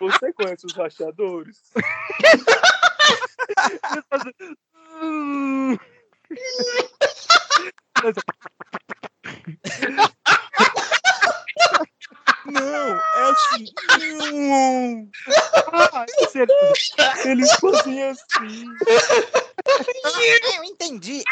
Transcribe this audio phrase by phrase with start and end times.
[0.00, 1.62] Você conhece os rachadores?
[12.46, 13.64] Não, é assim.
[15.72, 16.06] Ah,
[17.24, 18.64] eles, fazem assim.
[20.54, 21.22] Eu entendi.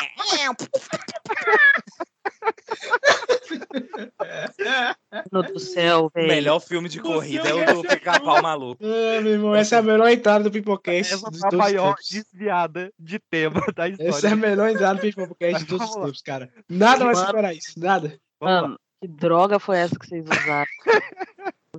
[5.72, 6.28] Céu, O velho.
[6.28, 8.82] melhor filme de corrida é o do Pica-Pau Maluco.
[8.84, 11.14] Ah, meu irmão, essa é a melhor entrada do Pipocast.
[11.14, 12.08] Essa dos foi a maior tempos.
[12.10, 14.08] desviada de tema da história.
[14.10, 16.50] Essa é a melhor entrada do Pipocast de todos os tempos, cara.
[16.68, 18.18] Nada vai superar isso, nada.
[18.40, 20.66] Mano, que droga foi essa que vocês usaram?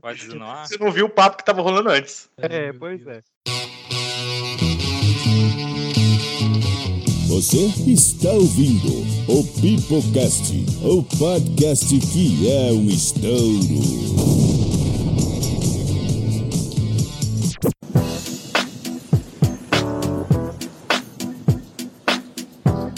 [0.02, 0.26] Pode.
[0.28, 2.30] Você não viu o papo que tava rolando antes.
[2.38, 3.20] É, pois é.
[7.32, 8.90] Você está ouvindo
[9.30, 13.32] o Pipocast, o podcast que é um estouro.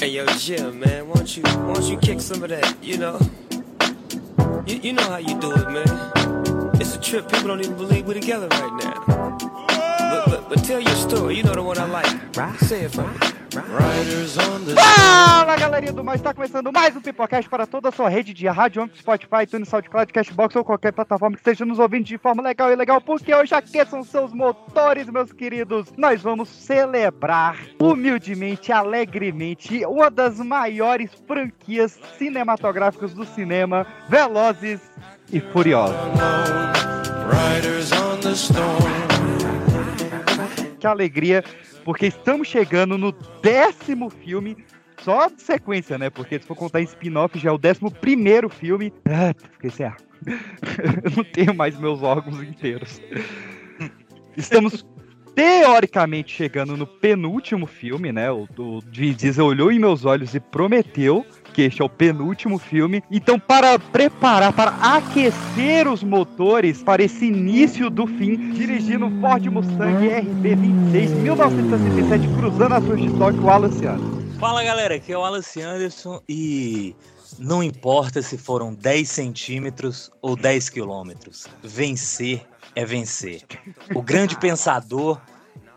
[0.01, 2.75] Hey yo, Jim, man, won't you won't you kick some of that?
[2.81, 3.19] You know,
[4.65, 5.85] you, you know how you do it, man.
[6.81, 7.29] It's a trip.
[7.29, 9.37] People don't even believe we're together right now.
[10.09, 11.35] But, but, but tell your story.
[11.35, 12.57] You know the one I like.
[12.61, 13.42] Say it for me.
[13.53, 18.47] Fala galerinha do mais, está começando mais um Pipocast para toda a sua rede de
[18.47, 22.71] rádio, Spotify, iTunes, SoundCloud, Cashbox ou qualquer plataforma que esteja nos ouvindo de forma legal
[22.71, 25.93] e legal, porque hoje aqueçam seus motores, meus queridos.
[25.95, 34.81] Nós vamos celebrar humildemente, alegremente, uma das maiores franquias cinematográficas do cinema, Velozes
[35.31, 35.95] e Furiosos.
[40.79, 41.43] Que alegria,
[41.83, 44.57] porque estamos chegando no décimo filme
[45.01, 46.09] só de sequência, né?
[46.09, 48.93] Porque se for contar em spin-off, já é o décimo primeiro filme.
[49.05, 49.97] Ah, fiquei sem ar.
[51.03, 53.01] Eu não tenho mais meus órgãos inteiros.
[54.37, 54.85] Estamos
[55.35, 58.31] teoricamente chegando no penúltimo filme, né?
[58.31, 61.25] O, o Diesel olhou em meus olhos e prometeu
[61.61, 63.03] este é o penúltimo filme.
[63.09, 69.45] Então, para preparar, para aquecer os motores para esse início do fim, dirigindo um Ford
[69.45, 74.23] Mustang RB26 1967, cruzando as ruas de o Alan Ciano.
[74.39, 76.95] Fala galera, aqui é o Alan Anderson e
[77.39, 83.41] não importa se foram 10 centímetros ou 10 quilômetros, vencer é vencer.
[83.93, 85.19] O grande pensador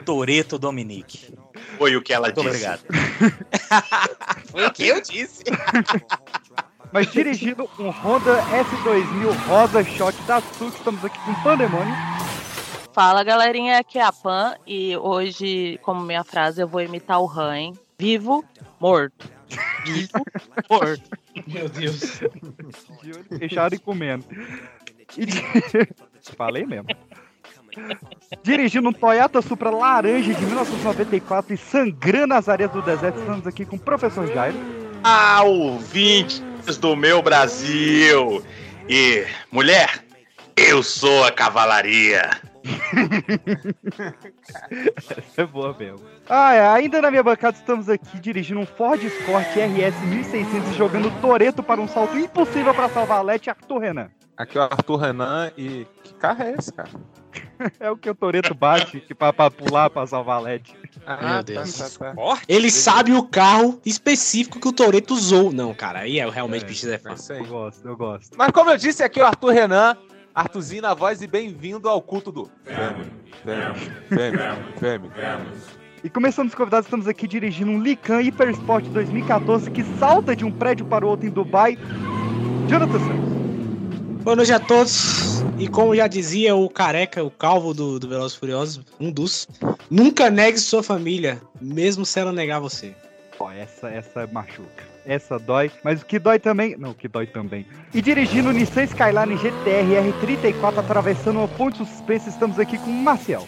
[0.06, 1.34] Toreto Dominique.
[1.77, 2.49] Foi o que ela Muito disse.
[2.49, 2.81] obrigado.
[4.50, 5.43] Foi o que eu disse.
[6.93, 11.93] Mas dirigindo um Honda S2000 Rosa Shot da Suzuki, estamos aqui com Pandemônio.
[12.93, 17.28] Fala galerinha, aqui é a Pan e hoje, como minha frase, eu vou imitar o
[17.28, 17.73] Han, hein?
[17.99, 18.44] Vivo,
[18.81, 19.28] morto.
[19.84, 20.25] Vivo,
[20.71, 21.11] morto.
[21.47, 22.21] Meu Deus.
[23.03, 24.25] De olho fechado e comendo.
[25.17, 25.43] E di-
[26.37, 26.88] Falei mesmo.
[28.42, 33.64] Dirigindo um Toyota Supra laranja de 1994 e sangrando as areias do deserto, estamos aqui
[33.64, 34.56] com o professor Jairo.
[35.04, 36.42] Ah, ouvintes
[36.81, 38.42] do meu Brasil.
[38.88, 40.04] E, mulher,
[40.56, 42.31] eu sou a cavalaria.
[44.97, 46.00] Essa é boa mesmo.
[46.28, 50.75] Ah, é, ainda na minha bancada estamos aqui dirigindo um Ford Escort RS 1600 e
[50.75, 54.09] jogando Toreto para um salto impossível para salvar a Lete Arthur Renan.
[54.37, 56.91] Aqui é o Arthur Renan e que carro é esse, cara?
[57.81, 60.75] É o que o Toreto bate que pra, pra pular para salvar a Lete.
[61.06, 61.97] Ah, Meu Deus.
[61.99, 62.15] tá.
[62.47, 65.50] Ele sabe o carro específico que o Toreto usou.
[65.53, 67.16] Não, cara, aí é realmente É, precisa é fácil.
[67.22, 67.38] isso aí.
[67.41, 68.37] Eu gosto, eu gosto.
[68.37, 69.97] Mas como eu disse, aqui é o Arthur Renan,
[70.36, 72.50] Arthurzinho na voz e bem-vindo ao culto do
[74.78, 75.10] Fêmea.
[76.04, 80.52] E começando os convidados, estamos aqui dirigindo um Lican Hypersport 2014 que salta de um
[80.52, 81.78] prédio para o outro em Dubai.
[82.69, 84.22] Jonathan Santos.
[84.25, 85.42] Boa noite a todos.
[85.58, 89.48] E como já dizia o careca, o calvo do, do Velozes e Furiosos, um dos,
[89.91, 92.94] nunca negue sua família, mesmo se ela negar você.
[93.38, 94.95] Ó, essa, essa machuca.
[95.06, 96.77] Essa dói, mas o que dói também.
[96.77, 97.65] Não, o que dói também.
[97.94, 102.93] E dirigindo o Nissan Skyline GTR R34 atravessando uma ponte suspensa, estamos aqui com o
[102.93, 103.47] Marcial.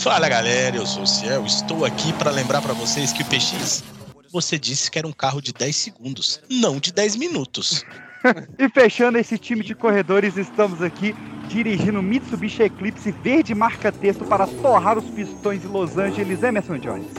[0.00, 3.84] Fala galera, eu sou o Ciel, estou aqui para lembrar para vocês que o PX,
[4.32, 7.84] você disse que era um carro de 10 segundos, não de 10 minutos.
[8.56, 11.12] E fechando esse time de corredores, estamos aqui
[11.48, 17.10] dirigindo o Mitsubishi Eclipse verde marca-texto para torrar os pistões de Los Angeles, Emerson Jones.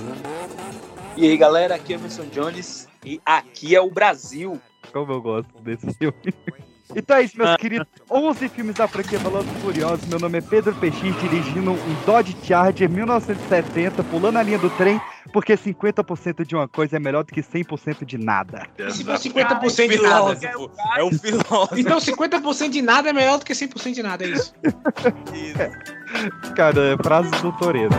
[1.17, 4.59] E aí galera, aqui é Emerson Jones e aqui é o Brasil.
[4.91, 6.15] Como eu gosto desse filme.
[6.95, 7.87] Então é isso, meus queridos.
[8.11, 10.05] 11 filmes da franquia Velozes Furiosos.
[10.05, 15.01] Meu nome é Pedro Peixinho, dirigindo um Dodge Charger 1970, pulando a linha do trem
[15.33, 18.67] porque 50% de uma coisa é melhor do que 100% de nada.
[18.77, 20.35] E se for 50% de nada?
[20.35, 20.71] Filósofo.
[20.95, 21.79] É o filósofo.
[21.79, 24.53] Então 50% de nada é melhor do que 100% de nada, é isso.
[26.55, 27.95] Cara, é frase do Toreto.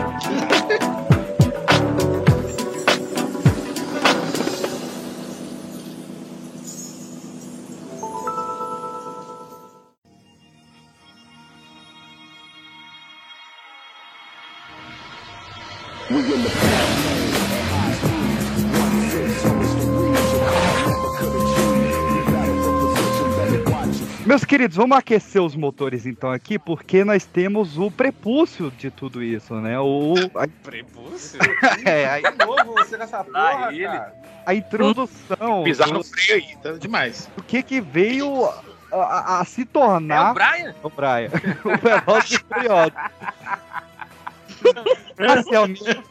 [24.55, 29.53] Queridos, vamos aquecer os motores então aqui, porque nós temos o prepúcio de tudo isso,
[29.55, 29.77] né?
[29.79, 31.37] O, a, Prepúcio?
[31.85, 33.83] é, a, De novo você nessa porra, ele.
[33.85, 34.13] cara.
[34.45, 37.29] a introdução Pisar do, no freio aí, tá demais.
[37.35, 38.45] do que que veio
[38.93, 40.73] a, a- a se É o tornar Brian?
[40.83, 41.29] o Brian,
[41.65, 42.91] o Veloz e Furioso.
[45.17, 46.01] Parcialmente,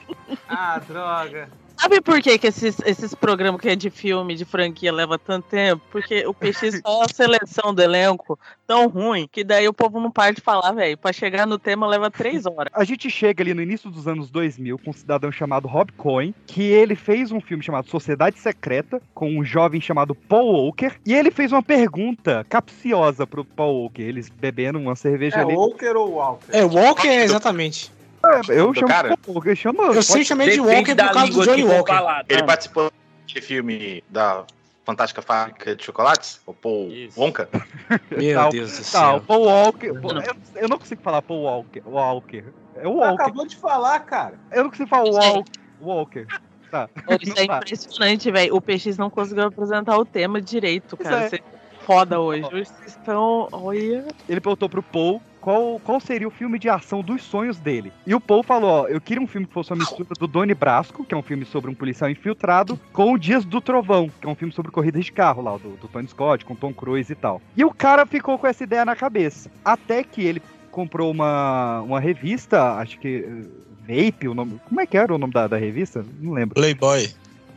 [0.49, 1.49] Ah, droga.
[1.85, 5.49] Sabe por que, que esses, esses programas que é de filme, de franquia, leva tanto
[5.51, 5.83] tempo?
[5.91, 10.11] Porque o PX é uma seleção do elenco tão ruim que daí o povo não
[10.11, 10.97] para de falar, velho.
[10.97, 12.73] Pra chegar no tema leva três horas.
[12.73, 16.35] a gente chega ali no início dos anos 2000 com um cidadão chamado Rob Cohen,
[16.47, 21.13] que ele fez um filme chamado Sociedade Secreta, com um jovem chamado Paul Walker, e
[21.13, 25.53] ele fez uma pergunta capciosa pro Paul Walker, eles bebendo uma cerveja É ali.
[25.53, 26.47] Walker ou Walker?
[26.51, 27.93] É, Walker é exatamente.
[28.33, 29.17] É, eu do chamo cara?
[29.17, 29.85] Paul Walker, chama...
[29.85, 31.93] Eu sempre chamei de Walker por causa do Johnny Walker.
[31.93, 32.27] falada.
[32.29, 32.93] Ele participou
[33.27, 34.45] daquele filme da
[34.85, 36.41] Fantástica Fábrica de Chocolates?
[36.47, 37.19] O Paul Isso.
[37.21, 37.49] Wonka?
[38.11, 39.25] Meu Tá, Deus do Tá, o céu.
[39.27, 39.87] Paul Walker...
[39.87, 41.83] Eu, eu não consigo falar Paul Walker.
[41.87, 42.45] Walker.
[42.77, 43.23] É o Walker.
[43.23, 44.35] Acabou de falar, cara.
[44.53, 45.51] Eu não consigo falar Walker.
[45.81, 46.27] Walker.
[46.71, 46.89] Tá.
[47.21, 48.57] Isso é impressionante, velho.
[48.57, 51.25] O PX não conseguiu apresentar o tema direito, Isso cara.
[51.25, 51.29] é.
[51.29, 51.41] Você
[51.87, 52.45] foda hoje.
[52.47, 53.49] Hoje vocês estão.
[53.53, 54.05] Olha.
[54.29, 57.93] ele perguntou pro Paul qual, qual seria o filme de ação dos sonhos dele.
[58.07, 60.55] E o Paul falou, ó, eu queria um filme que fosse uma mistura do Donnie
[60.55, 64.27] Brasco, que é um filme sobre um policial infiltrado, com o Dias do Trovão, que
[64.27, 67.13] é um filme sobre corridas de carro lá, do, do Tony Scott, com Tom Cruise
[67.13, 67.43] e tal.
[67.55, 69.51] E o cara ficou com essa ideia na cabeça.
[69.63, 73.45] Até que ele comprou uma, uma revista, acho que...
[73.87, 74.59] Vape, o nome.
[74.67, 76.03] Como é que era o nome da, da revista?
[76.19, 76.55] Não lembro.
[76.55, 77.07] Playboy.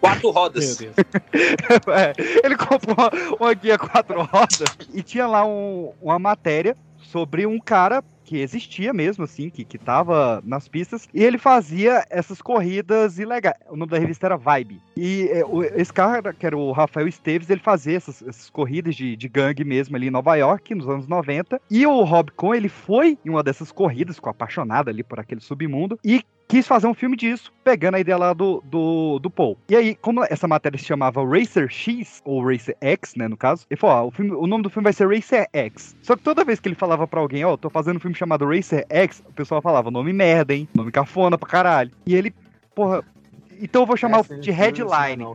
[0.01, 0.77] Quatro rodas.
[1.87, 2.13] É,
[2.45, 3.09] ele comprou uma,
[3.39, 6.75] uma guia quatro rodas e tinha lá um- uma matéria
[7.07, 12.05] sobre um cara que existia mesmo, assim, que, que tava nas pistas, e ele fazia
[12.09, 13.55] essas corridas ilegais.
[13.69, 14.81] O nome da revista era Vibe.
[14.97, 18.95] E é, o- esse cara, que era o Rafael Esteves, ele fazia essas, essas corridas
[18.95, 21.61] de, de gangue mesmo ali em Nova York, nos anos 90.
[21.71, 25.39] E o Rob Cohen, ele foi em uma dessas corridas, ficou apaixonado ali por aquele
[25.39, 29.57] submundo, e quis fazer um filme disso, pegando a ideia lá do, do, do Paul.
[29.69, 33.65] E aí, como essa matéria se chamava Racer X, ou Racer X, né, no caso,
[33.69, 35.95] ele falou, ó, o, filme, o nome do filme vai ser Racer X.
[36.01, 38.47] Só que toda vez que ele falava pra alguém, ó, tô fazendo um filme chamado
[38.47, 41.91] Racer X, o pessoal falava, nome merda, hein, nome cafona pra caralho.
[42.05, 42.33] E ele,
[42.73, 43.03] porra,
[43.61, 45.25] então eu vou chamar o de headline.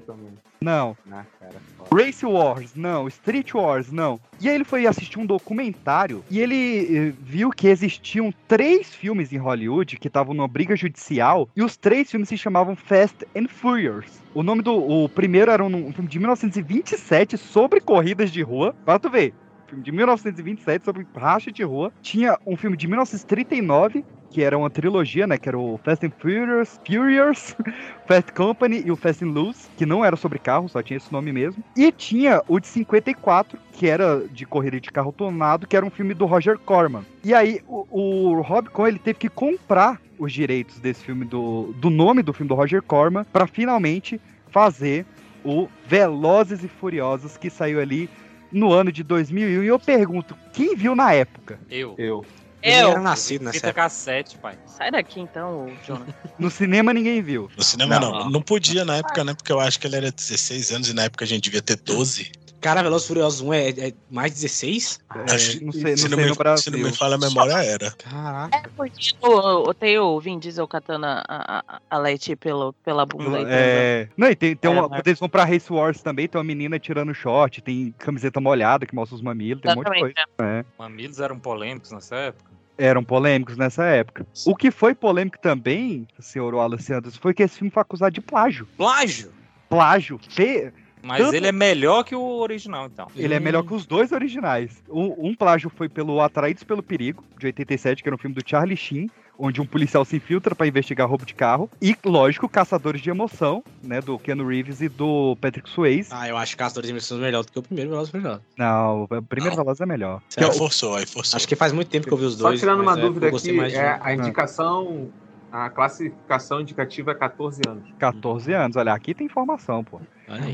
[0.63, 0.97] Não.
[1.11, 2.03] Ah, cara, foda.
[2.03, 3.09] Race Wars, não.
[3.09, 4.21] Street Wars, não.
[4.41, 9.33] E aí ele foi assistir um documentário e ele eh, viu que existiam três filmes
[9.33, 13.49] em Hollywood que estavam numa briga judicial e os três filmes se chamavam Fast and
[13.49, 14.23] Furious.
[14.35, 18.75] O nome do o primeiro era um, um filme de 1927 sobre corridas de rua.
[18.85, 19.35] Pra tu ver.
[19.73, 21.91] Filme de 1927 sobre racha de rua.
[22.03, 25.39] Tinha um filme de 1939 que era uma trilogia, né?
[25.39, 27.57] Que era o Fast and Furious, Furious,
[28.07, 31.11] Fast Company e o Fast and Loose, que não era sobre carro, só tinha esse
[31.13, 31.63] nome mesmo.
[31.77, 35.91] E tinha o de 54, que era de corrida de carro tonado, que era um
[35.91, 37.05] filme do Roger Corman.
[37.25, 41.75] E aí o, o Rob Cohen ele teve que comprar os direitos desse filme do,
[41.79, 45.07] do nome do filme do Roger Corman para finalmente fazer
[45.45, 48.09] o Velozes e Furiosos que saiu ali
[48.53, 49.63] no ano de 2001.
[49.63, 51.59] E eu pergunto, quem viu na época?
[51.71, 51.95] Eu.
[51.99, 52.25] Eu.
[52.63, 52.91] Eu Eu.
[52.91, 53.73] era nascido nessa época.
[53.73, 54.57] cassete, pai.
[54.67, 56.07] Sai daqui então, ô, Jonah.
[56.39, 57.51] No cinema ninguém viu.
[57.57, 58.19] No cinema Não, não.
[58.21, 58.31] não.
[58.31, 59.35] Não, podia na época, né?
[59.35, 61.75] Porque eu acho que ele era 16 anos e na época a gente devia ter
[61.77, 62.31] 12.
[62.63, 65.01] Cara, Velozes e Furiosos 1 é, é mais 16?
[65.15, 67.53] É, Acho- não sei, não se, sei não me, se não me falha a memória,
[67.55, 67.91] era.
[67.91, 68.57] Caraca.
[68.57, 73.05] É porque o, o, tem o Vin Diesel catando a, a, a Leti pelo, pela
[73.05, 73.39] bunda.
[73.39, 74.09] aí, É...
[74.17, 74.89] Não, e tem, tem É, uma.
[74.89, 78.87] mas- eles vão pra Race Wars também, tem uma menina tirando shot, tem camiseta molhada
[78.87, 80.15] que mostra os mamilos, tem um monte de coisa.
[80.41, 80.65] É.
[80.79, 82.51] Mamilos eram polêmicos nessa época.
[82.79, 84.25] Eram polêmicos nessa época.
[84.47, 88.21] O que foi polêmico também, senhor Wallace Anderson, foi que esse filme foi acusado de
[88.21, 88.67] plágio.
[88.77, 89.33] Plágio!
[89.69, 90.19] Plágio.
[90.29, 90.73] Fe...
[91.03, 93.09] Mas Tanto- ele é melhor que o original, então.
[93.17, 94.83] Ele é melhor que os dois originais.
[94.89, 98.43] Um, um plágio foi pelo Atraídos pelo Perigo, de 87, que era um filme do
[98.49, 101.69] Charlie Sheen, onde um policial se infiltra pra investigar roubo de carro.
[101.81, 106.11] E, lógico, Caçadores de Emoção, né, do Keanu Reeves e do Patrick Swayze.
[106.13, 108.43] Ah, eu acho Caçadores de Emoções é melhor do que o primeiro Velozes e Furiosos.
[108.57, 110.23] Não, o primeiro Veloz é melhor.
[110.29, 110.51] Sério?
[110.53, 111.37] Aí forçou, aí forçou.
[111.37, 112.61] Acho que faz muito tempo que eu vi os Só dois.
[112.61, 115.11] tirando mas uma é, dúvida eu aqui, é, a indicação
[115.53, 117.85] A classificação indicativa é 14 anos.
[117.99, 120.01] 14 anos, olha, aqui tem informação, pô.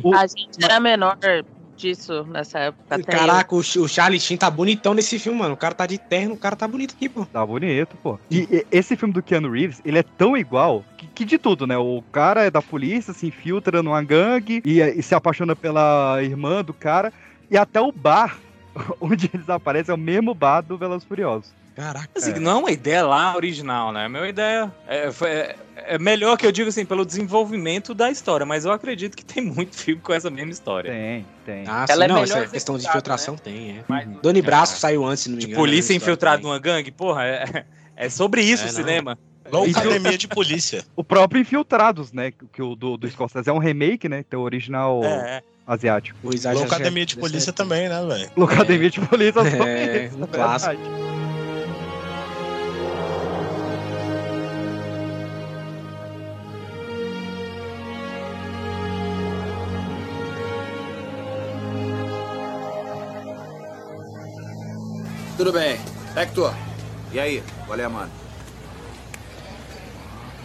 [0.02, 1.17] O- A gente era menor
[1.76, 2.83] disso nessa época.
[2.97, 5.55] até Caraca, o, Ch- o Charlie Sheen tá bonitão nesse filme, mano.
[5.55, 7.25] O cara tá de terno, o cara tá bonito aqui, pô.
[7.25, 8.19] Tá bonito, pô.
[8.28, 11.64] E, e esse filme do Keanu Reeves, ele é tão igual que, que de tudo,
[11.64, 11.78] né?
[11.78, 16.64] O cara é da polícia, se infiltra numa gangue e, e se apaixona pela irmã
[16.64, 17.12] do cara.
[17.49, 18.37] E até o bar
[19.00, 21.52] onde eles aparecem é o mesmo bar do Velozes e Furiosos.
[21.78, 22.08] Caraca.
[22.16, 24.06] Assim, Não é uma ideia lá original, né?
[24.06, 28.11] A minha ideia é, foi- é- é melhor que eu digo assim, pelo desenvolvimento da
[28.11, 30.90] história, mas eu acredito que tem muito filme com essa mesma história.
[30.90, 31.64] Tem, tem.
[31.68, 34.04] Ah, Ela sim, é não, essa questão de infiltração tem, é.
[34.20, 35.62] Doni Brasco saiu antes, se não me De engano.
[35.62, 39.16] polícia né, infiltrado numa gangue, porra, é, é sobre isso É, o cinema.
[39.64, 40.85] E- Academia de Polícia.
[40.97, 42.32] O próprio Infiltrados, né?
[42.52, 44.25] Que o do, do Scorsese é um remake, né?
[44.28, 46.18] Tem o original É, asiático.
[46.23, 48.30] O Academia de Polícia também, né, velho?
[48.37, 50.76] Locademia de Polícia É, sobre um clássico.
[65.38, 65.80] Tudo bem.
[66.16, 66.52] Hector,
[67.12, 67.42] e aí?
[67.66, 68.11] Qual é a mano?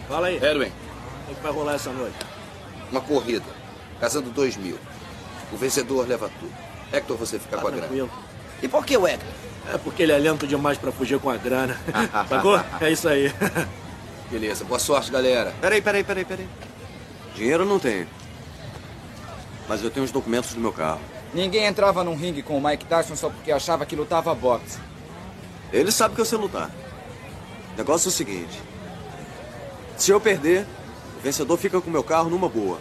[0.08, 0.36] Fala aí.
[0.36, 0.70] Edwin,
[1.28, 2.16] O que vai rolar essa noite?
[2.92, 3.44] uma corrida.
[4.00, 4.78] Casando dois mil.
[5.52, 6.52] O vencedor leva tudo.
[6.92, 7.82] Hector, você fica com a grana.
[7.82, 8.10] Tá Tranquilo.
[8.62, 9.28] E por que o Hector?
[9.72, 11.76] É porque ele é lento demais pra fugir com a grana.
[12.28, 12.60] Sacou?
[12.80, 13.32] É isso aí.
[14.30, 15.52] Beleza, boa sorte, galera.
[15.60, 16.48] Peraí, peraí, peraí, peraí.
[17.34, 18.06] Dinheiro eu não tenho.
[19.68, 21.00] Mas eu tenho os documentos do meu carro.
[21.34, 24.78] Ninguém entrava num ringue com o Mike Tyson só porque achava que lutava boxe.
[25.72, 26.70] Ele sabe que eu sei lutar.
[27.74, 28.62] O negócio é o seguinte:
[29.96, 30.64] se eu perder,
[31.18, 32.78] o vencedor fica com o meu carro numa boa.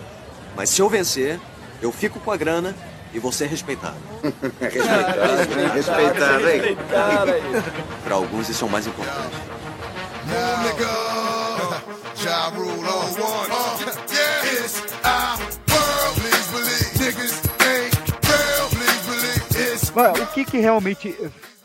[0.56, 1.40] Mas se eu vencer,
[1.82, 2.76] eu fico com a grana
[3.12, 3.98] e vou ser respeitado.
[4.62, 6.62] Respeitado, respeitado, hein?
[6.62, 7.42] Respeitado aí.
[8.04, 9.36] Para alguns isso é o mais importante.
[12.24, 13.50] Ja Rule on one.
[14.10, 15.53] Yeah, it's our
[19.96, 21.16] Mas o que que realmente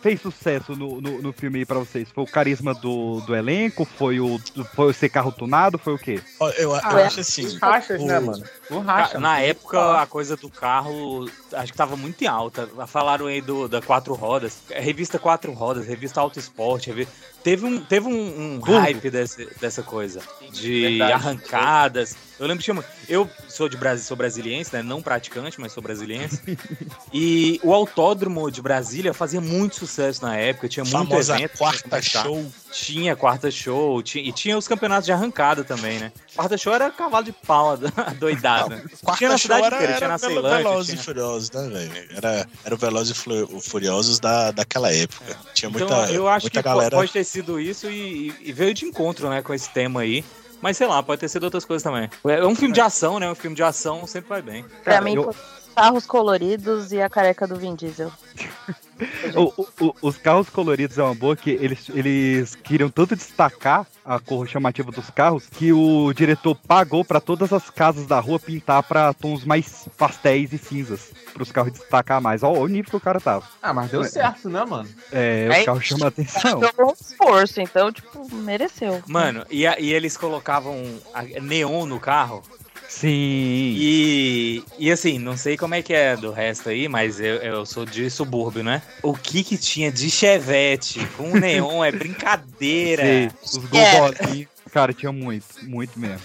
[0.00, 2.08] fez sucesso no, no, no filme aí pra vocês?
[2.14, 3.85] Foi o carisma do, do elenco?
[3.85, 4.38] Foi o
[4.75, 5.76] foi o ser carro tunado?
[5.78, 6.20] Foi o quê?
[6.38, 7.58] Ó, Eu, eu Ah, acho assim.
[7.58, 8.44] rachas, o- né, mano?
[8.70, 12.68] O Ca- Na época, a coisa do carro, acho que tava muito em alta.
[12.87, 14.58] Falaram aí do, da Quatro Rodas.
[14.70, 16.90] É, Revista Quatro Rodas, revista Auto Esporte.
[16.90, 17.08] revi-
[17.49, 20.21] Teve um, teve um, um hype desse, dessa coisa.
[20.52, 21.12] De Verdade.
[21.14, 22.14] arrancadas.
[22.38, 22.85] Eu lembro que tinha.
[23.09, 24.83] Eu sou de Brasil, sou brasiliense, né?
[24.83, 26.40] Não praticante, mas sou brasiliense.
[27.12, 30.69] e o autódromo de Brasília fazia muito sucesso na época.
[30.69, 31.57] Tinha muito Famosa evento.
[31.59, 32.47] quarta show.
[32.71, 36.12] Tinha quarta show, tinha, e tinha os campeonatos de arrancada também, né?
[36.37, 37.78] Quarta show era cavalo de pau,
[38.21, 38.69] doidado.
[38.71, 38.85] né?
[39.02, 40.57] Quarta tinha na cidade era, inteira, tinha na Ceilândia.
[40.59, 42.09] Velozes tinha- e Furiosos, né, velho?
[42.14, 45.35] Era, era o Velozes e Furiosos da, daquela época.
[45.55, 46.95] Tinha muita, Então, eu acho muita que galera.
[46.97, 50.25] pode ter sido isso e, e veio de encontro, né, com esse tema aí.
[50.61, 52.11] Mas sei lá, pode ter sido outras coisas também.
[52.25, 53.30] É um filme de ação, né?
[53.30, 54.64] Um filme de ação sempre vai bem.
[54.83, 55.33] Pra mim, foi
[55.75, 58.11] carros coloridos e a careca do Vin Diesel.
[59.35, 64.19] O- o- os carros coloridos é uma boa que eles, eles queriam tanto destacar a
[64.19, 68.83] cor chamativa dos carros que o diretor pagou pra todas as casas da rua pintar
[68.83, 71.12] pra tons mais pastéis e cinzas.
[71.33, 72.43] Para os carros destacar mais.
[72.43, 73.45] Olha o nível que o cara tava.
[73.62, 74.88] Ah, mas deu certo, né, mano?
[75.12, 76.59] É, É o carro chama atenção.
[76.61, 79.02] Deu um esforço, então, tipo, mereceu.
[79.07, 80.83] Mano, e, a- e eles colocavam
[81.14, 82.43] a- neon no carro.
[82.88, 83.75] Sim.
[83.76, 87.66] E, e assim, não sei como é que é do resto aí, mas eu, eu
[87.66, 88.80] sou de subúrbio, né?
[89.02, 93.02] O que que tinha de chevette com neon é brincadeira.
[93.04, 93.99] Sim, os É.
[94.00, 94.49] golbolinhos.
[94.73, 96.21] Cara, tinha muito, muito mesmo.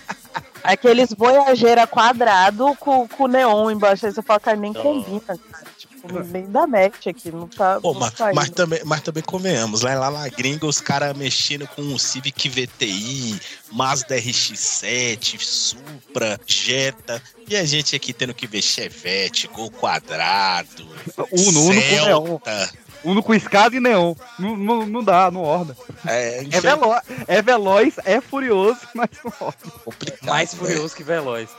[0.64, 4.06] Aqueles Voyageira quadrado com, com neon embaixo.
[4.06, 5.73] Aí você fala, cara, nem combina, cara.
[6.06, 7.80] Tipo, nem da match aqui, não tá.
[7.80, 11.16] Pô, não mas, tá mas também, mas também convenhamos, lá, lá na gringa os caras
[11.16, 13.40] mexendo com o Civic VTI,
[13.72, 20.86] Mazda RX-7, Supra, Jetta, e a gente aqui tendo que ver Chevette, Gol Quadrado,
[21.32, 22.04] Uno, Uno com neon.
[22.04, 22.74] Celta.
[23.06, 24.14] Uno com escada e neon.
[24.38, 25.76] Não, não, não dá, não orna.
[26.06, 26.96] É, É, velo
[27.28, 29.56] é veloz, é furioso, mas não orna.
[30.22, 31.50] Mais furioso que veloz.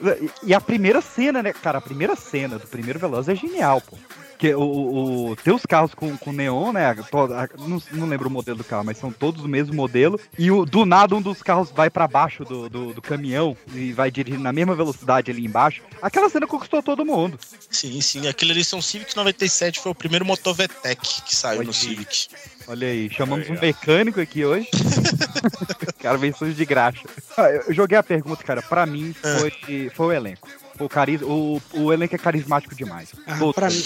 [0.00, 1.78] E, e a primeira cena, né, cara?
[1.78, 3.96] A primeira cena do primeiro Veloz é genial, pô.
[4.36, 6.92] Que o, o, o- tem os carros com, com neon, né?
[7.08, 10.18] to- a- não, não lembro o modelo do carro, mas são todos do mesmo modelo.
[10.36, 13.92] E o, do nada um dos carros vai pra baixo do, do, do caminhão e
[13.92, 15.82] vai dirigindo na mesma velocidade ali embaixo.
[16.02, 17.38] Aquela cena conquistou todo mundo.
[17.70, 21.72] Sim, sim, aquilo ali são Civic 97, foi o primeiro motor VTEC que saiu no.
[21.72, 22.26] Civic.
[22.66, 24.68] Olha aí, chamamos um mecânico aqui hoje.
[25.88, 27.02] o cara veio sujo de graxa.
[27.36, 28.62] Ah, eu joguei a pergunta, cara.
[28.62, 30.48] Pra mim, foi, foi o elenco.
[30.78, 31.20] O, cariz...
[31.22, 33.12] o, o elenco é carismático demais.
[33.38, 33.60] Puta.
[33.60, 33.84] pra mim-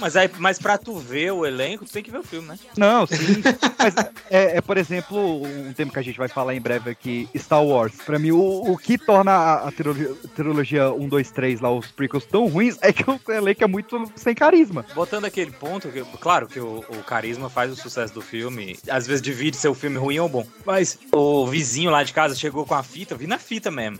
[0.00, 2.58] Mas, aí, mas pra tu ver o elenco, tu tem que ver o filme, né?
[2.76, 3.16] Não, sim.
[3.78, 3.94] Mas
[4.30, 7.62] é, é, por exemplo, um tema que a gente vai falar em breve aqui, Star
[7.64, 7.92] Wars.
[8.04, 8.40] Pra mim, o,
[8.72, 12.76] o que torna a, a trilogia, trilogia 1, 2, 3, lá, os prequels tão ruins,
[12.80, 14.84] é que o elenco é muito sem carisma.
[14.94, 19.06] Botando aquele ponto, que, claro que o, o carisma faz o sucesso do filme, às
[19.06, 20.46] vezes divide ser o filme ruim ou bom.
[20.66, 23.98] Mas o vizinho lá de casa chegou com a fita, eu vi na fita mesmo.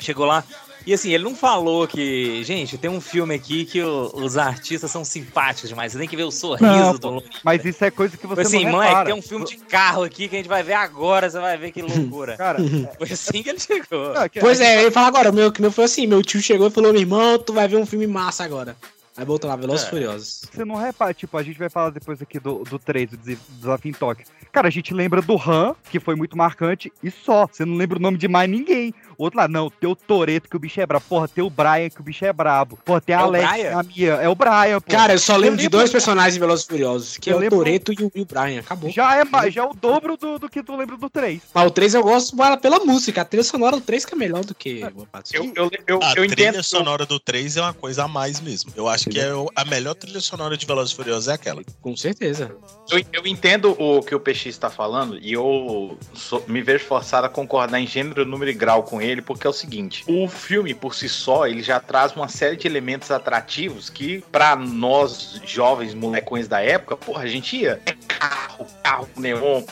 [0.00, 0.42] Chegou lá.
[0.86, 4.90] E assim, ele não falou que, gente, tem um filme aqui que o- os artistas
[4.90, 5.92] são simpáticos demais.
[5.92, 8.42] Você tem que ver o sorriso Não, do pô, mas isso é coisa que você
[8.42, 9.06] assim, não mãe, repara.
[9.06, 11.70] tem um filme de carro aqui que a gente vai ver agora, você vai ver
[11.70, 12.36] que loucura.
[12.38, 12.58] Cara,
[12.98, 14.12] foi assim que ele chegou.
[14.40, 16.70] Pois é, ele fala agora, o meu, que meu foi assim, meu tio chegou e
[16.70, 18.76] falou, meu irmão, tu vai ver um filme massa agora.
[19.16, 19.90] Aí botou lá, Velozes e É.
[19.90, 20.42] Furiosos.
[20.52, 23.90] Você não repara, tipo, a gente vai falar depois aqui do, do 3, do Desafio
[23.90, 24.26] em Tóquio.
[24.50, 27.46] Cara, a gente lembra do Han, que foi muito marcante, e só.
[27.46, 28.92] Você não lembra o nome de mais ninguém.
[29.18, 31.04] O outro lá, não, tem o Toreto, que o bicho é brabo.
[31.08, 32.78] Porra, tem o Brian, que o bicho é brabo.
[32.84, 34.12] Porra, tem a É Alex, a Mia.
[34.14, 34.90] É o Brian, pô.
[34.90, 37.36] Cara, eu só lembro de lembro- dois personagens de Velozes e Furiosos, que Eu é
[37.36, 38.60] o lembro- Toreto e o, e o Brian.
[38.60, 38.90] Acabou.
[38.90, 41.42] Já é, já é o dobro do, do que tu lembra do 3.
[41.54, 43.22] Mas o 3 eu gosto pela- pela música.
[43.22, 46.10] A trilha sonora do 3 que é melhor do que o Eu, eu, eu, a
[46.16, 46.62] eu trilha entendo.
[46.62, 48.72] sonora do 3 é uma coisa a mais mesmo.
[48.76, 51.62] Eu acho que é a melhor trilha sonora de Velozes e Furiosos é aquela.
[51.80, 52.54] Com certeza.
[52.90, 57.26] Eu, eu entendo o que o PX está falando e eu sou- me vejo forçado
[57.26, 60.74] a concordar em gênero, número e grau com ele, porque é o seguinte: o filme
[60.74, 65.94] por si só ele já traz uma série de elementos atrativos que, pra nós jovens
[65.94, 67.80] molecões da época, porra, a gente ia.
[67.86, 69.62] É carro, carro, neon.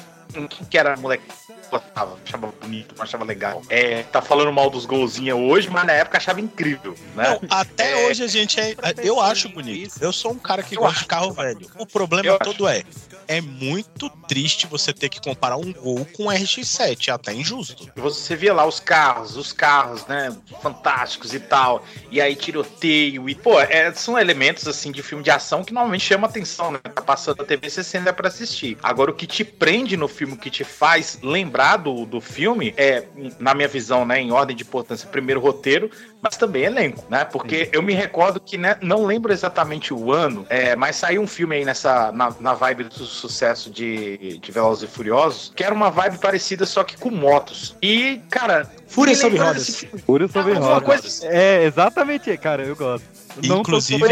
[0.70, 1.24] Que era moleque?
[1.72, 3.62] Gostava, achava bonito, achava legal.
[3.70, 7.30] É, tá falando mal dos golzinhos hoje, mas na época achava incrível, né?
[7.30, 8.76] Não, até hoje a gente é.
[8.98, 9.94] Eu acho bonito.
[9.98, 11.66] Eu sou um cara que gosta de carro velho.
[11.78, 12.82] O problema todo é.
[13.28, 17.90] É muito triste você ter que comparar um Gol com um RX-7, é até injusto.
[17.96, 23.34] Você via lá os carros, os carros, né, fantásticos e tal, e aí tiroteio e,
[23.34, 27.00] pô, é, são elementos, assim, de filme de ação que normalmente chama atenção, né, tá
[27.00, 28.76] passando na TV, você senta pra assistir.
[28.82, 32.74] Agora, o que te prende no filme, o que te faz lembrar do, do filme,
[32.76, 33.04] é,
[33.38, 35.90] na minha visão, né, em ordem de importância, primeiro roteiro,
[36.20, 40.44] mas também elenco, né, porque eu me recordo que, né, não lembro exatamente o ano,
[40.48, 44.84] é, mas saiu um filme aí nessa, na, na vibe do sucesso de, de Velozes
[44.88, 47.76] e Furiosos, que era uma vibe parecida, só que com motos.
[47.82, 48.68] E, cara...
[48.86, 49.86] Fúria sobre rodas.
[50.04, 50.82] Fúria sobre rodas.
[50.84, 53.06] coisa- É, exatamente, cara, eu gosto.
[53.42, 54.02] Não Inclusive,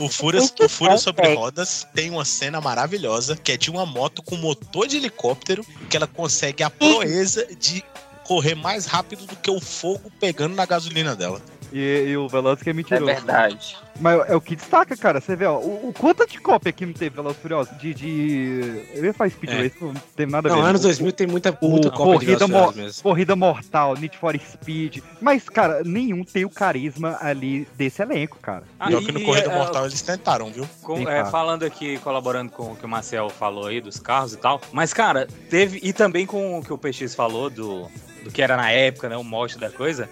[0.00, 4.22] o Fúria, o Fúria sobre Rodas tem uma cena maravilhosa que é de uma moto
[4.22, 7.84] com motor de helicóptero que ela consegue a proeza de
[8.24, 11.40] correr mais rápido do que o fogo pegando na gasolina dela.
[11.76, 13.10] E, e o Velozes que é mentiroso.
[13.10, 13.76] É verdade.
[14.00, 15.20] Mas é o que destaca, cara.
[15.20, 17.76] Você vê, ó, o, o quanto de cópia que não teve Velozes Furiosos?
[17.78, 18.84] De, de...
[18.94, 19.56] Eu ia falar Speed É.
[19.62, 20.68] Race, não teve nada a Não, ver.
[20.68, 23.02] anos O- 2000 tem muita, muita cópia de corrida, mo- mesmo.
[23.02, 24.98] corrida Mortal, Need for Speed.
[25.20, 28.62] Mas, cara, nenhum tem o carisma ali desse elenco, cara.
[28.78, 30.68] Ah, Pior e- que no Corrida é, Mortal eles tentaram, viu?
[30.80, 34.32] Com- Tem é, falando aqui, colaborando com o que o Marcel falou aí dos carros
[34.32, 34.60] e tal.
[34.72, 35.80] Mas, cara, teve.
[35.82, 37.88] E também com o que o PX falou do,
[38.22, 39.16] do que era na época, né?
[39.16, 40.08] O mote da coisa.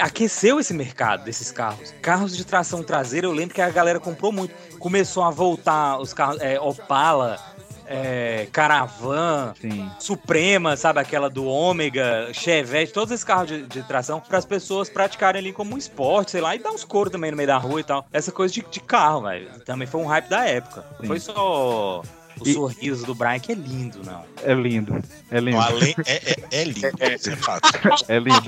[0.00, 1.94] Aqueceu esse mercado desses carros.
[2.00, 4.54] Carros de tração traseira, eu lembro que a galera comprou muito.
[4.78, 6.40] Começou a voltar os carros.
[6.40, 7.38] é, Opala.
[7.84, 9.52] É, Caravan,
[9.98, 11.00] Suprema, sabe?
[11.00, 15.52] Aquela do Ômega, Chevette, todos esses carros de, de tração, para as pessoas praticarem ali
[15.52, 17.84] como um esporte, sei lá, e dar uns couro também no meio da rua e
[17.84, 18.06] tal.
[18.10, 19.60] Essa coisa de, de carro, velho.
[19.66, 20.86] Também foi um hype da época.
[20.92, 21.06] Não Sim.
[21.08, 22.02] foi só
[22.40, 24.24] o E- sorriso do Brian, que é lindo, não.
[24.42, 25.02] É lindo.
[25.30, 25.56] É lindo.
[25.58, 27.68] Não, além, é, é, é lindo, isso é fato.
[28.08, 28.42] É lindo.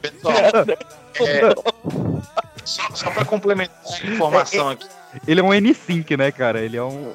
[0.00, 0.34] Pessoal,
[1.20, 1.54] é,
[2.64, 4.86] só, só pra complementar a informação aqui,
[5.26, 6.60] Ele é um N5, né, cara?
[6.60, 7.12] Ele é um.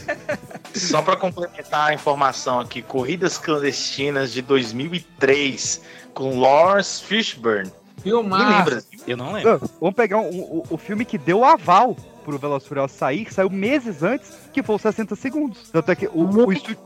[0.74, 5.80] só pra complementar a informação aqui, Corridas Clandestinas de 2003
[6.12, 7.72] com Lawrence Fishburne.
[8.02, 8.48] Filmar.
[8.50, 8.84] Me lembra?
[9.06, 9.70] Eu não lembro.
[9.80, 13.32] Vamos pegar um- o, o filme que deu aval pro Velozes e Furiosos sair, que
[13.32, 15.70] saiu meses antes, que foi o 60 segundos.
[15.70, 16.76] Tanto é que o, o estúdio...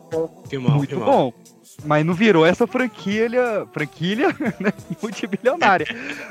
[0.49, 1.07] Filmão, muito filmão.
[1.07, 1.33] bom.
[1.85, 3.29] Mas não virou essa franquia,
[3.73, 4.29] franquia
[4.61, 5.87] né, multibilionária.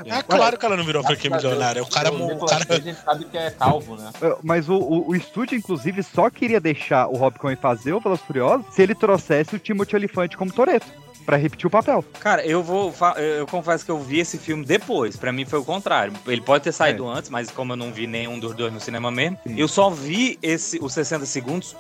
[0.06, 1.82] É claro que ela não virou franquia milionária.
[1.84, 4.12] O cara, O o Nicolas cara a gente sabe que é calvo, né?
[4.22, 8.00] É, Mas o, o, o estúdio, inclusive, só queria deixar o Rob Cohen fazer o
[8.00, 10.88] Velozes e Furiosos se ele trouxesse o Timothy Olyphant como Toreto,
[11.26, 12.04] pra repetir o papel.
[12.20, 12.94] Cara, eu vou.
[13.18, 15.16] Eu confesso que eu vi esse filme depois.
[15.16, 16.14] Pra mim foi o contrário.
[16.28, 17.18] Ele pode ter saído É.
[17.18, 20.38] antes, mas como eu não vi nenhum dos dois no cinema mesmo, eu só vi
[20.42, 21.76] esse, os 60 segundos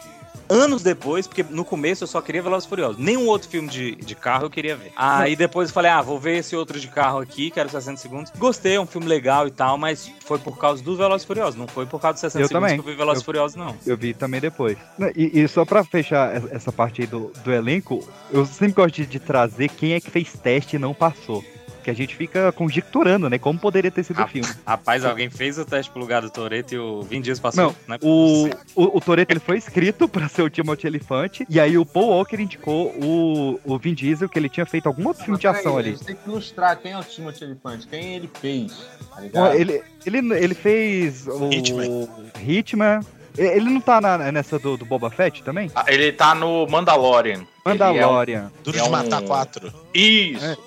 [0.47, 2.97] anos depois, porque no começo eu só queria Velozes e Furiosos.
[2.97, 4.91] Nenhum outro filme de, de carro eu queria ver.
[4.95, 7.71] Aí depois eu falei, ah, vou ver esse outro de carro aqui, que era os
[7.73, 8.31] 60 segundos.
[8.37, 11.55] Gostei, é um filme legal e tal, mas foi por causa dos Velozes e Furiosos,
[11.55, 12.81] não foi por causa dos 60 Eu segundos também.
[12.81, 13.75] que eu vi Velozes e Eu- Furiosos, não.
[13.85, 14.77] Eu vi também depois.
[15.15, 19.05] E, e só pra fechar essa parte aí do, do elenco, eu sempre gosto de,
[19.05, 21.43] de trazer quem é que fez teste e não passou.
[21.83, 23.37] Que a gente fica conjecturando, né?
[23.39, 24.47] Como poderia ter sido o filme.
[24.65, 27.63] Rapaz, alguém fez o teste pro lugar do Toreto e o Vin Diesel passou.
[27.63, 31.45] Não, Não é o, o, o Toretto ele foi escrito pra ser o Timothy Elefante,
[31.49, 35.07] e aí o Paul Walker indicou o, o Vin Diesel, que ele tinha feito algum
[35.07, 35.91] outro filme de ação A ali.
[35.91, 39.53] gente tem que ilustrar quem é o Timothy Elefante, quem ele fez, tá ligado?
[39.55, 42.07] Ele, ele, ele fez o Hitman.
[42.45, 42.99] Hitman.
[43.37, 45.71] Ele não tá na- nessa do, do Boba Fett também?
[45.73, 47.45] Ah, Ele tá no Mandalorian.
[47.63, 48.51] Mandalorian.
[48.63, 49.71] Duro É de um- matar quatro.
[49.93, 50.43] Isso.
[50.43, 50.57] É.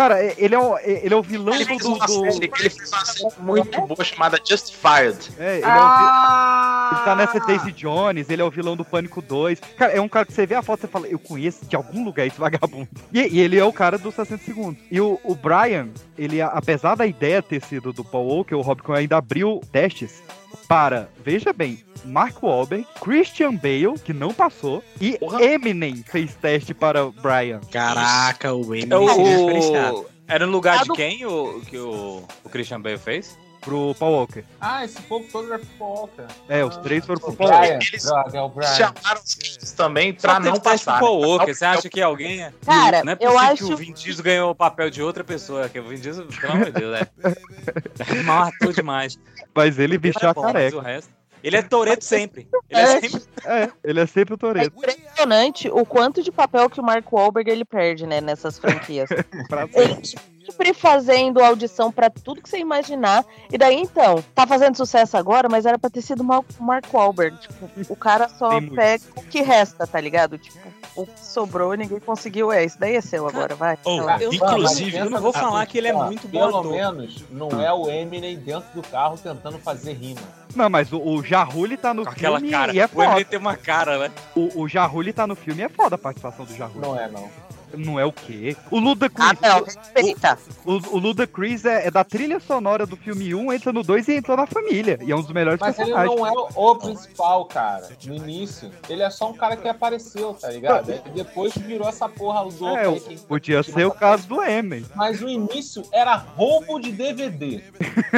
[0.00, 1.88] Cara, e- ele é o, ele é o vilão Ele do.
[1.94, 5.30] uma do- série, ele fez uma série muito boa chamada Justified.
[5.38, 8.82] É, ele, é o, vi- ele tá nessa Daisy Jones, ele é o vilão do
[8.82, 9.60] Pânico 2.
[9.76, 11.76] Cara, é um cara que você vê a foto e você fala, eu conheço de
[11.76, 12.88] algum lugar esse vagabundo.
[13.12, 14.82] E, e ele é o cara dos 60 segundos.
[14.90, 18.80] E o, o Brian, ele, apesar da ideia ter sido do Paul Walker, o Rob
[18.82, 20.22] Cohen ainda abriu testes
[20.70, 27.04] para, veja bem, Mark Wahlberg, Christian Bale, que não passou, e Eminem fez teste para
[27.04, 27.60] o Brian.
[27.72, 29.96] Caraca, o É Eminem diferenciado.
[30.02, 30.06] o...
[30.28, 33.36] Era no lugar Ah, de do- quem o, que o, o Christian Bale fez?
[33.60, 34.44] Pro Paul Walker.
[34.60, 36.26] Ah, esse povo todo é fofoca.
[36.48, 37.72] É, os três foram pro O Paul Walker.
[37.88, 38.74] Eles- droga, é o Eles Brian.
[38.74, 41.00] chamaram os caras também Só pra teve não pro passar.
[41.00, 41.52] Paul Walker.
[41.54, 42.42] Você acha que alguém...
[42.44, 45.02] é- Cara, não é eu possível acho- que o Vin Diesel ganhou o papel de
[45.02, 45.68] outra pessoa.
[45.68, 48.14] Que o Vin Diesel, pelo amor de Deus, é...
[48.18, 49.18] é mal ator demais.
[49.60, 50.76] Mas ele vestiu a Bom, mas careca.
[50.76, 51.19] o resto...
[51.42, 52.48] Ele é Toreto sempre.
[52.68, 53.00] Ele é É.
[53.00, 53.22] sempre...
[53.44, 54.76] É, ele é sempre o É Toreto.
[54.76, 59.08] impressionante o quanto de papel que o Mark Wahlberg ele perde, né, nessas franquias.
[59.74, 60.02] ele
[60.50, 63.24] sempre fazendo audição pra tudo que você imaginar.
[63.52, 66.62] E daí, então, tá fazendo sucesso agora, mas era pra ter sido o Mar- o
[66.62, 67.38] Mark Wahlberg.
[67.38, 68.74] Tipo, o cara só Tem muito.
[68.74, 70.36] pega o que resta, tá ligado?
[70.38, 70.58] Tipo,
[70.96, 72.50] o que sobrou ninguém conseguiu.
[72.52, 73.78] É, isso daí é seu agora, vai.
[73.84, 74.00] Oh.
[74.20, 76.72] Eu- inclusive, eu não vou falar que ele é muito bom Pelo ator.
[76.72, 80.20] menos não é o Eminem dentro do carro tentando fazer rima.
[80.54, 82.72] Não, mas o, o Jarulli tá no Com aquela filme cara.
[82.74, 83.24] e é o Eminem foda.
[83.24, 84.10] tem uma cara, né?
[84.34, 86.80] O, o Jarulli tá no filme e é foda a participação do Jarulli.
[86.80, 87.30] Não é, não.
[87.76, 88.56] Não é o quê?
[88.70, 89.26] O Ludacris.
[89.42, 90.38] Ah, não, respeita.
[90.64, 94.14] O, o Ludacris é, é da trilha sonora do filme 1, entra no 2 e
[94.14, 94.98] entra na família.
[95.02, 96.16] E é um dos melhores Mas ele personagens.
[96.20, 97.88] não é o principal, cara.
[98.04, 98.70] No início.
[98.88, 100.90] Ele é só um cara que apareceu, tá ligado?
[100.90, 104.42] Aí depois virou essa porra do É, aí o- que- podia ser o caso do
[104.42, 104.84] Eminem.
[104.94, 107.62] Mas o início era roubo de DVD.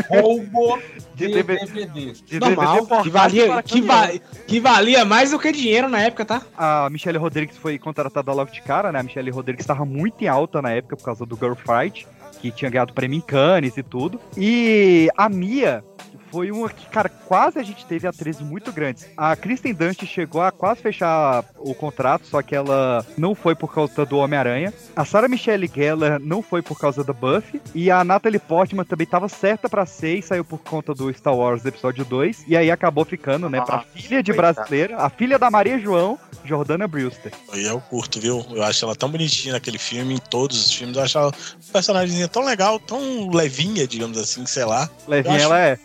[0.08, 0.78] Roubo
[1.14, 1.66] de, De DVD.
[1.66, 2.12] DVD.
[2.12, 4.08] De Normal, DVD que valia, que, va-
[4.46, 6.42] que valia mais do que dinheiro na época, tá?
[6.56, 9.00] A Michelle Rodrigues foi contratada logo de cara, né?
[9.00, 12.06] A Michelle Rodrigues estava muito em alta na época por causa do Girl Fight,
[12.40, 14.20] que tinha ganhado prêmio em Cannes e tudo.
[14.36, 15.84] E a Mia
[16.32, 19.06] foi uma que, cara, quase a gente teve atrizes muito grandes.
[19.16, 23.72] A Kristen Dunst chegou a quase fechar o contrato, só que ela não foi por
[23.72, 24.72] causa do Homem-Aranha.
[24.96, 27.60] A Sarah Michelle Gellar não foi por causa da Buffy.
[27.74, 31.34] E a Natalie Portman também estava certa pra ser e saiu por conta do Star
[31.36, 32.44] Wars Episódio 2.
[32.48, 36.18] E aí acabou ficando, né, pra Ah, filha de brasileira, a filha da Maria João,
[36.44, 37.30] Jordana Brewster.
[37.54, 38.44] E eu curto, viu?
[38.50, 40.96] Eu acho ela tão bonitinha naquele filme, em todos os filmes.
[40.96, 44.88] Eu acho ela um personagem tão legal, tão levinha, digamos assim, sei lá.
[45.06, 45.78] Levinha acho- ela é.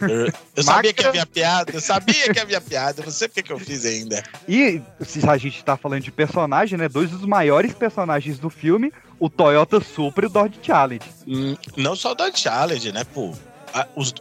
[0.00, 3.42] Eu, eu sabia que havia piada, eu sabia que havia piada, eu não sei porque
[3.42, 4.22] que eu fiz ainda.
[4.48, 6.88] E se a gente tá falando de personagem, né?
[6.88, 11.04] Dois dos maiores personagens do filme, o Toyota Supra e o Dodge Challenge.
[11.26, 13.32] Hum, Não só da Challenge, né, pô?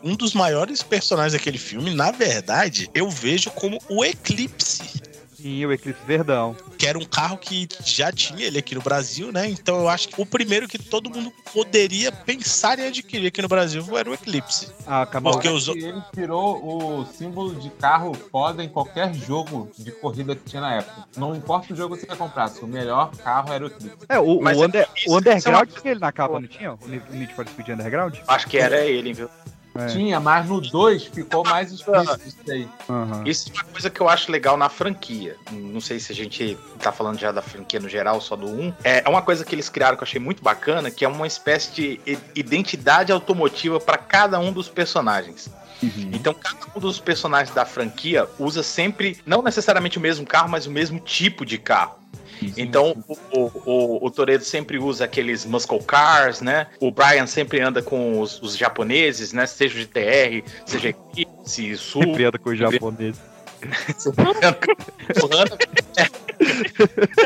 [0.03, 5.01] Um dos maiores personagens daquele filme, na verdade, eu vejo como o Eclipse.
[5.41, 6.56] Sim, o Eclipse Verdão.
[6.78, 9.49] Que era um carro que já tinha ele aqui no Brasil, né?
[9.49, 13.47] Então eu acho que o primeiro que todo mundo poderia pensar em adquirir aqui no
[13.47, 14.69] Brasil era o Eclipse.
[14.86, 15.32] Ah, acabou.
[15.34, 20.36] Porque os, E ele tirou o símbolo de carro foda em qualquer jogo de corrida
[20.36, 21.06] que tinha na época.
[21.15, 23.97] Não importa o jogo que você comprasse, o melhor carro era o Eclipse.
[24.10, 26.73] É, o, Mas o, é under- o Underground é tinha ele na capa, não tinha?
[26.73, 28.15] O Need for Speed Underground?
[28.28, 29.30] Acho que era ele, viu?
[29.75, 29.86] É.
[29.88, 32.67] Tinha, mas no 2 ficou mais explícito isso aí.
[32.89, 33.23] Aham.
[33.25, 35.36] Isso é uma coisa que eu acho legal na franquia.
[35.51, 38.73] Não sei se a gente tá falando já da franquia no geral, só do 1.
[38.84, 41.71] É uma coisa que eles criaram que eu achei muito bacana, que é uma espécie
[41.71, 45.49] de identidade automotiva para cada um dos personagens.
[46.12, 50.65] Então, cada um dos personagens da franquia usa sempre, não necessariamente o mesmo carro, mas
[50.65, 51.95] o mesmo tipo de carro.
[52.58, 56.67] Então, o, o, o, o Toreto sempre usa aqueles muscle cars, né?
[56.80, 59.45] O Brian sempre anda com os, os japoneses, né?
[59.45, 62.04] Seja o GTR, seja Eclipse, Sul.
[62.04, 63.17] Sempre anda com o japonês.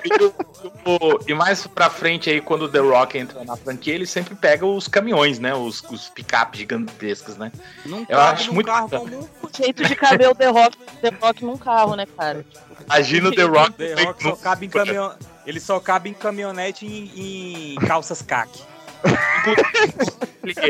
[0.03, 0.23] e,
[0.89, 4.33] o- e mais pra frente aí, quando o The Rock entra na franquia, ele sempre
[4.35, 5.53] pega os caminhões, né?
[5.53, 7.51] Os, os picape gigantescos, né?
[7.85, 9.19] Não Eu acho muito bacana.
[9.41, 12.43] O jeito de caber o The Rock, The Rock num carro, né, cara?
[12.85, 13.73] Imagina o The Rock.
[13.77, 15.15] The Rock só cabe em caminhão...
[15.45, 18.61] Ele só cabe em caminhonete e em calças caque.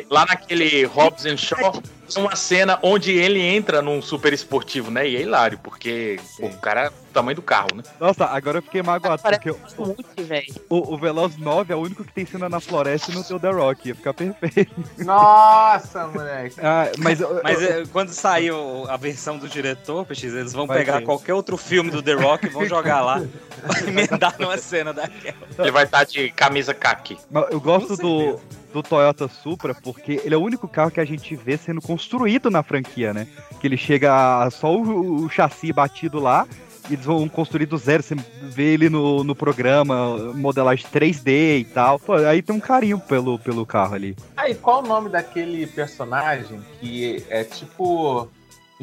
[0.10, 5.08] Lá naquele Hobbs and Shaw, Tem uma cena onde ele entra num super esportivo, né?
[5.08, 7.84] E é hilário, porque pô, o cara tamanho do carro, né?
[8.00, 10.54] Nossa, agora eu fiquei magoado, porque o, Muito, velho.
[10.70, 13.36] o, o Veloz 9 é o único que tem cena na floresta e não tem
[13.36, 13.88] o The Rock.
[13.90, 14.74] Ia ficar perfeito.
[14.98, 16.56] Nossa, moleque.
[16.62, 20.66] Ah, mas eu- Mas eu- é, quando saiu a versão do diretor, PX, eles vão
[20.68, 21.06] Vai pegar ter.
[21.06, 23.22] qualquer outro filme do The Rock e vão jogar lá
[23.66, 25.38] pra emendar numa cena daquela.
[25.60, 27.18] Ele vai estar de camisa caqui.
[27.52, 28.40] Eu gosto do,
[28.74, 32.50] do Toyota Supra porque ele é o único carro que a gente vê sendo construído
[32.50, 33.28] na franquia, né?
[33.60, 36.48] Que ele chega só o, o chassi batido lá.
[36.90, 42.00] Eles vão construir do zero, você vê ele no, no programa, modelagem 3D e tal.
[42.00, 44.16] Pô, aí tem um carinho pelo, pelo carro ali.
[44.36, 48.30] Aí, qual o nome daquele personagem que é tipo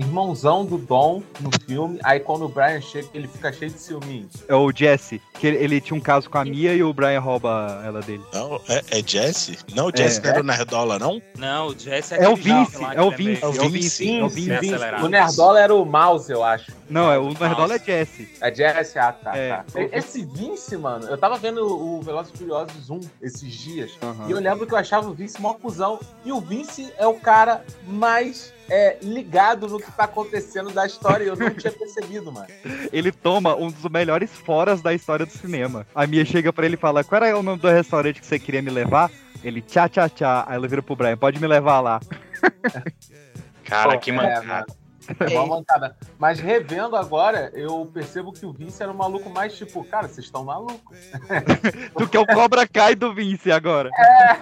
[0.01, 1.99] irmãozão do Dom no filme?
[2.03, 4.29] Aí quando o Brian chega, ele fica cheio de ciúminho.
[4.49, 7.21] É o Jesse, que ele, ele tinha um caso com a Mia e o Brian
[7.21, 8.23] rouba ela dele.
[8.33, 9.59] Não, é, é Jesse?
[9.75, 10.23] Não, o Jesse É.
[10.23, 11.23] não era o Nerdola, não?
[11.37, 13.53] Não, o Jesse É o aquele jovem Vince, lá que é o Vince, é o
[13.53, 14.49] Vince, é o Vince.
[14.49, 15.05] Bem acelerado.
[15.05, 16.73] O Nerdola era o Mouse, eu acho.
[16.89, 18.29] Não, é, o Nerdola é Jesse.
[18.41, 18.99] É Jesse?
[18.99, 19.57] Ah, tá, É.
[19.57, 19.65] tá.
[19.93, 23.93] Esse Vince, mano, eu tava vendo o Velozes e Furiosos 1 esses dias.
[24.27, 25.99] E eu lembro que eu achava o Vince mó cuzão.
[26.25, 31.25] E o Vince é o cara mais é, ligado no que tá acontecendo da história.
[31.25, 32.47] E eu não tinha percebido, mano.
[32.93, 35.87] Ele toma um dos melhores foras da história do cinema.
[35.95, 38.39] A Mia chega pra ele e fala: Qual era o nome do restaurante que você
[38.39, 39.11] queria me levar?
[39.43, 40.45] Ele, tchá, tchá, tchá.
[40.47, 42.01] Aí ela vira pro Brian: Pode me levar lá.
[43.65, 44.47] Cara, Pô, que é, mancada.
[44.47, 44.81] mano.
[45.19, 45.97] É uma mancada.
[46.19, 50.27] Mas revendo agora, eu percebo que o Vince era um maluco mais tipo, cara, vocês
[50.27, 50.99] estão malucos.
[51.97, 53.91] Tu quer o Cobra Kai do Vince agora.
[53.97, 54.37] É,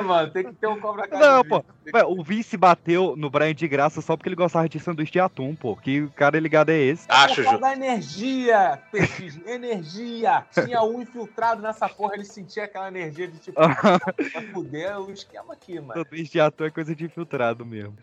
[0.00, 1.20] mano, tem que ter um Cobra Kai.
[1.20, 1.64] Não, pô.
[2.08, 5.54] O Vince bateu no Brian de graça só porque ele gostava de sanduíche de atum,
[5.54, 5.76] pô.
[5.76, 7.06] Que cara ligado é esse?
[7.08, 7.60] Acho, causa Ju.
[7.60, 10.44] da energia, PX, energia.
[10.52, 15.54] Tinha um infiltrado nessa porra, ele sentia aquela energia de tipo, vai fuder o esquema
[15.54, 16.02] aqui, mano.
[16.02, 17.96] Sanduíche de atum é coisa de infiltrado mesmo.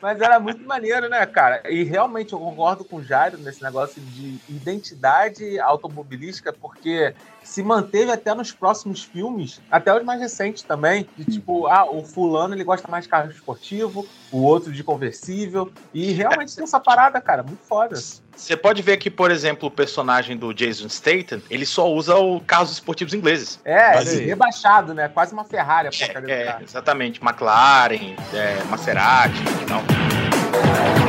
[0.00, 1.62] Mas era muito maneiro, né, cara?
[1.70, 7.14] E realmente eu concordo com o Jairo nesse negócio de identidade automobilística, porque
[7.46, 12.04] se manteve até nos próximos filmes, até os mais recentes também, de tipo, ah, o
[12.04, 16.80] fulano ele gosta mais de carro esportivo, o outro de conversível, e realmente tem essa
[16.80, 17.94] parada, cara, muito foda.
[18.36, 22.40] Você pode ver que, por exemplo, o personagem do Jason Statham, ele só usa o
[22.40, 23.60] carros esportivos ingleses.
[23.64, 25.08] É, Mas aí- rebaixado, né?
[25.08, 26.64] Quase uma Ferrari a porcaria do É, carro.
[26.64, 27.20] exatamente.
[27.22, 31.05] McLaren, é, Maserati e tal.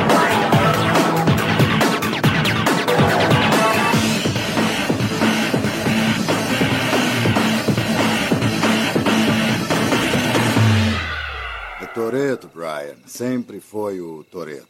[12.28, 12.96] Toreto, Brian.
[13.06, 14.68] Sempre foi o Toreto.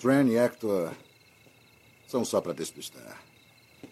[0.00, 0.90] Tran e Hector
[2.08, 3.22] são só para despistar.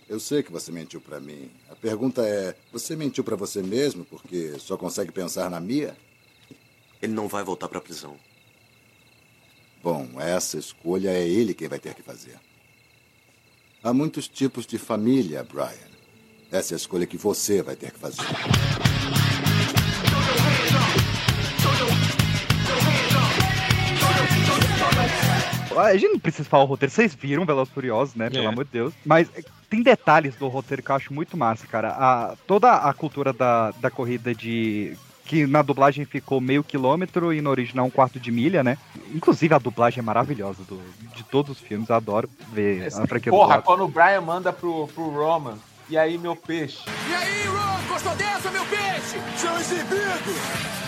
[0.09, 1.51] Eu sei que você mentiu para mim.
[1.69, 5.95] A pergunta é: você mentiu para você mesmo porque só consegue pensar na Mia?
[7.03, 8.17] Ele não vai voltar pra prisão.
[9.83, 12.41] Bom, essa escolha é ele quem vai ter que fazer.
[13.83, 15.91] Há muitos tipos de família, Brian.
[16.51, 18.25] Essa é a escolha que você vai ter que fazer.
[25.77, 28.31] A gente não precisa falar o roteiro, vocês viram Velozes e Furiosos, né?
[28.31, 28.47] Pelo É.
[28.47, 28.95] amor de Deus.
[29.05, 31.89] Mas é, tem detalhes do roteiro que eu acho muito massa, cara.
[31.91, 34.97] A, toda a cultura da, da corrida de.
[35.25, 38.79] Que na dublagem ficou meio quilômetro e no original um quarto de milha, né?
[39.15, 40.81] Inclusive a dublagem é maravilhosa do,
[41.15, 44.89] de todos os filmes, eu adoro ver a franquia Porra, quando o Brian manda pro,
[44.89, 45.59] pro Roman,
[45.91, 46.79] e aí meu peixe?
[47.11, 49.19] E aí, Ron, gostou dessa, meu peixe?
[49.37, 50.88] Seu exibido!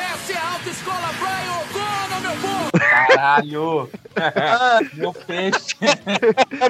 [0.00, 2.70] Essa é a autoescola Brian O'Connor, meu povo!
[2.78, 3.90] Caralho!
[4.94, 5.76] meu peixe!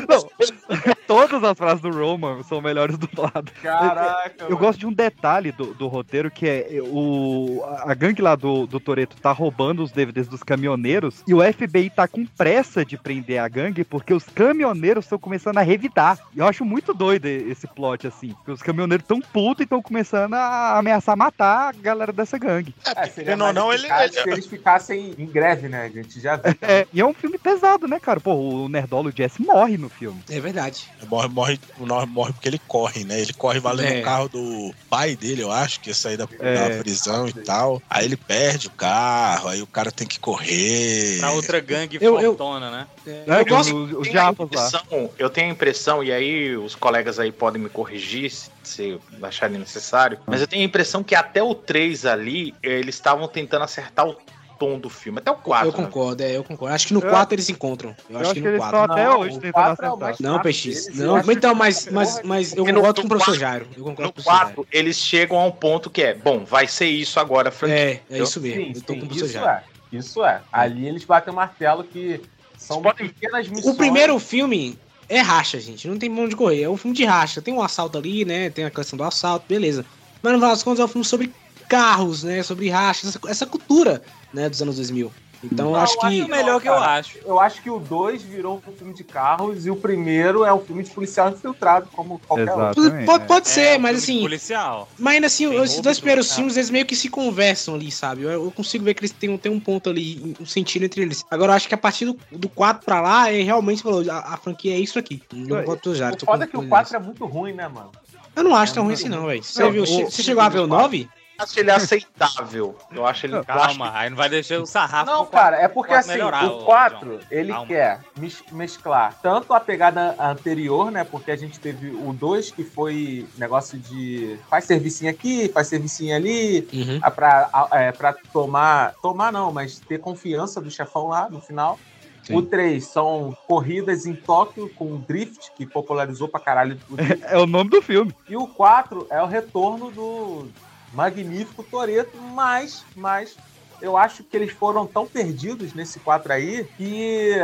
[0.09, 3.53] Não, todas as frases do Roman são melhores dubladas.
[3.62, 4.59] Caraca, Eu mano.
[4.59, 8.79] gosto de um detalhe do, do roteiro que é o a gangue lá do, do
[8.79, 13.40] Toreto tá roubando os DVDs dos caminhoneiros e o FBI tá com pressa de prender
[13.40, 16.19] a gangue porque os caminhoneiros estão começando a revidar.
[16.35, 19.81] E eu acho muito doido esse plot assim, porque os caminhoneiros tão putos e estão
[19.83, 22.75] começando a ameaçar matar a galera dessa gangue.
[22.97, 25.83] É, seria mais não, ele- ele- se eles ficassem em greve, né?
[25.83, 26.54] A gente já viu.
[26.62, 28.20] É, e é um filme pesado, né, cara?
[28.20, 30.20] Pô, o Nerdola o Jesse morre no filme.
[30.28, 30.88] É verdade.
[31.09, 33.20] Morre, morre, morre, morre porque ele corre, né?
[33.20, 34.00] Ele corre valendo É.
[34.00, 36.68] o carro do pai dele, eu acho, que ia sair da, É.
[36.70, 37.83] da prisão e tal.
[37.88, 41.18] Aí ele perde o carro, aí o cara tem que correr.
[41.18, 42.87] Pra outra gangue Eu- eu- fortona, né?
[43.06, 44.66] É, eu que gosto- os, os tenho a japas lá.
[44.68, 48.98] impressão- eu tenho a impressão, e aí os colegas aí podem me corrigir se, se
[49.22, 53.62] acharem necessário, mas eu tenho a impressão que até o 3 ali, eles estavam tentando
[53.64, 54.16] acertar o
[54.59, 55.18] tom do filme.
[55.18, 55.68] Até o 4.
[55.68, 56.75] Eu concordo, é, eu concordo.
[56.75, 57.90] Acho que no Eu- 4 eles se encontram.
[58.09, 58.79] Eu, eu acho acho que que no eles 4.
[58.81, 59.96] estão até Não, hoje o é o acertar.
[59.99, 63.38] mais Não, deles, eu Não, então, mas, mas, mas eu concordo no- com o professor
[63.38, 63.66] Jairo.
[63.77, 64.55] Eu concordo No com o professor Jairo.
[64.57, 67.77] 4, eles chegam a um ponto que é, bom, vai ser isso agora, a franquia.
[67.77, 68.62] É, é isso mesmo.
[68.64, 69.64] Sim, eu tô sim, com o professor isso Jairo.
[69.92, 69.96] é.
[69.96, 70.40] Isso é.
[70.53, 72.20] Ali eles batem o martelo que
[72.57, 73.75] são Podem- pequenas missões.
[73.75, 75.88] O primeiro filme é racha, gente.
[75.88, 76.62] Não tem mão de correr.
[76.62, 77.42] É um filme de racha.
[77.42, 78.51] Tem um assalto ali, né?
[78.51, 79.85] Tem a questão do assalto, beleza.
[80.23, 81.33] Mas no final das contas é um filme sobre
[81.80, 82.42] carros, né?
[82.42, 84.02] Sobre racha, essa, essa cultura,
[84.35, 84.48] né?
[84.48, 85.11] Dos anos 2000.
[85.42, 86.20] Então eu Não, acho que.
[86.22, 87.16] o melhor que eu acho.
[87.24, 90.61] Eu acho que o 2 virou um filme de carros e o primeiro é um
[90.61, 92.83] filme de policial infiltrado, como qualquer outro.
[92.83, 93.06] Exatamente.
[93.06, 93.26] Pode, é.
[93.26, 94.20] pode É, ser, um mas assim.
[94.20, 94.87] Policial.
[94.98, 98.20] Mas ainda assim, Tem esses dois primeiros filmes, eles meio que se conversam ali, sabe?
[98.22, 101.24] Eu, eu consigo ver que eles têm, têm um ponto ali, um sentido entre eles.
[101.30, 104.35] Agora, eu acho que a partir do, do 4 pra lá, é realmente falou, a,
[104.35, 105.22] a franquia é isso aqui.
[105.33, 106.11] Não concordo já.
[106.12, 107.90] O foda é que o 4 é muito ruim, né, mano?
[108.37, 109.42] Eu não acho é tão ruim assim, não, velho.
[109.42, 111.09] Você, Não, viu, o- você chegou a ver o 9?
[111.40, 112.76] Eu acho ele aceitável.
[112.92, 113.35] Eu acho ele.
[113.35, 115.11] eu acho Calma, aí não vai deixar o sarrafo.
[115.11, 117.24] Não, cara, é porque assim, melhorar, o ô, 4, John.
[117.31, 117.66] ele Calma.
[117.66, 121.03] quer mes- mesclar tanto a pegada anterior, né?
[121.05, 126.14] Porque a gente teve o 2, que foi negócio de faz servicinho aqui, faz servicinho
[126.14, 127.00] ali, Uhum.
[127.12, 128.94] pra, é, pra tomar.
[129.00, 131.79] Tomar não, mas ter confiança do chefão lá no final.
[132.22, 132.37] Sim.
[132.37, 137.24] O 3 são corridas em Tóquio com o Drift, que popularizou pra caralho o Drift.
[137.26, 138.14] É o nome do filme.
[138.29, 140.46] E o 4 é o retorno do
[140.92, 143.37] magnífico Toreto, mas, mas
[143.81, 147.35] eu acho que eles foram tão perdidos nesse 4 aí que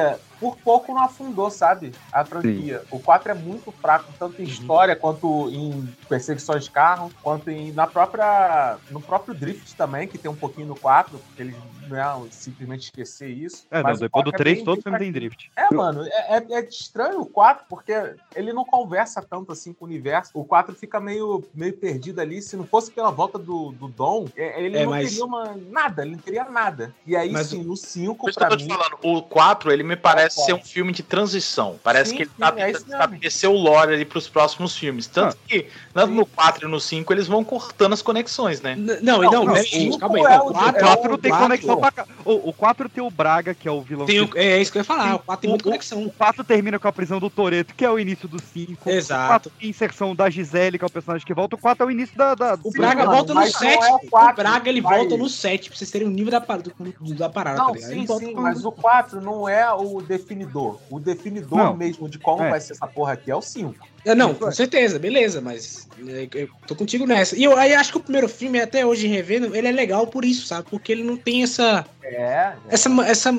[0.40, 1.92] por pouco não afundou, sabe?
[2.12, 2.82] A franquia.
[2.90, 7.72] O 4 é muito fraco, tanto em história quanto em perseguições de carro, quanto em,
[7.72, 8.76] na própria.
[8.90, 11.56] no próprio Drift também, que tem um pouquinho no 4, porque eles
[11.88, 13.64] não simplesmente esquecer isso.
[13.70, 15.50] É, não, Mas o depois do 4 é 3, bem- todo filme tem drift.
[15.54, 17.92] É, mano, é, é- é estranho o 4, porque
[18.34, 20.30] ele não conversa tanto assim com o universo.
[20.34, 22.42] O 4 fica meio, meio perdido ali.
[22.42, 25.56] Se não fosse pela volta do, do Dom, é, ele É, não mas- teria uma,
[25.70, 26.92] nada, ele não teria nada.
[27.06, 28.76] E aí Mas sim, no 5, Por isso que pra eu tô te mim.
[28.76, 31.78] falando, o 4, ele me parece É, ser um filme de transição.
[31.82, 35.06] Parece Sim, que ele sim, tá é estabelecer o lore ali pros próximos filmes.
[35.06, 38.72] Tanto que, tanto no 4 e no 5, eles vão cortando as conexões, né?
[38.76, 40.24] N- Não, Não, não, não, pera o aí, cinco calma aí.
[40.24, 41.46] é Não, o- O quatro- é 4 o tem quatro.
[41.46, 42.06] conexão pra cá.
[42.24, 44.06] O, o 4 tem o Braga, que é o vilão.
[44.06, 45.14] tem o- é isso que eu ia falar.
[45.16, 46.04] O 4 tem muita conexão.
[46.04, 48.88] O 4 termina com a prisão do Toreto, que é o início do 5.
[48.90, 49.24] Exato.
[49.24, 51.56] O 4 tem inserção da Gisele, que é o personagem que volta.
[51.56, 52.34] O 4 é o início da.
[52.34, 53.84] da O Sim, Braga mano, volta no mas não 7.
[53.84, 57.56] é o Braga ele volta no 7, pra vocês terem o nível da, da parada.
[57.58, 57.90] tá Não, ligado?
[57.90, 60.80] sim, sim, mas o 4 não é o definidor.
[60.90, 61.76] O definidor Não.
[61.76, 62.50] mesmo de como É.
[62.50, 63.86] vai ser essa porra aqui é o 5.
[64.06, 67.36] É, não, com certeza, beleza, mas é, eu tô contigo nessa.
[67.36, 70.24] E eu aí acho que o primeiro filme, até hoje revendo, ele é legal por
[70.24, 70.68] isso, sabe?
[70.70, 72.52] Porque ele não tem essa É.
[72.68, 73.32] essa, essa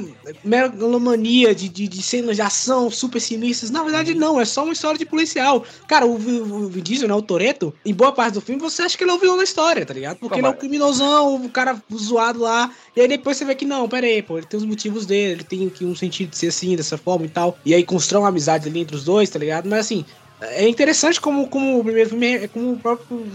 [0.44, 3.72] megalomania de, de, de cenas de ação super sinistras.
[3.72, 5.64] Na verdade, não, é só uma história de policial.
[5.88, 8.98] Cara, o, o Vin Diesel, né, o Toreto, em boa parte do filme, você acha
[8.98, 10.18] que ele é o vilão da história, tá ligado?
[10.18, 12.72] Porque ele é o mas- criminosão, o cara zoado lá.
[12.96, 15.34] E aí depois você vê que não, pera aí, pô, ele tem os motivos dele,
[15.34, 17.58] ele tem aqui um sentido de ser assim, dessa forma e tal.
[17.66, 19.70] E aí constrói uma amizade ali entre os dois, tá ligado?
[19.70, 20.06] Mas assim,
[20.42, 23.26] é interessante como, como filme é como o próprio.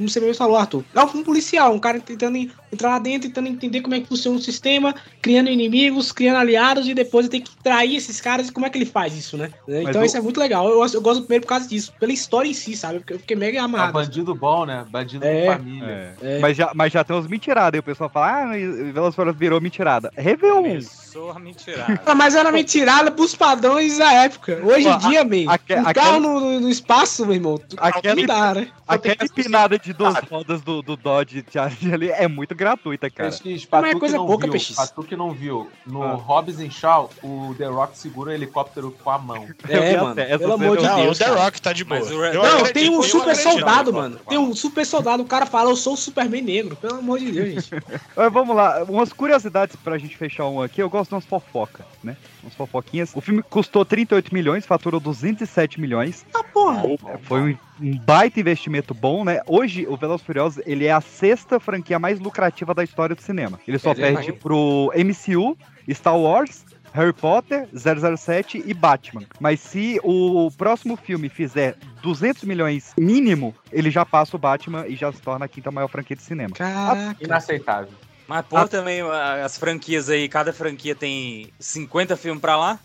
[0.00, 0.82] Como você mesmo falou, Arthur.
[0.94, 4.00] É um filme policial, um cara tentando en- entrar lá dentro, tentando entender como é
[4.00, 8.48] que funciona o sistema, criando inimigos, criando aliados e depois tem que trair esses caras
[8.48, 9.50] e como é que ele faz isso, né?
[9.68, 10.66] Então o- isso é muito legal.
[10.66, 13.00] Eu, gosto- eu gosto do primeiro por causa disso, pela história em si, sabe?
[13.00, 13.92] Porque eu fiquei mega É um amarrado.
[13.92, 14.86] bandido bom, né?
[14.90, 15.44] Bandido É.
[15.46, 16.16] com família.
[16.22, 16.36] É.
[16.36, 16.38] É.
[16.38, 17.74] Mas, já, mas já tem uns mentirados.
[17.74, 18.62] Aí o pessoal fala, ah, mas
[18.94, 20.10] Velas Furiosas virou mentirada.
[20.40, 22.00] Começou a mentirada.
[22.06, 24.60] Ah, Mas era mentirada pros padrões da época.
[24.64, 25.50] Hoje em dia, meio.
[25.50, 27.58] aque- Um aquela- carro no, no- no espaço, meu irmão.
[27.58, 28.68] tu- Aquela- Não dá, né?
[28.86, 33.30] Aquela empinada de duas rodas do, do Dodge Charger ali é muito gratuita, cara.
[33.30, 34.72] Pesquis, Mas é que coisa não pouca, viu, PX.
[34.76, 35.70] Patu que não viu.
[35.86, 36.12] No Ah.
[36.14, 39.46] Hobbs and Shaw, o The Rock segura o helicóptero com a mão.
[39.68, 40.14] É, mano.
[40.14, 41.16] Pelo amor de eu- Não, Deus.
[41.20, 41.30] o The.
[41.30, 42.00] Rock tá de boa.
[42.00, 44.18] Não, tem um super soldado, mano.
[44.28, 45.22] Tem um super soldado.
[45.22, 46.76] O cara fala, eu sou o Superman negro.
[46.76, 47.82] Pelo amor de Deus, gente.
[48.16, 50.80] Mas vamos lá, umas curiosidades pra gente fechar um aqui.
[50.82, 52.16] Eu gosto de umas fofocas, né?
[52.42, 53.12] Umas fofoquinhas.
[53.14, 56.24] O filme custou 38 milhões, faturou 207 milhões.
[56.34, 56.82] Ah, porra.
[57.12, 59.40] É, Foi um, um baita investimento bom, né?
[59.46, 63.60] Hoje, o Velozes Furiosos, ele é a sexta franquia mais lucrativa da história do cinema.
[63.66, 65.56] Ele só Ele é perde mais- pro MCU,
[65.92, 69.22] Star Wars, Harry Potter, 007 e Batman.
[69.38, 74.96] Mas se o próximo filme fizer 200 milhões mínimo, ele já passa o Batman e
[74.96, 76.50] já se torna a quinta maior franquia de cinema.
[76.56, 77.16] Caraca.
[77.24, 77.92] Inaceitável.
[78.30, 82.78] Mas, pô, também a- as franquias aí, cada franquia tem 50 filmes pra lá.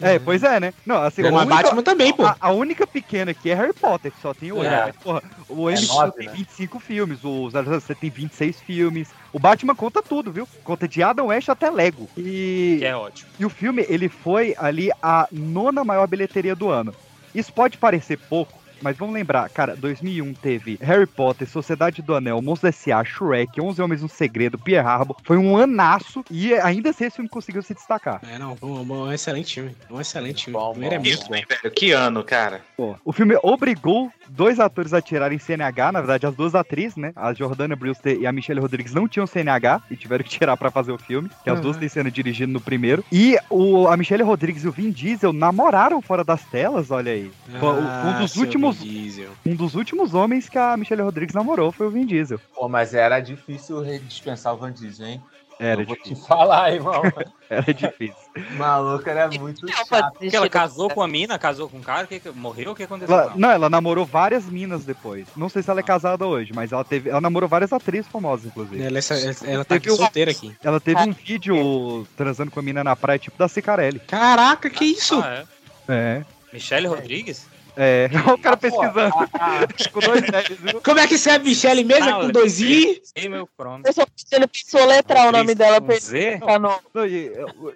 [0.00, 0.72] É, pois é, né?
[0.86, 2.24] Não, assim, Como a a única- Batman também, pô.
[2.24, 4.64] A, a única pequena aqui é Harry Potter, que só tem oito.
[4.72, 4.86] É.
[4.86, 6.32] Mas, porra, o MCU nove, tem né?
[6.36, 9.08] 25 filmes, o 007 tem 26 filmes.
[9.32, 10.48] O Batman conta tudo, viu?
[10.62, 12.08] Conta de Adam West até Lego.
[12.16, 13.28] E, Que é ótimo.
[13.40, 16.94] e o filme, ele foi ali a nona maior bilheteria do ano.
[17.34, 22.40] Isso pode parecer pouco, mas vamos lembrar, cara, 2001 teve Harry Potter, Sociedade do Anel,
[22.42, 25.16] Monstros S.A., Shrek, 11 Homens no Segredo, Pierre Harbor.
[25.24, 28.20] Foi um anaço e ainda assim esse filme conseguiu se destacar.
[28.28, 29.76] É, não, um, um excelente filme.
[29.90, 30.58] Um excelente filme.
[30.58, 31.34] O primeiro é Isso, muito bom.
[31.36, 31.74] hein, velho?
[31.74, 32.60] Que ano, cara?
[32.76, 37.12] Pô, o filme obrigou dois atores a tirarem CNH, na verdade, as duas atrizes, né?
[37.14, 40.70] A Jordana Brewster e a Michelle Rodrigues não tinham CNH e tiveram que tirar pra
[40.70, 41.62] fazer o filme, que as Uhum.
[41.62, 43.04] duas têm cena dirigindo no primeiro.
[43.12, 47.30] E o, a Michelle Rodrigues e o Vin Diesel namoraram fora das telas, olha aí.
[47.60, 47.66] O-
[48.06, 48.42] um Ah, dos seu
[48.80, 49.14] últimos
[49.44, 52.40] Vin um dos últimos homens que a Michelle Rodrigues namorou foi o Vin Diesel.
[52.54, 55.22] Pô, mas era difícil dispensar o Van Diesel, hein?
[55.60, 56.26] Era Eu vou te difícil.
[56.26, 57.02] falar, irmão.
[57.48, 58.16] Era difícil.
[58.56, 60.14] Maluco era muito chato.
[60.18, 62.72] Porque ela casou com a mina, casou com o cara, que, que- morreu?
[62.72, 63.14] O que aconteceu?
[63.14, 63.34] Ela- ela?
[63.36, 65.26] não, ela namorou várias minas depois.
[65.36, 68.46] Não sei se ela é casada hoje, mas ela teve, ela namorou várias atrizes famosas,
[68.46, 68.82] inclusive.
[68.82, 70.56] Ela, é- ela tá aqui Teve um- solteira aqui.
[70.64, 74.00] Ela teve um vídeo transando com a mina na praia, tipo da Cicarelli.
[74.00, 75.20] Caraca, que isso?
[75.22, 75.44] Ah,
[75.88, 75.92] é?
[76.20, 76.24] É.
[76.52, 77.46] Michelle Rodrigues?
[77.76, 79.12] É, olha o cara Ah, pesquisando.
[79.92, 80.80] Com dois L's, viu?
[80.80, 82.04] Como é que serve Michelle mesmo?
[82.04, 83.02] É Ah, com dois I?
[83.16, 83.48] Ei, meu.
[83.84, 84.04] Eu só
[84.50, 86.32] pensou letrar o nome dela pra Z?
[86.34, 86.70] ficar no.
[86.94, 87.02] Não,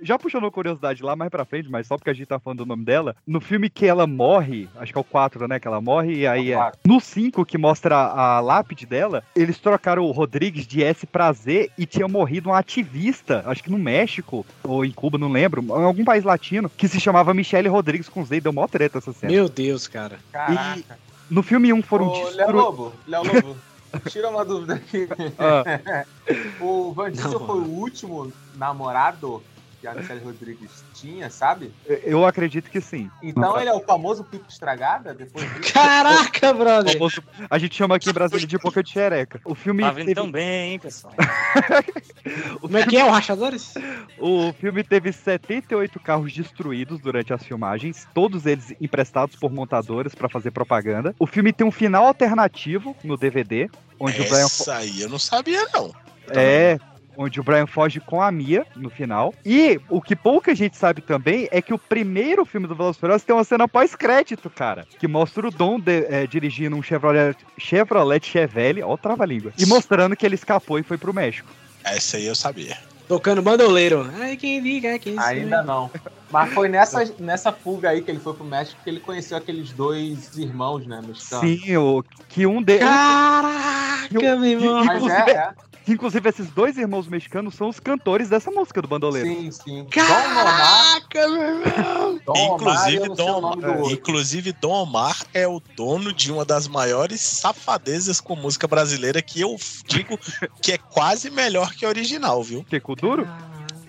[0.03, 2.59] Já puxando uma curiosidade lá mais pra frente, mas só porque a gente tá falando
[2.59, 5.67] do nome dela, no filme que ela morre, acho que é o 4, né, que
[5.69, 10.11] ela morre, e aí é, no 5, que mostra a lápide dela, eles trocaram o
[10.11, 14.85] Rodrigues de S pra Z e tinha morrido um ativista, acho que no México, ou
[14.85, 18.37] em Cuba, não lembro, em algum país latino, que se chamava Michele Rodrigues com Z,
[18.37, 19.33] e deu mó treta essa cena.
[19.33, 20.19] Meu Deus, cara.
[20.33, 20.99] Caraca.
[21.31, 22.53] No filme 1 foram Ô, Léo.
[22.53, 23.57] Lobo, Léo Lobo,
[24.09, 25.09] tira uma dúvida aqui.
[25.39, 26.07] Ah.
[26.61, 29.43] o Van Diesel foi o último namorado
[29.87, 31.73] que a Michelle Rodrigues tinha, sabe?
[32.05, 33.09] Eu acredito que sim.
[33.23, 35.73] Então ele é o famoso pipo estragada depois disso?
[35.73, 36.93] Caraca, brother.
[36.95, 39.41] Famoso- A gente chama aqui em Brasília de boca de xereca.
[39.45, 41.15] O filme Tá vindo teve- tão bem, hein, pessoal?
[42.61, 43.75] Como é que é o Rachadores?
[44.19, 50.29] O filme teve 78 carros destruídos durante as filmagens, todos eles emprestados por montadoras pra
[50.29, 51.15] fazer propaganda.
[51.19, 53.69] O filme tem um final alternativo no DVD,
[54.01, 55.95] onde o Brian Essa aí eu não sabia, não.
[56.31, 56.79] é
[57.17, 59.35] onde o Brian foge com a Mia no final.
[59.45, 63.01] E o que pouca gente sabe também é que o primeiro filme do Velozes e
[63.01, 67.37] Furiosos tem uma cena pós-crédito, cara, que mostra o Dom de- é, dirigindo um Chevrolet,
[67.59, 71.49] Chevrolet Chevelle, ó trava-língua, e mostrando que ele escapou e foi pro México.
[71.85, 72.77] Essa aí eu sabia.
[73.09, 74.11] Tocando bandoleiro.
[74.19, 75.89] Ai, quem liga, quem Ainda não.
[76.29, 79.71] Mas foi nessa, nessa fuga aí que ele foi pro México que ele conheceu aqueles
[79.71, 81.49] dois irmãos, né, mexicanos.
[81.49, 82.83] Sim, o, que um deles...
[82.83, 84.85] Caraca, meu irmão.
[84.85, 85.51] Mas é, é.
[85.93, 89.29] Inclusive, esses dois irmãos mexicanos são os cantores dessa música do Bandoleiro.
[89.29, 89.87] Sim, sim.
[89.95, 90.45] Dom Omar.
[90.45, 92.21] Caraca, meu irmão.
[92.37, 93.93] Inclusive, Dom o Omar, outro.
[93.93, 99.41] inclusive, Dom Omar é o dono de uma das maiores safadezas com música brasileira que
[99.41, 99.57] eu
[99.87, 100.19] digo
[100.61, 102.65] que é quase melhor que a original, viu?
[102.65, 103.27] Que com duro?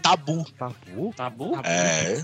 [0.02, 0.46] Tabu.
[0.58, 1.14] Tabu?
[1.16, 1.60] Tabu?
[1.64, 2.22] É.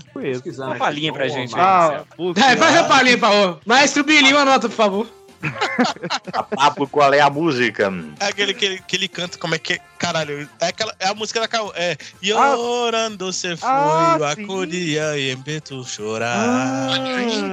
[0.56, 1.52] Uma palhinha pra gente.
[1.54, 2.04] Ah.
[2.36, 3.60] É, faz a palhinha, por favor.
[3.66, 5.23] Maestro Bilinho, anota, por favor.
[6.56, 7.92] Papo, qual é a música?
[8.20, 9.78] É aquele que ele, que ele canta, como é que é?
[9.98, 11.72] Caralho, é, aquela, é a música da Caô.
[11.74, 11.96] É.
[12.20, 12.56] E Ah.
[12.56, 14.46] orando você foi, Ah, a sim.
[14.46, 16.36] curia e embeto chorar.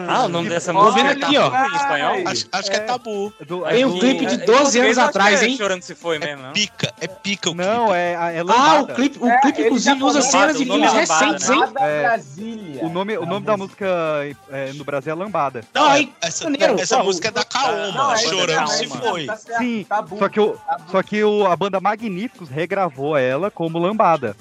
[0.10, 1.48] Ah, o nome dessa música é aqui, ó.
[1.50, 2.16] em espanhol?
[2.28, 3.34] Acho, acho que é tabu.
[3.48, 5.58] Do- Tem é um clipe de Em 12 português, anos atrás, é hein?
[5.58, 6.52] Chorando se foi mesmo, não?
[6.54, 8.94] Pica, é pica o Não, é, é Ah, o lambada.
[8.96, 11.56] clipe, o É, clipe inclusive usa cenas de é lambada, recentes, né?
[11.56, 11.62] hein?
[11.62, 12.84] Nada É, Brasília.
[12.86, 13.86] O nome, o É nome da música.
[14.52, 15.64] é, no Brasil é Lambada.
[15.74, 16.14] Não, Ah, é- hein?
[16.22, 16.80] essa, Maneiro.
[16.80, 17.44] essa música é da
[17.82, 19.26] Kaoma, Não, é chorando isso, se é foi.
[19.26, 20.18] tá certo, Sim, tabu.
[20.20, 20.92] só que, o, Tabu.
[20.92, 24.36] só que o, a banda Magníficos regravou ela como Lambada.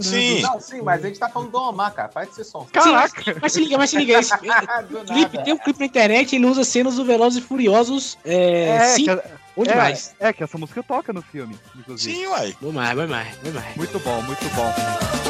[0.00, 0.42] Sim.
[0.42, 2.10] Não, sim, mas a gente tá falando do Omar, cara.
[2.24, 2.66] De ser som.
[2.72, 3.36] Caraca!
[3.40, 4.18] Mas se liga, mas se liga.
[4.18, 4.36] Esse,
[5.06, 8.18] clipe, tem um clipe na internet, ele usa cenas do Velozes e Furiosos.
[8.24, 9.22] É, É, sim, que,
[9.56, 10.14] bom demais.
[10.18, 12.16] é, é que essa música toca no filme, inclusive.
[12.16, 12.56] Sim, uai.
[12.60, 13.76] Bom mais, bom mais, bom mais.
[13.76, 15.29] Muito bom, muito bom.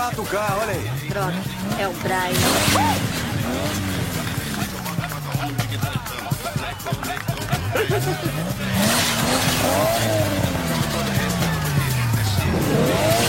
[0.00, 0.90] 4K, olha aí.
[1.10, 1.34] Droga,
[1.78, 2.32] é o Brian.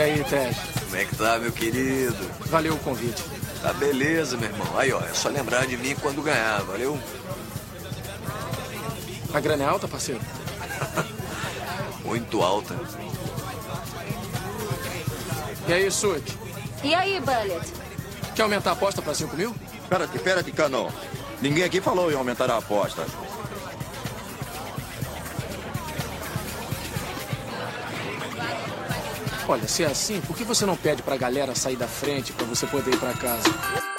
[0.00, 0.56] E aí, Ted?
[0.84, 2.16] Como é que tá, meu querido?
[2.46, 3.22] Valeu o convite.
[3.60, 4.78] Tá beleza, meu irmão.
[4.78, 6.98] Aí, ó, é só lembrar de mim quando ganhar, valeu?
[9.34, 10.22] A grana é alta, parceiro?
[12.02, 12.74] Muito alta.
[15.68, 16.32] E aí, Suk?
[16.82, 17.70] E aí, Bullet?
[18.34, 19.54] Quer aumentar a aposta pra 5 mil?
[19.90, 20.90] Pera-te, pera-te, Canon.
[21.42, 23.04] Ninguém aqui falou em aumentar a aposta.
[29.50, 32.46] Olha, se é assim, por que você não pede pra galera sair da frente pra
[32.46, 33.89] você poder ir pra casa?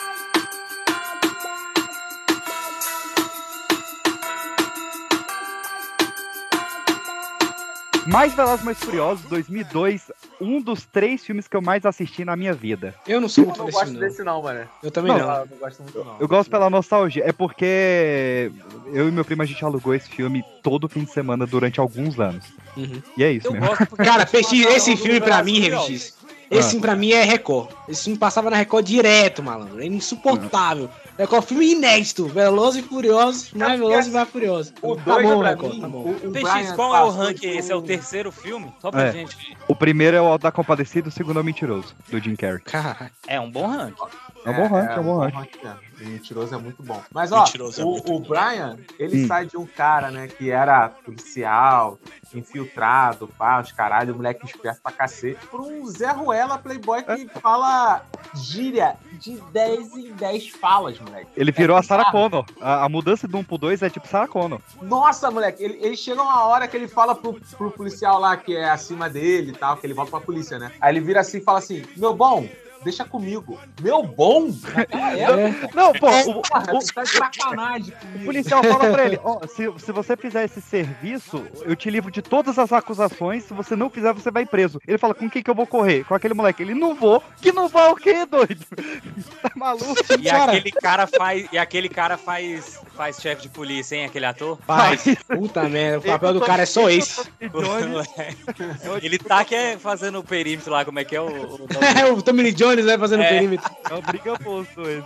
[8.12, 12.54] Mais Velozes Mais Furiosos, 2002, um dos três filmes que eu mais assisti na minha
[12.54, 12.94] vida.
[13.08, 14.00] Eu não sou Eu muito não desse, gosto não.
[14.02, 14.70] desse não, mano.
[14.84, 15.20] Eu também não.
[15.20, 16.16] Eu não gosto muito não.
[16.20, 17.24] Eu gosto pela nostalgia.
[17.26, 18.52] É porque
[18.94, 22.20] eu e meu primo a gente alugou esse filme todo fim de semana durante alguns
[22.20, 22.44] anos.
[22.76, 23.02] Uhum.
[23.16, 23.70] E é isso mesmo.
[23.96, 26.18] Cara, PX, esse filme pra mim, RX,
[26.52, 27.70] esse filme pra mim é Record.
[27.88, 29.82] Esse filme passava na Record direto, malandro.
[29.82, 30.90] É insuportável.
[31.18, 32.28] Record, filme inédito.
[32.28, 34.74] Velozes e Furiosos, mais Velozes e mais Furiosos.
[34.82, 35.98] O Tá dois, bom, pra Record, mim, tá bom.
[36.00, 37.58] o, o PX, Brian qual é o ranking?
[37.58, 38.74] Esse é o terceiro filme?
[38.82, 39.12] Só pra É.
[39.12, 39.38] gente.
[39.68, 42.60] O primeiro é o da Compadecido, o segundo é o Mentiroso, do Jim Carrey.
[42.62, 43.12] Caralho.
[43.28, 44.02] É um bom ranking.
[44.44, 45.68] É um bom ranking, é um bom ranking.
[46.02, 47.00] O Mentiroso é muito bom.
[47.14, 49.28] Mas, ó, Mentiroso é o, muito o Brian, ele Hum.
[49.28, 52.00] sai de um cara, né, que era policial,
[52.34, 58.04] infiltrado, pá, os caralho, moleque esperto pra cacete, por um Zé Ruela playboy que fala
[58.34, 61.28] gíria de 10 em 10 falas, moleque.
[61.36, 62.12] Ele virou a Sarah.
[62.12, 62.46] Connor.
[62.60, 64.60] A, a mudança do 1 pro 2 é tipo Sarah Connor.
[64.82, 68.56] Nossa, moleque, ele, ele chega uma hora que ele fala pro, pro policial lá que
[68.56, 70.72] é acima dele e tal, que ele volta pra polícia, né?
[70.82, 72.48] Aí ele vira assim e fala assim: Meu bom,
[72.84, 73.60] deixa comigo.
[73.82, 74.50] Meu bom?
[74.76, 75.70] Época.
[75.74, 79.92] Não, pô, É, o, o- tá sacanagem o policial fala pra ele: ó, se, se
[79.92, 83.44] você fizer esse serviço, eu te livro de todas as acusações.
[83.44, 84.80] Se você não fizer, você vai preso.
[84.88, 86.04] Ele fala: com quem que eu vou correr?
[86.06, 86.62] Com aquele moleque.
[86.64, 87.24] Ele não vou.
[87.42, 88.66] Que não vai o quê, doido?
[89.42, 89.96] tá maluco?
[90.20, 91.48] E aquele cara faz.
[91.52, 92.80] E aquele cara faz.
[93.02, 94.06] Faz chefe de polícia, hein?
[94.06, 94.60] Aquele ator?
[94.64, 95.04] Faz.
[95.28, 97.20] Puta merda, o papel do cara é só esse.
[99.02, 101.26] Ele tá que é fazendo o perímetro lá, como é que é o.
[101.26, 101.68] o
[102.00, 103.30] É o Tommy Lee Jones, né, fazendo É.
[103.30, 103.72] perímetro.
[103.90, 105.02] É o briga posto esse.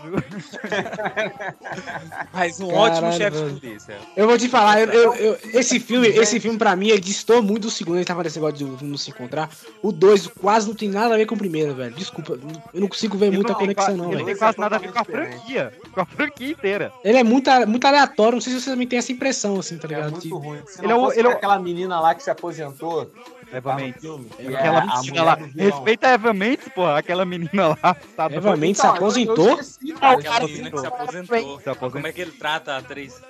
[2.34, 3.96] Faz um Caralho, ótimo chefe de polícia.
[4.18, 7.42] Eu vou te falar, eu, eu- eu- esse filme, esse filme pra mim, ele distou
[7.42, 9.50] muito do segundo, ele tava nesse negócio de não se encontrar.
[9.82, 11.96] O 2 quase não tem nada a ver com o primeiro, velho.
[11.96, 12.34] Desculpa,
[12.74, 14.26] eu não consigo ver muita não conexão, não, velho.
[14.26, 15.74] tem quase nada a ver com a franquia.
[15.94, 16.92] Com a franquia inteira.
[17.02, 17.50] Ele é muito,
[17.86, 20.12] muito aleatório, não sei se você também tem essa impressão, assim, tá É ligado?
[20.12, 20.60] muito Tipo, ruim.
[20.66, 23.10] Se Ele é o- ele é aquela menina lá que se aposentou.
[23.52, 24.04] Eva Mendes.
[24.40, 25.38] É Aquela é a menina lá.
[25.56, 26.98] Respeita a Eva Mendes, porra.
[26.98, 27.96] Aquela menina lá.
[28.16, 29.60] Tá Eva Mendes se eu- aposentou?
[29.60, 30.20] esqueci, cara.
[30.20, 31.60] Aquela menina que se aposentou.
[31.62, 31.92] Se aposentou.
[31.92, 33.22] Como é que ele trata a atriz?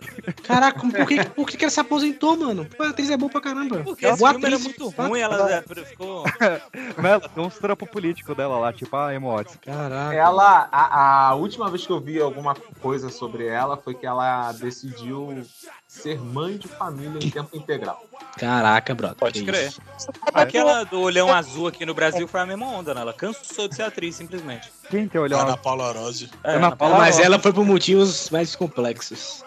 [0.44, 2.66] Caraca, por que, por que que ela se aposentou, mano?
[2.66, 3.82] Pô, a atriz é boa pra caramba.
[3.84, 4.78] Porque É boa filme era atriz.
[4.78, 6.24] muito ruim, ela é, ficou.
[6.98, 9.58] Mas ela tem uns trampos políticos dela lá, tipo a Emma Watson.
[9.62, 10.14] Caraca.
[10.16, 14.52] Ela, a, a última vez que eu vi alguma coisa sobre ela foi que ela
[14.54, 15.44] decidiu
[15.96, 18.06] ser mãe de família em tempo integral.
[18.38, 19.18] Caraca, brother.
[19.18, 19.70] Pode crer.
[19.70, 19.82] isso.
[20.34, 23.02] Aquela do olhão azul aqui no Brasil foi a mesma onda, né?
[23.02, 24.72] Ela cansou de ser atriz, simplesmente.
[24.90, 25.40] Quem tem olhão?
[25.40, 26.30] Ana Paula Orozio.
[26.44, 27.26] É, Ana Paula Mas Rosa.
[27.28, 29.44] ela foi por motivos mais complexos.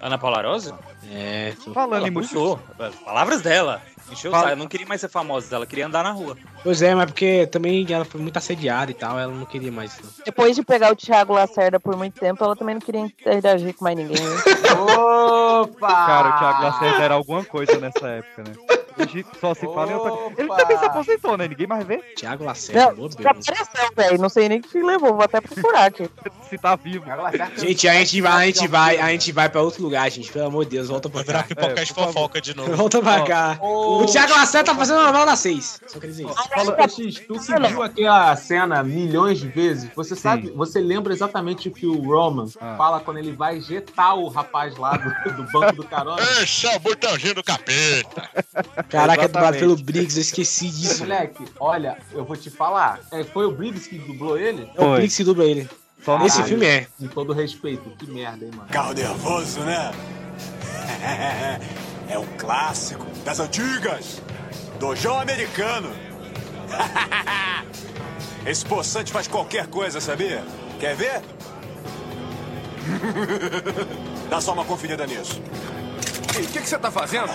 [0.00, 0.78] Ana Paula Rosa?
[1.10, 2.58] É, Falando Ela em puxou.
[3.04, 3.80] Palavras dela.
[4.10, 4.48] Encheu o Fala-.
[4.48, 6.36] Ela não queria mais ser famosa, ela queria andar na rua.
[6.62, 9.98] Pois é, mas porque também ela foi muito assediada e tal, ela não queria mais.
[10.00, 10.10] Não.
[10.24, 13.84] Depois de pegar o Thiago Lacerda por muito tempo, ela também não queria interagir com
[13.84, 14.16] mais ninguém.
[15.60, 15.88] Opa!
[15.88, 18.54] Cara, o Thiago Lacerda era alguma coisa nessa época, né?
[18.98, 20.34] Hoje só se fala em outra coisa.
[20.38, 21.48] Ele também se aposentou, né?
[21.48, 21.98] Ninguém mais vê.
[22.16, 23.48] Thiago Lacerda, meu já Deus.
[23.48, 24.18] apareceu, velho.
[24.20, 25.14] Não sei nem o que levou.
[25.14, 26.08] Vou até procurar aqui.
[26.48, 27.04] Se tá vivo.
[27.56, 30.30] Gente, a gente vai, a gente vai, a gente vai pra outro lugar, gente.
[30.30, 31.48] Pelo amor de Deus, volta pra Vai virar cá.
[31.54, 32.76] pipoca de fofoca de novo.
[32.76, 33.58] Volta pra cá.
[33.62, 35.80] O Thiago Lacerda tá fazendo a novela das seis.
[35.86, 36.26] Só queria dizer
[36.98, 37.22] isso.
[37.26, 41.86] Tu que viu aquela cena milhões de vezes, você sabe, você lembra exatamente o que
[41.86, 42.74] o Roman Ah.
[42.76, 46.20] fala quando ele vai ejetar o rapaz lá do, do banco do carona?
[46.42, 48.28] Esse é o botãozinho do capeta.
[48.88, 51.00] Caraca, é dublado pelo Briggs, eu esqueci disso.
[51.00, 53.00] Moleque, olha, eu vou te falar.
[53.10, 54.70] É, foi o Briggs que dublou ele?
[54.74, 54.94] É o.
[54.94, 55.68] Briggs que dubla ele.
[56.06, 56.86] No Esse Caralho, filme é.
[56.98, 58.68] Com todo respeito, que merda, hein, mano.
[58.70, 59.92] Carro nervoso, né?
[62.08, 64.20] É um clássico das antigas.
[64.78, 65.90] Dojão americano.
[68.44, 70.44] Esse poçante faz qualquer coisa, sabia?
[70.78, 71.22] Quer ver?
[74.28, 75.40] Dá só uma conferida nisso.
[75.40, 77.30] O que, que você tá fazendo?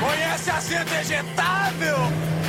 [0.00, 1.96] Conhece assento ejetável?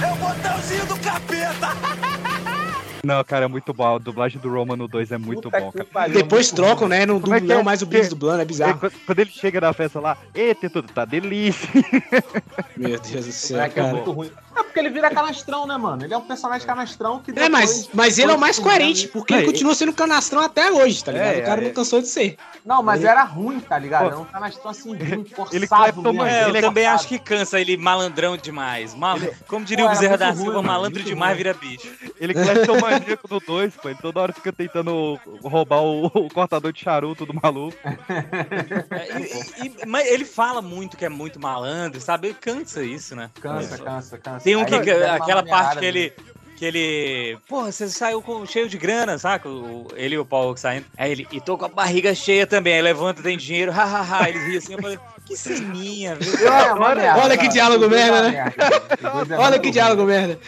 [0.01, 1.69] É o botãozinho do capeta.
[3.01, 3.95] Não, cara, é muito bom.
[3.95, 5.85] A dublagem do Roman no 2 é muito Puta bom, cara.
[5.85, 7.05] pariu, Depois muito trocam, né?
[7.05, 7.63] Não Como é dublam que é?
[7.63, 8.77] mais o Briggs dublando, é É, bizarro.
[8.77, 11.69] quando- Quando ele chega na festa lá, eita, tudo tá delícia.
[12.75, 13.93] Meu Deus do céu, Moleque, é cara.
[13.95, 14.31] muito ruim.
[14.69, 16.03] É porque ele vira canastrão, né, mano?
[16.03, 17.31] Ele é um personagem canastrão que.
[17.31, 20.41] É, mas, depois- mas ele é o mais depois coerente, porque ele continua sendo canastrão
[20.41, 21.35] até hoje, tá ligado?
[21.35, 21.63] É, o cara é.
[21.65, 22.37] não cansou de ser.
[22.63, 24.05] Não, mas Ele- era ruim, tá ligado?
[24.05, 25.67] Era um canastrão assim, ruim, forçado Ele
[26.13, 26.23] mesmo.
[26.25, 26.95] é, eu Ele também forçado.
[26.99, 28.93] acho que cansa ele malandrão demais.
[28.93, 29.17] Mal...
[29.47, 31.37] Como diria Pô, o Bezerra da ruim, Silva, mano, malandro demais ruim.
[31.37, 31.87] vira bicho.
[32.19, 33.89] Ele é o maníaco do 2, pô.
[33.89, 37.75] Ele toda hora fica tentando roubar o, o cortador de charuto do maluco.
[39.63, 42.33] E- e- mas ele fala muito que é muito malandro, sabe?
[42.33, 43.29] Cansa isso, né?
[43.41, 44.43] Cansa, cansa, cansa.
[44.43, 46.13] Tem um que, ele que- aquela parte que ele.
[46.57, 47.37] Que ele.
[47.47, 49.47] Porra, você saiu com, cheio de grana, saca?
[49.47, 50.85] O, ele e o Paulo saindo.
[50.97, 51.27] Aí ele.
[51.31, 52.73] E tô com a barriga cheia também.
[52.73, 53.71] Aí levanta, tem dinheiro.
[53.71, 54.27] Hahaha.
[54.27, 54.73] Eles riam assim.
[54.73, 54.99] Eu falei.
[55.25, 56.33] Que ceninha, viu?
[57.23, 58.51] Olha que diálogo merda, né?
[59.37, 60.39] Olha que diálogo merda.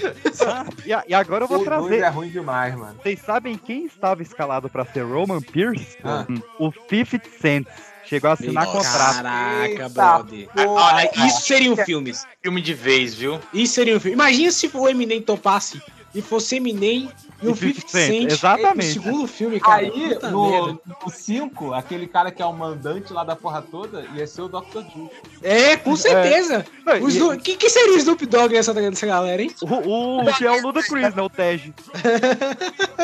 [1.08, 2.00] E, agora eu vou trazer.
[2.02, 2.96] é ruim demais, mano.
[3.02, 5.98] Vocês sabem quem estava escalado pra ser Roman Pierce?
[6.04, 6.26] Ah.
[6.60, 7.68] O 50 Cent.
[8.12, 8.78] Chegou a assinar Nossa.
[8.78, 9.16] contrato.
[9.24, 10.50] Caraca, brother.
[10.78, 12.12] Ah, isso seria um filme.
[12.44, 13.40] Filme de vez, viu?
[13.54, 14.16] Isso seria um filme.
[14.16, 15.82] Imagina se o Eminem topasse
[16.14, 17.10] e fosse Eminem
[17.42, 18.30] e o 50 Cent.
[18.34, 19.00] Exatamente.
[19.00, 19.84] O segundo filme, cara.
[19.84, 20.80] Aí, no merda.
[21.10, 24.82] 5, aquele cara que é o mandante lá da porra toda ia ser o Dr.
[24.82, 25.10] Dre.
[25.42, 26.66] É, com certeza.
[26.86, 26.96] É.
[27.00, 29.56] O Snoop- que, que seria o Snoop Dogg nessa, nessa galera, hein?
[29.62, 31.22] O, o que é o Ludacris, né?
[31.22, 31.74] O Tej.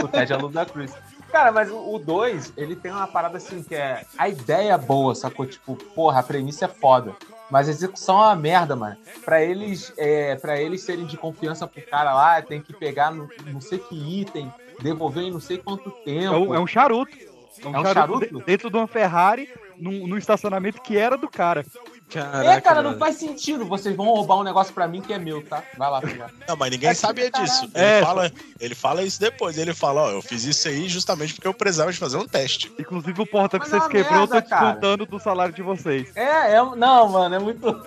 [0.04, 0.92] O Ted é aluno da Cruz.
[1.32, 4.06] Cara, mas o 2, ele tem uma parada assim que é.
[4.18, 5.46] A ideia é boa, sacou?
[5.46, 7.14] Tipo, porra, a premissa é foda.
[7.50, 8.98] Mas a execução é uma merda, mano.
[9.24, 13.30] Pra eles, é, pra eles serem de confiança pro cara lá, tem que pegar no-
[13.46, 14.52] não sei que item,
[14.82, 16.34] devolver em não sei quanto tempo.
[16.34, 17.16] É um, é um charuto.
[17.64, 18.28] É um charuto?
[18.40, 21.66] de- Dentro de uma Ferrari, num, num estacionamento que era do cara.
[22.16, 23.66] É, cara, não faz sentido.
[23.66, 25.62] Vocês vão roubar um negócio pra mim que é meu, tá?
[25.78, 26.32] Vai lá pegar.
[26.48, 27.66] Não, mas ninguém sabia disso.
[27.66, 29.58] Ele, É, fala, ele fala isso depois.
[29.58, 32.72] Ele fala, ó, eu fiz isso aí justamente porque eu precisava de fazer um teste.
[32.80, 35.62] Inclusive o porta que Mas vocês é quebrou, eu tô merda, descontando do salário de
[35.62, 36.16] vocês.
[36.16, 36.58] É, é.
[36.76, 37.68] Não, mano, é muito.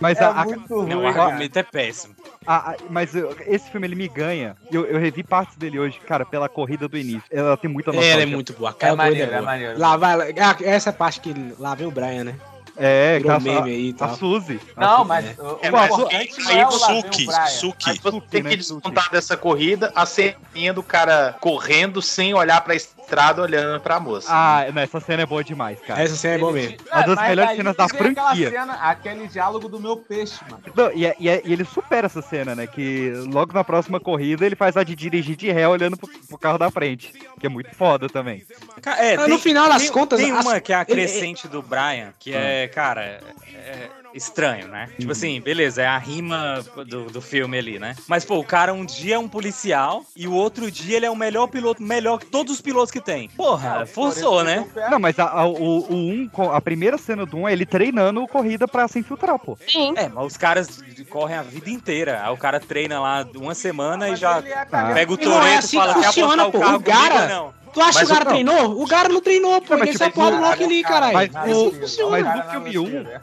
[0.00, 1.24] Mas É a, a- muito Não, o ruim, cara.
[1.26, 2.14] argumento é péssimo.
[2.46, 4.56] A- a- mas eu- esse filme ele me ganha.
[4.70, 7.22] Eu, eu revi partes dele hoje, cara, pela corrida do início.
[7.30, 8.70] Ela tem muita Ela é muito boa.
[8.70, 9.50] Aquela É maneiro, doida é boa.
[9.50, 9.78] maneiro.
[9.78, 12.34] Lá vai, lá- ah, essa parte que lá vem o Brian, né?
[12.76, 14.58] É, Virou a, meme aí e a, Suzy.
[14.76, 15.92] Não, A mas o, É, o mas
[16.48, 17.26] aí é o Suki.
[17.48, 18.00] Suki.
[18.28, 22.93] Tem né, que descontar dessa corrida a ceninha do cara correndo sem olhar pra estrada,
[23.42, 24.28] olhando pra moça.
[24.30, 26.02] Ah, não, essa cena é boa demais, cara.
[26.02, 26.76] Essa cena é boa mesmo.
[26.92, 28.50] Uma das mas melhores cenas que da franquia.
[28.50, 30.62] Cena, aquele diálogo do meu peixe, mano.
[30.74, 32.66] Não, e, é- e é- e ele supera essa cena, né?
[32.66, 36.38] Que logo na próxima corrida ele faz a de dirigir de ré olhando pro, pro
[36.38, 37.12] carro da frente.
[37.38, 38.44] Que é muito foda também.
[38.98, 41.46] É, Mas no final das tem- contas, Tem as- uma que é a ele- crescente
[41.48, 43.20] do Brian, que é, cara, é,
[43.54, 44.88] é estranho, né?
[44.98, 47.94] Tipo assim, beleza, é a rima do, do filme ali, né?
[48.06, 51.10] Mas, pô, o cara um dia é um policial e o outro dia ele é
[51.10, 53.28] o melhor piloto, melhor que todos os pilotos que tem.
[53.30, 54.66] Porra, forçou, né?
[54.90, 57.66] Não, mas a, a- o, o um, a primeira cena do 1 um é ele
[57.66, 59.58] treinando corrida pra se infiltrar, pô.
[59.66, 59.92] Sim.
[59.96, 62.22] É, mas os caras correm a vida inteira.
[62.24, 65.76] Aí o cara treina lá uma semana e já é pega o E é assim
[65.76, 66.60] e fala, que quer funciona, apostar o pô.
[66.60, 67.63] carro O cara- comigo não?
[67.74, 68.32] Tu acha Mas que o cara não.
[68.32, 68.82] treinou?
[68.82, 69.70] O cara não treinou, pô.
[69.74, 71.30] Não, mas Ele tipo, só pode bloco cara, ali, cara, caralho.
[71.34, 73.22] Mas o- assim, mas no na filme 1, besteira,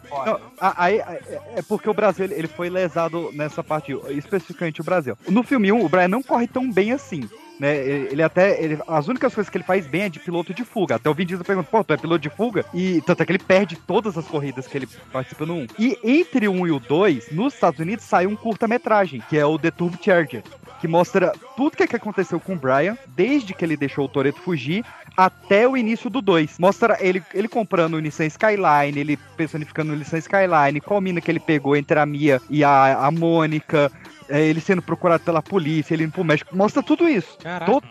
[0.62, 4.84] é aí, é- é porque o Brasil ele, ele foi lesado nessa parte, especificamente o
[4.84, 5.18] Brasil.
[5.28, 7.30] No filme 1, o Brian não corre tão bem assim.
[7.62, 8.59] Né, ele ele até.
[8.59, 10.95] ele- as únicas coisas que ele faz bem é de piloto de fuga.
[10.95, 12.66] Até o Vin Diesel pergunta, pô, tu é piloto de fuga?
[12.74, 15.68] E tanto é que ele perde todas as corridas que ele participa no 1.
[15.78, 19.45] E entre o 1 e o 2, nos Estados Unidos saiu um curta-metragem, que é
[19.45, 20.41] o The Turbo Charger.
[20.80, 24.39] Que mostra tudo que, que aconteceu com o Brian, desde que ele deixou o Toreto
[24.41, 24.84] fugir
[25.16, 26.57] até o início do 2.
[26.57, 31.30] Mostra ele, ele comprando o Nissan Skyline, ele personificando o Nissan Skyline, qual mina que
[31.30, 33.91] ele pegou entre a Mia e a, a Mônica,
[34.32, 36.56] é, ele sendo procurado pela polícia, ele indo pro México.
[36.56, 37.38] Mostra tudo isso.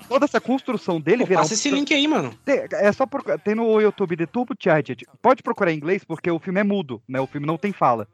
[0.09, 2.35] Toda essa construção dele Pô, virar passa um- esse link aí, mano.
[2.45, 5.07] tem, é só procurar, tem no YouTube The Turbo Charged.
[5.23, 7.21] Pode procurar em inglês porque o filme é mudo, né?
[7.21, 8.09] O filme não tem fala.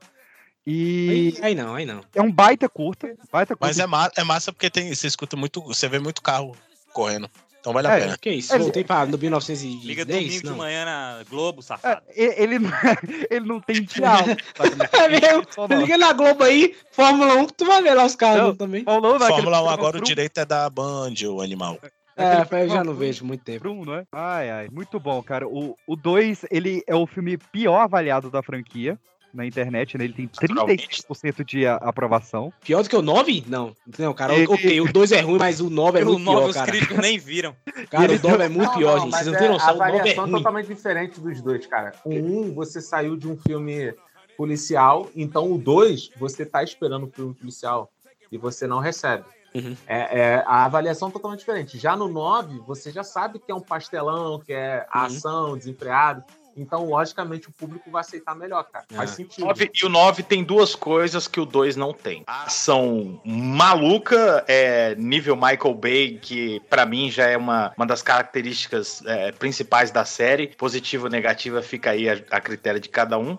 [0.66, 2.00] E Aí, aí não, aí não.
[2.14, 3.66] é um baita curta, baita curta.
[3.66, 6.56] Mas é, ma é massa porque tem, você escuta muito, você vê muito carro
[6.92, 7.30] correndo.
[7.66, 8.00] Então vale a É.
[8.00, 8.18] pena.
[8.20, 8.54] Que isso?
[8.54, 9.84] É, Voltei pra no 1910?
[9.84, 10.56] Liga domingo de Não.
[10.56, 12.00] manhã na Globo, safado.
[12.14, 12.70] É, ele, não-
[13.28, 14.36] ele não tem diálogo.
[14.94, 15.44] É mesmo?
[15.80, 18.84] Liga na Globo aí, Fórmula 1, que tu vai ver lá os caras Não, também.
[18.84, 21.76] Falou naquele Fórmula 1 programa agora o direito é da Band, o animal.
[22.16, 23.60] É, eu já não vejo muito tempo.
[23.64, 24.04] Brum, não é?
[24.12, 25.46] Ai, ai, muito bom, cara.
[25.48, 28.96] O 2, ele é o filme pior avaliado da franquia
[29.34, 30.04] na internet, né?
[30.04, 32.52] Ele tem 36% de aprovação.
[32.64, 33.44] Pior do que o 9?
[33.46, 33.74] Não.
[33.98, 36.48] Não, cara, Ele- ok, o 2 é ruim, mas o 9 é muito nove, pior,
[36.50, 36.70] os cara.
[36.72, 37.54] críticos nem viram.
[37.90, 39.12] Cara, Ele o 9 é muito Não, pior, não, gente.
[39.12, 40.32] mas Vocês não é têm noção, a o 9 é ruim.
[40.32, 41.92] totalmente diferente dos dois, cara.
[42.04, 43.94] O um, você saiu de um filme
[44.36, 47.90] policial, então o dois, você tá esperando um filme policial
[48.30, 49.24] e você não recebe.
[49.54, 49.74] Uhum.
[49.86, 51.78] É, é a avaliação totalmente diferente.
[51.78, 55.06] Já no 9, você já sabe que é um pastelão, que é a Uhum.
[55.06, 56.22] ação, desenfreado.
[56.56, 58.84] Então, logicamente, o público vai aceitar melhor, cara.
[58.94, 59.44] Faz sentido.
[59.46, 62.22] Nove- e o 9 tem duas coisas que o 2 não tem.
[62.26, 68.00] A ação maluca, é, nível Michael Bay, que pra mim já é uma, uma das
[68.02, 70.48] características é, principais da série.
[70.56, 73.36] Positiva ou negativa fica aí a, a critério de cada um.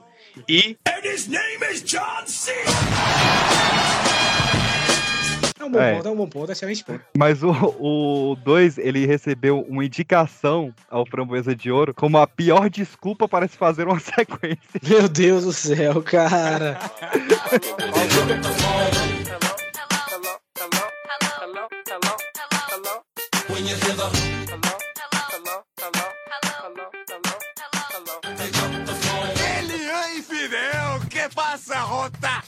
[0.47, 2.51] E And his name is John C.
[5.67, 5.95] É um bom É.
[5.95, 7.01] ponto, é um bom ponto, excelente ponto.
[7.17, 13.27] Mas o 2, ele recebeu uma indicação ao Framboesa de Ouro como a pior desculpa
[13.27, 14.79] para se fazer uma sequência.
[14.87, 16.79] Meu Deus do céu, cara.
[29.59, 32.43] Elian Fidel, que passa, Rota?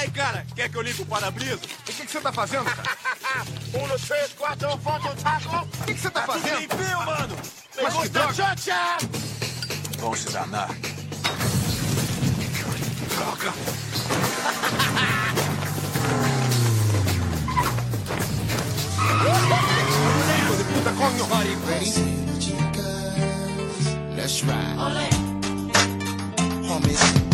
[0.00, 1.56] Aí, cara, quer que eu limpe o para-brisa?
[1.56, 2.96] O que, que você tá fazendo, cara?
[3.74, 5.56] um, dois, três, quatro, eu volto, eu taco.
[5.56, 6.58] O que, que você tá fazendo?
[6.58, 7.36] Limpinho, mano.
[7.82, 8.32] Mas que droga.
[8.32, 8.96] Xoxa!
[9.98, 10.70] Vão se danar.
[13.10, 13.52] Droga.
[20.72, 21.20] Puta, come.
[24.16, 24.78] Let's ride.
[24.78, 25.14] Homies.
[26.70, 27.29] Homies.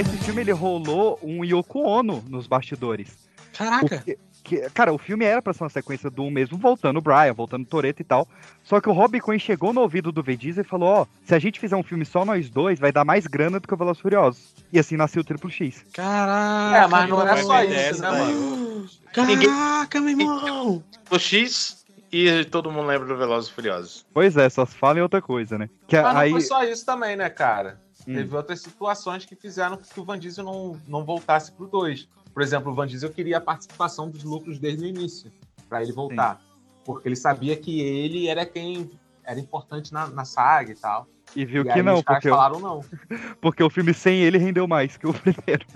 [0.00, 3.18] Esse filme ele rolou um Yoko Ono nos bastidores.
[3.52, 3.86] Caraca.
[3.86, 7.34] Porque- que- cara, o filme era pra ser uma sequência do mesmo, voltando o Brian,
[7.34, 8.26] voltando o Toreto e tal.
[8.64, 11.34] Só que o Robbie Cohen chegou no ouvido do Vin Diesel e falou: Ó, se
[11.34, 13.76] a gente fizer um filme só nós dois, vai dar mais grana do que o
[13.76, 14.54] Velozes e Furiosos.
[14.72, 15.84] E assim nasceu o Triple X.
[15.92, 16.76] Caraca.
[16.78, 18.86] É, mas não é só isso, né, mano?
[19.12, 20.82] Caraca, meu irmão.
[21.10, 24.06] o X e todo mundo lembra do Velozes e Furiosos.
[24.14, 25.68] Pois é, só se fala em outra coisa, né?
[25.86, 26.30] Que Mas não aí.
[26.30, 27.78] foi só isso também, né, cara?
[28.08, 28.14] Hum.
[28.14, 32.08] Teve outras situações que fizeram com que o Van Diesel não, não voltasse pro 2.
[32.32, 35.30] Por exemplo, o Van Diesel queria a participação dos lucros desde o início,
[35.68, 36.40] pra ele voltar.
[36.84, 38.90] Porque ele sabia que ele era quem
[39.24, 41.06] era importante na, na saga e tal.
[41.36, 42.84] E viu E que aí não, os caras porque, o- falaram não.
[43.40, 45.66] porque o filme sem ele rendeu mais que o primeiro.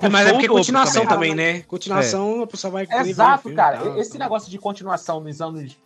[0.00, 1.60] É, mas é porque o continuação também, né?
[1.62, 2.44] Continuação, É.
[2.44, 3.78] a pessoa vai o Exato, filme cara.
[3.78, 4.20] tal, Esse então.
[4.20, 5.76] negócio de continuação nos anos.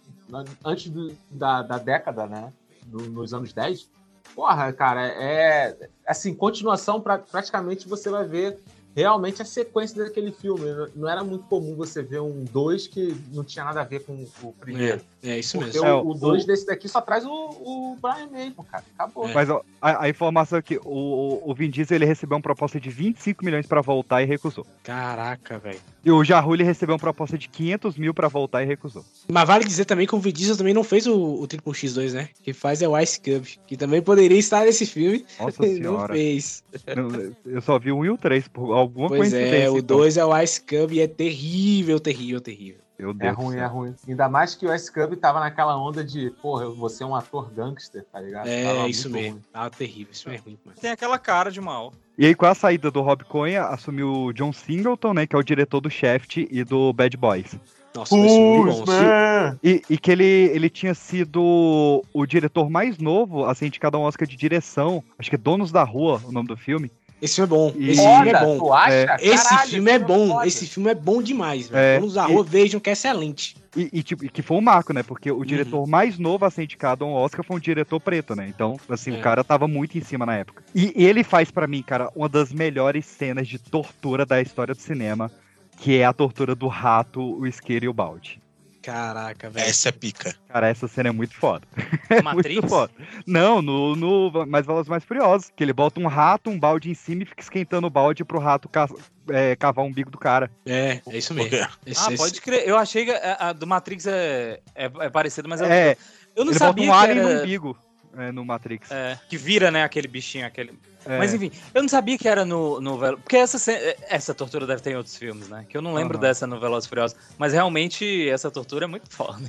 [0.65, 2.53] Antes do- da, da década, né?
[2.87, 3.91] Do- nos anos 10.
[4.35, 5.77] Porra, cara, é.
[6.07, 8.59] Assim, continuação, pra, praticamente você vai ver
[8.95, 10.65] realmente a sequência daquele filme.
[10.95, 14.27] Não- era muito comum você ver um 2 que não tinha nada a ver com
[14.43, 15.01] o primeiro.
[15.01, 15.87] É, é isso Porque mesmo.
[15.87, 18.85] É, o 2 o- desse daqui só traz o, o Brian mesmo, cara.
[18.99, 19.29] Acabou.
[19.29, 22.81] Mas ó, a, a informação é que o, o Vin Diesel ele recebeu uma proposta
[22.81, 24.67] de 25 milhões pra voltar e recusou.
[24.83, 25.79] Caraca, velho.
[26.05, 29.05] E o Jarru ele recebeu uma proposta de 500 mil pra voltar e recusou.
[29.31, 32.13] Mas vale dizer também que o Vin Diesel também não fez o, o Triple X2,
[32.13, 32.29] né?
[32.43, 35.25] Quem faz é o Ice Cub, que também poderia estar nesse filme.
[35.39, 36.13] Nossa não senhora.
[36.15, 36.65] fez.
[36.97, 39.57] Não, Eu só vi o 1 e o 3, por alguma Pois coincidência.
[39.65, 39.97] é, o então.
[39.99, 42.82] 2 é o Ice Cub e é terrível, terrível, terrível.
[43.03, 43.63] Meu É Deus do ruim, céu.
[43.65, 43.95] é ruim.
[44.09, 48.05] Ainda mais que o S-Cub tava naquela onda de, porra, você é um ator gangster,
[48.13, 48.45] tá ligado?
[48.45, 49.23] Tava É, muito isso ruim.
[49.23, 49.41] mesmo.
[49.53, 50.79] Ah, terrível, isso é ruim, mano.
[50.81, 51.93] Tem aquela cara de mal.
[52.17, 55.27] E aí, com a saída do Rob Cohen, assumiu o John Singleton, né?
[55.27, 57.57] Que é o diretor do Shaft e do Bad Boys.
[57.95, 58.87] Nossa, bons.
[58.87, 59.59] man.
[59.63, 64.01] E, e que ele, ele tinha sido o diretor mais novo a ser indicado a
[64.01, 65.03] um Oscar de direção.
[65.19, 66.91] Acho que é Donos da Rua, o nome do filme.
[67.23, 67.73] Esse filme é bom.
[67.79, 68.59] E- Esse filme é bom.
[68.59, 68.93] tu acha?
[68.93, 69.17] É.
[69.21, 70.29] Esse Caralho, filme é bom.
[70.29, 70.47] foda.
[70.49, 72.01] Esse filme é bom demais, É, velho.
[72.01, 73.57] Donos da Rua, vejam que é excelente.
[73.77, 75.05] E, e, tipo, e que foi um marco, né?
[75.05, 75.39] Porque Uhum.
[75.39, 78.49] o diretor mais novo a ser indicado a um Oscar foi um diretor preto, né?
[78.49, 79.19] Então, assim, É.
[79.19, 80.65] o cara tava muito em cima na época.
[80.75, 84.81] E ele faz pra mim, cara, uma das melhores cenas de tortura da história do
[84.81, 85.31] cinema,
[85.79, 88.42] que é a tortura do rato, o isqueiro e o balde.
[88.83, 89.67] Caraca, velho.
[89.67, 90.35] Essa é pica.
[90.49, 91.67] Cara, essa cena é muito foda.
[92.11, 92.55] É Matrix?
[92.57, 92.93] muito foda.
[93.27, 95.51] Não, no, no Mais Velozes Mais Furiosos.
[95.57, 98.39] Que ele bota um rato, um balde em cima e fica esquentando o balde pro
[98.39, 98.89] rato ca-
[99.31, 100.51] é, cavar o umbigo do cara.
[100.67, 101.57] É, é isso mesmo.
[101.87, 102.69] Esse- Ah, esse- pode crer.
[102.69, 105.97] Eu achei que a, a do Matrix é, é, é parecido, mas eu, É,
[106.37, 107.35] eu não ele sabia bota um que alien era...
[107.37, 107.79] no umbigo
[108.17, 108.91] é, no Matrix.
[108.91, 110.73] É, que vira, né, aquele bichinho, aquele...
[111.05, 111.19] É.
[111.19, 113.19] Mas enfim, eu não sabia que era no, no Velo...
[113.19, 115.67] Porque essa, ce- essa tortura deve ter em outros filmes, né?
[115.69, 116.21] Que eu não lembro Aham.
[116.29, 117.17] dessa no Velozes e Furiosos.
[117.37, 119.41] Mas realmente, essa tortura é muito foda.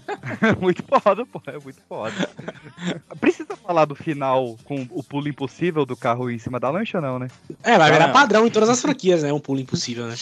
[0.41, 1.39] É muito foda, pô.
[1.45, 2.15] É muito foda.
[3.21, 7.19] Precisa falar do final com o pulo impossível do carro em cima da lancha, não,
[7.19, 7.27] né?
[7.61, 8.11] É, vai virar Ah.
[8.13, 9.31] padrão em todas as franquias, né?
[9.31, 10.15] Um pulo impossível, né?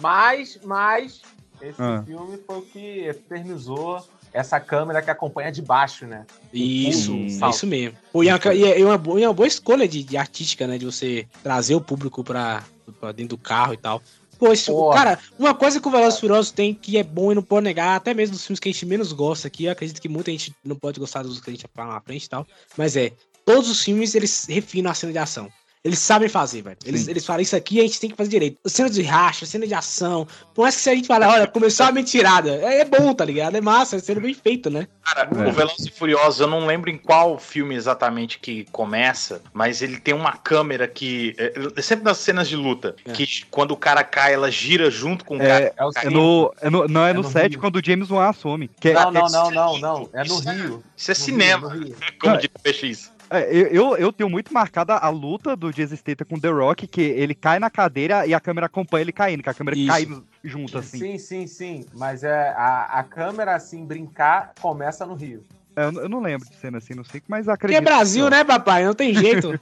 [0.00, 1.22] Mas, mas,
[1.60, 2.02] esse Ah.
[2.04, 6.24] filme foi o que eternizou essa câmera que acompanha de baixo, né?
[6.52, 7.96] Isso, Hum, é isso mesmo.
[8.12, 10.16] Pô, e é uma, e é uma boa, e é uma boa escolha de, de
[10.16, 10.78] artística, né?
[10.78, 12.62] De você trazer o público pra,
[13.00, 14.02] pra dentro do carro e tal.
[14.38, 14.96] Pô, esse, Porra.
[14.96, 17.94] cara, uma coisa que o Velozes Furiosos tem que é bom e não pode negar,
[17.94, 20.52] até mesmo dos filmes que a gente menos gosta aqui, eu acredito que muita gente
[20.64, 22.44] não pode gostar dos que a gente vai falar na frente e tal,
[22.76, 23.12] mas é,
[23.44, 25.48] todos os filmes eles refinam a cena de ação.
[25.84, 26.76] Eles sabem fazer, velho.
[26.86, 28.56] Eles, eles falam isso aqui, a gente tem que fazer direito.
[28.66, 30.28] Cena de racha, cena de ação.
[30.54, 32.50] Por mais que se a gente fala, olha, começou a mentirada.
[32.54, 33.56] É, é bom, tá ligado?
[33.56, 34.86] É massa, é sendo bem feito, né?
[35.04, 35.48] Cara, É.
[35.48, 39.98] o Velozes e Furiosos, eu não lembro em qual filme exatamente que começa, mas ele
[39.98, 41.34] tem uma câmera que.
[41.36, 45.24] É, é sempre nas cenas de luta, que quando o cara cai, ela gira junto
[45.24, 45.64] com o cara.
[45.64, 45.74] É,
[46.06, 47.60] é no, é no- não, é, É no no 7 Rio.
[47.60, 48.70] quando o James Wan assume.
[48.80, 50.10] Que é- Não, não, não, não, não.
[50.12, 50.84] É no Isso é- Rio.
[50.96, 51.96] Isso é No cinema, Rio, no Rio.
[52.22, 53.12] como diz o PX.
[53.32, 56.86] É, eu, eu, eu tenho muito marcada a luta do Jason Statham com The Rock,
[56.86, 59.86] que ele cai na cadeira e a câmera acompanha ele caindo, que a câmera Isso.
[59.86, 60.06] cai
[60.44, 60.98] junto, assim.
[60.98, 61.86] Sim, sim, sim.
[61.94, 65.42] Mas é a, a câmera, assim, brincar, começa no Rio.
[65.74, 67.78] É, Eu, eu não lembro de cena assim, não sei, mas Porque acredito.
[67.78, 68.84] é Brasil, né, papai?
[68.84, 69.58] Não tem jeito.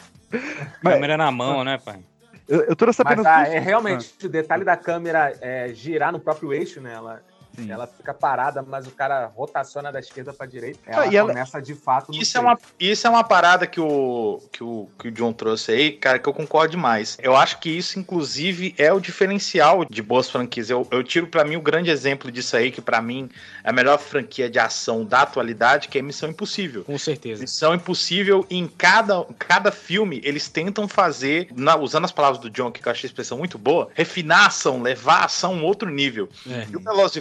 [0.83, 2.01] Mas- Câmera na mão, né, pai?
[2.49, 3.27] Eu, eu trouxe Mas apenas.
[3.27, 6.93] ah, duas- é realmente o detalhe da câmera é girar no próprio eixo, né?
[6.95, 7.23] Ela,
[7.57, 7.71] Sim.
[7.71, 10.79] ela fica parada, mas o cara rotaciona da esquerda pra direita.
[10.87, 13.81] Ela e ela- começa de fato no Isso é, uma, isso é uma parada que
[13.81, 17.17] o, que, o, que o John trouxe aí, cara, que eu concordo demais.
[17.23, 20.71] Eu acho que isso, inclusive, é o diferencial de boas franquias.
[20.71, 23.29] Eu, eu tiro pra mim o grande exemplo disso aí, que pra mim
[23.65, 26.85] é a melhor franquia de ação da atualidade, que é Missão Impossível.
[26.85, 27.43] Com certeza.
[27.43, 32.71] Missão Impossível, em cada, cada filme, eles tentam fazer, na- usando as palavras do John,
[32.71, 35.65] que eu achei a expressão muito boa, refinar a ação, levar a ação a um
[35.65, 36.29] outro nível.
[36.49, 36.67] É.
[36.71, 37.21] E o Velozes e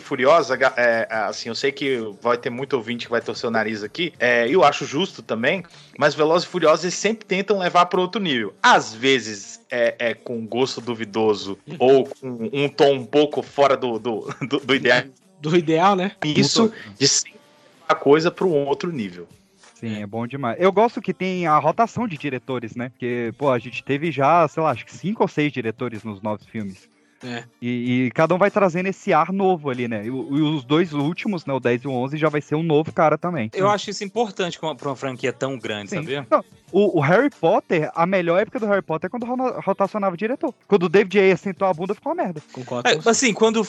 [0.58, 3.84] ga- é, assim, eu sei que vai ter muito ouvinte que vai torcer o nariz
[3.84, 5.64] aqui, é, eu acho justo também,
[5.98, 8.54] mas Velozes e Furiosos eles sempre tentam levar para outro nível.
[8.62, 14.00] Às vezes é, é com gosto duvidoso ou com um tom um pouco fora do,
[14.00, 15.04] do, do, do ideal.
[15.40, 16.12] Do ideal, né?
[16.24, 17.40] Isso de sempre
[17.88, 19.28] a coisa para um outro nível.
[19.74, 20.58] Sim, é bom demais.
[20.60, 22.90] Eu gosto que tem a rotação de diretores, né?
[22.90, 26.22] Porque, pô, a gente teve já, sei lá, acho que cinco ou seis diretores nos
[26.22, 26.90] novos filmes.
[27.24, 27.44] É.
[27.62, 30.04] E, e cada um vai trazendo esse ar novo ali, né?
[30.04, 31.54] E, e os dois últimos, né?
[31.54, 33.50] O 10 e o 11, já vai ser um novo cara também.
[33.54, 35.98] Eu acho isso importante pra uma- pra uma franquia tão grande, Sim.
[35.98, 36.26] sabia?
[36.30, 39.26] Não, o, o Harry Potter, a melhor época do Harry Potter é quando
[39.62, 40.54] rotacionava o diretor.
[40.68, 42.42] Quando o David Ayer sentou a bunda, ficou uma merda.
[42.54, 42.88] Concordo.
[42.90, 43.62] É, assim, quando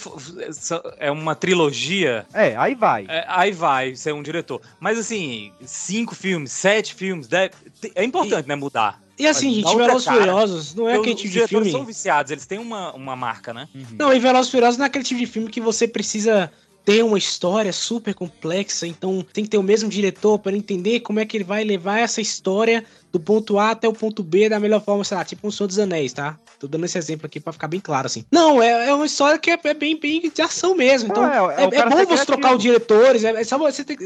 [0.98, 3.07] é uma trilogia, É, aí vai.
[3.09, 4.61] é, aí vai ser um diretor.
[4.78, 7.55] Mas assim, cinco filmes, sete filmes, deve-
[7.94, 9.01] é importante, né, mudar.
[9.20, 10.08] E assim, gente, Velozes.
[10.08, 11.70] Furiosos não é aquele os tipo de filme...
[11.70, 13.68] são viciados, eles têm uma, uma marca, né?
[13.98, 16.50] Não, e Velozes e Furiosos não é aquele tipo de filme que você precisa
[16.84, 21.20] ter uma história super complexa, então tem que ter o mesmo diretor para entender como
[21.20, 24.58] é que ele vai levar essa história do ponto A até o ponto B da
[24.58, 26.38] melhor forma, sei lá, tipo um Senhor dos Anéis, tá?
[26.61, 28.22] Tô dando esse exemplo aqui pra ficar bem claro, assim.
[28.30, 31.08] Não, é, é uma história que é, é bem, bem de ação mesmo.
[31.11, 32.26] Então, é- é é, é bom ser você criativo.
[32.26, 33.96] trocar os diretores, é, é só você ter.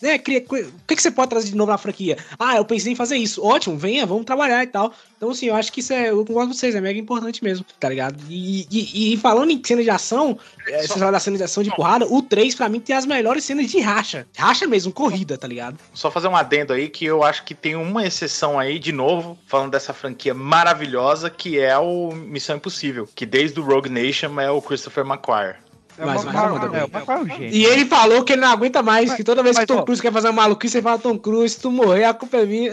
[0.00, 2.16] Né, cria, o que, que você pode trazer de novo na franquia?
[2.38, 3.44] Ah, eu pensei em fazer isso.
[3.44, 4.90] Ótimo, venha, vamos trabalhar e tal.
[5.22, 6.10] Então, assim, eu acho que isso é.
[6.10, 8.18] Eu concordo com vocês, é mega importante mesmo, tá ligado?
[8.28, 11.70] E, e, e falando em cena de ação, é, falaram da cena de ação de
[11.70, 14.26] porrada, o 3, pra mim, tem as melhores cenas de racha.
[14.36, 15.78] Racha mesmo, corrida, tá ligado?
[15.94, 19.38] Só fazer um adendo aí que eu acho que tem uma exceção aí, de novo,
[19.46, 24.50] falando dessa franquia maravilhosa, que é o Missão Impossível, que desde o Rogue Nation é
[24.50, 25.54] o Christopher McQuire.
[26.02, 26.80] É, Mas- o mas Macaco- manda bem.
[26.80, 27.48] é, o é.
[27.50, 29.82] E ele falou que ele não aguenta mais, que toda vez que mas, Tom ó-
[29.82, 32.44] Cruise quer fazer uma maluquice, ele fala Tom Cruise, se tu morrer, a culpa é
[32.46, 32.72] minha.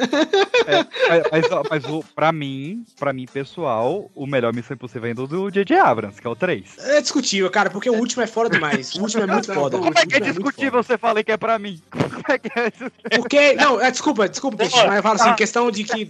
[1.30, 5.28] Mas, mas, mas o, pra mim, pra mim, pessoal, o melhor Missão Impossível ainda é
[5.28, 5.78] do J.J.
[5.80, 6.78] Abrams, que é o 3.
[6.80, 8.94] É discutível, cara, porque o último é foda demais.
[8.96, 9.78] O último é muito foda.
[9.78, 11.82] Como é que é discutível você fala que é pra mim?
[11.92, 12.72] Como é que é?
[13.18, 16.08] Porque, não, é, desculpa, desculpa, Peixe, mas eu falo assim, questão de que.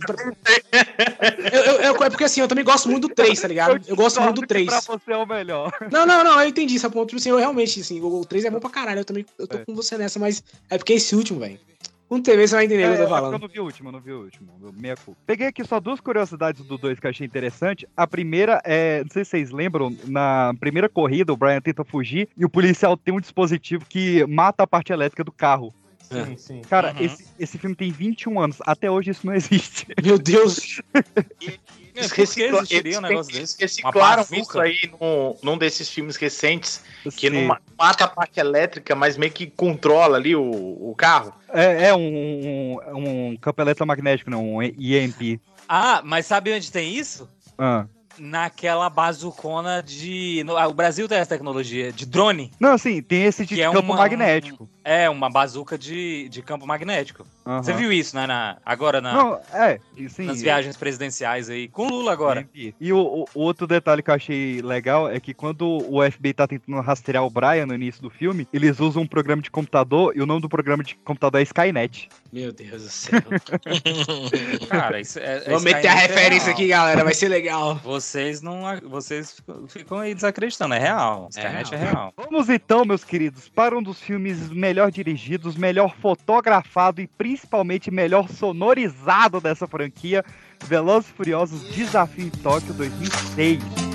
[1.52, 3.80] Eu, eu- eu- é porque assim, eu também gosto muito do 3, tá ligado?
[3.88, 4.68] Eu gosto muito do 3.
[4.68, 5.72] Pra você é o melhor.
[5.92, 7.09] Não, não, não, eu entendi esse ponto.
[7.10, 9.60] Tipo assim, eu realmente, assim, o 3 é bom pra caralho, eu também eu tô
[9.66, 11.60] com você nessa, mas é porque esse último, velho.
[12.08, 13.42] Com TV você vai entender o que eu tô É, é porque eu falando.
[13.42, 14.52] não vi o último, eu não vi o último.
[14.74, 15.20] Meia culpa.
[15.28, 17.88] Peguei aqui só duas curiosidades do 2 que eu achei interessante.
[17.96, 22.28] A primeira é, não sei se vocês lembram, na primeira corrida o Brian tenta fugir
[22.36, 25.72] e o policial tem um dispositivo que mata a parte elétrica do carro.
[26.12, 26.62] Sim, sim.
[26.68, 27.06] Cara, Uhum.
[27.06, 28.58] esse, esse filme tem 21 anos.
[28.62, 29.86] Até hoje isso não existe.
[30.04, 30.82] Meu Deus.
[32.06, 33.56] É, que recicla- existiria um eles negócio desse?
[33.62, 34.40] eles Uma reciclaram bazuca?
[34.42, 37.30] isso aí num, num desses filmes recentes, que Sim.
[37.30, 41.34] não ma- mata a parte elétrica, mas meio que controla ali o, o carro.
[41.54, 45.40] É, é um, um, um campo eletromagnético, não, um EMP.
[45.68, 47.30] Ah, mas sabe onde tem isso?
[47.58, 47.86] Ah.
[48.18, 50.44] Naquela bazucona de.
[50.46, 52.52] no- ah, o Brasil tem essa tecnologia de drone.
[52.60, 54.70] Não, assim, tem esse de Que é campo uma- magnético.
[54.84, 57.26] É, uma bazuca de, de campo magnético.
[57.46, 57.62] Aham.
[57.64, 58.26] Você viu isso, né?
[58.26, 60.26] Na, agora na, Não, é, sim.
[60.26, 61.68] nas viagens presidenciais aí.
[61.68, 62.48] Com o Lula agora.
[62.56, 66.48] E o, o- outro detalhe que eu achei legal é que quando o FBI tá
[66.48, 70.22] tentando rastrear o Brian no início do filme, eles usam um programa de computador e
[70.22, 72.08] o nome do programa de computador é Skynet.
[72.32, 73.20] Meu Deus do céu.
[74.70, 75.42] Cara, isso é.
[75.50, 77.76] Vou meter a referência aqui, galera, vai ser legal.
[77.84, 78.62] Vocês não.
[78.90, 80.74] Vocês ficam- ficam aí desacreditando.
[80.74, 81.28] É real.
[81.32, 82.14] Skynet é real.
[82.16, 88.30] Vamos então, meus queridos, para um dos filmes melhor dirigidos, melhor fotografado e principalmente melhor
[88.30, 90.24] sonorizado dessa franquia,
[90.64, 93.89] Velozes Furiosos Desafio em Tóquio 2006.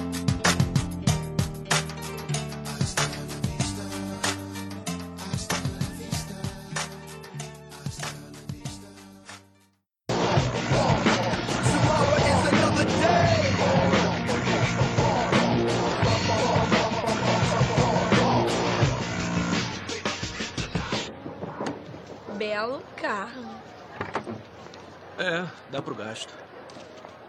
[25.24, 26.34] É, dá pro gasto.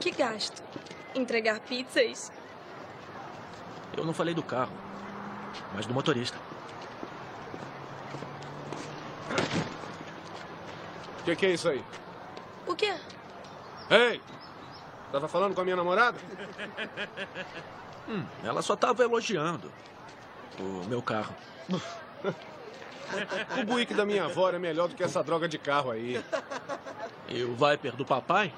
[0.01, 0.61] Que gasto?
[1.15, 2.29] Entregar pizzas?
[3.95, 4.73] Eu não falei do carro,
[5.73, 6.37] mas do motorista.
[11.19, 11.81] O que, que é isso aí?
[12.67, 12.93] O quê?
[13.89, 14.21] Ei!
[15.09, 16.17] Tava falando com a minha namorada?
[18.09, 19.71] Hum, ela só tava elogiando
[20.59, 21.33] o meu carro.
[23.59, 26.23] O Buick da minha avó é melhor do que essa droga de carro aí.
[27.27, 28.53] E o Viper do papai?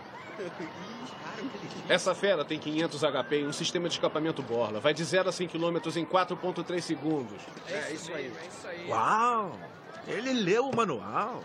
[1.90, 4.80] Essa fera tem 500 HP e um sistema de escapamento Borla.
[4.80, 7.42] Vai de 0 a 100 km em 4.3 segundos.
[7.70, 8.32] É isso aí.
[8.90, 9.58] Uau!
[10.08, 11.44] Ele leu o manual.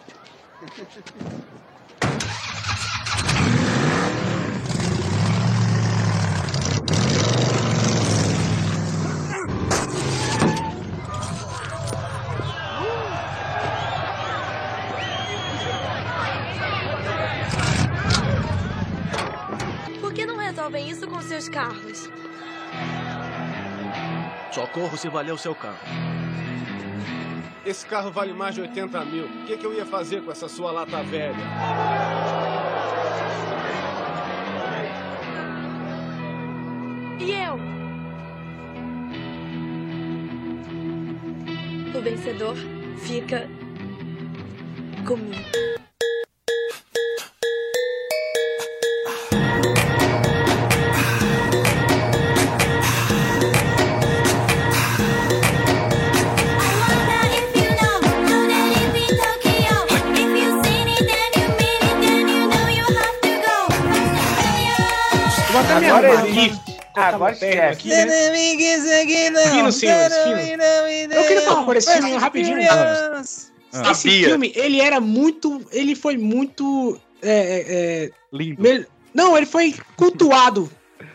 [20.01, 20.41] Por que não
[21.23, 22.11] com seus carros?
[24.51, 25.79] Socorro se valer o seu carro.
[27.65, 29.25] Esse carro vale mais de 80 mil.
[29.27, 31.37] O que, que eu ia fazer com essa sua lata velha?
[37.21, 37.55] E eu?
[41.97, 42.57] O vencedor
[42.99, 43.49] fica
[45.07, 45.92] comigo.
[67.09, 67.59] Agora esquece.
[67.59, 68.07] aqui, né?
[69.51, 70.63] Fino, senhores, fino.
[71.15, 72.59] Eu queria falar coisa desse filme rapidinho.
[72.59, 74.29] Esse Sabia.
[74.29, 75.61] filme, ele era muito.
[75.73, 77.01] Ele foi muito.
[77.23, 77.65] É, é,
[78.07, 78.61] é, Lindo.
[78.63, 78.85] mel-
[79.15, 80.71] Não, ele foi cultuado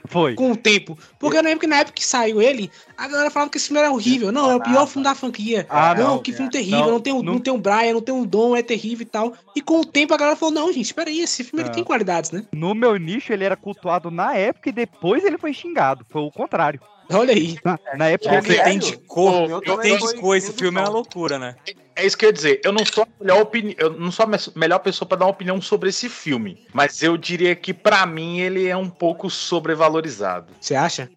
[0.06, 0.36] Foi.
[0.36, 0.98] com o tempo.
[1.20, 3.80] Porque eu lembro que na época que saiu ele, a galera falava que esse filme
[3.82, 4.32] era horrível.
[4.32, 5.66] Não, é o pior filme da franquia.
[5.70, 6.52] Ah, não, não, que filme é.
[6.52, 6.80] terrível.
[6.80, 9.10] Não, Não, tem, o- não, tem o Brian, não tem o Dom, é terrível e
[9.10, 9.34] tal.
[9.56, 11.74] E com o tempo a galera falou: não, gente, espera aí, esse filme ele É.
[11.74, 12.44] tem qualidades, né?
[12.54, 16.06] No meu nicho, ele era cultuado na época e depois ele foi xingado.
[16.10, 16.80] Foi o contrário.
[17.10, 17.58] Olha aí.
[17.64, 20.90] Na, na época ele- tem de cor, Eu foi de cor esse filme é uma
[20.90, 21.56] loucura, né?
[21.98, 22.62] É isso que eu ia dizer.
[22.64, 25.26] Eu não sou a melhor opinião, eu não sou a me- melhor pessoa para dar
[25.26, 29.30] uma opinião sobre esse filme, mas eu diria que pra mim ele é um pouco
[29.30, 30.54] sobrevalorizado.
[30.62, 31.10] Você acha?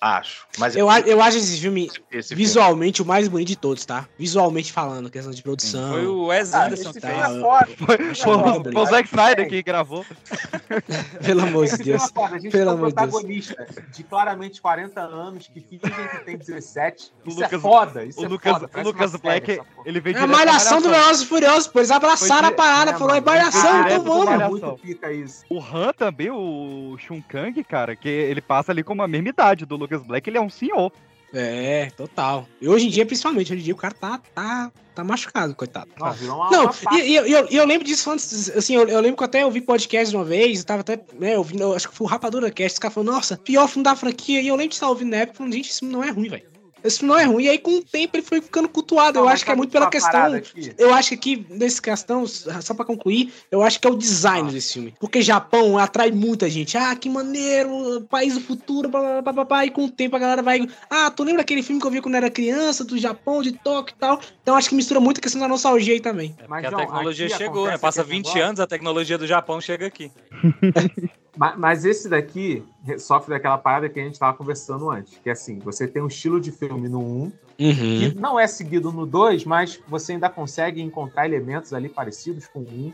[0.00, 0.46] Acho.
[0.58, 2.44] Mas Eu, a- eu acho esse filme esse filme.
[2.44, 4.06] visualmente o mais bonito de todos, tá?
[4.16, 5.90] Visualmente falando, questão de produção.
[5.92, 7.18] Foi o Wes Ah, Anderson que filme fez.
[7.18, 7.66] é foda.
[7.76, 10.06] Foi, foi, o- foi o Zack Snyder que gravou.
[11.24, 12.02] Pelo amor de Deus.
[12.12, 12.36] filme é.
[12.36, 13.10] A gente Pelo amor de Deus.
[13.10, 17.10] protagonista de claramente 40 anos que fingem que tem 17.
[17.24, 18.04] O Isso é Lucas- foda.
[18.04, 18.70] Isso o é Lucas, foda.
[18.76, 21.80] o Lucas uma Black, série, ele veio É a malhação do Velozes e Furiosos, pô.
[21.80, 24.50] Eles abraçaram Foi a parada, dire- falou, é malhação, então do vamos.
[24.50, 25.44] Muito pica isso.
[25.50, 29.66] O Han também, o Shun Kang, cara, que ele passa ali com a mesma idade
[29.66, 30.92] do Lucas Black, ele é um senhor.
[31.32, 32.48] É, total.
[32.60, 35.90] E hoje em dia, principalmente, hoje em dia o cara tá, tá, tá machucado, coitado.
[36.00, 38.48] Não, virou uma- Não, uma e, e eu, e eu, e eu lembro disso antes,
[38.50, 41.36] assim, eu, eu lembro que até eu vi podcast uma vez, eu tava até, né,
[41.36, 43.94] ouvindo, eu acho que foi o Rapadura Cast, os caras falaram, nossa, pior filme da
[43.94, 46.30] franquia, e eu lembro de estar ouvindo na época, falando, gente, filme não é ruim,
[46.30, 46.48] velho.
[46.84, 49.22] Esse filme não é ruim, e aí com o tempo ele foi ficando cultuado, eu
[49.22, 50.72] Não, acho mas que é muito pela questão, aqui?
[50.78, 54.50] eu acho que aqui, nesse questão, só pra concluir, eu acho que é o design
[54.52, 59.22] desse filme, porque Japão atrai muita gente, ah, que maneiro, país do futuro, blá, blá,
[59.22, 61.80] blá, blá, blá, e com o tempo a galera vai, ah, tu lembra aquele filme
[61.80, 64.74] que eu vi quando era criança, do Japão, de Tóquio e tal, então acho que
[64.74, 66.34] mistura muito a questão da nostalgia aí também.
[66.48, 67.76] Mas, Porque a tecnologia chegou, né?
[67.78, 70.10] Passa aquele 20 negócio- anos, a tecnologia do Japão chega aqui.
[71.38, 72.64] Ma- Mas esse daqui
[72.98, 75.16] sofre daquela parada que a gente tava conversando antes.
[75.22, 78.90] Que é assim, você tem um estilo de filme no 1, que não é seguido
[78.92, 82.92] no 2, mas você ainda consegue encontrar elementos ali parecidos com o 1.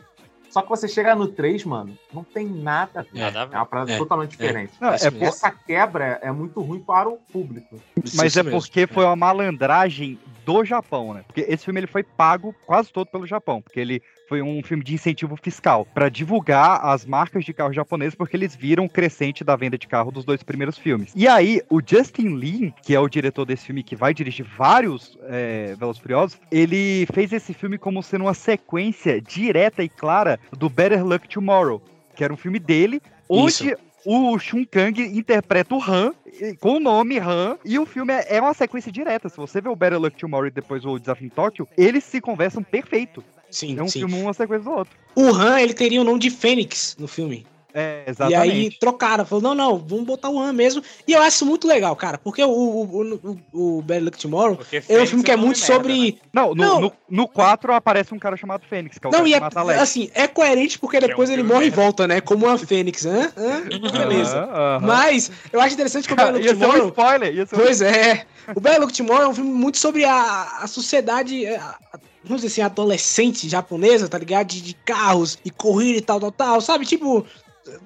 [0.50, 3.04] Só que você chega no 3, mano, não tem nada.
[3.12, 4.36] Nada É, uma parada É, totalmente é.
[4.36, 4.72] diferente.
[4.80, 7.80] Não, é por- Essa quebra é muito ruim para o público.
[8.14, 11.24] Mas é porque foi uma malandragem do Japão, né?
[11.26, 14.82] Porque esse filme ele foi pago quase todo pelo Japão, porque ele foi um filme
[14.82, 19.44] de incentivo fiscal pra divulgar as marcas de carro japoneses, porque eles viram o crescente
[19.44, 21.12] da venda de carro dos dois primeiros filmes.
[21.14, 25.18] E aí, o Justin Lin, que é o diretor desse filme, que vai dirigir vários
[25.24, 30.68] é, Velozes Furiosos, ele fez esse filme como sendo uma sequência direta e clara do
[30.68, 31.82] Better Luck Tomorrow,
[32.14, 36.12] que era um filme dele, onde o Shun Kang interpreta o Han,
[36.60, 39.28] com o nome Han, e o filme é, é uma sequência direta.
[39.28, 42.20] Se você vê o Better Luck Tomorrow e depois o Desafio em Tóquio, eles se
[42.20, 43.22] conversam perfeito.
[43.50, 44.00] Sim, É um sim.
[44.00, 44.92] filme uma sequência do outro.
[45.14, 47.46] O Han, ele teria o nome de Fênix no filme.
[47.76, 48.52] É, E exatamente.
[48.52, 50.80] aí trocaram, falou, não, não, vamos botar o Han mesmo.
[51.08, 53.02] E eu acho isso muito legal, cara, porque o, o,
[53.52, 54.56] o, o, Better Luck Tomorrow
[54.88, 56.20] é um filme que é é um muito merda, sobre...
[56.32, 56.80] Não, no, Não.
[56.82, 59.72] no, no 4 aparece um cara chamado Fênix, que é o Não, cara e que
[59.72, 62.20] é, assim, é coerente porque depois ele morre e volta, né?
[62.20, 63.32] Como uma fênix, hã?
[63.36, 63.62] Hã?
[63.90, 64.38] Beleza.
[64.38, 64.86] Aham, aham.
[64.86, 66.88] Mas eu acho interessante que o Belo ia ser um Tomorrow...
[66.90, 68.24] spoiler, ser um- Pois é.
[68.54, 71.44] O Belo Tomorrow é um filme muito sobre a, a sociedade...
[71.44, 74.46] é, a- a- Vamos dizer assim, adolescente japonesa, tá ligado?
[74.46, 76.60] De, de carros e corrida e tal, tal, tal.
[76.60, 77.26] Sabe, tipo...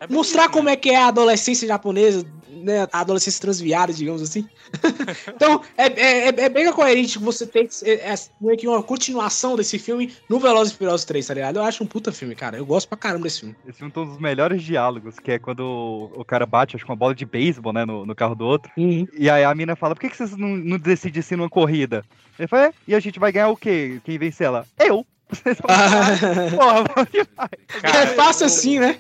[0.09, 2.87] Mostrar como é que é a adolescência japonesa, né?
[2.93, 4.47] A adolescência transviada, digamos assim.
[5.35, 9.57] então, é, é, é- é bem coerente você ter é, é, meio que uma continuação
[9.57, 11.57] desse filme no Velozes e Furiosos 3, tá ligado?
[11.57, 12.57] Eu acho um puta filme, cara.
[12.57, 13.57] Eu gosto pra caramba desse filme.
[13.67, 16.91] Esse filme tem um dos melhores diálogos, que é quando o, cara bate, acho que
[16.91, 18.71] uma bola de beisebol, né, no, no carro do outro.
[18.77, 22.05] E aí a mina fala, por que, que vocês não, não decidem se numa corrida?
[22.39, 24.01] Ele fala, é, e a gente vai ganhar o quê?
[24.05, 24.67] Quem vence ela?
[24.79, 25.05] Eu!
[26.57, 27.95] Porra, demais.
[27.97, 28.99] é fácil assim, né?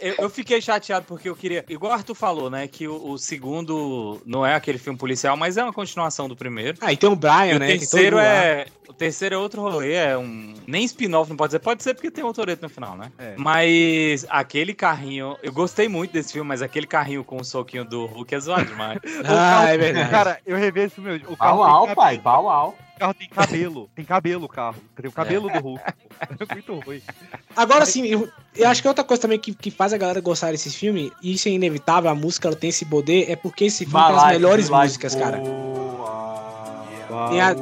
[0.00, 1.64] Eu, eu fiquei chateado porque eu queria.
[1.68, 2.68] Igual o Arthur falou, né?
[2.68, 6.78] Que o, o segundo não é aquele filme policial, mas é uma continuação do primeiro.
[6.80, 7.66] Ah, e tem o Brian, E o né?
[7.66, 8.66] Tem terceiro é.
[8.92, 10.52] O terceiro é outro rolê, é um.
[10.66, 11.60] Nem spin-off, não pode dizer.
[11.60, 13.10] Pode ser porque tem o Toreto no final, né?
[13.18, 13.34] É.
[13.38, 15.34] Mas aquele carrinho.
[15.42, 18.66] Eu gostei muito desse filme, mas aquele carrinho com o soquinho do Hulk é zoado
[18.66, 18.98] demais.
[19.02, 21.22] O carro- Cara, eu revi esse filme.
[21.26, 22.68] O carro Pau tem pai, pau au.
[22.96, 23.90] O carro tem cabelo.
[23.96, 24.76] Tem cabelo o carro.
[24.94, 25.82] Tem o cabelo do Hulk.
[26.20, 27.02] É muito ruim.
[27.56, 30.52] Agora sim, eu, eu acho que outra coisa também que, que faz a galera gostar
[30.52, 33.86] desse filme, e isso é inevitável, a música ela tem esse poder, é porque esse
[33.86, 35.38] filme tem as Vai, melhores vai, músicas, cara.
[35.38, 37.28] boa.
[37.30, 37.54] Tem a-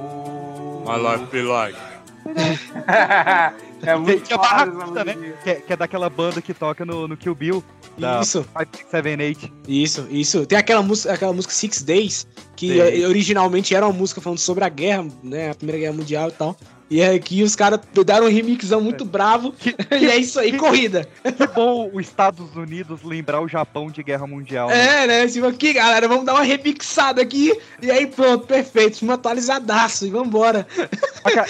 [0.91, 1.79] My life be like.
[3.87, 5.35] é muito Barracuda, né?
[5.43, 7.65] Que é, que é daquela banda que toca no, no Kill Bill.
[7.97, 8.45] Da Isso.
[8.57, 9.53] 578.
[9.69, 10.47] Isso, isso.
[10.47, 12.27] Tem aquela música, aquela música Six Days,
[12.57, 12.81] que Sim.
[12.81, 15.51] eh, originalmente era uma música falando sobre a guerra, né?
[15.51, 16.57] A Primeira Guerra Mundial e tal.
[16.91, 19.55] E aqui os caras deram um remixão muito bravo.
[20.01, 21.09] e é isso aí, corrida.
[21.23, 24.69] Que bom os Estados Unidos lembrar o Japão de Guerra Mundial.
[24.69, 25.05] né?
[25.05, 25.29] É, né?
[25.29, 27.57] Tipo, aqui, galera, vamos dar uma remixada aqui.
[27.81, 28.99] E aí, pronto, perfeito.
[28.99, 30.05] Filme atualizadaço.
[30.07, 30.67] E vambora.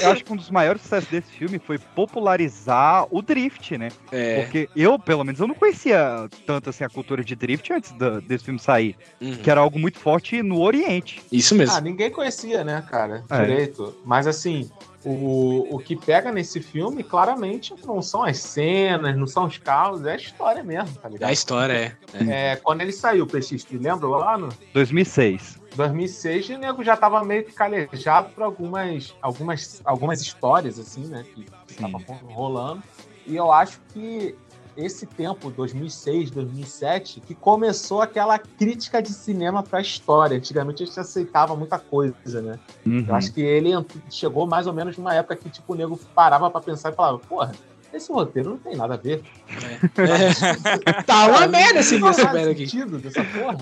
[0.03, 3.89] Eu acho que um dos maiores sucessos desse filme foi popularizar o drift, né?
[4.13, 4.43] É.
[4.43, 8.21] Porque eu, pelo menos, eu não conhecia tanto assim a cultura de drift antes da-
[8.21, 8.97] desse filme sair.
[9.21, 9.37] Uhum.
[9.37, 11.23] Que era algo muito forte no Oriente.
[11.33, 11.75] Isso mesmo.
[11.77, 13.25] Ah, ninguém conhecia, né, cara?
[13.31, 13.41] É.
[13.41, 13.97] Direito.
[14.05, 14.69] Mas assim,
[15.05, 20.05] o, o que pega nesse filme, claramente, não são as cenas, não são os carros,
[20.05, 21.29] é a história mesmo, tá É ligado?
[21.29, 22.53] a história, é.
[22.53, 25.59] É, quando ele saiu, PX, tu lembra lá no 2006.
[25.77, 31.25] 2006, o nego já tava meio que calejado por algumas, algumas, algumas histórias, assim, né,
[31.35, 32.83] que estavam rolando.
[33.27, 34.35] E eu acho que
[34.77, 40.37] esse tempo, 2006, 2007, que começou aquela crítica de cinema pra história.
[40.37, 42.59] Antigamente a gente aceitava muita coisa, né?
[42.87, 43.05] Uhum.
[43.09, 43.71] Eu acho que ele
[44.11, 47.19] chegou mais ou menos numa época que, tipo, o nego parava pra pensar e falava,
[47.19, 47.53] porra,
[47.93, 49.23] esse roteiro não tem nada a ver.
[49.49, 51.03] É.
[51.05, 52.69] Tá uma merda esse merda aqui.
[52.69, 53.59] sentido dessa porra.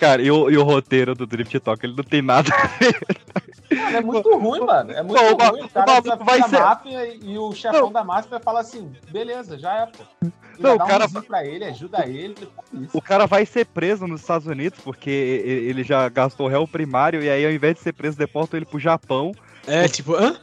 [0.00, 2.96] Cara, e o, e o roteiro do Drift Talk, ele não tem nada a ver.
[3.74, 4.92] Mano, é muito ruim, mano.
[4.92, 5.62] É muito Não, o ruim.
[5.62, 9.58] O o cara desafia vai ser- máfia e, o chefão da máfia fala assim, beleza,
[9.58, 10.04] já é, pô.
[10.58, 12.48] Não, Não, o cara um pra ele, ajuda ele.
[12.92, 17.28] O cara vai ser preso nos Estados Unidos porque ele já gastou réu primário e
[17.28, 19.32] aí ao invés de ser preso, deportam ele pro Japão.
[19.66, 20.36] É, tipo, hã?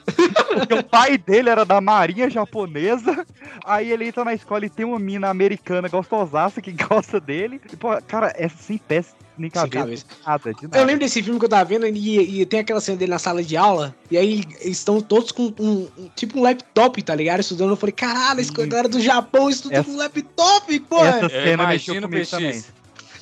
[0.55, 3.25] Porque o pai dele era da marinha japonesa.
[3.63, 7.61] Aí ele entra na escola e tem uma mina americana gostosaça que gosta dele.
[7.71, 9.03] E, pô, cara, essa sem pé,
[9.37, 9.79] nem cabeça.
[9.83, 10.05] cabeça.
[10.25, 10.77] Nada, de nada.
[10.79, 13.19] Eu lembro desse filme que eu tava vendo e, e tem aquela cena dele na
[13.19, 17.13] sala de aula, e aí eles estão todos com um, um- tipo um laptop, tá
[17.15, 17.41] ligado?
[17.41, 17.69] Estudando.
[17.71, 21.03] Eu falei, caralho, esse galera do Japão estuda com laptop, pô.
[21.03, 22.29] essa cena mexeu imagino, comigo PX.
[22.31, 22.63] também.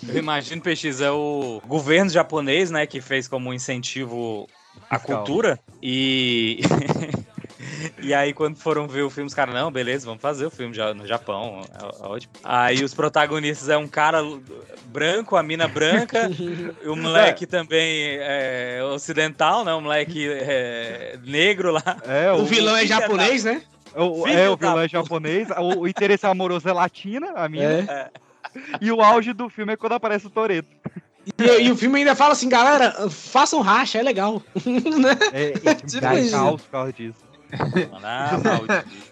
[0.07, 4.47] Eu imagino, PX, é o governo japonês, né, que fez como incentivo
[4.89, 5.59] a cultura.
[5.81, 6.61] E.
[8.01, 10.73] E aí, quando foram ver o filme, os caras, não, beleza, vamos fazer o filme
[10.73, 12.33] já no Japão, é, é ótimo.
[12.43, 14.21] Aí os protagonistas é um cara
[14.85, 16.29] branco, a mina branca,
[16.83, 19.73] e o moleque também é ocidental, né?
[19.73, 21.97] O moleque é, negro lá.
[22.05, 23.61] É, O vilão é da- japonês, né?
[23.95, 27.49] O, Filho é, o da vilão é japonês, o, o interesse amoroso é latina, a
[27.49, 27.67] minha.
[27.69, 28.09] É.
[28.81, 30.69] E o auge do filme é quando aparece o Toreto.
[31.37, 34.41] E, e o filme ainda fala assim, galera, façam racha, é legal.
[34.65, 35.17] Né?
[35.33, 36.31] É, e Tipo dá isso.
[36.31, 37.19] caos por causa disso.
[38.03, 38.31] Ah.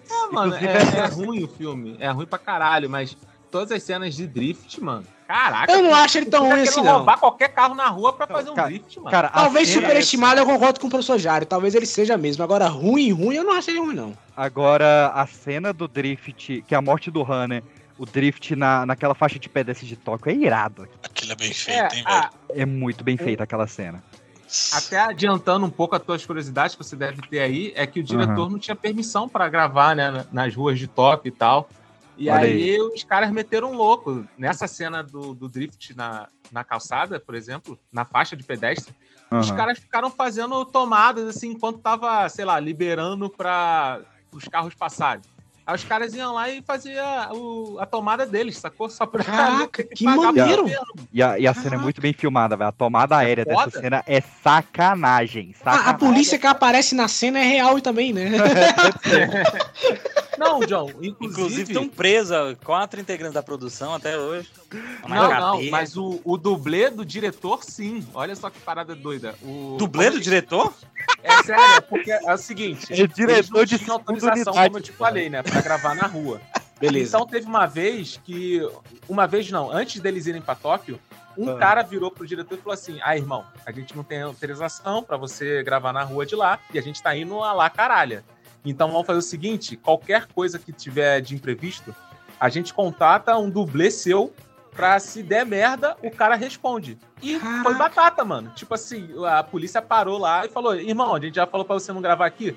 [0.10, 1.98] É, mano, é, Inclusive, é ruim o filme.
[1.99, 3.18] É ruim pra caralho, mas
[3.49, 5.06] todas as cenas de drift, mano.
[5.27, 5.72] Caraca.
[5.72, 6.94] Eu não acho ele tão fica ruim assim, não.
[6.94, 9.11] roubar qualquer carro na rua pra fazer um cara, drift, mano.
[9.11, 12.44] Cara, Talvez superestimado eu concordo com o professor Jário, talvez ele seja mesmo.
[12.44, 14.14] Agora, ruim, ruim, eu não acho ele ruim, não.
[14.35, 17.64] Agora, a cena do Drift, que é a morte do Han, né?
[17.98, 20.88] O drift na, naquela faixa de pedestre de Tóquio é irado.
[21.03, 22.30] Aquilo é bem feito, hein, velho?
[22.49, 24.03] É muito bem feita aquela cena.
[24.72, 28.03] Até adiantando um pouco as tuas curiosidades que você deve ter aí, é que o
[28.03, 28.49] diretor Aham.
[28.52, 31.69] não tinha permissão para gravar, né, na- nas ruas de Tóquio e tal.
[32.18, 32.82] E Olha aí, aí.
[32.82, 34.26] os caras meteram um louco.
[34.38, 38.94] Nessa cena do, do drift na, na calçada, por exemplo, na faixa de pedestre,
[39.32, 39.57] os Aham.
[39.57, 43.99] caras ficaram fazendo tomadas assim enquanto tava, sei lá, liberando para
[44.32, 45.22] os carros passarem.
[45.68, 48.89] Aí os caram iam lá e faziam a tomada deles, sacou?
[48.89, 50.65] Só pra Caraca, que maneiro!
[51.11, 52.69] E a, e a cena é muito bem filmada, velho.
[52.69, 53.81] A tomada aérea dessa foda.
[53.81, 55.53] cena é sacanagem.
[55.65, 55.99] A, a sacanagem.
[55.99, 58.31] polícia que aparece na cena é real também, né?
[60.38, 61.61] Não, John, Inclusive, inclusive.
[61.73, 64.49] estão presos quatro integrantes da produção até hoje.
[65.07, 68.05] Não, não, mas o, o dublê do diretor, sim.
[68.14, 69.35] Olha só que parada doida.
[69.41, 69.76] O...
[69.77, 70.73] Dublê do diretor?
[71.23, 72.91] É sério, é porque é o seguinte.
[72.93, 74.68] É diretor de autorização, unidade.
[74.68, 75.41] como eu te falei, né?
[75.43, 76.41] Pra gravar na rua.
[76.80, 77.18] Beleza.
[77.18, 78.61] Então teve uma vez que.
[79.09, 80.99] Uma vez não, antes deles irem pra Tóquio,
[81.35, 81.57] um Ah.
[81.57, 85.18] cara virou pro diretor e falou assim: Ah, irmão, a gente não tem autorização pra
[85.18, 88.23] você gravar na rua de lá e a gente tá indo a lá caralha.
[88.69, 91.95] Então vamos fazer o seguinte: qualquer coisa que tiver de imprevisto,
[92.39, 94.34] a gente contata um dublê seu
[94.72, 96.99] pra se der merda, o cara responde.
[97.22, 98.52] E foi batata, mano.
[98.56, 101.91] Tipo assim, a polícia parou lá e falou: irmão, a gente já falou pra você
[101.91, 102.56] não gravar aqui.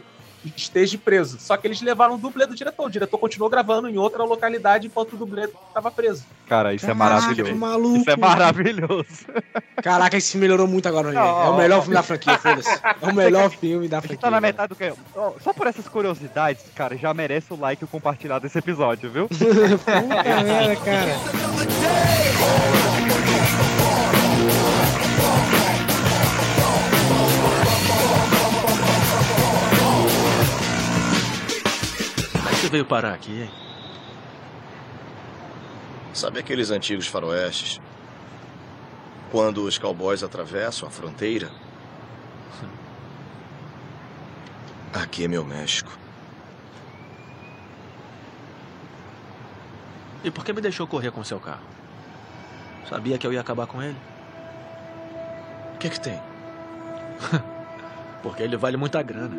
[0.57, 1.39] Esteja preso.
[1.39, 2.87] Só que eles levaram o dublê do diretor.
[2.87, 6.25] O diretor continuou gravando em outra localidade enquanto o dublê tava preso.
[6.49, 7.53] Cara, isso é Caraca, maravilhoso.
[7.53, 7.97] que maluco.
[7.99, 9.27] Isso é maravilhoso.
[9.83, 11.13] Caraca, filme melhorou muito agora?
[11.13, 12.71] Não, É o melhor filme da franquia, foda-se.
[13.03, 14.23] É o melhor filme da A gente franquia.
[14.23, 14.93] tá na metade do que.
[15.43, 19.29] Só por essas curiosidades, cara, já merece o like e o compartilhar desse episódio, viu?
[19.29, 22.21] Puta merda, cara.
[32.61, 33.51] Você veio parar aqui, hein?
[36.13, 37.81] Sabe aqueles antigos faroestes?
[39.31, 41.51] Quando os cowboys atravessam a fronteira?
[44.93, 45.91] Aqui é meu México.
[50.23, 51.65] E por que me deixou correr com seu carro?
[52.91, 53.97] Sabia que eu ia acabar com ele?
[55.77, 56.21] O que, que tem?
[58.23, 59.35] Porque ele vale muita grana.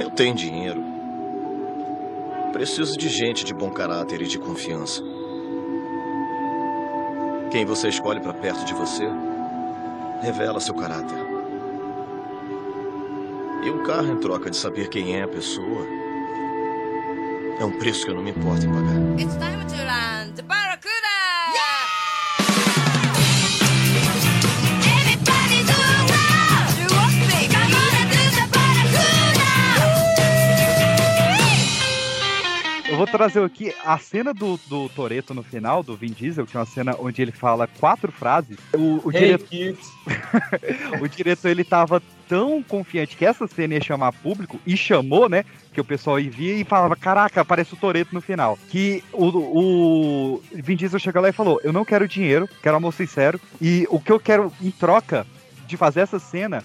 [0.00, 0.87] Eu tenho dinheiro.
[2.58, 5.00] Preciso de gente de bom caráter e de confiança.
[7.52, 9.08] Quem você escolhe para perto de você
[10.20, 11.16] revela seu caráter.
[13.62, 15.86] E um carro em troca de saber quem é a pessoa
[17.60, 19.20] é um preço que eu não me importo em pagar.
[19.20, 20.27] It's time to land
[32.98, 36.60] vou trazer aqui a cena do, do Toreto no final, do Vin Diesel, que é
[36.60, 38.58] uma cena onde ele fala quatro frases.
[38.74, 39.78] O, o Hey, diretor,
[41.00, 45.44] o diretor ele tava tão confiante que essa cena ia chamar público e chamou, né?
[45.72, 48.58] Que o pessoal ia via e falava: Caraca, aparece o Toreto no final.
[48.68, 52.92] Que o, o Vin Diesel chegou lá e falou: Eu não quero dinheiro, quero amor
[52.92, 53.40] sincero.
[53.60, 55.24] E o que eu quero em troca
[55.66, 56.64] de fazer essa cena,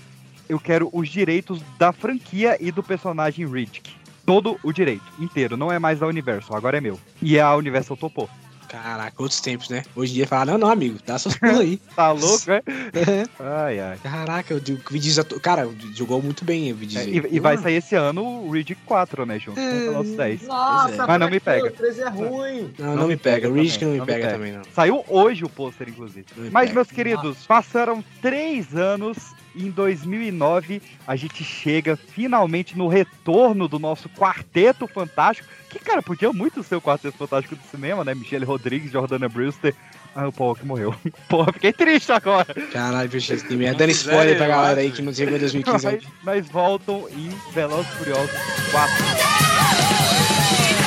[0.49, 4.02] eu quero os direitos da franquia e do personagem Riddick.
[4.25, 5.57] Todo o direito, inteiro.
[5.57, 6.99] Não é mais da Universal, agora é meu.
[7.21, 8.29] E a Universal topou.
[8.73, 9.83] Caraca, outros tempos, né?
[9.95, 11.79] Hoje em dia fala, não, não, amigo, dá seus pulos aí.
[11.95, 12.63] Tá louco, é?
[13.39, 13.97] Ai, ai.
[14.01, 17.93] Caraca, o Diesel, cara, jogou muito bem o Vin É, e, e vai sair esse
[17.93, 20.41] ano o Riddick 4, né, junto com o Velozes 10.
[20.47, 21.67] Nossa, Mas não me pega.
[21.67, 22.73] O 13 é ruim.
[22.79, 23.47] Não, não, me pega.
[23.47, 24.63] O Riddick não me pega, também, não.
[24.73, 26.25] Saiu hoje o pôster, inclusive.
[26.35, 26.73] me Mas, pega.
[26.73, 29.17] meus queridos, passaram três anos.
[29.55, 35.47] Em 2009, a gente chega finalmente no retorno do nosso Quarteto Fantástico.
[35.69, 38.15] Que, cara, podia muito ser o Quarteto Fantástico do cinema, né?
[38.15, 39.75] Michelle Rodrigues, Jordana Brewster.
[40.15, 40.95] Ah, o Paul que morreu.
[41.27, 42.53] Porra, fiquei triste agora.
[42.71, 45.85] Caralho, bicho, esse time é dando spoiler pra galera aí que não chegou em 2015.
[45.85, 48.31] Mas, mas voltam em Velozes Furiosos
[48.71, 50.82] 4.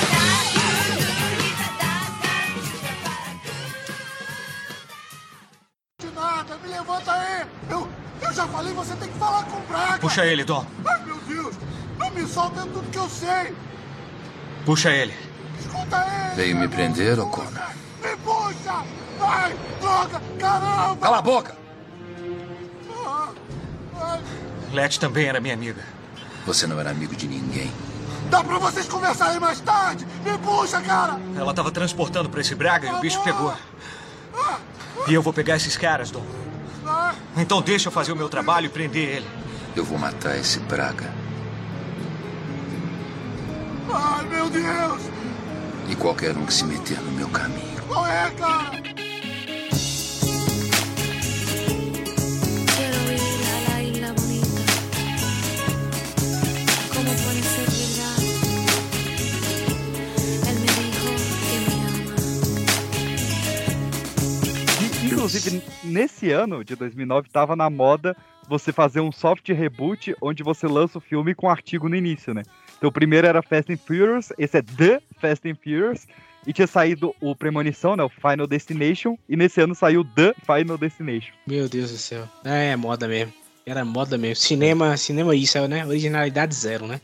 [6.76, 7.46] Levanta aí!
[7.70, 7.88] Eu,
[8.20, 9.98] eu já falei, você tem que falar com o Braga!
[9.98, 10.64] Puxa ele, Dom.
[10.86, 11.54] Ai, meu Deus!
[11.98, 13.54] Não me solta é tudo que eu sei!
[14.64, 15.14] Puxa ele.
[15.58, 16.34] Escuta ele!
[16.36, 17.70] Veio me prender, O'Connor?
[18.02, 18.84] Me puxa!
[19.18, 19.56] Vai!
[19.80, 20.22] Droga!
[20.38, 20.96] Caramba!
[21.00, 21.56] Cala a boca!
[23.06, 23.28] Ah,
[24.00, 24.20] ai,
[24.72, 25.82] Let também era minha amiga.
[26.44, 27.72] Você não era amigo de ninguém.
[28.30, 30.06] dá pra vocês conversarem mais tarde!
[30.24, 31.18] Me puxa, cara!
[31.34, 33.54] Ela estava transportando para esse Braga e o bicho pegou.
[35.08, 36.24] E eu vou pegar esses caras, Dom.
[37.36, 39.26] Então deixa eu fazer o meu trabalho e prender ele.
[39.74, 41.12] Eu vou matar esse Braga.
[43.92, 45.02] ai, meu Deus!
[45.88, 47.82] E qualquer um que se meter no meu caminho.
[47.86, 48.06] Qual
[65.26, 68.16] Inclusive, nesse ano de 2009, tava na moda
[68.48, 72.32] você fazer um soft reboot onde você lança o filme com um artigo no início,
[72.32, 72.44] né?
[72.78, 76.06] Então o primeiro era Fast and Furious, esse é The Fast and Furious,
[76.46, 78.04] e tinha saído o Premonição, né?
[78.04, 81.32] O Final Destination, e nesse ano saiu The Final Destination.
[81.44, 82.28] Meu Deus do céu.
[82.44, 83.32] É, é moda mesmo.
[83.64, 84.36] Era moda mesmo.
[84.36, 85.84] Cinema, cinema isso, é, né?
[85.84, 87.00] Originalidade zero, né?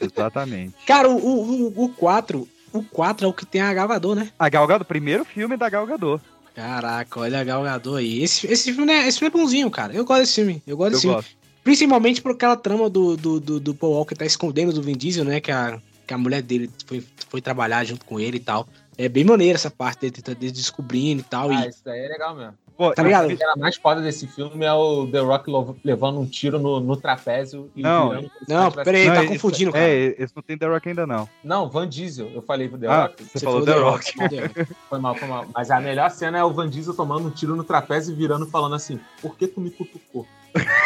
[0.00, 0.74] Exatamente.
[0.86, 4.30] Cara, o, o, o 4, o 4 é o que tem a Galvador, né?
[4.38, 6.22] A Gal Gadot, primeiro filme da Gal Gadot.
[6.56, 8.22] Caraca, olha Galgador aí.
[8.22, 9.92] Esse, esse, filme é, esse filme é bonzinho, cara.
[9.92, 10.62] Eu gosto desse filme.
[10.66, 11.16] Eu gosto Eu desse filme.
[11.16, 11.36] gosto.
[11.62, 15.26] Principalmente por aquela trama do, do, do, do Paul Walker tá escondendo do Vin Diesel,
[15.26, 15.38] né?
[15.38, 18.66] Que a, que a mulher dele foi, foi trabalhar junto com ele e tal.
[18.96, 21.50] É bem maneiro essa parte dele descobrindo e tal.
[21.50, 21.68] Ah, e...
[21.68, 22.54] isso aí é legal mesmo.
[22.76, 23.30] Pô, Tá ligado?
[23.32, 25.50] A cena mais foda desse filme é o The Rock
[25.84, 29.84] levando um tiro no, no trapézio e Não, virando não, peraí, tá esse- confundindo, cara.
[29.84, 31.28] É, esse não tem The Rock ainda não.
[31.42, 32.30] Não, Van Diesel.
[32.34, 33.24] Eu falei pro The Ah, Rock.
[33.24, 34.12] você falou The Rock.
[34.90, 35.46] Foi mal, foi mal.
[35.54, 38.46] Mas a melhor cena é o Van Diesel tomando um tiro no trapézio e virando
[38.46, 40.26] falando assim: Por que tu me cutucou?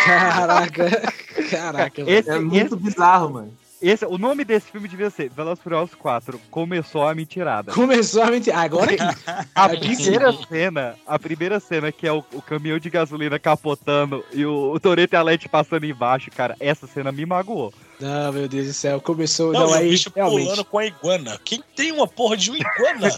[0.04, 0.90] Caraca,
[1.50, 2.02] caraca.
[2.10, 3.52] Esse- é muito bizarro, mano.
[3.80, 7.72] Esse, o nome desse filme devia ser Velozes e Furiosos 4, Começou a Mentirada.
[7.72, 8.54] Começou a mentir.
[8.56, 9.02] Agora que.
[9.54, 14.44] A primeira cena, a primeira cena que é o, o caminhão de gasolina capotando e
[14.44, 17.72] o, o Toreto e a Leti passando embaixo, cara, essa cena me magoou.
[17.98, 19.00] Não, meu Deus do céu.
[19.00, 19.52] Começou.
[19.52, 20.44] Não, Não, e o aí bicho realmente.
[20.44, 21.40] pulando com a iguana.
[21.44, 23.08] Quem tem uma porra de uma iguana?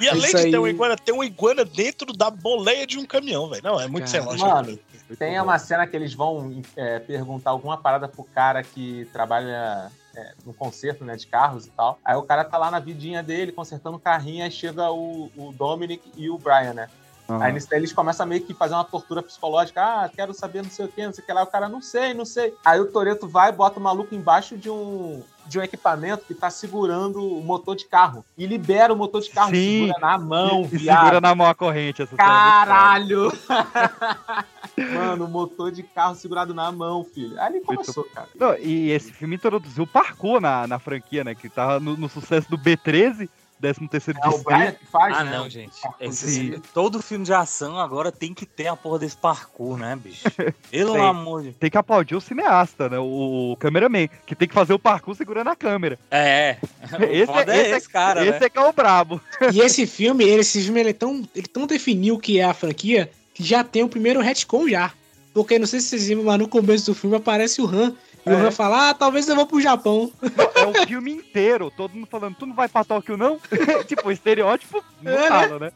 [0.00, 2.98] E além Isso de ter aí- uma iguana, tem uma iguana dentro da boleia de
[2.98, 3.62] um caminhão, velho.
[3.62, 4.46] Não, é muito sem lógica.
[4.48, 4.78] Mano,
[5.18, 10.34] tem uma cena que eles vão é, perguntar alguma parada pro cara que trabalha é,
[10.44, 11.98] no conserto né, de carros e tal.
[12.04, 15.52] Aí o cara tá lá na vidinha dele, consertando o carrinho, aí chega o, o
[15.52, 16.88] Dominic e o Brian, né?
[17.28, 17.42] Aham.
[17.42, 19.80] Aí nisso daí eles começam a meio que fazer uma tortura psicológica.
[19.80, 21.42] Ah, quero saber não sei o que, não sei o que lá.
[21.42, 22.54] O cara, não sei, não sei.
[22.64, 26.34] Aí o Toreto vai e bota o maluco embaixo de um, de um equipamento que
[26.34, 28.24] tá segurando o motor de carro.
[28.36, 29.86] E libera o motor de carro, Sim.
[29.86, 30.98] segura na mão, E viado.
[30.98, 32.02] segura na mão a corrente.
[32.02, 32.16] Essa é.
[32.18, 33.32] Caralho!
[34.76, 37.40] Mano, o motor de carro segurado na mão, filho.
[37.40, 38.28] Ali começou, cara.
[38.38, 41.34] Não, e esse filme introduziu o parkour na, na franquia, né?
[41.34, 43.28] Que tava no, no sucesso do B13,
[43.60, 45.38] 13 terceiro É o Brian que faz, Ah, né?
[45.38, 45.76] não, gente.
[46.00, 50.24] Esse, todo filme de ação agora tem que ter a porra desse parkour, né, bicho?
[50.68, 51.02] Pelo Tem.
[51.02, 52.98] amor de Tem que aplaudir o cineasta, né?
[52.98, 55.96] O, o cameraman, que tem que fazer o parkour segurando a câmera.
[56.10, 56.56] É.
[57.08, 58.46] Esse, O foda é esse cara, esse né?
[58.46, 59.20] é que é o brabo.
[59.52, 62.44] E esse filme, ele- esse filme, ele é tão, ele tão definiu o que é
[62.44, 63.08] a franquia
[63.42, 64.92] já tem o primeiro retcon já.
[65.34, 67.94] Porque não sei se vocês lembram, mas no começo do filme aparece o Han.
[68.24, 68.36] E o É.
[68.36, 70.12] Han fala, ah, talvez eu vou pro Japão.
[70.54, 73.40] É o filme inteiro, todo mundo falando, tu não vai pra Tóquio, não?
[73.88, 75.28] tipo, o estereótipo não É, né?
[75.28, 75.72] fala, né?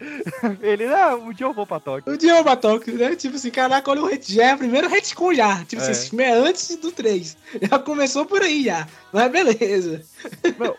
[0.63, 2.13] Ele, não, um dia eu vou pra Tóquio.
[2.13, 3.17] O dia eu Tóquio, né?
[3.17, 5.65] Tipo assim, caraca, olha o ret- já é o primeiro retcon já.
[5.65, 5.93] Tipo assim, É.
[5.93, 7.37] esse filme é antes do 3.
[7.63, 8.87] Já começou por aí já.
[9.13, 10.03] Mas beleza.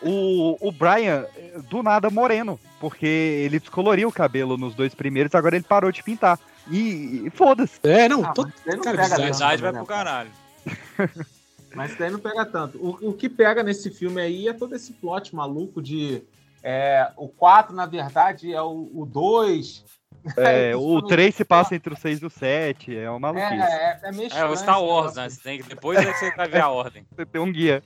[0.02, 1.26] O, o Brian,
[1.70, 6.04] do nada, moreno, porque ele descoloriu o cabelo nos dois primeiros, agora ele parou de
[6.04, 6.40] pintar.
[6.70, 7.80] E, e foda-se.
[7.84, 9.58] É, não, Ah, todo não cara pega bizarro.
[9.62, 10.04] vai né, pro cara?
[10.04, 10.32] caralho.
[11.76, 12.78] Mas isso daí não pega tanto.
[12.80, 16.24] O, o que pega nesse filme aí é todo esse plot maluco de.
[16.64, 19.84] é, o 4, na verdade, é o 2.
[20.36, 23.72] É, o 3 se passa entre o 6 e o 7, é uma É, maluquice.
[23.72, 25.30] é, é meio É estranho o Star Wars, né?
[25.30, 27.06] Você tem que, depois é que você vai ver a ordem.
[27.16, 27.82] Você tem um guia.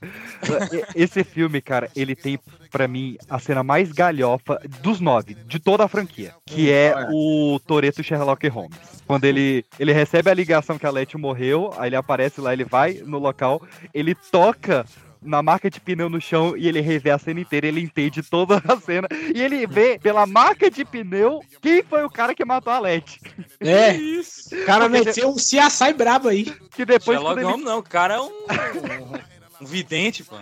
[0.94, 2.38] Esse filme, cara, ele tem,
[2.70, 6.34] pra mim, a cena mais galhofa dos nove, de toda a franquia.
[6.46, 7.08] Que é qual é?
[7.12, 9.02] o Toreto Sherlock Holmes.
[9.06, 12.64] Quando ele, ele recebe a ligação que a Letty morreu, aí ele aparece lá, ele
[12.64, 13.60] vai no local,
[13.92, 14.84] ele toca
[15.22, 18.62] na marca de pneu no chão e ele revê a cena inteira, ele entende toda
[18.66, 22.72] a cena e ele vê pela marca de pneu quem foi o cara que matou
[22.72, 23.20] a Letty.
[23.60, 24.54] É, Isso.
[24.54, 26.44] o cara meteu um CSI brabo aí.
[26.74, 28.30] Que depois Sherlock ele Holmes não, o cara é um,
[29.60, 30.36] um, vidente, pô.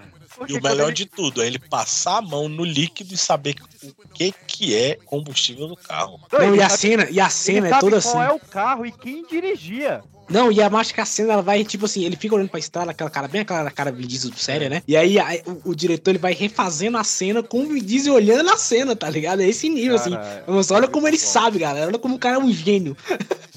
[0.48, 4.09] E o melhor de tudo é ele passar a mão no líquido e saber o
[4.09, 6.20] que, que é combustível do carro.
[6.31, 8.31] Não, ele e a cena, e a cena ele é sabe toda qual assim.
[8.31, 10.03] é o carro e quem dirigia.
[10.28, 12.61] Não, e a mais que a cena ela vai, tipo assim, ele fica olhando pra
[12.61, 14.82] estrada, aquela cara, bem aquela cara Vin Diesel séria, né?
[14.87, 18.12] E aí a- o, o diretor ele vai refazendo a cena com o Vin Diesel
[18.15, 19.41] olhando a cena, tá ligado?
[19.41, 20.11] É esse nível, assim.
[20.11, 21.24] Cara, Mas olha como ele bom.
[21.24, 21.87] sabe, galera.
[21.87, 22.95] Olha como o cara é um gênio.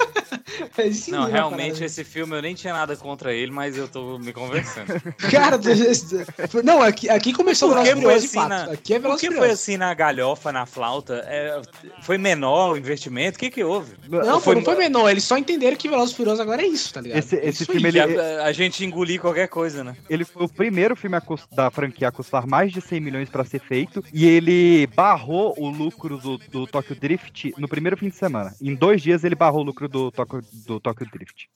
[0.77, 1.85] Esse Não, é uma realmente parada.
[1.85, 4.87] esse filme eu nem tinha nada contra ele, mas eu tô me conversando.
[5.31, 5.59] Cara,
[6.63, 9.77] não, aqui, aqui começou o Velozes Furiosos, assim na, Aqui é por que foi assim
[9.77, 11.23] na galhofa, na flauta?
[11.27, 11.61] É,
[12.01, 13.37] foi menor o investimento?
[13.37, 13.93] O que que houve?
[14.07, 15.09] Não, pô, não foi menor.
[15.09, 17.17] Eles só entenderam que Velozes e Furiosos agora é isso, tá ligado?
[17.17, 19.95] Esse, esse filme, ele, A, a gente engolir qualquer coisa, né?
[20.09, 21.17] ele foi o primeiro filme
[21.51, 24.03] da franquia a custar mais de 100 milhões pra ser feito.
[24.13, 28.53] E ele barrou o lucro do, do Tokyo Drift no primeiro fim de semana.
[28.61, 31.47] Em dois dias ele barrou o lucro do Tokyo, do Tokyo Drift.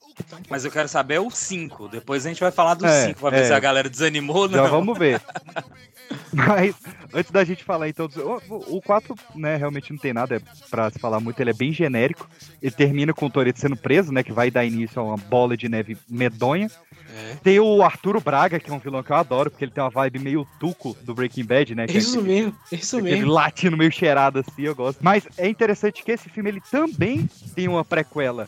[0.49, 1.89] Mas eu quero saber o 5.
[1.89, 3.45] Depois a gente vai falar do É, 5, pra ver é.
[3.45, 4.63] se a galera desanimou ou não.
[4.63, 5.21] Já vamos ver.
[6.33, 6.75] Mas
[7.13, 8.07] antes da gente falar então,
[8.49, 11.71] o, o 4, né, realmente não tem nada pra se falar muito, ele é bem
[11.73, 12.29] genérico.
[12.61, 15.55] Ele termina com o Toreto sendo preso, né, que vai dar início a uma bola
[15.57, 16.69] de neve medonha.
[17.43, 19.89] Tem o Arturo Braga, que é um vilão que eu adoro, porque ele tem uma
[19.89, 21.87] vibe meio tuco do Breaking Bad, né?
[21.87, 23.31] que é Isso aquele- mesmo, isso Aquele mesmo.
[23.31, 24.99] latino meio cheirado assim, eu gosto.
[25.01, 28.45] Mas é interessante que esse filme ele também tem uma prequela.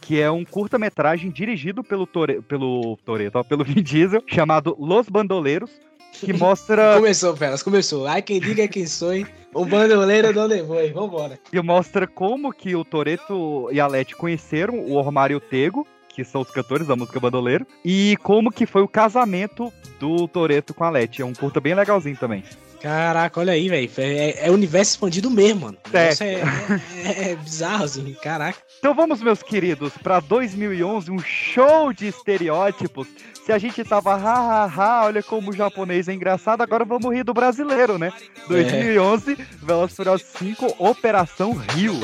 [0.00, 5.70] Que é um curta-metragem dirigido pelo Tore, pelo Toreto, pelo Vin Diesel, chamado Los Bandoleiros,
[6.12, 8.06] que mostra Começou, Felas, começou.
[8.06, 9.26] Ai, quem diga quem sou, hein?
[9.54, 10.92] O bandoleiro não levou, hein?
[10.92, 11.38] Vambora.
[11.50, 15.86] que mostra como que o Toreto e a Leti conheceram o Ormar e o Tego,
[16.08, 20.72] que são os cantores da música Bandoleiro, e como que foi o casamento do Toreto
[20.74, 21.22] com a Leti.
[21.22, 22.44] É um curta bem legalzinho também.
[22.82, 23.88] Caraca, olha aí, velho.
[23.96, 25.78] É, é universo expandido mesmo, mano.
[25.92, 26.08] O É.
[26.24, 28.14] É, é- é bizarro, assim.
[28.22, 28.58] Caraca.
[28.78, 33.06] Então vamos, meus queridos, pra 2011, um show de estereótipos.
[33.46, 37.12] Se a gente tava ha, ha, ha, olha como o japonês é engraçado, agora vamos
[37.12, 38.12] rir do brasileiro, né?
[38.48, 41.94] 2011, Velozes e Furiosos 5, Operação Rio.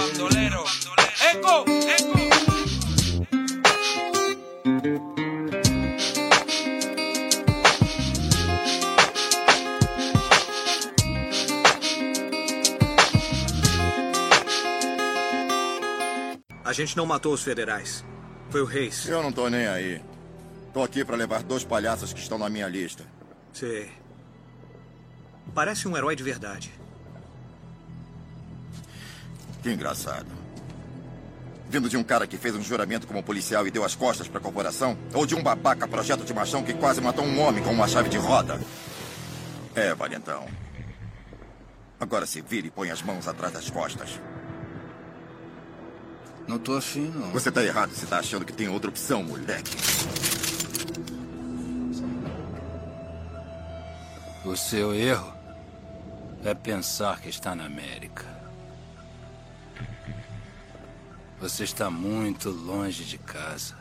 [16.68, 18.04] A gente não matou os federais.
[18.50, 19.08] Foi o Reis.
[19.08, 20.02] Eu não tô nem aí.
[20.74, 23.06] Tô aqui pra levar dois palhaços que estão na minha lista.
[23.54, 23.90] Sei.
[25.54, 26.70] Parece um herói de verdade.
[29.62, 30.26] Que engraçado.
[31.70, 34.38] Vindo de um cara que fez um juramento como policial e deu as costas pra
[34.38, 34.94] corporação?
[35.14, 38.10] Ou de um babaca projeto de machão que quase matou um homem com uma chave
[38.10, 38.60] de roda?
[39.74, 40.46] É, valentão.
[41.98, 44.20] Agora se vire e põe as mãos atrás das costas.
[46.48, 47.30] Não tô afim, não.
[47.32, 49.76] Você tá errado se tá achando que tem outra opção, moleque.
[54.46, 55.30] O seu erro
[56.42, 58.24] é pensar que está na América.
[61.38, 63.76] Você está muito longe de casa.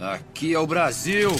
[0.00, 1.30] Aqui é o Brasil.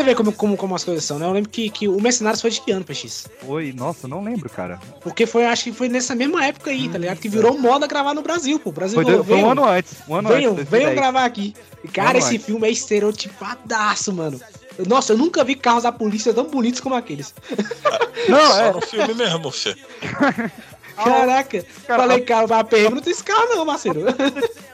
[0.00, 1.26] Você vê como, como, como as coisas são, né?
[1.26, 3.28] Eu lembro que, que o Mercenários foi de que ano, PX?
[3.46, 4.80] Foi, nossa, não lembro, cara.
[5.02, 7.18] Porque foi, acho que foi nessa mesma época aí, tá ligado?
[7.18, 8.70] Que virou moda gravar no Brasil, pô.
[8.70, 9.96] O Brasil Foi, falou, foi um "Venham, ano antes.
[10.08, 10.70] Um ano venham, antes.
[10.70, 10.94] venham 2010.
[10.94, 11.54] gravar aqui.
[11.84, 12.46] E, cara, ano esse antes.
[12.46, 14.40] filme é estereotipadaço, mano.
[14.88, 17.34] Nossa, eu nunca vi carros da polícia tão bonitos como aqueles.
[18.26, 18.72] Não, Só é.
[18.72, 19.76] no filme mesmo, Fê.
[21.04, 24.00] Caraca, falei, cara, mas PM não tem esse carro não, parceiro.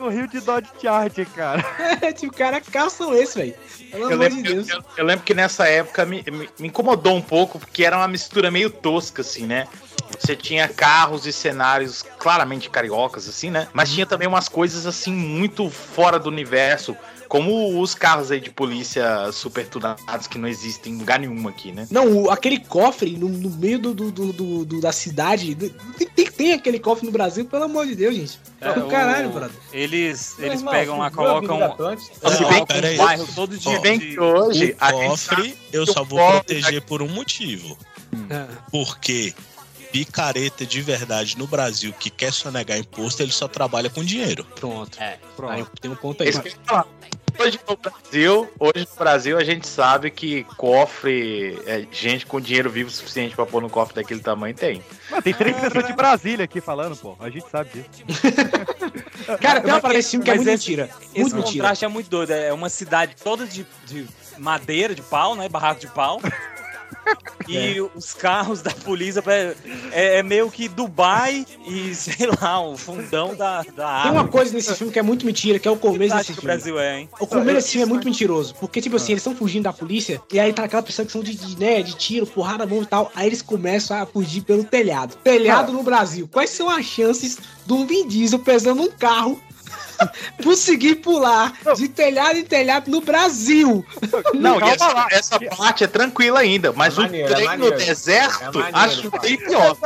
[0.01, 1.65] O Rio de Dodge Charger, cara.
[2.03, 3.55] É, tipo, cara, que carros são esses, velho?
[3.91, 4.69] Pelo Eu amor lembro, de Deus.
[4.69, 8.09] eu- eu lembro que nessa época me, me- me incomodou um pouco, porque era uma
[8.09, 9.67] mistura meio tosca, assim, né?
[10.19, 13.69] Você tinha carros e cenários claramente cariocas, assim, né?
[13.73, 16.97] Mas tinha também umas coisas, assim, muito fora do universo,
[17.29, 21.73] como os carros aí de polícia super tunados que não existem em lugar nenhum aqui,
[21.73, 21.87] né?
[21.91, 25.55] Não, o- aquele cofre no, no meio do, do, do- do- da cidade.
[25.55, 28.39] Tem, tem, tem aquele cofre no Brasil, pelo amor de Deus, gente.
[28.61, 29.57] É, do o- caralho, brother.
[29.73, 31.59] Eles, eles irmão, pegam lá, colocam.
[31.59, 32.97] Não, colocam pera um aí.
[32.97, 33.63] bairro todo de.
[33.63, 37.09] Se bem que hoje O a gente cofre eu que só vou proteger por um
[37.09, 37.77] motivo.
[38.31, 38.47] Ah.
[38.71, 39.35] Porque
[39.93, 44.45] picareta de verdade no Brasil que quer sonegar imposto, ele só trabalha com dinheiro.
[44.55, 45.01] Pronto.
[45.01, 45.19] É,
[45.49, 46.31] Aí tem um ponto aí.
[47.39, 52.71] Hoje no Brasil, hoje no Brasil a gente sabe que cofre, é, gente com dinheiro
[52.71, 54.83] vivo suficiente pra pôr no cofre daquele tamanho tem.
[55.11, 57.15] Mano, tem três pessoas de Brasília aqui falando, pô.
[57.21, 57.87] A gente sabe disso.
[59.41, 60.91] Cara, tem uma parada desse filme que é Mas muito esse- mentira.
[61.13, 61.53] Esse Muito mentira.
[61.53, 62.31] contraste é muito doido.
[62.31, 64.07] É uma cidade toda de, de
[64.39, 65.47] madeira, de pau, né?
[65.49, 66.21] Barraco de pau.
[67.49, 69.55] E os carros da polícia é,
[69.93, 74.53] é- é meio que Dubai e, sei lá, um fundão da, da Tem uma coisa
[74.53, 76.47] nesse filme que é muito mentira, que é o começo desse que o filme.
[76.47, 77.09] Brasil é, hein?
[77.21, 78.55] O começo desse filme é muito mentiroso.
[78.57, 81.59] Porque, tipo assim, eles estão fugindo da polícia, e aí tá aquela perseguição de, de,
[81.59, 83.13] né, de tiro, porrada, bomba e tal.
[83.15, 85.17] Aí eles começam a fugir pelo telhado.
[85.23, 86.29] Telhado no Brasil.
[86.33, 89.41] Quais são as chances de um Vin Diesel pesando um carro
[90.43, 93.85] conseguir pular de telhado em telhado no Brasil?
[94.35, 95.07] Não, e essa, lá.
[95.11, 97.77] essa parte é tranquila ainda, mas É o maneiro, é trem no maneiro.
[97.77, 99.77] deserto, É maneiro, acho bem pior.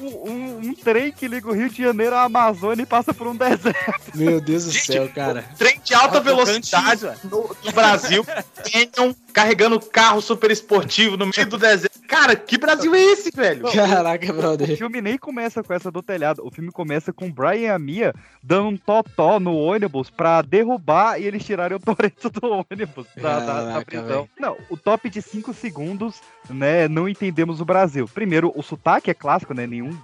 [0.00, 3.28] Um, um- um trem que liga o Rio de Janeiro à Amazônia e passa por
[3.28, 4.10] um deserto.
[4.12, 5.44] Meu Deus do céu, cara.
[5.56, 8.26] Trem de alta velocidade no, no Brasil,
[8.70, 11.94] Canyon, carregando carro super esportivo no meio do deserto.
[12.06, 13.64] Cara, que Brasil é esse, velho?
[13.72, 14.70] Caraca, brother.
[14.70, 16.46] O filme nem começa com essa do telhado.
[16.46, 20.42] O filme começa com o Brian e a Mia dando um totó no ônibus pra
[20.42, 24.06] derrubar e eles tirarem o Toreto do ônibus da, da- da Caraca, prisão.
[24.06, 24.28] velho.
[24.38, 26.20] Não, o top de 5 segundos,
[26.50, 26.88] né?
[26.88, 28.06] Não entendemos o Brasil.
[28.12, 29.66] Primeiro, o sotaque é clássico, né?
[29.66, 29.96] Nenhum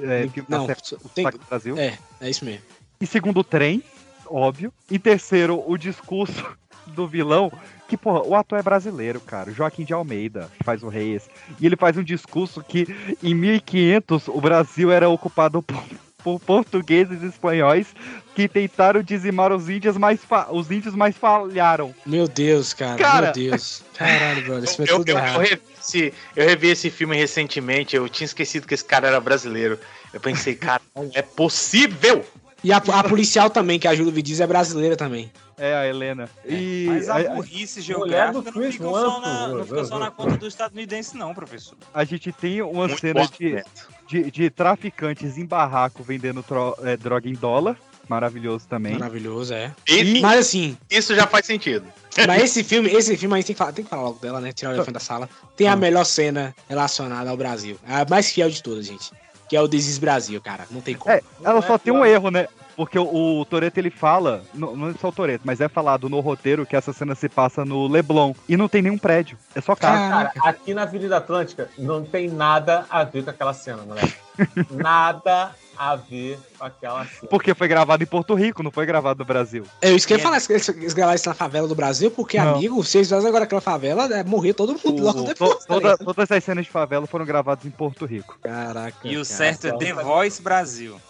[0.00, 1.78] é, filme Não, acerta o tem- sotaque do Brasil.
[1.78, 2.62] É, é isso mesmo.
[3.00, 3.82] E segundo, o trem,
[4.26, 4.72] óbvio.
[4.90, 6.44] E terceiro, o discurso
[6.88, 7.50] do vilão.
[7.88, 9.50] Que, porra, o ator é brasileiro, cara.
[9.50, 11.28] Joaquim de Almeida, que faz o Reis.
[11.58, 12.86] E ele faz um discurso que
[13.22, 15.82] em 1500 o Brasil era ocupado por,
[16.22, 17.86] por portugueses e espanhóis
[18.34, 20.20] que tentaram dizimar os índios, mas
[20.50, 21.94] os índios mais falharam.
[22.04, 22.96] Meu Deus, cara.
[22.96, 23.32] Cara.
[23.34, 23.82] Meu Deus.
[23.94, 24.64] Caralho, brother.
[24.64, 28.26] Isso foi Eu, tudo eu, eu, revi esse, eu revi esse filme recentemente, eu tinha
[28.26, 29.78] esquecido que esse cara era brasileiro.
[30.12, 32.24] Eu pensei, cara, não é possível!
[32.62, 35.30] E a, a policial também, que ajuda o Diesel, é brasileira também.
[35.56, 36.28] É, a Helena.
[36.46, 40.46] E Mas a burrice geográfica não fica só na, não fica só na conta do
[40.46, 41.76] estadunidense, não, professor.
[41.92, 43.64] A gente tem uma Muito cena bom de,
[44.08, 47.76] de, de traficantes em barraco vendendo tro- é, droga em dólar.
[48.08, 48.94] Maravilhoso também.
[48.94, 49.70] Maravilhoso, é.
[49.86, 50.78] E- Mas assim.
[50.88, 51.86] Isso já faz sentido.
[52.26, 54.40] Mas esse filme, esse filme a gente tem que falar, tem que falar logo dela,
[54.40, 54.50] né?
[54.50, 55.28] Tirar o elefante da sala.
[55.56, 57.76] Tem a melhor cena relacionada ao Brasil.
[57.86, 59.10] A mais fiel de todas, gente.
[59.48, 60.66] Que é o Desis Brasil, cara.
[60.70, 61.14] Não tem como.
[61.14, 62.48] É, ela só tem um erro, né?
[62.76, 66.08] Porque o, o Toreto ele fala, não, não é só o Toreto, mas é falado
[66.08, 69.60] no roteiro que essa cena se passa no Leblon e não tem nenhum prédio, é
[69.60, 70.10] só carro.
[70.10, 74.14] Cara, aqui na Avenida Atlântica não tem nada a ver com aquela cena, moleque.
[74.70, 77.28] nada a ver com aquela cena.
[77.30, 79.64] Porque foi gravado em Porto Rico, não foi gravado no Brasil.
[79.80, 82.36] É isso que eu ia falar, eles, eles gravaram isso na favela do Brasil, porque,
[82.38, 82.56] Não.
[82.56, 85.58] amigo, se eles fizessem agora aquela favela, é morrer todo mundo logo O- depois.
[85.58, 88.38] to- toda- todas as cenas de favela foram gravadas em Porto Rico.
[88.42, 88.96] Caraca.
[89.06, 91.00] E o certo é The Voice Brasil.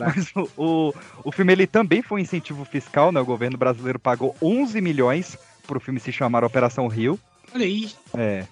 [0.00, 0.94] Mas o, o,
[1.24, 3.20] o filme ele também foi um incentivo fiscal, né?
[3.20, 5.36] O governo brasileiro pagou 11 milhões
[5.66, 7.18] pro filme se chamar Operação Rio.
[7.54, 7.90] Olha aí.
[8.14, 8.44] É.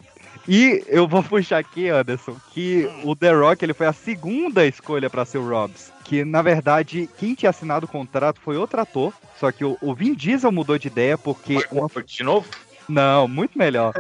[0.52, 5.08] E eu vou puxar aqui, Anderson, que o The Rock ele foi a segunda escolha
[5.08, 5.92] para ser o Robs.
[6.04, 9.12] Que na verdade, quem tinha assinado o contrato foi outro ator.
[9.38, 11.64] Só que o, o Vin Diesel mudou de ideia porque.
[11.70, 11.88] Uma...
[12.04, 12.48] De novo?
[12.88, 13.92] Não, muito melhor.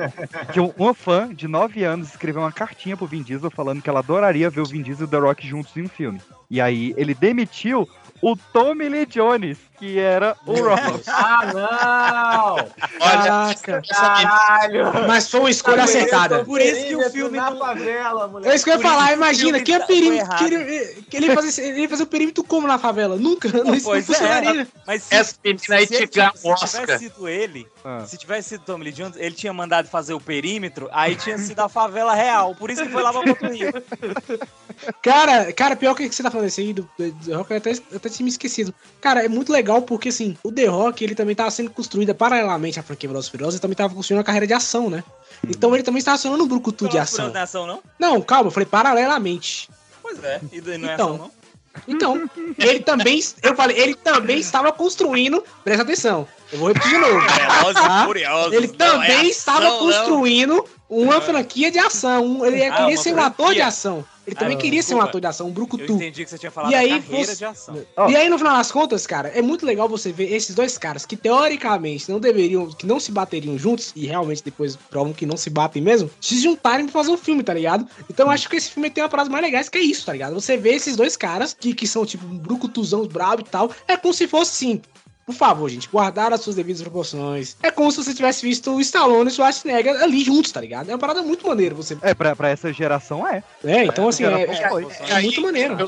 [0.52, 3.88] que um- uma fã de 9 anos escreveu uma cartinha pro Vin Diesel falando que
[3.88, 6.20] ela adoraria ver o Vin Diesel e o The Rock juntos em um filme.
[6.50, 7.88] E aí ele demitiu
[8.22, 11.02] o Tommy Lee Jones, que era o Rob.
[11.06, 12.98] Ah, não!
[12.98, 13.82] Caraca.
[13.88, 15.06] Caralho!
[15.08, 16.44] Mas foi uma escolha acertada.
[16.44, 18.50] Por isso que o filme na favela, moleque.
[18.52, 20.36] É isso que eu ia falar, imagina, que é perímetro.
[20.36, 23.16] Que ele, que ele, ia fazer, ele ia fazer o perímetro como na favela?
[23.16, 23.48] Nunca.
[23.48, 24.62] Não, isso não Pois funcionaria.
[24.62, 26.80] é, mas se, Essa menina aí se se Oscar.
[26.80, 28.04] tivesse sido ele, Ah.
[28.06, 31.60] se tivesse sido Tommy Lee Jones, ele tinha mandado fazer o perímetro, aí tinha sido
[31.60, 32.54] a favela real.
[32.54, 33.80] Por isso que foi lá pra Porto Rico.
[35.02, 37.96] Cara, cara, pior que você tá falando isso aí do, do Rock, eu até, eu
[37.96, 38.74] até tinha me esquecido.
[39.00, 42.78] Cara, é muito legal porque, assim, o The Rock, ele também tava sendo construída paralelamente
[42.78, 45.02] à franquia Velozes e Furiosos, ele também tava construindo uma carreira de ação, né?
[45.48, 47.28] Então ele também estava acionando um brucutu de ação.
[47.28, 47.80] Não é ação, não?
[47.98, 49.68] Não, calma, eu falei paralelamente.
[50.02, 51.06] Pois é, e daí não é Então.
[51.14, 51.40] ação, não?
[51.86, 52.28] Então,
[52.58, 57.20] ele também, eu falei, ele também estava construindo, presta atenção, eu vou repetir de novo.
[57.30, 58.04] Velozes tá?
[58.06, 59.78] Furiosos, Ele não também é ação, estava não.
[59.78, 64.04] construindo uma franquia de ação, um- ele Ah, queria uma ser um ator de ação.
[64.26, 65.08] Ele também Ah, queria ser um desculpa.
[65.08, 65.92] ator de ação, um Eu brucutu.
[65.92, 67.74] entendi que você tinha falado E aí, você- de ação.
[68.08, 71.04] E aí, no final das contas, cara, é muito legal você ver esses dois caras
[71.06, 75.36] que teoricamente não deveriam, que não se bateriam juntos, e realmente depois provam que não
[75.36, 77.86] se batem mesmo, se juntarem pra fazer um filme, tá ligado?
[78.08, 80.12] Então eu acho que esse filme tem uma parada mais legais que é isso, tá
[80.12, 80.34] ligado?
[80.34, 83.96] Você vê esses dois caras, que, que são tipo um brucutuzão brabo e tal, é
[83.96, 84.82] como se fosse assim.
[85.30, 87.56] Por favor, gente, guardar as suas devidas proporções.
[87.62, 90.90] É como se você tivesse visto o Stallone e o Schwarzenegger ali juntos, tá ligado?
[90.90, 91.96] É uma parada muito maneira você.
[92.02, 93.44] É, pra, pra essa geração é.
[93.62, 94.88] É, então assim, é, é- foi.
[95.08, 95.78] é muito maneiro.
[95.78, 95.86] Eu,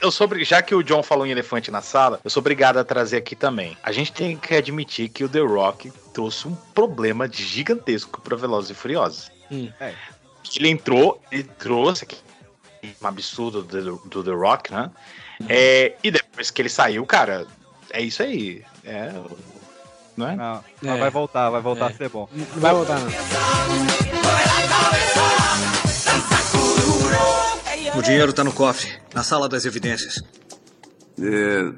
[0.00, 2.84] eu sou, já que o John falou em elefante na sala, eu sou obrigado a
[2.84, 3.76] trazer aqui também.
[3.82, 8.70] A gente tem que admitir que o The Rock trouxe um problema gigantesco pra Velozes
[8.70, 9.30] e Furiosos.
[9.52, 9.70] Hum.
[10.56, 12.16] Ele entrou, ele trouxe aqui
[13.02, 14.90] um absurdo do, do The Rock, né?
[15.48, 17.46] É, e depois que ele saiu, cara,
[17.94, 18.62] é isso aí.
[18.84, 19.12] É,
[20.16, 20.36] não é?
[20.36, 20.62] Não, É.
[20.82, 21.92] mas vai voltar, vai voltar É.
[21.94, 22.28] a ser bom.
[22.32, 23.08] Não vai voltar, não.
[27.98, 30.20] O dinheiro tá no cofre, na sala das evidências.
[31.20, 31.72] É,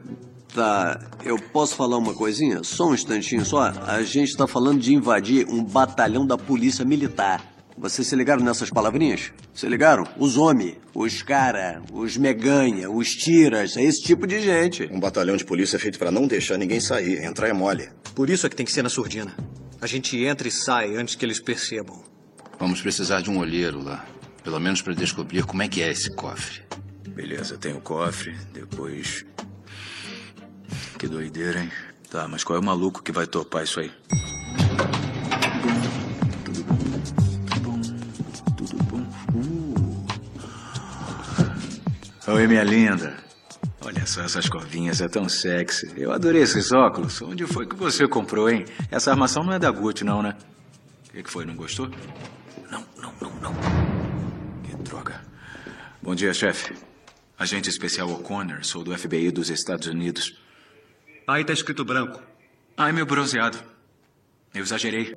[0.54, 2.64] tá, eu posso falar uma coisinha?
[2.64, 3.72] Só um instantinho só.
[3.86, 7.44] A gente tá falando de invadir um batalhão da polícia militar.
[7.78, 9.32] Vocês se ligaram nessas palavrinhas?
[9.52, 10.08] Se ligaram?
[10.16, 14.88] Os homens, os cara, os meganha, os tiras, é esse tipo de gente.
[14.90, 17.22] Um batalhão de polícia é feito pra não deixar ninguém sair.
[17.22, 17.88] Entrar é mole.
[18.14, 19.36] Por isso é que tem que ser na surdina.
[19.80, 22.02] A gente entra e sai antes que eles percebam.
[22.58, 24.06] Vamos precisar de um olheiro lá.
[24.42, 26.62] Pelo menos para descobrir como é que é esse cofre.
[27.08, 29.26] Beleza, tem o cofre, depois.
[30.98, 31.70] Que doideira, hein?
[32.10, 33.90] Tá, mas qual é o maluco que vai topar isso aí?
[42.28, 43.16] Oi, minha linda.
[43.80, 45.92] Olha só essas corvinhas, é tão sexy.
[45.96, 47.22] Eu adorei esses óculos.
[47.22, 48.64] Onde foi que você comprou, hein?
[48.90, 50.36] Essa armação não é da Gucci, não, né?
[51.08, 51.88] O que, que foi, não gostou?
[52.68, 53.54] Não, não, não, não.
[54.64, 55.20] Que droga.
[56.02, 56.74] Bom dia, chefe.
[57.38, 60.36] Agente especial O'Connor, sou do FBI dos Estados Unidos.
[61.28, 62.20] Aí tá escrito branco.
[62.76, 63.58] Ai, meu bronzeado.
[64.52, 65.14] Eu exagerei.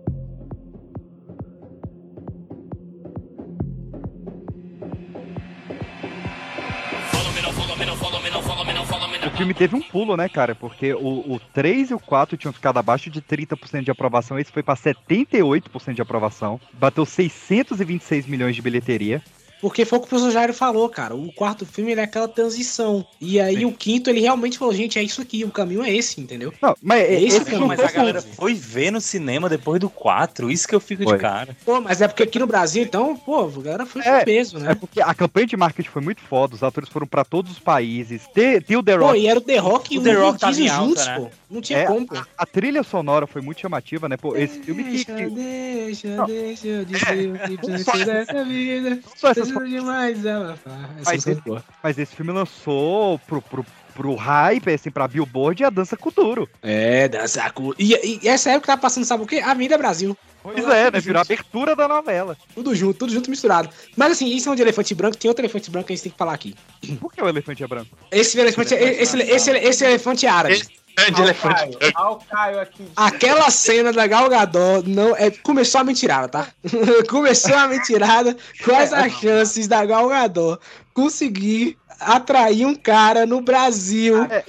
[9.40, 10.54] Filme teve um pulo, né, cara?
[10.54, 14.52] Porque o, o 3 e o 4 tinham ficado abaixo de 30% de aprovação, esse
[14.52, 16.60] foi pra 78% de aprovação.
[16.74, 19.24] Bateu 626 milhões de bilheteria.
[19.62, 21.16] Porque foi o que o professor Jairo falou, cara.
[21.16, 23.06] O quarto filme ele é aquela transição.
[23.20, 26.22] E aí o quinto, ele realmente falou, gente, é isso aqui, o caminho é esse,
[26.22, 26.54] entendeu?
[26.62, 27.68] Não, mas é esse o Mas, caminho.
[27.68, 31.14] mas a galera foi ver no cinema depois do 4, isso que eu fico Foi.
[31.18, 31.58] de cara.
[31.66, 34.72] Pô, mas é porque aqui no Brasil, então, pô, a galera foi com peso, né?
[34.72, 37.60] É porque a campanha de marketing foi muito foda, os atores foram pra todos os
[37.60, 38.24] países.
[38.34, 39.10] Tem, tem o The Rock.
[39.12, 41.16] Pô, e era o The Rock e O The Rock Diesel em alta, juntos, né?
[41.20, 41.28] pô.
[41.52, 42.16] Não tinha É, como, pô.
[42.16, 44.16] a, a trilha sonora foi muito chamativa, né?
[44.16, 45.04] Pô, esse filme que.
[45.04, 46.26] que- Deixa, Não.
[46.28, 49.00] deixa eu dizer o que você dessa vida.
[49.18, 50.90] só essas Preciso demais abafar.
[51.00, 55.08] Essa Mas música é esse, mas esse filme lançou pro, pro, pro hype, assim, pra
[55.08, 56.50] Billboard e a dança com duro.
[56.62, 57.74] É, dança com...
[57.78, 59.38] E, e essa época tava passando, sabe o quê?
[59.38, 60.18] Avenida Brasil.
[60.42, 61.00] Pois é, né?
[61.02, 62.38] Virou a abertura da novela.
[62.56, 63.70] Tudo junto, tudo junto misturado.
[63.98, 66.04] Mas assim, isso é um de elefante branco, tem outro elefante branco que a gente
[66.04, 66.56] tem que falar aqui.
[67.00, 67.90] Por que o elefante é branco?
[68.10, 70.79] Esse elefante, é- esse, esse, esse elefante é árabe.
[71.00, 71.78] Grande elefante.
[71.78, 72.88] Caio, Olha o Caio aqui.
[72.96, 76.48] Aquela cena da Gal Gadot não é começou a mentirada, tá?
[77.10, 78.36] começou a mentirada.
[78.64, 80.60] Quais as chances da Gal Gadot
[80.94, 84.24] conseguir atrair um cara no Brasil?
[84.24, 84.42] O tá?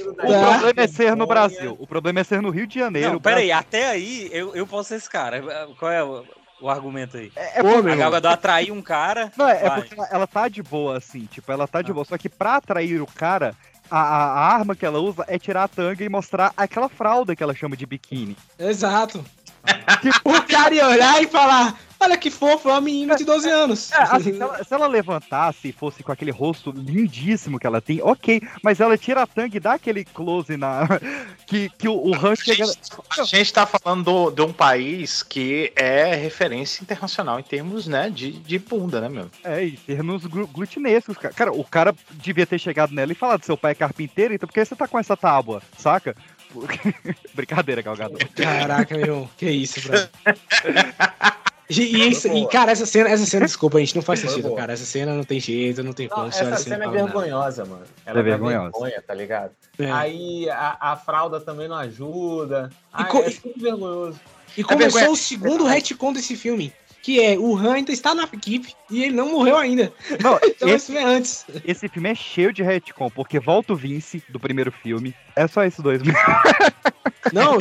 [0.59, 1.77] problema é ser no Brasil.
[1.78, 3.12] O problema é ser no Rio de Janeiro.
[3.12, 5.43] Não, peraí, até aí eu, eu posso ser esse cara.
[5.78, 6.24] Qual é o,
[6.60, 7.32] o argumento aí?
[7.36, 8.10] É, Pô, meu a Gal.
[8.12, 9.32] Gadot atrair um cara.
[9.36, 11.82] Não, é, é porque ela, ela tá de boa, assim, tipo, ela tá Ah.
[11.82, 12.05] de boa.
[12.05, 13.55] Só que pra atrair o cara,
[13.90, 17.42] a, a- arma que ela usa é tirar a tanga e mostrar aquela fralda que
[17.42, 18.36] ela chama de biquíni.
[18.58, 19.24] Exato.
[20.24, 23.93] O cara ia olhar e falar: Olha que fofo, é uma menina de 12 anos.
[23.93, 27.81] É, assim, se ela, se ela levantasse e fosse com aquele rosto lindíssimo que ela
[27.81, 28.40] tem, ok.
[28.62, 30.86] Mas ela tira a tanga e dá aquele close na.
[31.47, 32.65] que, que o, o Han chega.
[33.19, 38.09] A gente tá falando do- de um país que é referência internacional em termos, né,
[38.09, 39.31] de, de bunda, né, meu?
[39.44, 41.35] É, em termos glu- glutinescos, cara.
[41.35, 44.55] Cara, o cara devia ter chegado nela e falado: seu pai é carpinteiro, então por
[44.55, 45.61] que você tá com essa tábua?
[45.77, 46.16] Saca?
[47.35, 48.18] Brincadeira, Galgado.
[48.35, 49.98] Caraca, meu irmão, que isso, bro.
[51.72, 54.72] E, e isso- e, cara, essa cena, essa cena, desculpa, gente, não faz sentido, cara.
[54.72, 56.27] Essa cena não tem jeito, não tem Não, como.
[56.27, 57.12] essa cena é não fala nada.
[57.12, 57.85] vergonhosa, mano.
[58.05, 58.70] Ela É vergonhosa.
[58.72, 59.52] vergonha, tá ligado?
[59.78, 59.89] É.
[59.93, 62.70] Aí a, a fralda também não ajuda.
[62.93, 64.18] Ah, co- é tudo vergonhoso.
[64.59, 66.72] E É começou vergonha- o segundo retcon desse filme.
[67.02, 69.93] Que é, o Han ainda está na equipe e ele não morreu ainda.
[70.22, 71.47] Não, então esse- esse filme é antes.
[71.64, 75.14] Esse filme é cheio de retcon, porque volta o Vince do primeiro filme.
[75.35, 76.18] É só esses dois mesmo.
[77.32, 77.59] Não,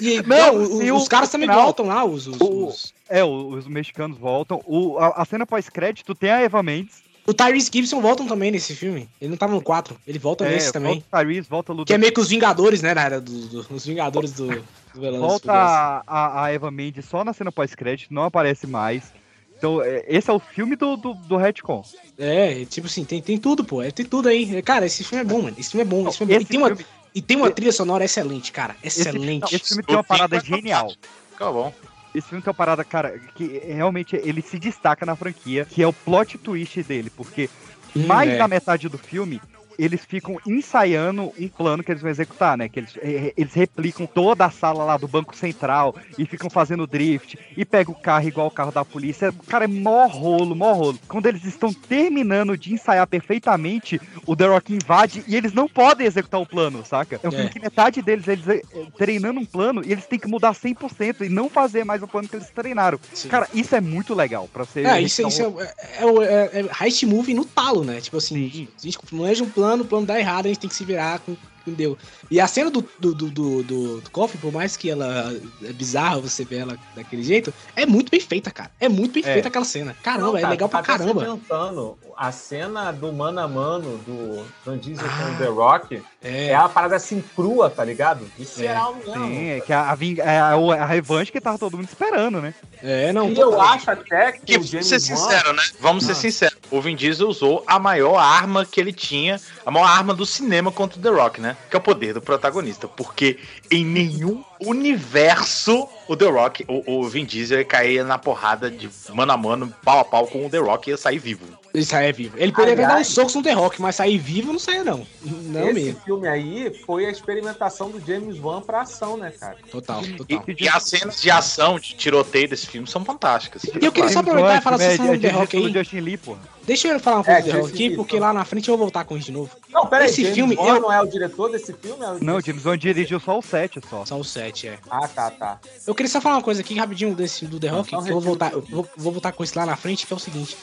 [0.00, 1.64] e, Não, não, e os o caras também final?
[1.64, 2.26] voltam lá, os.
[2.28, 4.62] os- O- os- É, os mexicanos voltam.
[4.64, 7.02] O, a, a cena pós-crédito tem a Eva Mendes.
[7.26, 9.08] O Tyrese Gibson voltam também nesse filme.
[9.20, 10.94] Ele não tava no 4, ele volta é, nesse também.
[10.94, 11.84] Volta o Tyrese, volta o.
[11.84, 12.94] Que é meio que os Vingadores, né?
[12.94, 17.24] Na era dos do, os Vingadores do, do Velozes Volta a, a, Eva Mendes só
[17.24, 19.12] na cena pós-crédito, não aparece mais.
[19.56, 21.84] Então, é, esse é o filme do, do, do retcon.
[22.18, 23.80] É, tipo assim, tem, tem tudo, pô.
[23.80, 24.60] É, tem tudo aí.
[24.62, 25.56] Cara, esse filme é bom, mano.
[25.56, 26.08] Esse filme é bom.
[26.08, 26.40] Esse filme é bom.
[26.40, 26.78] E Esse tem uma,
[27.14, 28.74] e tem uma trilha sonora excelente, cara.
[28.82, 29.54] Excelente.
[29.54, 30.92] Esse filme tem uma parada genial.
[31.38, 31.72] Tá bom.
[32.14, 35.86] Esse filme tem uma parada, cara, que realmente ele se destaca na franquia, que é
[35.86, 37.48] o plot twist dele, porque
[37.94, 38.38] mais é.
[38.38, 39.40] da metade do filme
[39.84, 42.68] eles ficam ensaiando um plano que eles vão executar, né?
[42.68, 46.86] Que eles, eh, eles replicam toda a sala lá do Banco Central e ficam fazendo
[46.86, 49.32] drift e pegam o carro igual o carro da polícia.
[49.48, 50.98] Cara, é mó rolo, mó rolo.
[51.08, 56.06] Quando eles estão terminando de ensaiar perfeitamente, o The Rock invade e eles não podem
[56.06, 57.18] executar o plano, saca?
[57.22, 57.48] É um filme É.
[57.48, 58.62] que metade deles, eles
[58.96, 62.28] treinando um plano e eles têm que mudar 100% e não fazer mais o plano
[62.28, 62.98] que eles treinaram.
[63.28, 64.86] Cara, isso é muito legal pra ser.
[64.86, 65.64] É, isso, isso é,
[66.04, 68.00] é, é, é heist movie no talo, né?
[68.00, 70.76] Tipo assim, a gente planeja um plano, o plano dá errado, a gente tem que
[70.76, 71.34] se virar com
[71.66, 71.96] entendeu?
[72.30, 75.32] E a cena do, do, do, do, do, do Coffin, por mais que ela
[75.62, 78.70] é bizarra você ver ela daquele jeito, é muito bem feita, cara.
[78.80, 79.32] É muito bem É.
[79.32, 79.96] feita aquela cena.
[80.02, 81.24] Caramba, Não, é legal pra até caramba.
[81.24, 86.48] Pensando, a cena do mano a mano do Van Diesel com o The Rock é.
[86.50, 86.58] é.
[86.58, 88.24] uma parada assim crua, tá ligado?
[88.38, 89.14] Visceral mesmo.
[89.26, 92.40] Sim, é que a, a, ving- é a, a revanche que tava todo mundo esperando,
[92.40, 92.54] né?
[92.82, 93.30] É, não.
[93.30, 95.62] E eu acho até que, Que, o James ser Wan- sincero, né?
[95.80, 96.56] Vamos ser sinceros.
[96.70, 100.70] O Vin Diesel usou a maior arma que ele tinha, a maior arma do cinema
[100.72, 101.51] contra o The Rock, né?
[101.70, 102.88] Que é o poder do protagonista.
[102.88, 103.38] Porque
[103.70, 109.32] em nenhum universo o The Rock, o, o Vin Diesel cair na porrada de mano
[109.32, 111.61] a mano, pau a pau com o The Rock e ia sair vivo.
[111.74, 112.36] Ele sai vivo.
[112.36, 115.06] Ele poderia dar um Aliás- soco no The Rock, mas sair vivo não saia, não.
[115.22, 116.00] Não Esse mesmo.
[116.04, 119.56] filme aí foi a experimentação do James Wan pra ação, né, cara?
[119.70, 120.44] Total, E, total.
[120.58, 123.64] e as cenas de ação, de tiroteio desse filme são fantásticas.
[123.64, 125.72] E eu queria só aproveitar e falar é, vocês falando do The Rock aí.
[125.72, 126.36] Justin Lee, pô.
[126.64, 128.26] Deixa eu falar uma coisa É, do The Rock aqui, porque então.
[128.28, 129.50] lá na frente eu vou voltar com isso de novo.
[129.70, 132.04] Não, peraí, Esse James filme, Wan eu- não é o diretor desse filme?
[132.04, 134.04] É o Não, o James Wan dirigiu só o 7 só.
[134.04, 134.78] Só o 7, é.
[134.90, 135.58] Ah, tá, tá.
[135.86, 138.12] Eu queria só falar uma coisa aqui rapidinho desse do The Rock, Então, que eu
[138.14, 140.54] vou voltar, eu vou, vou voltar com isso lá na frente, que é o seguinte.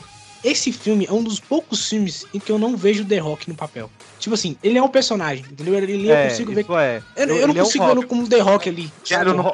[0.44, 3.50] Esse filme é um dos poucos filmes em que eu não vejo o The Rock
[3.50, 3.92] no papel.
[4.20, 5.76] Tipo assim, ele é um personagem, entendeu?
[5.76, 6.66] Ele eu É, consigo ver.
[6.80, 7.02] é.
[7.16, 8.04] Eu, eu não é o consigo ver Hobbs.
[8.04, 8.92] ele como The Rock ali.
[9.34, 9.52] No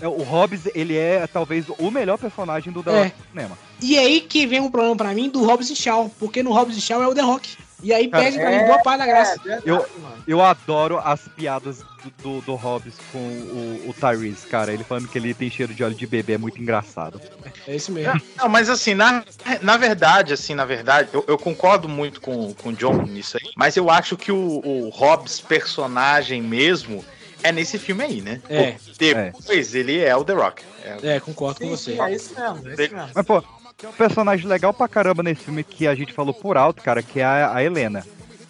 [0.00, 3.02] É, O Hobbs, ele é talvez o melhor personagem do The É.
[3.04, 3.58] Rock no cinema.
[3.80, 6.76] E aí que vem um problema pra mim do Hobbs e Shaw, porque no Hobbs
[6.76, 7.56] e Shaw é o The Rock.
[7.82, 9.40] E aí Cara, perde pra é, mim boa parte da graça.
[9.64, 9.86] Eu,
[10.26, 14.72] eu adoro as piadas do, do, do Hobbs com o, o Tyrese, cara.
[14.72, 17.20] Ele falando que ele tem cheiro de óleo de bebê, é muito engraçado.
[17.66, 18.20] É isso mesmo.
[18.36, 19.24] Não, mas assim, na,
[19.62, 23.50] na verdade, assim, na verdade, eu, eu concordo muito com, com o John nisso aí,
[23.56, 27.04] mas eu acho que o, o Hobbs, personagem mesmo,
[27.42, 28.40] é nesse filme aí, né?
[28.48, 28.74] É.
[28.98, 30.62] Depois ele é o The Rock.
[30.84, 31.92] É, É, concordo com você.
[32.00, 33.10] É isso mesmo, é isso mesmo.
[33.14, 33.42] Mas, pô,
[33.78, 37.00] tem um personagem legal pra caramba nesse filme que a gente falou por alto, cara,
[37.00, 38.04] que é a, a Helena.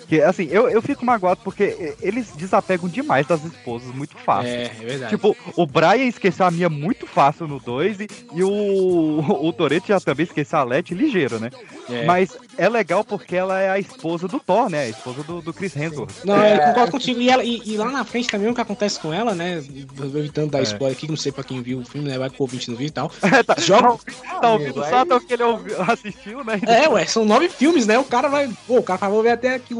[0.09, 4.51] Que, assim, eu, eu fico magoado porque eles desapegam demais das esposas muito fácil.
[4.51, 5.11] É, é verdade.
[5.11, 9.89] Tipo, o Brian esqueceu a minha muito fácil no 2 e, e o, o Toreto
[9.89, 11.51] já também esqueceu a Letty ligeiro, né?
[11.91, 12.05] É.
[12.05, 14.83] Mas é legal porque ela é a esposa do Thor, né?
[14.85, 16.25] A esposa do, do Chris Hemsworth.
[16.25, 17.21] Não, eu concordo contigo.
[17.21, 19.59] E, ela- e- e lá na frente também o que acontece com ela, né?
[19.59, 20.63] Evitando dar É.
[20.63, 22.19] spoiler aqui, não sei pra quem viu o filme, né?
[22.19, 23.11] Vai que o ouvinte não viu e tal.
[23.47, 23.99] tá, Joga.
[24.41, 26.61] tá ouvindo só até o que ele ouviu- assistiu, né?
[26.67, 27.99] É, ué, são nove filmes, né?
[27.99, 28.49] O cara vai.
[28.67, 29.75] Pô, o cara vai ver até aqui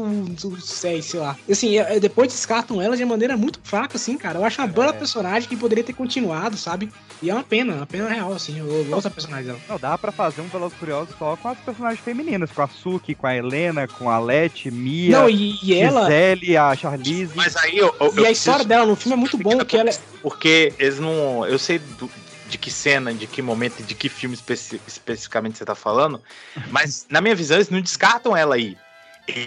[0.61, 1.35] seis, sei lá.
[1.49, 4.39] Assim, é- é, depois descartam ela de maneira muito fraca, assim, cara.
[4.39, 6.91] Eu acho uma bela personagem que poderia ter continuado, sabe?
[7.21, 8.57] E é uma pena, uma pena real, assim.
[8.59, 9.59] Eu, gosto da personagem dela.
[9.67, 13.13] Não, dá pra fazer um Velozes Furiosos só com as personagens femininas, com a Suki,
[13.15, 17.31] com a Helena, com a Letty, Mia, Não, e- e ela- Gisele, a Charlize.
[17.35, 19.57] Mas aí eu, eu- E a eu história preciso- dela no filme é muito bom,
[19.65, 19.97] que ela é.
[20.21, 21.45] Porque eles não.
[21.45, 22.09] Eu sei do-
[22.49, 26.19] de que cena, de que momento, e de que filme especi- especificamente você tá falando,
[26.71, 28.75] mas na minha visão eles não descartam ela aí.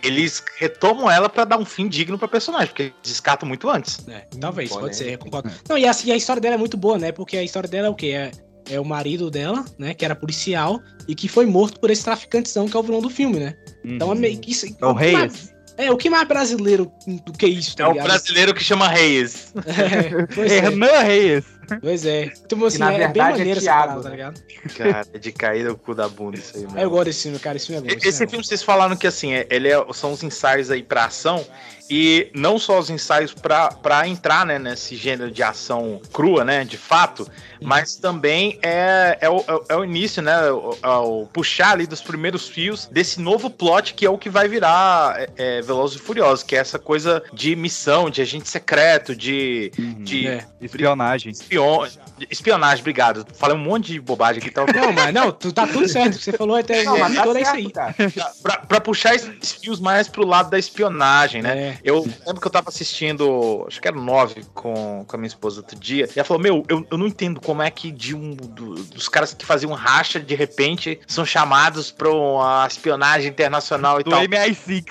[0.05, 4.07] Eles retomam ela pra dar um fim digno pra personagem, porque eles descartam muito antes.
[4.09, 5.51] É, talvez, pode ser, eu concordo.
[5.69, 7.11] Não, e a, e a história dela é muito boa, né?
[7.11, 8.13] Porque a história dela é o quê?
[8.13, 8.31] É,
[8.71, 9.95] é o marido dela, né?
[9.95, 13.11] Que era policial e que foi morto por esse traficantezão que é o vilão do
[13.11, 13.55] filme, né?
[13.85, 14.67] Então é meio que isso.
[14.67, 15.53] É o que mais- Reyes.
[15.79, 16.93] É, o que mais brasileiro
[17.25, 19.53] do que isso, tá É o brasileiro que chama Reyes.
[19.67, 20.59] É, pois é.
[20.59, 21.45] Hernan Reyes.
[21.81, 22.29] Pois é.
[22.49, 24.17] Tipo assim, é, bem verdade, é maneiro essa Thiago, parada, tá né?
[24.17, 24.43] ligado?
[24.77, 26.91] Cara, é de cair o cu da bunda isso aí, É, eu mano.
[26.91, 27.57] gosto desse filme, cara.
[27.57, 27.99] Esse filme é bom.
[27.99, 30.71] esse Esse filme é filme vocês falaram que assim, é- ele é- são os ensaios
[30.71, 31.45] aí pra ação
[31.91, 36.65] e não só os ensaios pra, pra entrar né, nesse gênero de ação crua, né,
[36.65, 37.29] de fato,
[37.61, 41.87] mas também é, é, o, é o- é início, né, o, é o puxar ali
[41.87, 45.29] dos primeiros fios desse novo plot que é o que vai virar é,
[45.59, 50.29] é, Velozes e Furiosos, que é essa coisa de missão, de agente secreto, de, de
[50.29, 50.47] É.
[50.63, 51.33] Espionagem.
[51.55, 51.89] Espion-
[52.31, 53.27] espionagem, obrigado.
[53.35, 54.65] Falei um monte de bobagem aqui, tá?
[54.67, 56.15] Não, mas não, tu, tá tudo certo.
[56.15, 57.73] O que você falou até Não, mas tá toda é isso certo, aí.
[57.73, 57.95] cara.
[58.43, 61.59] pra, pra puxar esses fios mais pro lado da espionagem, né?
[61.59, 61.79] É.
[61.85, 65.29] Eu lembro que eu tava assistindo, acho que era o 9 com, com a minha
[65.29, 68.15] esposa outro dia, e ela falou: Meu, eu, eu não entendo como é que de
[68.15, 74.01] um do- dos caras que faziam racha, de repente, são chamados pra uma espionagem internacional
[74.01, 74.23] e Do tal.
[74.23, 74.85] MI6.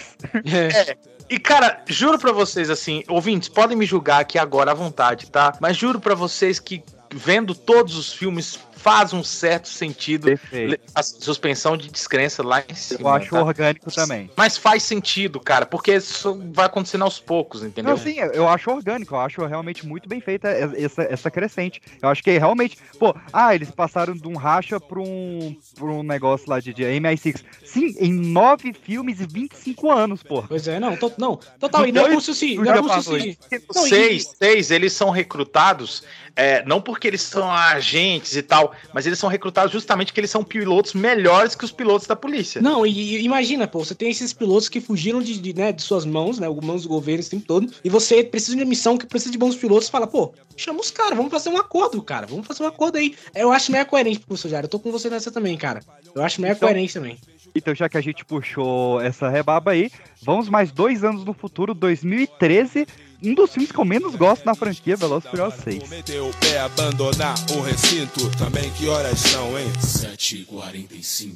[0.45, 0.97] É.
[1.31, 5.57] E, cara, juro pra vocês, assim, ouvintes, podem me julgar aqui agora à vontade, tá?
[5.61, 10.81] Mas juro pra vocês que vendo todos os filmes, faz um certo sentido Perfeito.
[10.95, 13.01] a suspensão de descrença lá em cima.
[13.01, 13.43] Eu acho tá?
[13.43, 14.29] orgânico também.
[14.35, 17.91] Mas faz sentido, cara, porque isso vai acontecendo aos poucos, entendeu?
[17.91, 21.79] Não, sim, eu acho orgânico, eu acho realmente muito bem feita essa, essa crescente.
[22.01, 26.01] Eu acho que realmente, pô, ah, eles passaram de um racha pra um, pra um
[26.01, 27.43] negócio lá de, de MI6.
[27.63, 30.41] Sim, em nove filmes e 25 anos, pô.
[30.43, 32.81] Pois é, não, to- não, total, e não é como se Não é.
[32.81, 36.03] Não, e- seis, seis, eles são recrutados,
[36.35, 40.31] é, não porque eles são agentes e tal, mas eles são recrutados justamente porque eles
[40.31, 42.61] são pilotos melhores que os pilotos da polícia.
[42.61, 45.81] Não, e, e imagina, pô, você tem esses pilotos que fugiram de, de, né, de
[45.81, 48.97] suas mãos, né, mãos do governo esse tempo todo, e você precisa de uma missão
[48.97, 52.27] que precisa de bons pilotos, fala, pô, chama os caras, vamos fazer um acordo, cara,
[52.27, 53.15] vamos fazer um acordo aí.
[53.35, 55.81] Eu acho meio coerente, professor Jair, eu tô com você nessa também, cara.
[56.13, 57.17] Eu acho meio Então- coerente também.
[57.53, 59.91] Então, já que a gente puxou essa rebaba aí,
[60.21, 62.87] vamos mais dois anos no futuro, 2013.
[63.23, 65.89] Um dos filmes que eu menos gosto na franquia, Velozes e Furiosos 6.
[65.89, 68.35] Meteu o pé, abandonar o recinto.
[68.35, 69.71] Também que horas são, hein?
[69.79, 71.35] 7h45.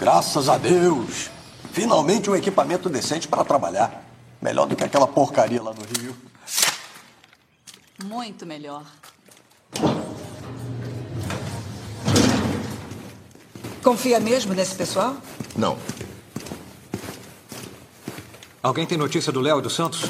[0.00, 1.28] Graças a Deus!
[1.72, 4.02] Finalmente um equipamento decente para trabalhar.
[4.40, 6.16] Melhor do que aquela porcaria lá no Rio.
[8.04, 8.84] Muito melhor.
[13.82, 15.18] Confia mesmo nesse pessoal?
[15.54, 15.76] Não.
[18.62, 20.02] Alguém tem notícia do Léo e do Santos?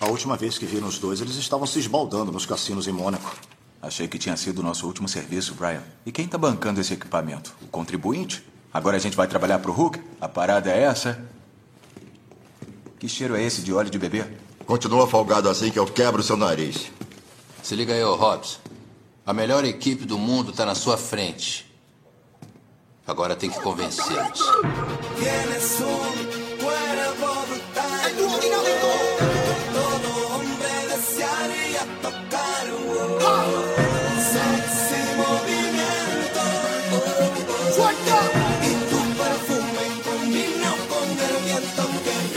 [0.00, 3.36] A última vez que viram os dois, eles estavam se esbaldando nos cassinos em Mônaco.
[3.80, 5.82] Achei que tinha sido o nosso último serviço, Brian.
[6.06, 7.54] E quem tá bancando esse equipamento?
[7.60, 8.42] O contribuinte?
[8.72, 10.00] Agora a gente vai trabalhar pro Hulk?
[10.18, 11.22] A parada é essa?
[12.98, 14.24] Que cheiro é esse de óleo de bebê?
[14.64, 16.90] Continua folgado assim que eu quebro seu nariz.
[17.62, 18.60] Se liga aí, ô Hobbs.
[19.26, 21.70] A melhor equipe do mundo tá na sua frente.
[23.06, 24.40] Agora tem que convencê-los.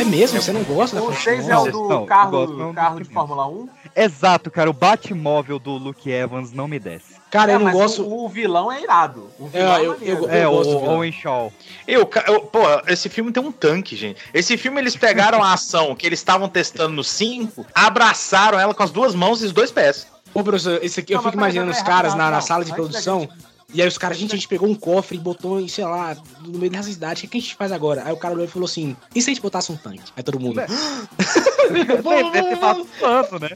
[0.08, 0.42] Mesmo?
[0.42, 1.36] Você não gosta da O franquia?
[1.38, 3.70] 6 é o do Não, eu carro, gosto, não, carro de Fórmula 1?
[3.96, 7.18] Exato, cara, o Batmóvel do Luke Evans não me desce.
[7.30, 8.04] Cara, É, eu não mas gosto.
[8.04, 9.30] O, o vilão é irado.
[9.38, 10.24] O É, vilão é, eu- maneiro.
[10.26, 10.96] eu- É, o gosto vilão.
[10.96, 11.54] Owen Shaw.
[11.88, 14.22] Eu, eu, pô, esse filme tem um tanque, gente.
[14.34, 18.82] Esse filme eles pegaram a ação que eles estavam testando no 5, abraçaram ela com
[18.84, 20.08] as duas mãos e os dois pés.
[20.34, 22.36] Ô, professor, esse aqui eu Não, fico mas peraí, imaginando os caras na, rapidão, na
[22.38, 22.42] não.
[22.42, 23.30] sala de da produção.
[23.74, 26.16] E aí os caras, gente, a gente pegou um cofre e botou, em, sei lá,
[26.42, 27.20] no meio da cidade.
[27.20, 28.02] O que, que a gente faz agora?
[28.06, 30.10] Aí o cara olhou e falou assim: e se a gente botasse um tanque?
[30.16, 30.62] Aí todo mundo.
[31.70, 31.96] Deve
[32.50, 33.50] ter passando, né?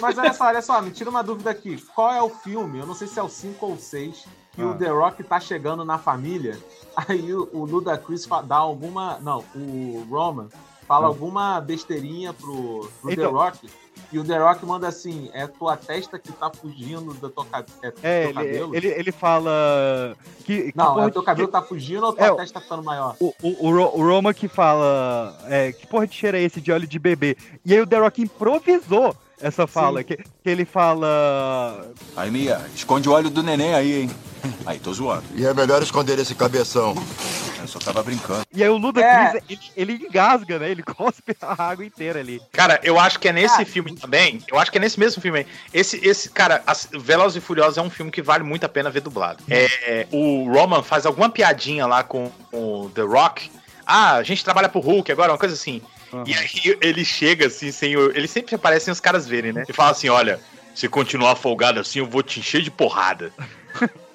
[0.00, 1.76] Mas olha só, olha só, me tira uma dúvida aqui.
[1.94, 2.80] Qual é o filme?
[2.80, 4.24] Eu não sei se é o 5 ou o 6,
[4.54, 4.66] que Ah.
[4.66, 6.58] o The Rock tá chegando na família.
[6.96, 9.20] Aí o, o Ludacris dá alguma.
[9.20, 10.48] Não, o Roman
[10.88, 11.08] fala Ah.
[11.08, 13.70] alguma besteirinha pro, pro The Então- Rock.
[14.10, 17.64] E o The Rock manda assim: é tua testa que tá fugindo do teu, ca-
[17.82, 18.74] é, É, ele, cabelo?
[18.74, 20.16] ele, ele fala.
[20.44, 22.82] Que, que Não, porra é teu cabelo tá fugindo ou tua É, testa tá ficando
[22.82, 23.16] maior?
[23.20, 25.36] O, o, o Roma que fala.
[25.46, 27.36] É, que porra de cheiro é esse de óleo de bebê?
[27.66, 30.02] E aí o The Rock improvisou essa fala.
[30.04, 31.86] Que, que ele fala.
[32.16, 34.10] Aí, Mia, esconde o óleo do neném aí, hein?
[34.66, 35.24] Aí, tô zoando.
[35.34, 36.94] E é melhor esconder esse cabeção.
[37.60, 38.42] Eu só tava brincando.
[38.54, 39.52] E aí o Ludacris, É.
[39.52, 40.70] ele, ele engasga, né?
[40.70, 42.40] Ele cospe a água inteira ali.
[42.52, 44.40] Cara, eu acho que é nesse filme também.
[44.48, 45.46] Eu acho que é nesse mesmo filme aí.
[45.74, 48.90] Esse, esse cara, as- Velozes e Furiosos é um filme que vale muito a pena
[48.90, 49.42] ver dublado.
[49.50, 53.50] É, o Roman faz alguma piadinha lá com o The Rock.
[53.84, 55.82] Ah, a gente trabalha pro Hulk agora, uma coisa assim.
[56.26, 59.64] E aí ele chega assim, sem ele sempre aparece sem os caras verem, né?
[59.68, 60.40] E fala assim: olha,
[60.74, 63.32] se continuar folgado assim, eu vou te encher de porrada.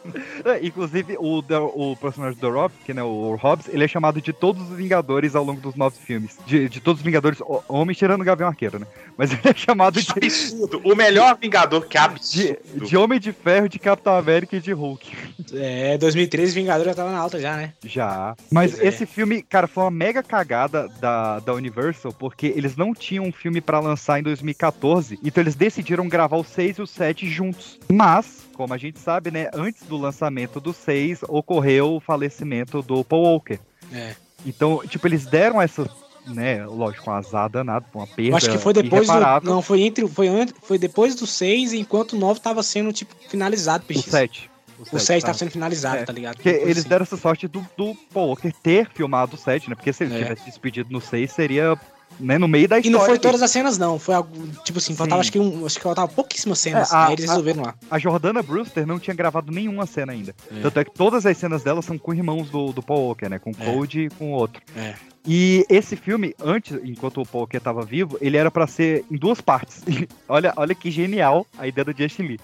[0.45, 4.34] É, Inclusive, o, o personagem do Rob, que né, o Hobbs, ele é chamado de
[4.34, 6.38] todos os Vingadores ao longo dos nove filmes.
[6.45, 8.88] De, de todos os Vingadores, homem tirando o Gavião Arqueiro, né?
[9.17, 10.81] Mas ele é chamado de, Absurdo.
[10.84, 12.85] O melhor Vingador que é de, absurdo.
[12.85, 15.11] de Homem de Ferro, de Capitão América e de Hulk.
[15.53, 17.73] É, 2013 Vingador já tava na alta já, né?
[17.85, 18.35] Já.
[18.51, 18.88] Mas Pois é.
[18.88, 23.31] esse filme, cara, foi uma mega cagada da, da Universal, porque eles não tinham um
[23.31, 27.80] filme pra lançar em 2014, então eles decidiram gravar o 6 e o 7 juntos.
[27.91, 33.03] Mas, como a gente sabe, né, antes do lançamento do 6, ocorreu o falecimento do
[33.03, 33.59] Paul Walker.
[33.91, 34.15] É.
[34.45, 35.89] Então, tipo, eles deram essa,
[36.27, 39.41] né, lógico, um azar danado, uma perda acho que foi depois do.
[39.43, 40.07] Não, foi entre.
[40.07, 44.05] Foi, antes, foi depois do 6, enquanto o 9 tava sendo, tipo, finalizado, O PX.
[44.05, 44.49] 7.
[44.91, 46.35] O 7 tava sendo finalizado, É, tá ligado?
[46.35, 46.89] Porque eles sim.
[46.89, 49.75] deram essa sorte do, do Paul Walker ter filmado o 7, né?
[49.75, 50.17] Porque se ele É.
[50.23, 51.77] tivesse despedido no 6, seria
[52.19, 52.98] né, no meio da E história.
[52.99, 53.98] não foi todas as cenas, não.
[53.99, 54.31] Foi algo,
[54.64, 56.91] tipo assim, faltava acho que um, acho que faltava pouquíssimas cenas.
[56.91, 57.76] É, a- aí eles resolveram lá.
[57.90, 60.35] A Jordana Brewster não tinha gravado nenhuma cena ainda.
[60.52, 60.61] É.
[60.61, 63.40] Tanto é que todas as cenas dela são com irmãos do, do Paul Walker, né?
[63.40, 63.65] Com o É.
[63.73, 64.61] Code e com o outro.
[64.76, 64.94] É.
[65.26, 69.15] E esse filme, antes, enquanto o Paul Walker tava vivo, ele era pra ser em
[69.18, 69.81] duas partes.
[70.27, 72.40] olha, olha que genial a ideia do Justin Lee.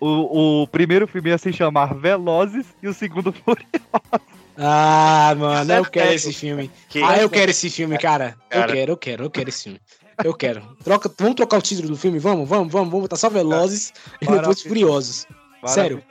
[0.00, 4.26] O, o primeiro filme ia se chamar Velozes e o segundo Furiosos.
[4.56, 6.70] Ah, mano, é eu quero esse filme.
[6.88, 8.36] Que- ah, eu quero esse filme, cara.
[8.50, 9.80] Eu quero, eu quero, eu quero esse filme.
[10.22, 10.76] Eu quero.
[10.84, 12.18] Troca, vamos trocar o título do filme?
[12.18, 14.62] Vamos, vamos, vamos, vamos botar só Velozes e depois.
[14.62, 15.26] Furiosos.
[15.66, 16.02] Sério.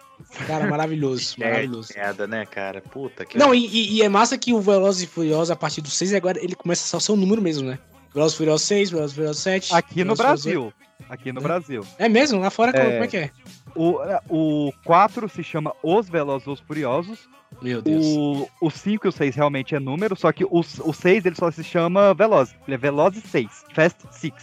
[0.47, 1.93] Cara, maravilhoso, É, maravilhoso.
[1.95, 2.79] merda, né, cara?
[2.81, 3.37] Puta que.
[3.37, 6.13] Não, e, e- e é massa que o Velozes e Furiosos, a partir do 6,
[6.13, 7.79] agora ele começa só a ser um número mesmo, né?
[8.13, 9.73] Velozes e Furiosos 6, Velozes e Furiosos 7.
[9.73, 10.73] Aqui no Brasil.
[11.09, 11.85] Aqui no Brasil.
[11.97, 12.39] É mesmo?
[12.39, 13.31] Lá fora, como, como é que é?
[13.75, 13.97] O,
[14.29, 17.19] o 4 se chama Os Velozes e os Furiosos.
[17.61, 18.05] Meu Deus.
[18.05, 21.35] O, o 5 e o 6 realmente é número, só que o, o 6 ele
[21.35, 22.55] só se chama Veloz.
[22.67, 23.47] Ele é Velozes 6.
[23.73, 24.33] Fast 6.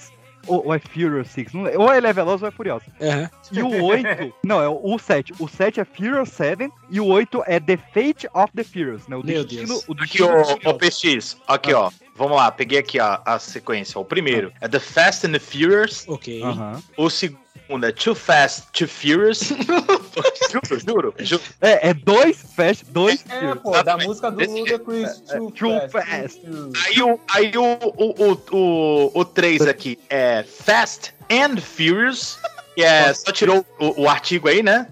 [0.46, 1.52] Ou, ou é Furious 6.
[1.52, 2.84] não- Ou ele é Veloz ou é Furioso.
[3.02, 3.28] Aham.
[3.52, 4.32] E o 8.
[4.44, 5.34] não, é o 7.
[5.38, 9.16] O 7 é Furious 7 e o 8 é The Fate of the Furious, né?
[9.16, 9.84] O Meu destino, Deus.
[9.88, 11.90] o Aqui, destino ô, do ô PX, aqui, ó.
[12.14, 14.00] Vamos lá, peguei aqui a, a sequência.
[14.00, 16.04] O primeiro é The Fast and the Furious.
[16.08, 16.42] Ok.
[16.42, 16.82] Aham.
[16.96, 17.38] O segundo
[17.84, 19.40] é Too Fast, Too Furious.
[20.50, 21.42] juro, juro, juro.
[21.60, 23.58] É, é dois Fast, dois É, Furious.
[23.62, 25.20] pô, da música do Ludacris.
[25.20, 26.40] Too, Too fast.
[26.86, 32.38] Aí o, aí o, o, o, o, o 3 aqui é Fast and Furious.
[32.74, 34.86] Que é, só tirou o, o artigo aí, né?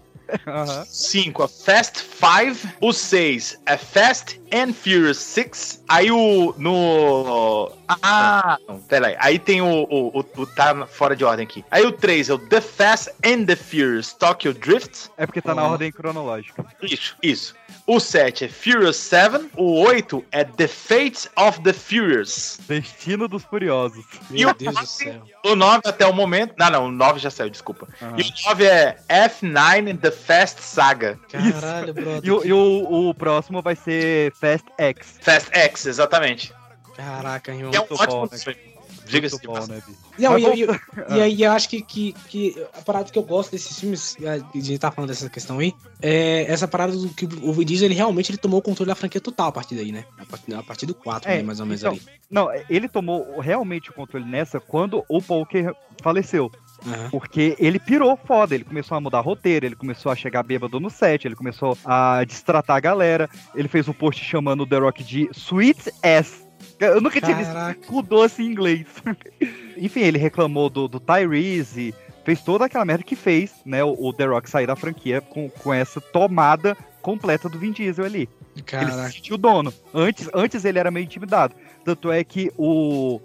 [0.46, 0.84] Aham.
[0.88, 2.68] 5 é Fast 5.
[2.80, 5.82] O 6 é Fast and Furious 6.
[5.88, 6.54] Aí o.
[6.58, 7.70] No.
[7.88, 9.16] Ah, não, pera aí.
[9.20, 11.64] Aí tem o, o, o, o- Tá fora de ordem aqui.
[11.70, 15.10] Aí o 3 é o The Fast and the Furious Tokyo Drift.
[15.16, 15.70] É porque tá na Ó.
[15.72, 16.64] ordem cronológica.
[16.82, 17.54] Isso, isso.
[17.86, 19.50] O 7 é Furious 7.
[19.56, 22.58] O 8 é The Fate of the Furious.
[22.66, 24.04] Destino dos Furiosos.
[24.30, 26.54] E o 9, o 9 até o momento.
[26.58, 27.86] Não, não, o 9 já saiu, desculpa.
[28.16, 31.18] E o 9 é F9 The Fast Saga.
[31.30, 32.20] Caralho, brother.
[32.24, 35.18] E, o, e o, o próximo vai ser Fast X.
[35.20, 36.52] Fast X, exatamente.
[36.96, 37.70] Caraca, irmão.
[37.70, 38.75] Que é um ótimo bom, né?
[39.06, 39.76] Diga-se de passagem.
[39.88, 39.94] né?
[40.18, 40.82] Não, Mas e, e, vamos-
[41.16, 44.38] e aí eu acho que, que, que a parada que eu gosto desses filmes, a
[44.58, 45.72] gente tá falando dessa questão aí,
[46.02, 48.94] é essa parada do que o Vin Diesel, ele realmente ele tomou o controle da
[48.94, 50.04] franquia total a partir daí, né?
[50.18, 52.02] A partir, a partir do 4, É, né, mais ou menos então, ali.
[52.30, 55.72] Não, ele tomou realmente o controle nessa quando o Paul Walker
[56.02, 56.50] faleceu.
[56.86, 57.08] Aham.
[57.10, 60.90] Porque ele pirou foda, ele começou a mudar roteiro, ele começou a chegar bêbado no
[60.90, 65.02] set, ele começou a destratar a galera, ele fez um post chamando o The Rock
[65.02, 66.45] de Sweet Ass.
[66.78, 67.78] Eu nunca tinha Caraca.
[67.78, 68.86] visto cu doce em inglês.
[69.76, 74.12] Enfim, ele reclamou do, do Tyrese, fez toda aquela merda que fez, né, o, o
[74.12, 78.28] The Rock sair da franquia com, com essa tomada completa do Vin Diesel ali.
[78.54, 79.08] Ele Caraca.
[79.08, 79.72] se sentiu dono.
[79.94, 81.54] Antes, antes ele era meio intimidado.
[81.84, 83.20] Tanto é que o,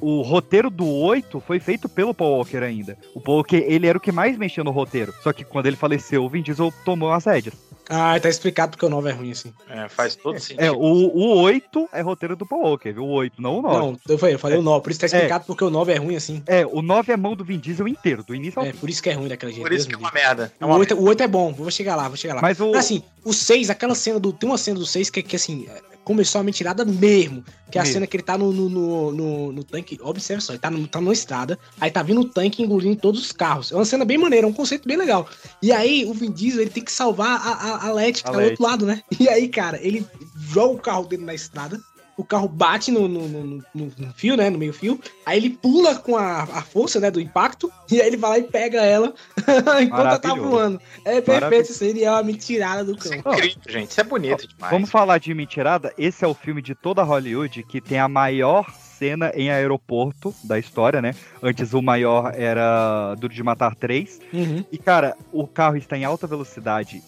[0.00, 2.98] o roteiro do 8 foi feito pelo Paul Walker ainda.
[3.14, 5.14] O Paul Walker, ele era o que mais mexia no roteiro.
[5.22, 7.54] Só que quando ele faleceu, o Vin Diesel tomou as rédeas.
[7.94, 9.52] Ah, tá explicado porque o 9 é ruim, assim.
[9.68, 10.60] É, faz todo sentido.
[10.62, 13.04] É, o, o 8 é roteiro do Paul Walker, viu?
[13.04, 13.76] O 8, não o 9.
[13.78, 15.96] Não, eu falei, eu falei o 9, por isso tá explicado porque o 9 é
[15.96, 16.42] ruim, assim.
[16.46, 19.02] É, o 9 é mão do Vin Diesel inteiro, do início ao É, por isso
[19.02, 19.62] que é ruim daquela jeito.
[19.62, 20.52] Por isso que é Deus uma merda.
[20.58, 22.40] É O uma 8, o 8 é bom, vou chegar lá, vou chegar lá.
[22.40, 24.32] Mas o- assim, o 6, aquela cena do.
[24.32, 27.44] Tem uma cena do 6 que, que assim, é, começou a mentirada mesmo.
[27.70, 27.94] Que é a Mesmo.
[27.94, 29.98] cena que ele tá no, no, no, no- no tanque.
[30.02, 33.18] Observa só, ele tá, no, tá numa estrada, aí tá vindo o tanque engolindo todos
[33.22, 33.72] os carros.
[33.72, 35.26] É uma cena bem maneira, é um conceito bem legal.
[35.62, 38.32] E aí o Vin Diesel ele tem que salvar a, a, a Letty, que A
[38.32, 39.02] tá do outro lado, né?
[39.18, 40.06] E aí, cara, ele
[40.36, 41.80] joga o carro dele na estrada.
[42.16, 44.50] O carro bate no, no, no- no- no fio, né?
[44.50, 45.00] No meio fio.
[45.24, 47.10] Aí ele pula com a, a força, né?
[47.10, 47.72] Do impacto.
[47.90, 49.14] E aí ele vai lá e pega ela
[49.80, 50.80] enquanto ela tá voando.
[51.04, 53.12] É perfeito, isso aí é uma mentirada do cão.
[53.14, 53.90] Incrível, gente.
[53.90, 54.70] Isso é bonito demais.
[54.72, 55.92] Vamos falar de mentirada?
[55.96, 60.58] Esse é o filme de toda Hollywood que tem a maior cena em aeroporto da
[60.58, 61.14] história, né?
[61.42, 64.20] Antes o maior era Duro de Matar 3.
[64.32, 64.64] Uhum.
[64.70, 67.02] E, cara, o carro está em alta velocidade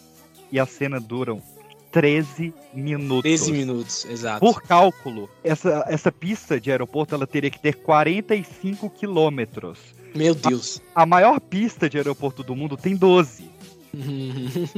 [0.50, 1.40] e a cena duram
[1.94, 3.22] 13 minutos.
[3.22, 4.40] 13 minutos, exato.
[4.40, 9.78] Por cálculo, essa, essa pista de aeroporto ela teria que ter 45 quilômetros.
[10.12, 10.82] Meu Deus.
[10.92, 13.48] A, a maior pista de aeroporto do mundo tem 12.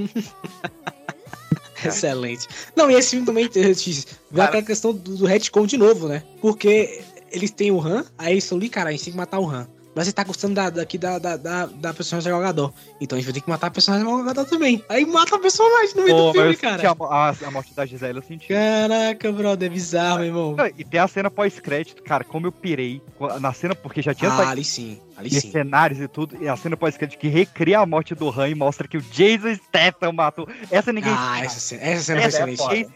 [1.83, 2.47] Excelente.
[2.77, 6.23] Não, e esse filme também vem aquela questão do, do retcon de novo, né?
[6.43, 7.03] Porque
[7.33, 9.49] eles têm o Han, aí eles estão ali, cara, a gente tem que matar o
[9.49, 9.67] Han.
[9.97, 12.71] Mas você tá gostando da, daqui da, da, da, da personagem jogador.
[13.01, 14.85] Então a gente vai ter que matar a personagem jogador também.
[14.91, 16.83] Aí mata a personagem no meio Pô, do filme, cara.
[17.01, 18.47] A, a, a morte da Gisele eu senti.
[18.47, 20.57] Caraca, brother, é bizarro, meu irmão.
[20.77, 23.01] E tem a cena pós-crédito, cara, como eu pirei
[23.41, 25.01] na cena, porque já tinha Ah, ali sim.
[25.17, 25.51] Ali e sim.
[25.51, 28.87] cenários e tudo, e a cena pós-crédito que recria a morte do Han e mostra
[28.87, 30.47] que o Jason Statham matou.
[30.71, 32.63] Essa ninguém Ah, essa cena, essa cena foi excelente.
[32.63, 32.87] ninguém-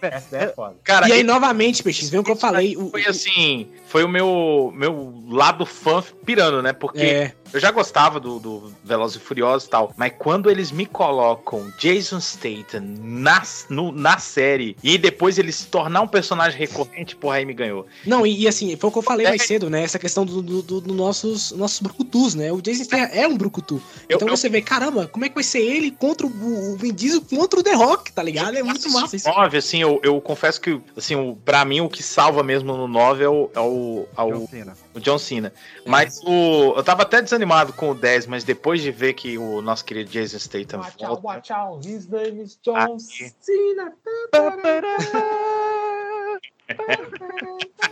[0.84, 2.76] Cara, e aí, e- novamente, Peixes, vem o que eu falei.
[2.76, 6.72] O, Foi assim, foi o meu, meu lado fã pirando, né?
[6.74, 7.32] Porque É.
[7.52, 11.72] eu já gostava do, do Velozes e Furiosos e tal, mas quando eles me colocam
[11.78, 17.36] Jason Statham na, no- na série e depois ele se tornar um personagem recorrente, porra,
[17.36, 17.86] aí me ganhou.
[18.06, 19.82] Não, e, e assim, foi o que eu falei mais cedo, né?
[19.82, 22.52] Essa questão dos do, do, do nossos, nossos brucutus, né?
[22.52, 23.82] O Jason Statham é um brucutu.
[24.08, 27.20] Então você vê, caramba, como é que vai ser ele contra o, o Vin Diesel
[27.22, 28.56] contra o The Rock, tá ligado?
[28.56, 29.28] É muito massa isso.
[29.28, 32.86] 9, assim, eu, eu confesso que, assim, o, pra mim, o que salva mesmo no
[32.88, 34.76] 9 é o, é o, é o, John Cena.
[34.94, 35.52] O John Cena.
[35.86, 36.74] Mas o.
[36.76, 40.10] Eu tava até desanimado com o 10, mas depois de ver que o nosso querido
[40.10, 41.26] Jason Statham Watch out, volta.
[41.26, 43.32] watch out, his name is John Aqui.
[43.40, 43.92] Cena.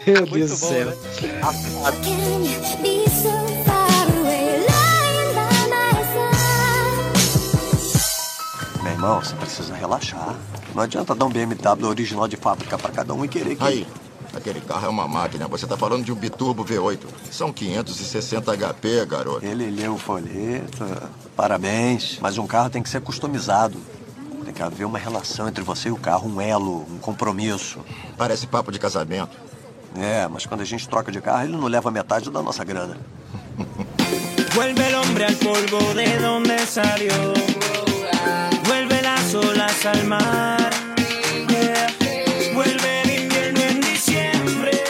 [0.06, 0.92] Meu Deus do céu.
[8.82, 10.36] Meu irmão, você precisa relaxar.
[10.74, 13.64] Não adianta dar um BMW original de fábrica pra cada um e querer que.
[13.64, 13.86] Aí,
[14.34, 15.48] aquele carro é uma máquina.
[15.48, 17.00] Você tá falando de um biturbo V8.
[17.30, 19.44] São 560 HP, garoto.
[19.44, 20.84] Ele leu o folheto.
[21.36, 22.18] Parabéns.
[22.20, 23.78] Mas um carro tem que ser customizado.
[24.44, 27.80] Tem que haver uma relação entre você e o carro, um elo, um compromisso.
[28.16, 29.36] Parece papo de casamento.
[29.96, 32.96] É, mas quando a gente troca de carro, ele não leva metade da nossa grana.
[34.54, 37.12] Vuelve el hombre al polvo de donde salió.
[38.64, 40.87] Vuelve las olas al mar.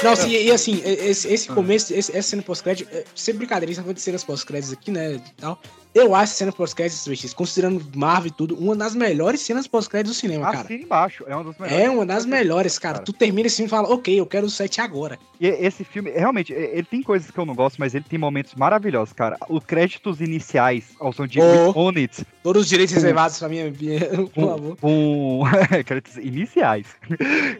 [0.02, 3.94] Não, assim, e assim, esse, esse começo, esse, essa cena pós-crédito, é, sem brincadeira, isso
[3.94, 5.60] de cenas pós-créditos aqui, né, e tal.
[5.98, 10.16] Eu acho a cena pós-créditos, Peixes, considerando Marvel e tudo, uma das melhores cenas pós-créditos
[10.16, 10.60] do cinema, cara.
[10.60, 11.84] Assina embaixo, é uma das melhores.
[11.84, 12.98] É uma das melhores, cara.
[13.00, 15.18] Tu termina esse filme e fala, ok, eu quero o 7 agora.
[15.40, 18.54] E esse filme, realmente, ele tem coisas que eu não gosto, mas ele tem momentos
[18.54, 19.36] maravilhosos, cara.
[19.48, 21.72] Os créditos iniciais ao som de Oh.
[21.78, 22.24] Own It.
[22.42, 24.00] Todos os direitos reservados pra minha, minha
[24.34, 24.76] por favor.
[24.76, 25.42] com
[25.86, 26.86] créditos iniciais.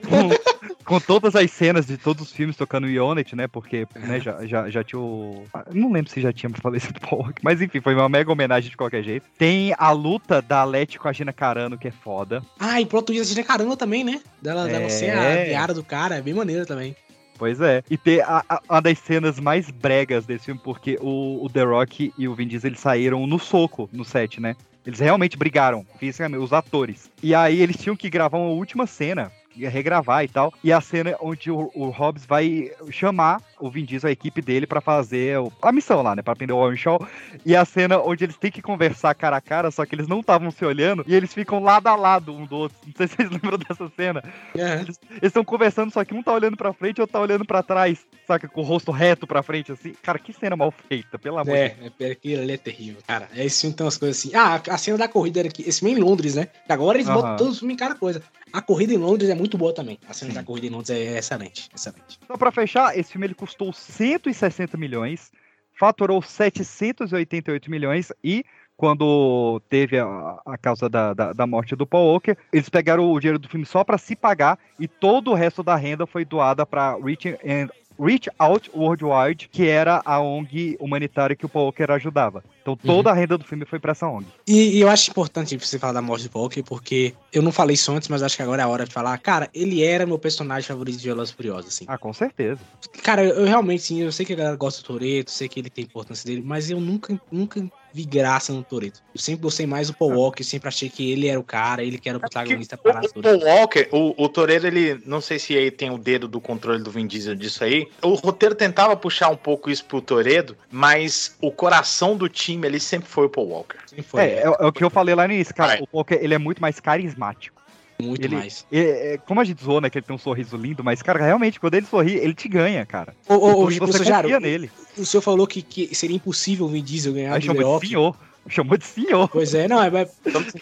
[0.08, 2.86] com, com todas as cenas de todos os filmes tocando
[3.16, 3.46] It, né?
[3.46, 5.44] Porque né, já, já, já tinha o.
[5.54, 8.70] ah, Não lembro se já tinha falecido Paul Walker, mas enfim, foi uma mega homenagem
[8.70, 9.26] de qualquer jeito.
[9.38, 12.42] Tem a luta da Leti com a Gina Carano, que é foda.
[12.58, 14.20] Ah, e plot twist de caramba também, né?
[14.42, 14.88] Dela, dela É.
[14.88, 16.94] ser a piada do cara, é bem maneiro também.
[17.38, 17.82] Pois é.
[17.88, 21.62] E ter a, a- uma das cenas mais bregas desse filme, porque o, o The
[21.62, 24.56] Rock e o Vin Diesel eles saíram no soco no set, né?
[24.84, 27.10] Eles realmente brigaram, fisicamente, os atores.
[27.22, 30.52] E aí eles tinham que gravar uma última cena, regravar e tal.
[30.64, 34.66] E a cena onde o, o Hobbs vai chamar o Vin Diesel, a equipe dele,
[34.66, 36.22] pra fazer o- a missão lá, né?
[36.22, 37.06] Pra prender o Warren Shaw.
[37.44, 40.20] E a cena onde eles têm que conversar cara a cara, só que eles não
[40.20, 41.04] estavam se olhando.
[41.06, 42.76] E eles ficam lado a lado um do outro.
[42.86, 44.22] Não sei se vocês lembram dessa cena.
[44.54, 47.62] Eles estão conversando, só que um tá olhando pra frente e outro tá olhando pra
[47.62, 48.06] trás.
[48.26, 48.46] Saca?
[48.48, 49.94] Com o rosto reto pra frente, assim.
[50.02, 53.28] Cara, que cena mal feita, pelo amor de É, é, aquilo é terrível, cara.
[53.34, 54.34] É esse filme tem umas coisas assim.
[54.34, 55.62] Ah, a cena da corrida era aqui.
[55.66, 56.46] Esse filme é em Londres, né?
[56.66, 58.22] Que Agora eles botam todos os filmes em cada coisa.
[58.52, 59.98] A corrida em Londres é muito boa também.
[60.08, 62.18] A cena da corrida em Londres é excelente, excelente.
[62.26, 65.30] Só pra fechar, esse filme ele custou 160 milhões,
[65.78, 68.44] faturou 788 milhões e
[68.76, 73.18] quando teve a, a causa da, da, da morte do Paul Walker, eles pegaram o
[73.18, 76.64] dinheiro do filme só pra se pagar e todo o resto da renda foi doada
[76.64, 77.68] pra Reach, and,
[77.98, 82.44] Reach Out Worldwide, que era a ONG humanitária que o Paul Walker ajudava.
[82.62, 84.26] Então toda a renda do filme foi pra essa ONG.
[84.46, 87.50] E, e eu acho importante você falar da morte do Paul Walker, porque eu não
[87.50, 89.16] falei isso antes, mas acho que agora é a hora de falar.
[89.18, 91.84] Cara, ele era meu personagem favorito de Velozes Furiosos, assim.
[91.88, 92.60] Ah, com certeza.
[93.02, 95.60] Cara, eu, eu realmente, sim, eu sei que a galera gosta do Toreto, sei que
[95.60, 99.02] ele tem importância dele, mas eu nunca, nunca vi graça no Toreto.
[99.14, 101.98] Eu sempre gostei mais do Paul Walker, sempre achei que ele era o cara, ele
[101.98, 105.56] que era o protagonista para O Paul Walker, o, o Toreto, ele, não sei se
[105.56, 107.88] aí tem o dedo do controle do Vin Diesel disso aí.
[108.02, 112.80] O roteiro tentava puxar um pouco isso pro Toreto, mas o coração do time ali
[112.80, 113.78] sempre foi o Paul Walker.
[114.16, 115.74] É, é, é o que eu falei lá no início, cara.
[115.74, 117.57] O Paul Walker, ele é muito mais carismático.
[118.00, 118.64] Muito ele, mais.
[118.70, 121.24] é, é, como a gente zoou, né, que ele tem um sorriso lindo, mas, cara,
[121.24, 123.14] realmente, quando ele sorri, ele te ganha, cara.
[123.28, 124.70] Ô, ô, ô, Você professor confia Jaro, nele.
[124.96, 127.64] o senhor falou que, que seria impossível o Vin Diesel ganhar Aí do The de
[127.64, 127.86] Rock.
[127.88, 128.16] senhor.
[128.48, 129.28] Chamou de senhor.
[129.28, 130.08] Pois é, não, é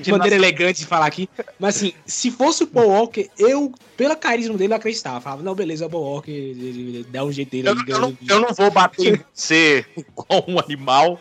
[0.00, 1.28] de maneira elegante de falar aqui.
[1.58, 5.20] Mas assim, se fosse o Paul Walker, eu, pelo carisma dele, eu acreditava.
[5.20, 7.68] Falava, não, beleza, é o Paul Walker, ele, ele dá um jeito dele.
[7.68, 11.18] Eu, ele eu não, eu não vou bater em você igual um animal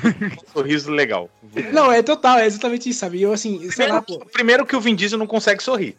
[0.00, 1.30] com um sorriso legal.
[1.72, 3.20] Não, é total, é exatamente isso, sabe?
[3.20, 4.18] Eu, assim, sei lá, pô.
[4.32, 5.96] Primeiro que o Vin Diesel não consegue sorrir.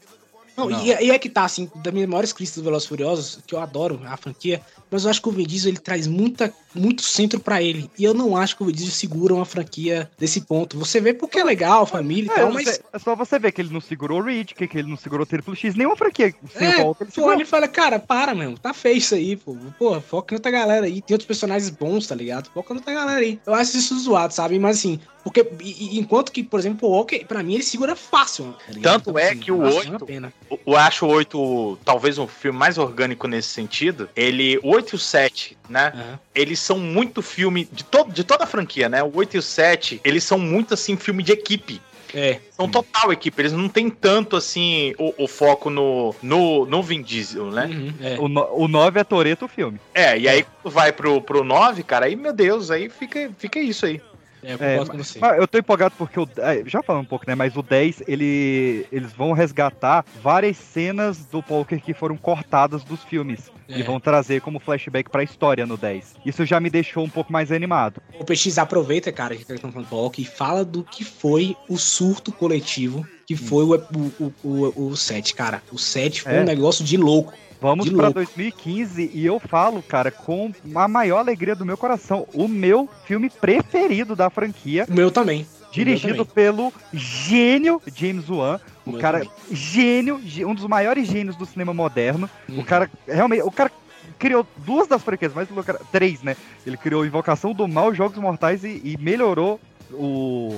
[0.57, 3.53] Não, E, e é que tá, assim, das minhas maiores críticas do Velozes Furiosos, que
[3.53, 7.01] eu adoro a franquia, mas eu acho que o Vin Diesel ele traz muita, muito
[7.01, 7.89] centro pra ele.
[7.97, 10.77] E eu não acho que o Vin Diesel segura uma franquia desse ponto.
[10.80, 12.80] Você vê porque é legal, família e É, tal, mas.
[12.93, 15.23] é só você ver que ele não segurou o Reed, que, que ele não segurou
[15.23, 17.35] o Triple X, nenhuma franquia sem o É, Walker ele tu segurou.
[17.35, 19.55] olha e fala, cara, para, meu, tá feio isso aí, pô.
[19.77, 21.01] Pô, foca em outra galera aí.
[21.01, 22.49] Tem outros personagens bons, tá ligado?
[22.53, 23.39] Foca em outra galera aí.
[23.45, 24.57] Eu acho isso zoado, sabe?
[24.59, 25.45] Mas assim, porque
[25.91, 28.53] enquanto que, por exemplo, o Walker, pra mim, ele segura fácil.
[28.81, 28.91] Tá?
[28.99, 30.34] Tanto é que o eu acho uma 8, pena.
[30.49, 34.09] o- eu acho o 8 talvez um filme mais orgânico nesse sentido.
[34.15, 36.18] Ele, o 8 e o 7, né?
[36.34, 39.04] Eles são muito filme de, todo, de toda a franquia, né?
[39.04, 41.82] O 8 e o 7, eles são muito assim filme de equipe.
[42.14, 42.40] É.
[42.56, 47.02] São total equipe, eles não tem tanto assim o, o foco no, no, no Vin
[47.02, 47.70] Diesel, né?
[48.18, 49.78] O, no- o 9 é Toreto o filme.
[49.94, 53.60] É, e aí quando vai pro, pro 9, cara, aí, meu Deus, aí fica, fica
[53.60, 54.02] isso aí.
[54.43, 57.35] É, eu É, eu tô empolgado porque o, é, já falando um pouco, né?
[57.35, 63.03] Mas o 10, ele, eles vão resgatar várias cenas do poker que foram cortadas dos
[63.03, 63.51] filmes.
[63.68, 63.80] É.
[63.80, 66.15] E vão trazer como flashback pra história no 10.
[66.26, 68.01] Isso já me deixou um pouco mais animado.
[68.19, 71.55] O PX aproveita, cara, que eles estão falando do Walker, e fala do que foi
[71.68, 73.76] o surto coletivo, que foi o,
[74.19, 75.61] o, o, o 7, cara.
[75.72, 76.41] O 7 foi É.
[76.41, 77.34] um negócio de louco.
[77.59, 78.13] Vamos louco.
[78.13, 83.29] 2015 e eu falo, cara, com a maior alegria do meu coração, o meu filme
[83.29, 84.85] preferido da franquia.
[84.89, 85.47] O meu também.
[85.71, 86.34] Dirigido também.
[86.34, 89.31] pelo gênio James Wan, o meu cara também.
[89.51, 92.29] gênio, gê- um dos maiores gênios do cinema moderno.
[92.47, 92.59] Uhum.
[92.59, 93.71] O cara realmente, o cara
[94.17, 96.38] criou duas das franquias, mais lucra- três, né?
[96.65, 99.59] Ele criou Invocação do Mal, Jogos Mortais e, e melhorou
[99.91, 100.57] o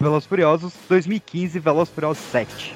[0.00, 2.74] Velozes e Furiosos 2015, Velozes e Furiosos 7.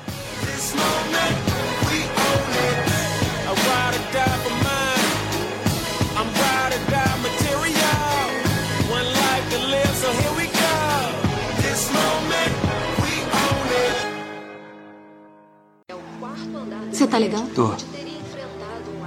[16.97, 17.45] Você tá legal?
[17.55, 17.75] Tô.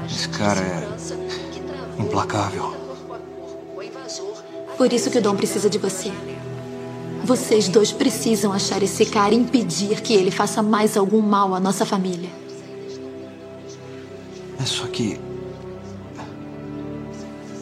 [0.06, 0.88] Esse cara é
[1.99, 2.72] implacável.
[4.78, 6.11] Por isso que o Dom precisa de você.
[7.24, 11.60] Vocês dois precisam achar esse cara e impedir que ele faça mais algum mal à
[11.60, 12.30] nossa família.
[14.61, 15.20] É só que.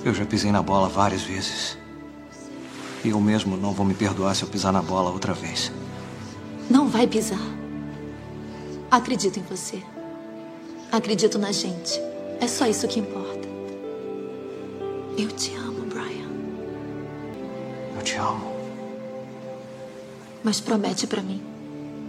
[0.03, 1.77] Eu já pisei na bola várias vezes.
[3.01, 5.71] E eu mesmo não vou me perdoar se eu pisar na bola outra vez.
[6.69, 7.39] Não vai pisar.
[8.91, 9.81] Acredito em você.
[10.91, 11.99] Acredito na gente.
[12.39, 13.47] É só isso que importa.
[15.17, 16.29] Eu te amo, Brian.
[17.95, 18.55] Eu te amo.
[20.43, 21.41] Mas promete pra mim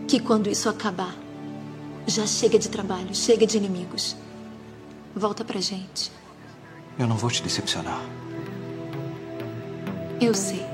[0.07, 1.15] que quando isso acabar,
[2.07, 4.17] já chega de trabalho, chega de inimigos.
[5.15, 6.13] Volta pra gente.
[6.99, 8.01] Eu não vou te decepcionar.
[10.21, 10.65] Eu sei.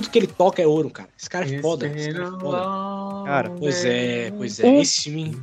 [0.00, 1.08] Tudo que ele toca é ouro, cara.
[1.18, 1.86] Esse cara é foda.
[1.88, 2.58] Esse cara é foda.
[3.26, 4.66] Cara, Pois é, pois é.
[4.66, 5.36] Um- Esse filme.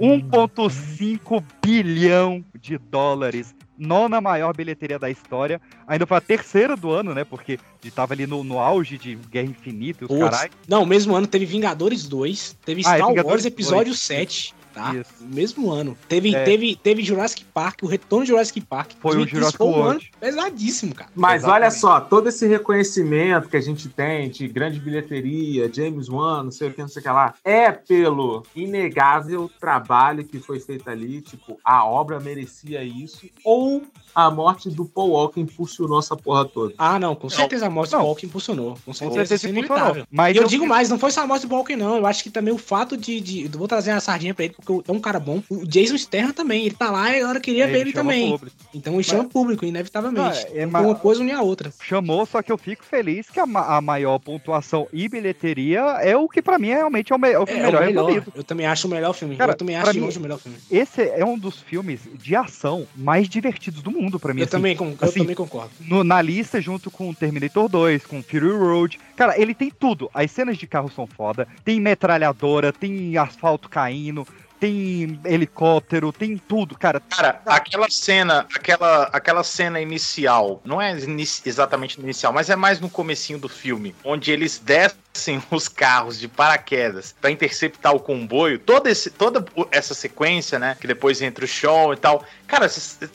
[0.00, 3.54] 1,5 bilhão de dólares.
[3.78, 5.60] Nona maior bilheteria da história.
[5.86, 7.24] Ainda foi a terceira do ano, né?
[7.24, 10.50] Porque ele tava ali no, no auge de Guerra Infinita e os Putz, carai.
[10.68, 13.98] Não, mesmo ano teve Vingadores 2, teve Ah, é Star Vingadores Wars Episódio 2.
[13.98, 14.94] 7, tá?
[14.94, 15.12] Isso.
[15.20, 15.96] Mesmo ano.
[16.08, 16.44] Teve, É.
[16.44, 18.92] teve, teve Jurassic Park, o retorno de Jurassic Park.
[19.00, 21.10] Foi o 2015 Jurassic foi um ano pesadíssimo, cara.
[21.14, 26.44] Mas olha só, todo esse reconhecimento que a gente tem de grande bilheteria, James Wan,
[26.44, 30.58] não sei o que, não sei o que lá, é pelo inegável trabalho que foi
[30.60, 31.20] feito ali.
[31.20, 33.28] Tipo, a obra merecia isso.
[33.44, 33.82] Ou
[34.14, 36.74] a morte do Paul Walker impulsionou essa porra toda.
[36.78, 38.76] Ah, não, com certeza a morte do Walker impulsionou.
[38.84, 40.06] Com certeza, certeza isso é inevitável.
[40.10, 41.96] Mas e eu, eu- digo mais, não foi só a morte do Walker, não.
[41.96, 43.20] Eu acho que também o fato de.
[43.20, 45.42] de eu vou trazer uma sardinha pra ele, porque é um cara bom.
[45.48, 48.30] O Jason Statham também, ele tá lá e agora queria É, ver ele ele também.
[48.30, 48.56] público.
[48.74, 50.46] Então ele chama público, inevitavelmente.
[50.46, 51.72] Ah, é, Uma mas- coisa une a outra.
[51.82, 56.16] Chamou, só que eu fico feliz que a, ma- a maior pontuação e bilheteria é
[56.16, 58.24] o que pra mim realmente é o, me- é o É, melhor, o melhor.
[58.34, 59.36] Eu também acho o melhor filme.
[59.36, 60.58] Cara, eu também acho mim, longe o melhor filme.
[60.70, 64.40] Esse é um dos filmes de ação mais divertidos do mundo pra mim.
[64.40, 64.50] Eu assim.
[64.52, 65.70] também con- eu também concordo.
[65.80, 68.98] no- na lista, junto com Terminator 2, com Fury Road.
[69.16, 70.10] Cara, ele tem tudo.
[70.14, 71.46] As cenas de carro são foda.
[71.64, 74.26] Tem metralhadora, tem asfalto caindo,
[74.62, 77.00] tem helicóptero, tem tudo, cara.
[77.10, 82.54] Cara, aquela cena, aquela, aquela cena inicial, não é inici- exatamente no inicial, mas é
[82.54, 87.98] mais no comecinho do filme, onde eles descem os carros de paraquedas pra interceptar o
[87.98, 92.66] comboio, toda, esse, toda essa sequência, né, que depois entra o show e tal, cara,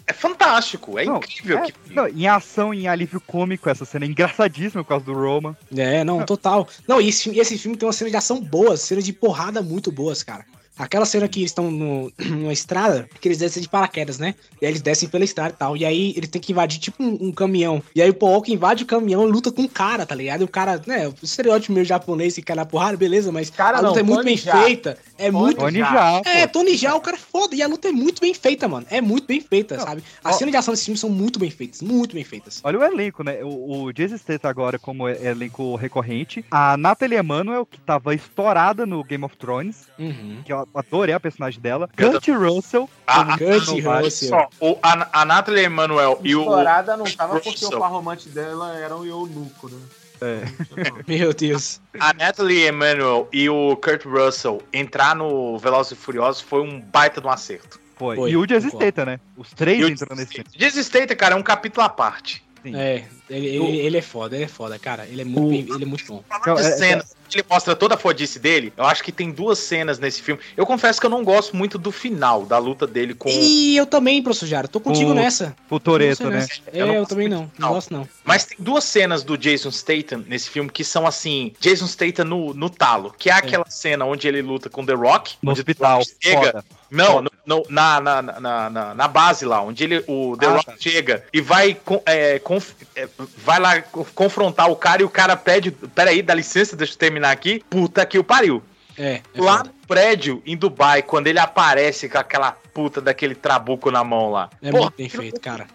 [0.05, 1.59] é fantástico, é Não, incrível.
[1.59, 5.13] é- que não, em ação, em alívio cômico, essa cena é engraçadíssima por causa do
[5.13, 5.55] Roman.
[5.73, 6.67] É, não, total.
[6.85, 9.93] Não, e esse, esse filme tem uma cena de ação boas, cenas de porrada muito
[9.93, 10.45] boas, cara.
[10.77, 14.35] Aquela cena que eles estão no- numa estrada, que eles descem de paraquedas, né?
[14.61, 15.77] E aí eles descem pela estrada e tal.
[15.77, 17.81] E aí eles têm que invadir tipo um, um caminhão.
[17.95, 20.41] E aí o Paul invade o caminhão e luta com um cara, tá ligado?
[20.41, 21.07] E o cara, né?
[21.07, 24.03] O estereótipo meio japonês, que cai na porrada, beleza, mas Cara, a luta não, é
[24.03, 24.63] muito bem Jaa.
[24.63, 24.97] feita.
[25.17, 25.57] É Tony muito.
[25.57, 26.47] Tony Jaa, É.
[26.47, 27.55] Tony Jaa, o cara é foda.
[27.55, 28.85] E a luta é muito bem feita, mano.
[28.89, 30.03] É muito bem feita, Não, sabe?
[30.23, 31.81] As ó- cenas de ação desse filme são muito bem feitas.
[31.81, 32.61] Muito bem feitas.
[32.63, 33.43] Olha o elenco, né?
[33.43, 36.45] O, o Jason Statham agora como elenco recorrente.
[36.51, 40.41] A Natalie Emanuel, que tava estourada no Game of Thrones, Uhum.
[40.45, 41.89] que eu adorei a personagem dela.
[41.95, 42.89] Kurt Russell.
[43.05, 43.67] A, Kurt.
[43.83, 44.29] Russell.
[44.29, 46.41] só, o, a, a Natalie Emanuel e o.
[46.41, 49.79] Estourada não tava porque o par romântico dela era o eunuco, né?
[50.21, 50.41] É.
[51.07, 51.79] Meu Deus.
[51.99, 57.21] A Natalie Emanuel e o Kurt Russell entrar no Velozes e Furiosos foi um baita
[57.21, 57.79] de um acerto.
[57.95, 58.15] Foi.
[58.15, 58.43] Foi, E o.
[58.43, 59.19] Statham, né?
[59.35, 60.83] Os três E o entram nesse filme.
[60.83, 62.43] Statham, cara, é um capítulo à parte.
[62.63, 62.75] Sim.
[62.75, 65.05] É, ele, ele, ele é foda, ele é foda, cara.
[65.05, 66.23] Ele é muito, bem- ele é muito bom.
[66.39, 69.31] Então, de é- cenas que ele mostra toda a fodice dele, eu acho que tem
[69.31, 70.41] duas cenas nesse filme.
[70.55, 73.29] Eu confesso que eu não gosto muito do final, da luta dele com.
[73.29, 75.55] E eu também, professor Jara, tô contigo O- nessa.
[75.69, 76.45] O Toreto, né?
[76.71, 77.51] É, Eu eu, também não.
[77.57, 78.07] Não gosto, não.
[78.23, 82.53] Mas tem duas cenas do Jason Statham nesse filme que são assim: Jason Statham no,
[82.53, 86.01] no talo, que é aquela cena onde ele luta com The Rock, No onde hospital.
[86.21, 86.41] Chega.
[86.51, 86.65] Foda.
[86.89, 90.49] Não, no- no- na, na, na, na, na base lá, onde ele, o The Ah,
[90.51, 90.73] Rock tá.
[90.79, 93.09] chega e vai, com- é, conf- é,
[93.43, 96.97] vai lá co- confrontar o cara e o cara pede: Peraí, dá licença, deixa eu
[96.97, 97.63] terminar aqui.
[97.69, 98.61] Puta que o pariu.
[98.97, 99.63] É, é lá.
[99.87, 104.49] Prédio, em Dubai, quando ele aparece com aquela puta daquele trabuco na mão lá.
[104.61, 105.65] É Porra, muito bem feito, cara.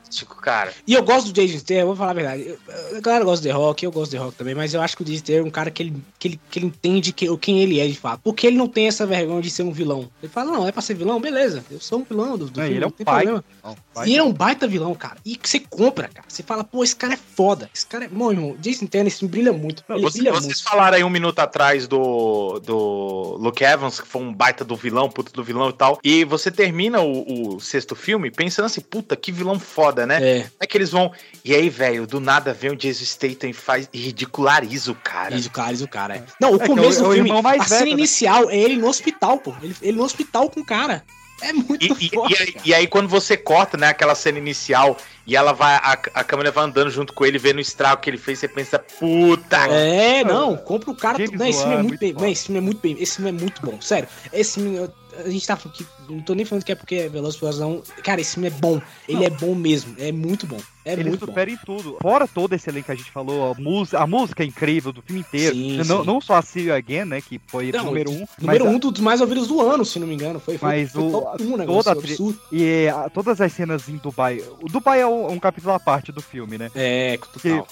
[0.41, 0.73] cara.
[0.87, 2.47] E eu gosto do Jason Statham, vou falar a verdade.
[2.47, 2.59] Eu,
[2.97, 4.97] a galera gosta do The Rock, eu gosto do The Rock também, mas eu acho
[4.97, 7.37] que o Jason Statham é um cara que ele, que ele, que ele entende que,
[7.39, 8.21] quem ele é de fato.
[8.23, 10.09] Porque ele não tem essa vergonha de ser um vilão.
[10.23, 11.21] Ele fala, não, é pra ser vilão?
[11.21, 13.23] Beleza, eu sou um vilão do, do Não, filme, ele é não um tem pai.
[13.25, 13.45] problema.
[13.65, 15.17] Não, E ele é um baita vilão, cara.
[15.25, 16.25] E que você compra, cara.
[16.29, 17.69] Você fala, pô, esse cara é foda.
[17.75, 18.09] Esse cara é.
[18.09, 19.83] Bom, irmão, Jason Statham, esse brilha muito.
[19.89, 20.63] Ele Você- brilha vocês muito.
[20.63, 25.09] falaram aí um minuto atrás do, do Luke Evans, que foi um baita do vilão,
[25.09, 25.99] puta do vilão e tal.
[26.05, 30.17] E você termina o, o sexto filme pensando assim, puta, que vilão foda, né?
[30.23, 30.41] É.
[30.43, 31.11] Como é que eles vão.
[31.45, 35.35] E aí, velho, do nada vem o Jason Statham e faz e ridiculariza o cara.
[35.35, 36.17] Isso, o cara, cara.
[36.17, 36.25] É.
[36.41, 37.31] Não, o é começo o- é do filme,
[37.61, 37.91] a cena né?
[37.91, 39.55] inicial é ele no hospital, pô.
[39.63, 41.05] Ele, ele no hospital com o cara.
[41.43, 42.67] É muito E, e- foda, e aí, cara.
[42.67, 44.97] e aí, quando você corta, né, aquela cena inicial
[45.27, 48.09] e ela vai, a, a câmera vai andando junto com ele, vendo o estrago que
[48.11, 49.57] ele fez, você pensa, puta.
[49.69, 51.19] É, não, compra o cara.
[51.19, 52.13] James Não, esse filme é Wan, muito muito bem.
[52.15, 52.97] Não, esse filme é muito bem.
[52.99, 54.09] Esse filme é muito bom, sério.
[54.33, 54.89] Esse filme.
[55.25, 55.87] A gente tá falando que.
[56.09, 57.83] Não tô nem falando que é porque é Veloz Furiosos, não.
[58.03, 58.81] Cara, esse filme é bom.
[59.09, 59.95] Ele é bom mesmo.
[59.99, 60.59] É muito bom.
[60.85, 61.27] É Ele muito bom.
[61.27, 61.97] supera em tudo.
[62.03, 65.01] Fora todo esse elenco que a gente falou, a música, a música é incrível do
[65.03, 65.55] filme inteiro.
[65.55, 66.07] Sim, não, sim.
[66.07, 67.21] não só a See You Again, né?
[67.21, 68.27] Que foi Não, número um.
[68.41, 70.41] Número um dos mais ouvidos do ano, se não me engano.
[70.41, 72.41] Foi, foi, Mas foi o, top um, toda negócio a tri- absurdo.
[72.51, 74.43] E a- todas as cenas em Dubai.
[74.61, 76.71] O Dubai é um, um capítulo à parte do filme, né?
[76.75, 77.67] É, total.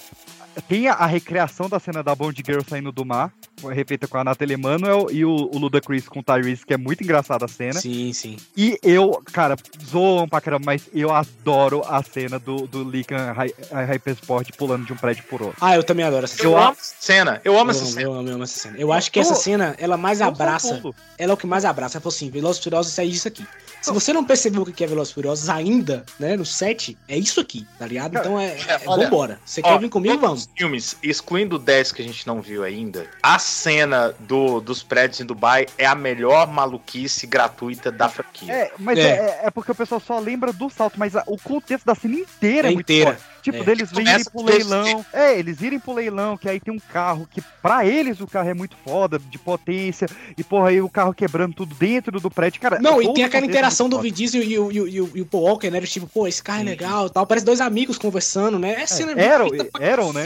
[0.67, 3.31] Tem a, a recriação da cena da Bond Girl saindo do mar,
[3.71, 7.03] refeita com a Natalie Emanuel e o, o Ludacris com o Tyrese, que é muito
[7.03, 7.79] engraçada a cena.
[7.79, 8.37] Sim, sim.
[8.57, 9.55] E eu, cara,
[9.89, 13.53] zoam pra caramba, mas eu adoro a cena do, do Hy-
[13.87, 15.57] Hypersport pulando de um prédio por outro.
[15.61, 16.61] Ah, eu também adoro essa Eu cena.
[16.65, 18.09] amo essa cena, eu amo essa Eu cena.
[18.09, 18.77] amo, eu amo essa cena.
[18.77, 20.81] Eu acho que essa Eu- cena, ela mais eu abraça.
[21.17, 21.97] Ela é o que mais abraça.
[21.97, 23.45] Ela falou assim: Velozes e Furiosos é isso aqui.
[23.81, 27.17] Se você não percebeu o que é Velozes e Furiosos ainda, né, no 7, é
[27.17, 28.17] isso aqui, tá ligado?
[28.17, 29.39] Então é, é, olha, vambora.
[29.45, 30.19] Você quer vir comigo?
[30.19, 30.40] Vamos.
[30.41, 34.83] Os filmes, excluindo o 10 que a gente não viu ainda, a cena do, dos
[34.83, 38.51] prédios em Dubai é a melhor maluquice gratuita da franquia.
[38.53, 39.01] É, mas É.
[39.01, 39.39] é.
[39.43, 42.67] É, porque o pessoal só lembra do salto, mas a- o contexto da cena inteira
[42.67, 43.13] é, É muito inteira.
[43.15, 43.30] forte.
[43.41, 43.63] Tipo, É.
[43.63, 45.05] deles irem pro leilão.
[45.11, 48.49] É, eles irem pro leilão, que aí tem um carro que, pra eles, o carro
[48.49, 50.07] é muito foda, de potência.
[50.37, 52.61] E, porra, aí o carro quebrando tudo dentro do prédio.
[52.61, 53.99] Cara, Não, e tem aquela é interação do.
[53.99, 55.81] Vin Diesel e o, e, o, e, o, e o Paul Walker, né?
[55.81, 57.25] Tipo, pô, esse carro é legal e tal.
[57.25, 58.81] Parece dois amigos conversando, né?
[58.81, 60.23] É cena feita pra Aaron, né?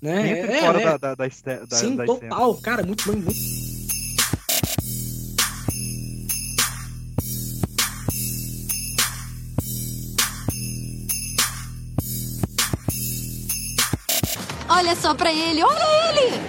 [0.00, 0.22] né?
[0.22, 0.84] Dentro e É, fora é.
[0.84, 2.54] da, da, da, da, Sim, da total.
[2.56, 3.77] Cara, muito bem, muito.
[14.68, 16.40] Olha só pra ele, olha ele!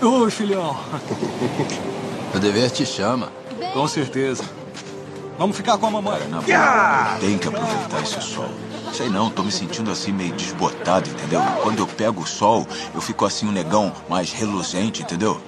[0.00, 0.76] Oi, filhão.
[2.34, 3.30] O dever te chama.
[3.72, 4.42] Com certeza.
[5.38, 6.20] Vamos ficar com a mamãe.
[6.28, 8.48] Boa, tem que aproveitar esse sol.
[8.92, 11.40] Sei não, tô me sentindo assim meio desbotado, entendeu?
[11.62, 15.40] Quando eu pego o sol, eu fico assim um negão mais reluzente, entendeu?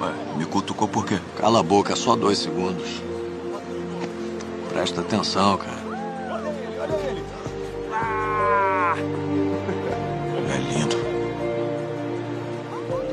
[0.00, 1.18] Ué, me cutucou por quê?
[1.36, 3.02] Cala a boca, só dois segundos.
[4.68, 5.80] Presta atenção, cara.
[6.78, 7.29] É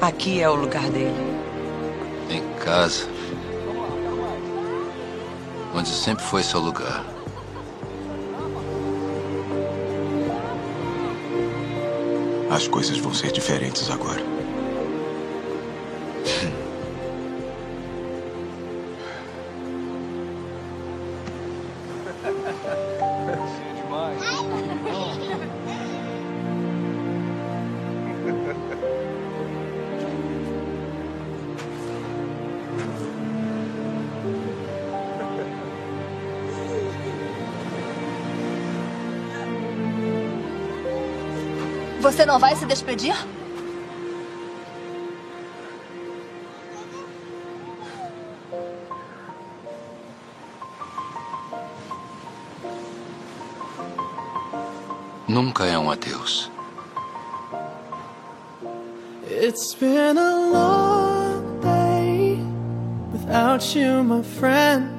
[0.07, 1.11] Aqui é o lugar dele.
[2.29, 3.09] Em casa.
[5.75, 7.03] Onde sempre foi seu lugar.
[12.49, 14.36] As coisas vão ser diferentes agora.
[42.27, 43.15] Não vai se despedir?
[55.27, 56.51] Nunca é um adeus.
[59.29, 62.39] It's been a long day
[63.13, 64.89] without you, my friend.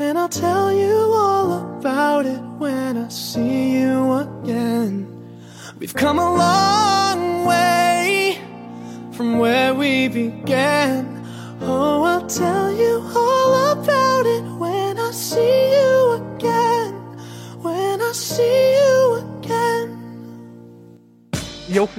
[0.00, 3.53] And I'll tell you all about it when I see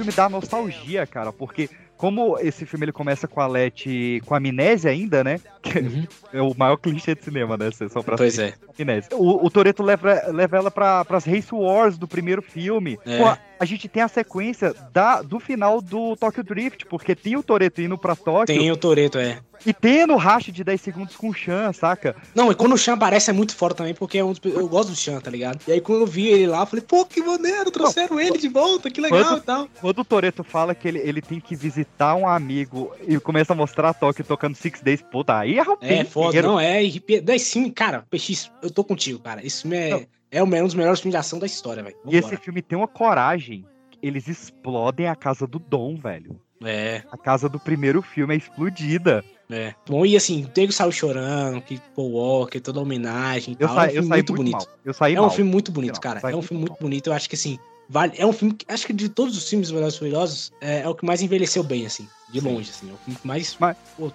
[0.06, 4.90] filme da nostalgia, cara, porque como esse filme ele começa com a Letty com amnésia
[4.90, 5.40] ainda, né?
[5.62, 7.70] Que É o maior clichê de cinema, né?
[7.90, 8.54] Só pra Pois é.
[8.78, 9.16] amnésia.
[9.16, 12.98] O, o Toreto leva, leva ela pra, pras Race Wars do primeiro filme.
[13.06, 13.18] É.
[13.18, 17.36] Pô, a, a gente tem a sequência da, do final do Tokyo Drift, porque tem
[17.36, 18.46] o Toreto indo pra Tóquio.
[18.46, 19.38] Tem o Toreto, é.
[19.64, 22.14] E tem no racha de 10 segundos com o Chan, saca?
[22.34, 24.68] Não, e quando o Chan aparece é muito forte também, porque é um dos- eu
[24.68, 25.60] gosto do Chan, tá ligado?
[25.66, 28.48] E aí quando eu vi ele lá, eu falei, pô, que maneiro, trouxeram ele de
[28.48, 29.68] volta, que legal Quando, e tal.
[29.80, 33.56] quando o Toreto fala que ele, ele tem que visitar um amigo e começa a
[33.56, 37.38] mostrar a Tóquio tocando Six Days, puta, aí arrepia É, foda, não, é, arrepia- daí
[37.38, 39.44] sim, cara, PX, eu tô contigo, cara.
[39.44, 41.96] Esse filme é, é o- é um dos melhores filmes de ação da história, velho.
[42.06, 43.64] E esse filme tem uma coragem.
[44.02, 46.38] Eles explodem a casa do Dom, velho.
[46.64, 47.02] É.
[47.12, 49.24] A casa do primeiro filme é explodida.
[49.50, 49.74] É.
[49.88, 53.68] Bom, e assim, o Tego saiu chorando, que Paul Walker, toda a homenagem e Eu
[53.68, 53.76] tal.
[53.76, 54.52] saí- é um eu filme saí muito muito bonito.
[54.68, 54.78] mal.
[54.84, 55.30] Eu saí é um mal.
[55.30, 56.20] filme muito bonito, Não, cara.
[56.30, 57.06] É um filme muito bonito.
[57.08, 57.58] Eu acho que assim,
[57.88, 58.12] vale.
[58.16, 60.88] É um filme que acho que de todos os filmes Velozes e Furiosos é, é
[60.88, 62.90] o que mais envelheceu bem, assim, de longe, assim.
[62.90, 63.54] É o filme que mais.
[63.54, 63.66] Pô,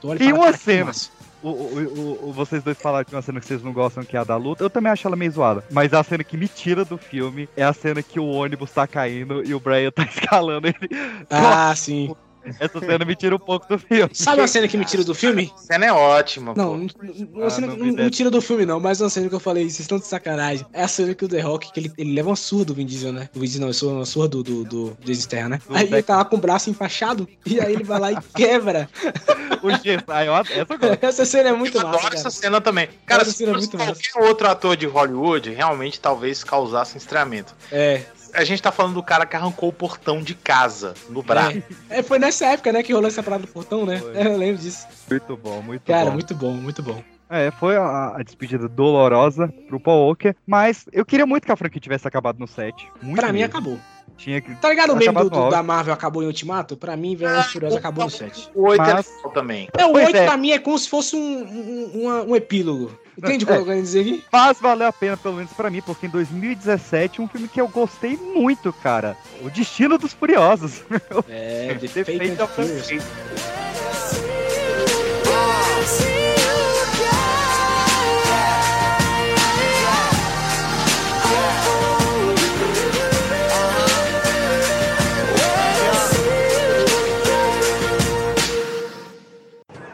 [0.04, 0.92] olha e Tem fala, uma cena.
[1.44, 4.20] O, o- o- vocês dois falaram que uma cena que vocês não gostam, que é
[4.20, 4.64] a da luta.
[4.64, 5.64] Eu também acho ela meio zoada.
[5.72, 8.86] Mas a cena que me tira do filme é a cena que o ônibus tá
[8.86, 10.04] caindo e o Brian tá
[10.44, 10.90] escalando ele.
[11.30, 12.14] Ah, sim.
[12.60, 14.10] Essa cena me tira um pouco do filme.
[14.14, 15.52] Sabe uma cena que me tira do filme?
[15.56, 17.04] cena é ótima, Não, pô.
[17.04, 19.36] não, não, Ah, cena- não não- me tira do filme, não, mas uma cena que
[19.36, 20.66] eu falei, vocês estão de sacanagem.
[20.74, 22.86] É a cena que o The Rock, que ele, ele leva uma surra do Vin
[22.86, 23.30] Diesel, né?
[23.36, 24.98] O Vin Diesel não, eu sou uma surra do, do, do
[25.50, 25.62] né?
[25.68, 28.18] Do Aí ele tá lá com o braço empachado, e aí ele vai lá e
[28.36, 28.90] quebra.
[29.62, 29.70] o
[30.08, 30.38] ah, eu,
[31.02, 32.16] essa eu cena é muito Eu massa, adoro cara.
[32.16, 32.90] essa cena também.
[33.06, 33.94] Cara, Essa se cena é muito massa.
[33.94, 37.54] qualquer outro ator de Hollywood, realmente talvez causasse estranhamento.
[37.72, 38.04] É.
[38.34, 41.62] A gente tá falando do cara que arrancou o portão de casa no braço.
[41.90, 42.00] É.
[42.00, 44.02] É, foi nessa época, né, que rolou essa parada do portão, né?
[44.16, 44.88] É, eu lembro disso.
[45.10, 46.12] Muito bom, muito Cara, bom.
[46.14, 47.04] muito bom, muito bom.
[47.30, 51.56] É, foi a, a despedida dolorosa pro Paul Walker, mas eu queria muito que a
[51.56, 52.88] franquia tivesse acabado no 7.
[53.02, 53.46] Muito pra mim mesmo.
[53.52, 53.80] acabou.
[54.18, 56.76] Tinha que Tá ligado o meme do, no do- da Marvel acabou em Ultimato?
[56.78, 58.50] Pra mim, Velozes e Furiosos acabou no 7.
[58.54, 59.70] O 8 é Mas- legal também.
[59.78, 60.26] É, o Pois 8 é.
[60.26, 63.00] pra mim é como se fosse um, um, uma- um epílogo.
[63.24, 63.58] Entende o que É.
[63.58, 64.24] eu dizer aqui?
[64.32, 67.68] Mas valeu a pena, pelo menos pra mim, porque em 2017, um filme que eu
[67.68, 69.16] gostei muito, cara.
[69.42, 70.82] O Destino dos Furiosos.
[71.30, 72.66] É, The Fate of the.
[72.82, 74.12] Fate.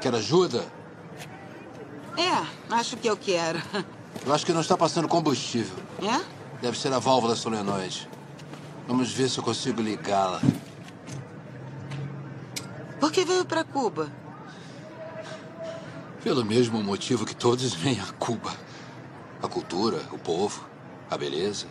[0.02, 0.64] Quer ajuda?
[2.18, 3.62] É, acho que eu quero.
[4.26, 5.76] Eu acho que não está passando combustível.
[6.02, 6.22] É?
[6.62, 8.10] Deve ser a válvula solenoide.
[8.88, 10.42] Vamos ver se eu consigo ligá-la.
[13.00, 14.12] Por que veio pra Cuba?
[16.24, 18.54] Pelo mesmo motivo que todos vêm a Cuba.
[19.42, 20.66] A cultura, o povo,
[21.10, 21.68] a beleza.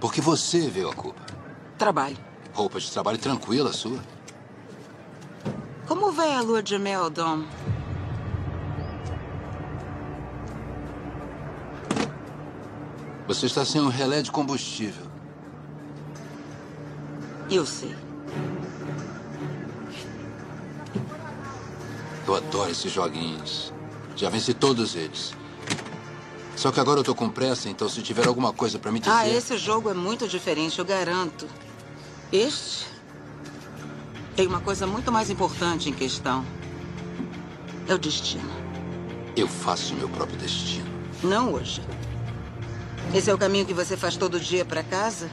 [0.00, 1.20] Porque você veio a Cuba.
[1.76, 2.16] Trabalho.
[2.54, 3.98] Roupa de trabalho tranquila sua.
[5.86, 7.44] Como vai a lua de mel, Dom?
[13.26, 15.06] Você está sem um relé de combustível.
[17.50, 17.94] Eu sei.
[22.26, 23.72] Eu adoro esses joguinhos.
[24.16, 25.32] Já venci todos eles.
[26.56, 29.12] Só que agora eu tô com pressa, então se tiver alguma coisa pra me dizer.
[29.12, 31.46] Ah, esse jogo é muito diferente, eu garanto.
[32.30, 32.86] Este
[34.36, 36.44] tem uma coisa muito mais importante em questão.
[37.88, 38.50] É o destino.
[39.36, 40.86] Eu faço meu próprio destino.
[41.22, 41.82] Não hoje.
[43.14, 45.30] Esse é o caminho que você faz todo dia para casa?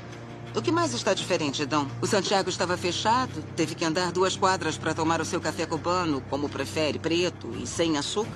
[0.53, 1.88] O que mais está diferente, Dom?
[2.01, 6.22] O Santiago estava fechado, teve que andar duas quadras para tomar o seu café cubano,
[6.30, 8.30] como prefere, preto e sem açúcar.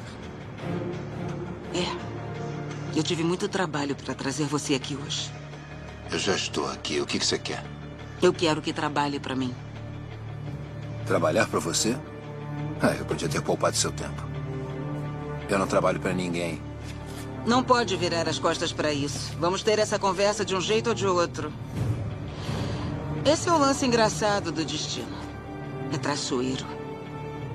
[1.74, 2.98] É.
[2.98, 5.30] Eu tive muito trabalho para trazer você aqui hoje.
[6.10, 7.02] Eu já estou aqui.
[7.02, 7.65] O que que você quer?
[8.22, 9.53] Eu quero que trabalhe para mim.
[11.06, 11.98] Trabalhar pra você?
[12.82, 14.24] Ah, eu podia ter poupado seu tempo.
[15.49, 16.61] Eu não trabalho pra ninguém.
[17.45, 19.34] Não pode virar as costas para isso.
[19.38, 21.52] Vamos ter essa conversa de um jeito ou de outro.
[23.26, 25.18] Esse é o lance engraçado do destino.
[25.91, 26.65] É traiçoeiro.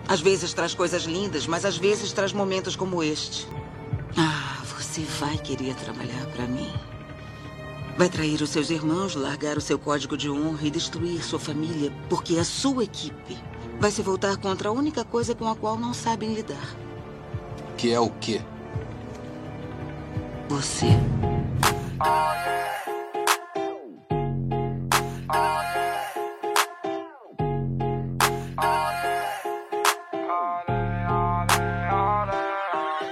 [0.07, 3.49] Às vezes traz coisas lindas, mas às vezes traz momentos como este.
[4.17, 6.71] Ah, você vai querer trabalhar para mim.
[7.97, 11.93] Vai trair os seus irmãos, largar o seu código de honra e destruir sua família,
[12.09, 13.37] porque a sua equipe
[13.81, 16.77] vai se voltar contra a única coisa com a qual não sabem lidar.
[17.77, 18.41] Que é o quê?
[20.49, 20.87] Você.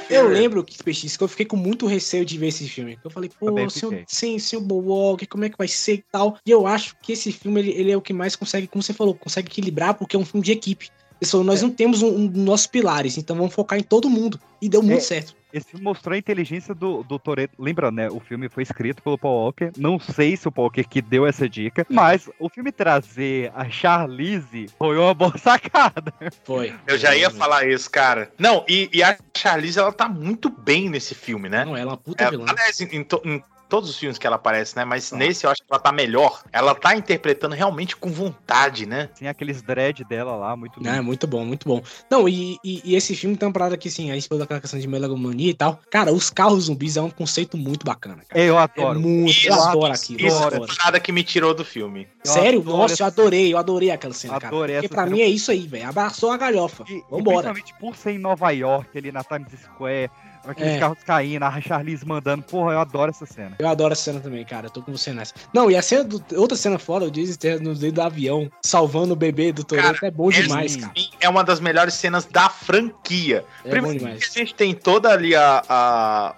[0.09, 2.99] Eu lembro que, Peixes, que eu fiquei com muito receio de ver esse filme.
[3.05, 4.05] Eu falei, pô, fiquei.
[4.09, 6.39] sem, sem o Walker, como é que vai ser e tal.
[6.47, 8.95] E eu acho que esse filme, ele, ele é o que mais consegue, como você
[8.95, 10.89] falou, consegue equilibrar, porque é um filme de equipe.
[11.25, 14.39] Falaram, nós não temos um, um dos nossos pilares, então vamos focar em todo mundo.
[14.61, 15.35] E deu muito É, certo.
[15.57, 17.55] Esse filme mostrou a inteligência do, do Toreto.
[17.59, 18.11] Lembra, né?
[18.11, 19.71] O filme foi escrito pelo Paul Walker.
[19.79, 23.67] Não sei se o Paul Walker que deu essa dica, mas o filme trazer a
[23.71, 26.13] Charlize foi uma boa sacada.
[26.45, 26.75] Foi.
[26.87, 28.31] Eu já ia falar isso, cara.
[28.39, 31.65] Não, e, e a Charlize, ela tá muito bem nesse filme, né?
[31.65, 32.45] Não, ela é uma puta É, vilã.
[32.49, 34.85] aliás, em, em em todos os filmes que ela aparece, né?
[34.85, 36.43] Mas nesse eu acho que ela tá melhor.
[36.53, 39.09] Ela tá interpretando realmente com vontade, né?
[39.19, 41.83] Tem aqueles dread dela lá, muito Não, é muito bom, muito bom.
[42.11, 44.61] Não, e, e, e esse filme tem uma parada que, assim, a gente falou daquela
[44.61, 45.81] questão de melagomania e tal.
[45.91, 48.23] Cara, os carros zumbis é um conceito muito bacana.
[48.29, 48.41] Cara.
[48.41, 48.99] Eu adoro.
[48.99, 50.21] É muito, eu adoro aquilo.
[50.21, 50.65] eu Isso adoro.
[50.65, 52.07] é nada que me tirou do filme.
[52.25, 52.61] Sério?
[52.61, 54.49] adoro Nossa, essa- eu adorei, eu adorei aquela cena, cara.
[54.49, 55.17] Adorei Porque pra cena.
[55.17, 55.89] mim é isso aí, velho.
[55.89, 56.85] Abraçou a galhofa.
[56.89, 57.53] E Vambora.
[57.53, 60.11] principalmente por ser em Nova York, ali na Times Square,
[60.53, 60.79] aqueles É.
[60.79, 62.43] carros caindo, a Charlize mandando.
[62.43, 63.57] Porra, eu adoro essa cena.
[63.59, 64.67] Eu adoro essa cena também, cara.
[64.67, 65.35] Eu tô com você nessa.
[65.53, 66.23] Não, e a cena do.
[66.37, 70.05] Outra cena fora, o Jason Statham no dedo do avião, salvando o bebê do Toreto,
[70.05, 70.93] é bom demais, Esse, cara.
[71.21, 73.45] É uma das melhores cenas da franquia.
[73.65, 74.31] É Primeiro bom demais.
[74.35, 76.35] a gente tem toda ali a, a-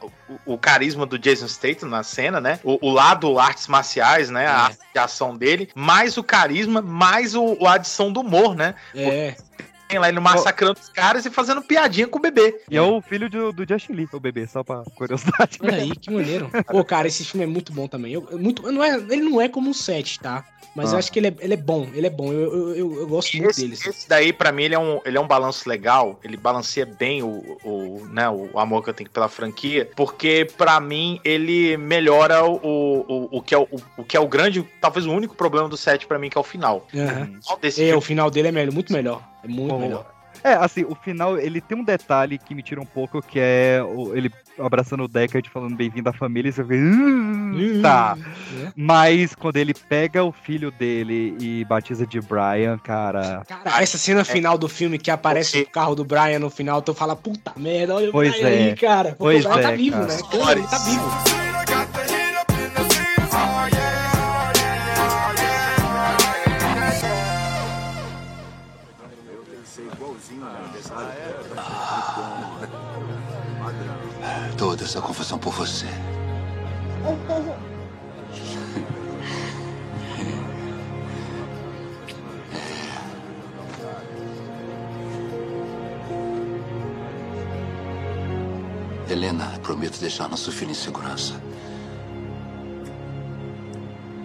[0.46, 2.60] o, o carisma do Jason Statham na cena, né?
[2.62, 4.44] O, o lado artes marciais, né?
[4.44, 4.46] É.
[4.46, 8.74] A arte de ação dele, mais o carisma, mais o, a adição do humor, né?
[8.94, 9.32] É.
[9.32, 12.60] Tem lá ele massacrando os caras e fazendo piadinha com o bebê.
[12.68, 15.58] E é o filho do, do Justin Lee, o bebê, só pra curiosidade.
[15.62, 16.50] Olha aí, que maneiro.
[16.66, 18.12] Pô, cara, esse filme é muito bom também.
[18.12, 20.44] Eu, eu muito, não é, ele não é como um 7, tá?
[20.74, 20.98] Mas eu Ah.
[20.98, 22.32] acho que ele é, ele é bom, ele é bom.
[22.32, 23.74] Eu, eu, eu, eu gosto muito Esse, dele.
[23.74, 23.88] assim.
[23.90, 26.18] esse daí, pra mim, ele é, um, ele é um balanço legal.
[26.22, 29.88] Ele balanceia bem o, o, né, o amor que eu tenho pela franquia.
[29.96, 33.66] Porque, pra mim, ele melhora o, o, o, que é o,
[33.96, 36.40] o que é o grande, talvez o único problema do set pra mim, que é
[36.40, 36.86] o final.
[37.60, 37.94] Desse É, filme.
[37.98, 39.22] o final dele é melhor, muito melhor.
[39.42, 40.06] É muito Pô, melhor.
[40.44, 43.82] É, assim, o final, ele tem um detalhe que me tira um pouco, que é
[43.82, 48.16] o- ele abraçando o Deckard falando bem-vindo à família, e você vê, "Uh, tá.
[48.64, 48.72] É.
[48.76, 53.42] Mas quando ele pega o filho dele e batiza de Brian, cara...
[53.48, 56.94] Cara, essa cena final do filme que aparece o carro do Brian no final, tu
[56.94, 58.68] fala, puta merda, olha o Pois Brian é.
[58.68, 59.16] aí, cara.
[59.18, 60.06] Pois o Brian tá é, vivo, cara.
[60.14, 60.18] né?
[60.30, 61.47] Pô, ele tá vivo.
[74.56, 75.86] Toda essa confusão por você.
[89.10, 91.40] Helena, prometo deixar nosso filho em segurança.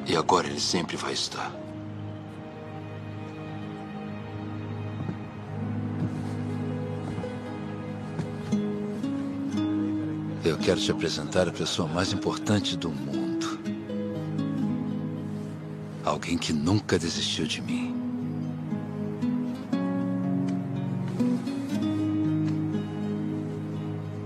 [0.06, 1.63] E agora ele sempre vai estar.
[10.46, 13.58] Eu quero te apresentar a pessoa mais importante do mundo.
[16.04, 17.96] Alguém que nunca desistiu de mim.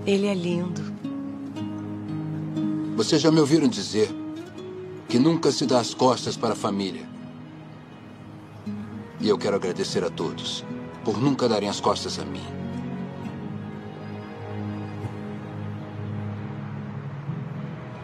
[0.07, 0.81] Ele é lindo.
[2.95, 4.10] Vocês já me ouviram dizer
[5.07, 7.07] que nunca se dá as costas para a família.
[9.22, 10.65] E eu quero agradecer a todos
[11.06, 12.66] por nunca darem as costas a mim.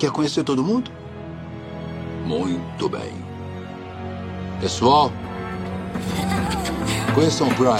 [0.03, 0.91] Quer conhecer todo mundo?
[2.25, 3.13] Muito bem.
[4.59, 5.09] Pessoal,
[7.15, 7.79] conheçam o Brian.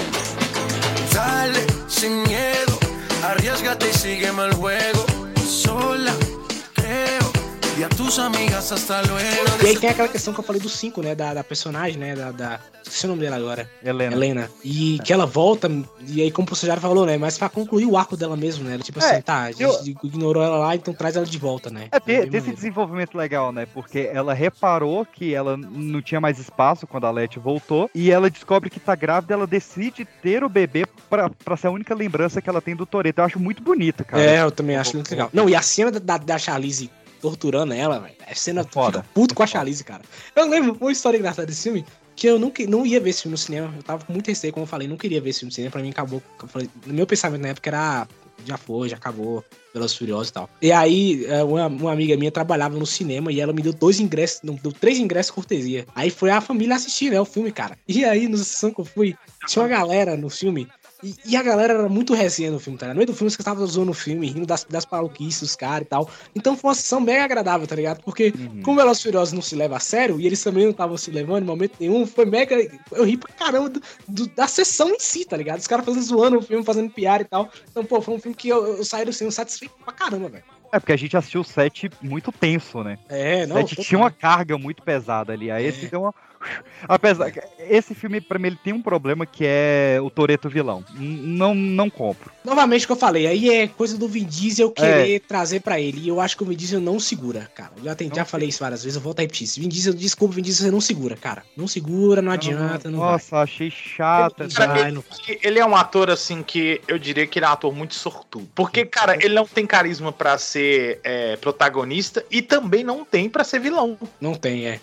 [1.12, 1.60] Dale,
[1.90, 2.80] sin miedo,
[3.26, 5.13] arriesgate y sígueme el juego.
[7.76, 9.64] Y a tus amigas hasta luego.
[9.64, 11.16] E aí tem aquela questão que eu falei do 5, né?
[11.16, 12.16] Da, da personagem, né?
[12.16, 12.60] Da, da.
[12.84, 13.68] Esqueci o nome dela agora.
[13.84, 14.16] Helena.
[14.16, 14.52] Helena.
[14.64, 15.72] E que ela volta,
[16.08, 17.18] e aí, como o professor já falou, né?
[17.18, 18.78] Mas pra concluir o arco dela mesmo, né?
[18.78, 21.88] Tipo É, assim, tá, a gente ignorou ela lá, então traz ela de volta, né?
[21.92, 23.66] É ter esse desenvolvimento legal, né?
[23.74, 27.90] Porque ela reparou que ela não tinha mais espaço quando a Letty voltou.
[27.96, 31.72] E ela descobre que tá grávida, ela decide ter o bebê pra, pra ser a
[31.72, 33.20] única lembrança que ela tem do Toreto.
[33.22, 34.22] Eu acho muito bonito, cara.
[34.22, 35.30] É, eu também acho muito legal.
[35.34, 36.92] Não, e a cena da, da, da Charlize
[37.24, 38.16] torturando ela, velho.
[38.30, 39.00] A cena Foda.
[39.02, 40.02] fica puto com a Charlize, cara.
[40.36, 41.86] Eu lembro uma história engraçada desse filme.
[42.18, 43.74] Que eu não, que- não ia ver esse filme no cinema.
[43.78, 45.72] Eu tava com muito receio, como eu falei, não queria ver esse filme no cinema.
[45.72, 46.22] Pra mim acabou.
[46.86, 48.08] no meu pensamento na época era.
[48.46, 49.42] Já foi, já acabou.
[49.72, 50.50] Pelos Furiosos e tal.
[50.62, 54.00] E aí, é, uma, uma amiga minha trabalhava no cinema e ela me deu dois
[54.00, 55.88] ingressos, não, deu três ingressos cortesia.
[55.96, 57.76] Aí foi a família assistir, né, o filme, cara.
[57.88, 59.16] E aí, na sessão que eu fui,
[59.48, 60.68] tinha uma galera no filme
[61.04, 62.96] e, e a galera era muito resenha no filme, tá ligado?
[62.96, 65.86] No meio do filme, caras estavam zoando o filme, rindo das, das maluquices dos caras
[65.86, 66.10] e tal.
[66.36, 68.02] Então foi uma sessão mega agradável, tá ligado?
[68.04, 71.12] Porque, como Velozes Furiosos não se leva a sério, e eles também não estavam se
[71.12, 72.56] levando em momento nenhum, foi mega.
[72.92, 75.60] Eu ri pra caramba do- do- da sessão em si, tá ligado?
[75.60, 77.50] Os caras fazendo zoando o filme, fazendo piada e tal.
[77.70, 80.44] Então, pô, foi um filme que eu, eu saí do cinema satisfeito pra caramba, velho.
[80.72, 82.98] É porque a gente assistiu o set muito tenso, né?
[83.08, 83.56] É, O não.
[83.58, 83.86] set total.
[83.86, 85.52] tinha uma carga muito pesada ali.
[85.52, 86.16] Aí esse deu uma.
[86.88, 87.32] Apesar.
[87.60, 90.84] Esse filme, pra mim, ele tem um problema que é o Toreto vilão.
[90.96, 92.32] Não, não compro.
[92.44, 94.82] Novamente o que eu falei, aí é coisa do Vin Diesel É.
[94.82, 96.02] querer trazer pra ele.
[96.02, 97.72] E eu acho que o Vin Diesel não segura, cara.
[97.78, 99.46] Eu Já, tem, já falei isso várias vezes, eu volto a repetir.
[99.46, 99.60] isso.
[99.60, 101.44] Vin Diesel, desculpa, Vin Diesel, você não segura, cara.
[101.56, 103.12] Não segura, não adianta, não vai.
[103.14, 104.48] Nossa, achei chata.
[104.50, 105.04] Cara, Vai, ele, não
[105.42, 108.50] ele é um ator, assim, que eu diria que ele é um ator muito sortudo.
[108.54, 113.44] Porque, cara, ele não tem carisma pra ser é, protagonista e também não tem pra
[113.44, 113.98] ser vilão.
[114.20, 114.80] Não tem, é.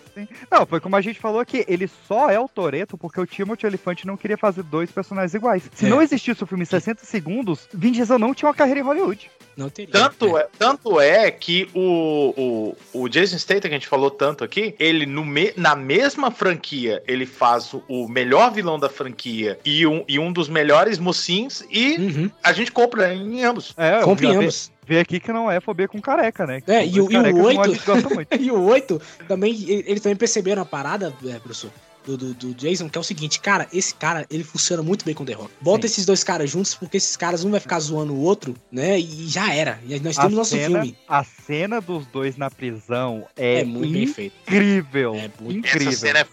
[0.51, 3.67] Não, foi como a gente falou que ele só é o Toreto porque o Timothy
[3.67, 5.69] Elefante não queria fazer dois personagens iguais.
[5.75, 5.89] Se É.
[5.89, 9.29] não existisse o filme em 60 segundos, Vin Diesel não tinha uma carreira em Hollywood.
[9.61, 9.93] Não teria.
[9.93, 14.43] Tanto é, tanto é que o, o, o Jason Statham, que a gente falou tanto
[14.43, 19.59] aqui, ele no me, na mesma franquia, ele faz o, o melhor vilão da franquia
[19.65, 23.75] e um, e um dos melhores mocinhos e a gente compra em ambos.
[23.77, 24.73] É, Compre já vê- ambos.
[24.87, 26.63] Vê aqui que não é fobia com careca, né?
[26.67, 27.75] É, e, e o não, a 8.
[27.75, 28.29] gente gosta muito.
[28.41, 31.71] e o 8 também, ele- eles também perceberam a parada, é, professor.
[32.11, 35.15] Do, do, do Jason, que é o seguinte, cara, esse cara, ele funciona muito bem
[35.15, 35.51] com o The Rock.
[35.61, 38.99] Bota esses dois caras juntos, porque esses caras um vai ficar zoando o outro, né?
[38.99, 39.79] E já era.
[39.87, 40.97] E nós temos a nosso cena, filme.
[41.09, 44.35] A cena dos dois na prisão é, É muito bem feito.
[44.43, 45.15] incrível.
[45.41, 45.89] muito incrível.
[45.89, 46.27] Essa cena é.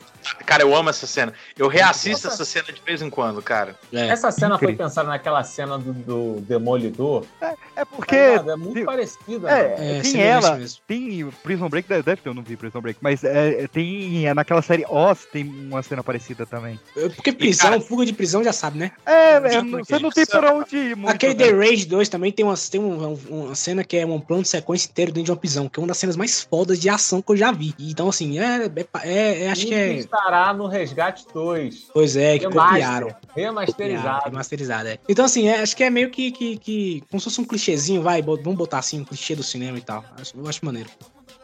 [0.46, 1.34] Cara, eu amo essa cena.
[1.58, 3.76] Eu reassisto essa cena de vez em quando, cara.
[3.92, 4.86] Essa cena foi Incrível.
[4.86, 7.26] pensada naquela cena do, do Demolidor.
[7.76, 8.16] É porque.
[8.16, 9.50] é muito parecida.
[9.50, 10.02] É, né?
[10.02, 13.68] tem ela, tem o Prison Break, deve ter, eu não vi Prison Break, mas é,
[13.68, 16.80] tem é, naquela série Oz tem uma cena parecida também.
[17.16, 18.92] Porque prisão, fuga de prisão, já sabe, né?
[19.06, 21.46] É, é, não- você não tem por onde ir muito, Aquele né?
[21.46, 24.44] The Rage 2 também tem, umas, tem um- um- uma cena que é um plano
[24.44, 26.90] de sequência inteiro dentro de uma prisão, que é uma das cenas mais fodas de
[26.90, 27.74] ação que eu já vi.
[27.80, 28.72] Então, assim, é, é,
[29.04, 30.04] é- é- acho que é.
[30.18, 31.88] Estará no Resgate 2.
[31.94, 33.16] Pois é, que Remaster, copiaram.
[33.36, 34.26] Remasterizado.
[34.26, 34.98] Remasterizado, é.
[35.08, 37.04] Então, assim, é, acho que é meio que, que, que.
[37.10, 40.04] Como se fosse um clichêzinho, vai, vamos botar assim, um clichê do cinema e tal.
[40.20, 40.90] Acho- Eu acho maneiro.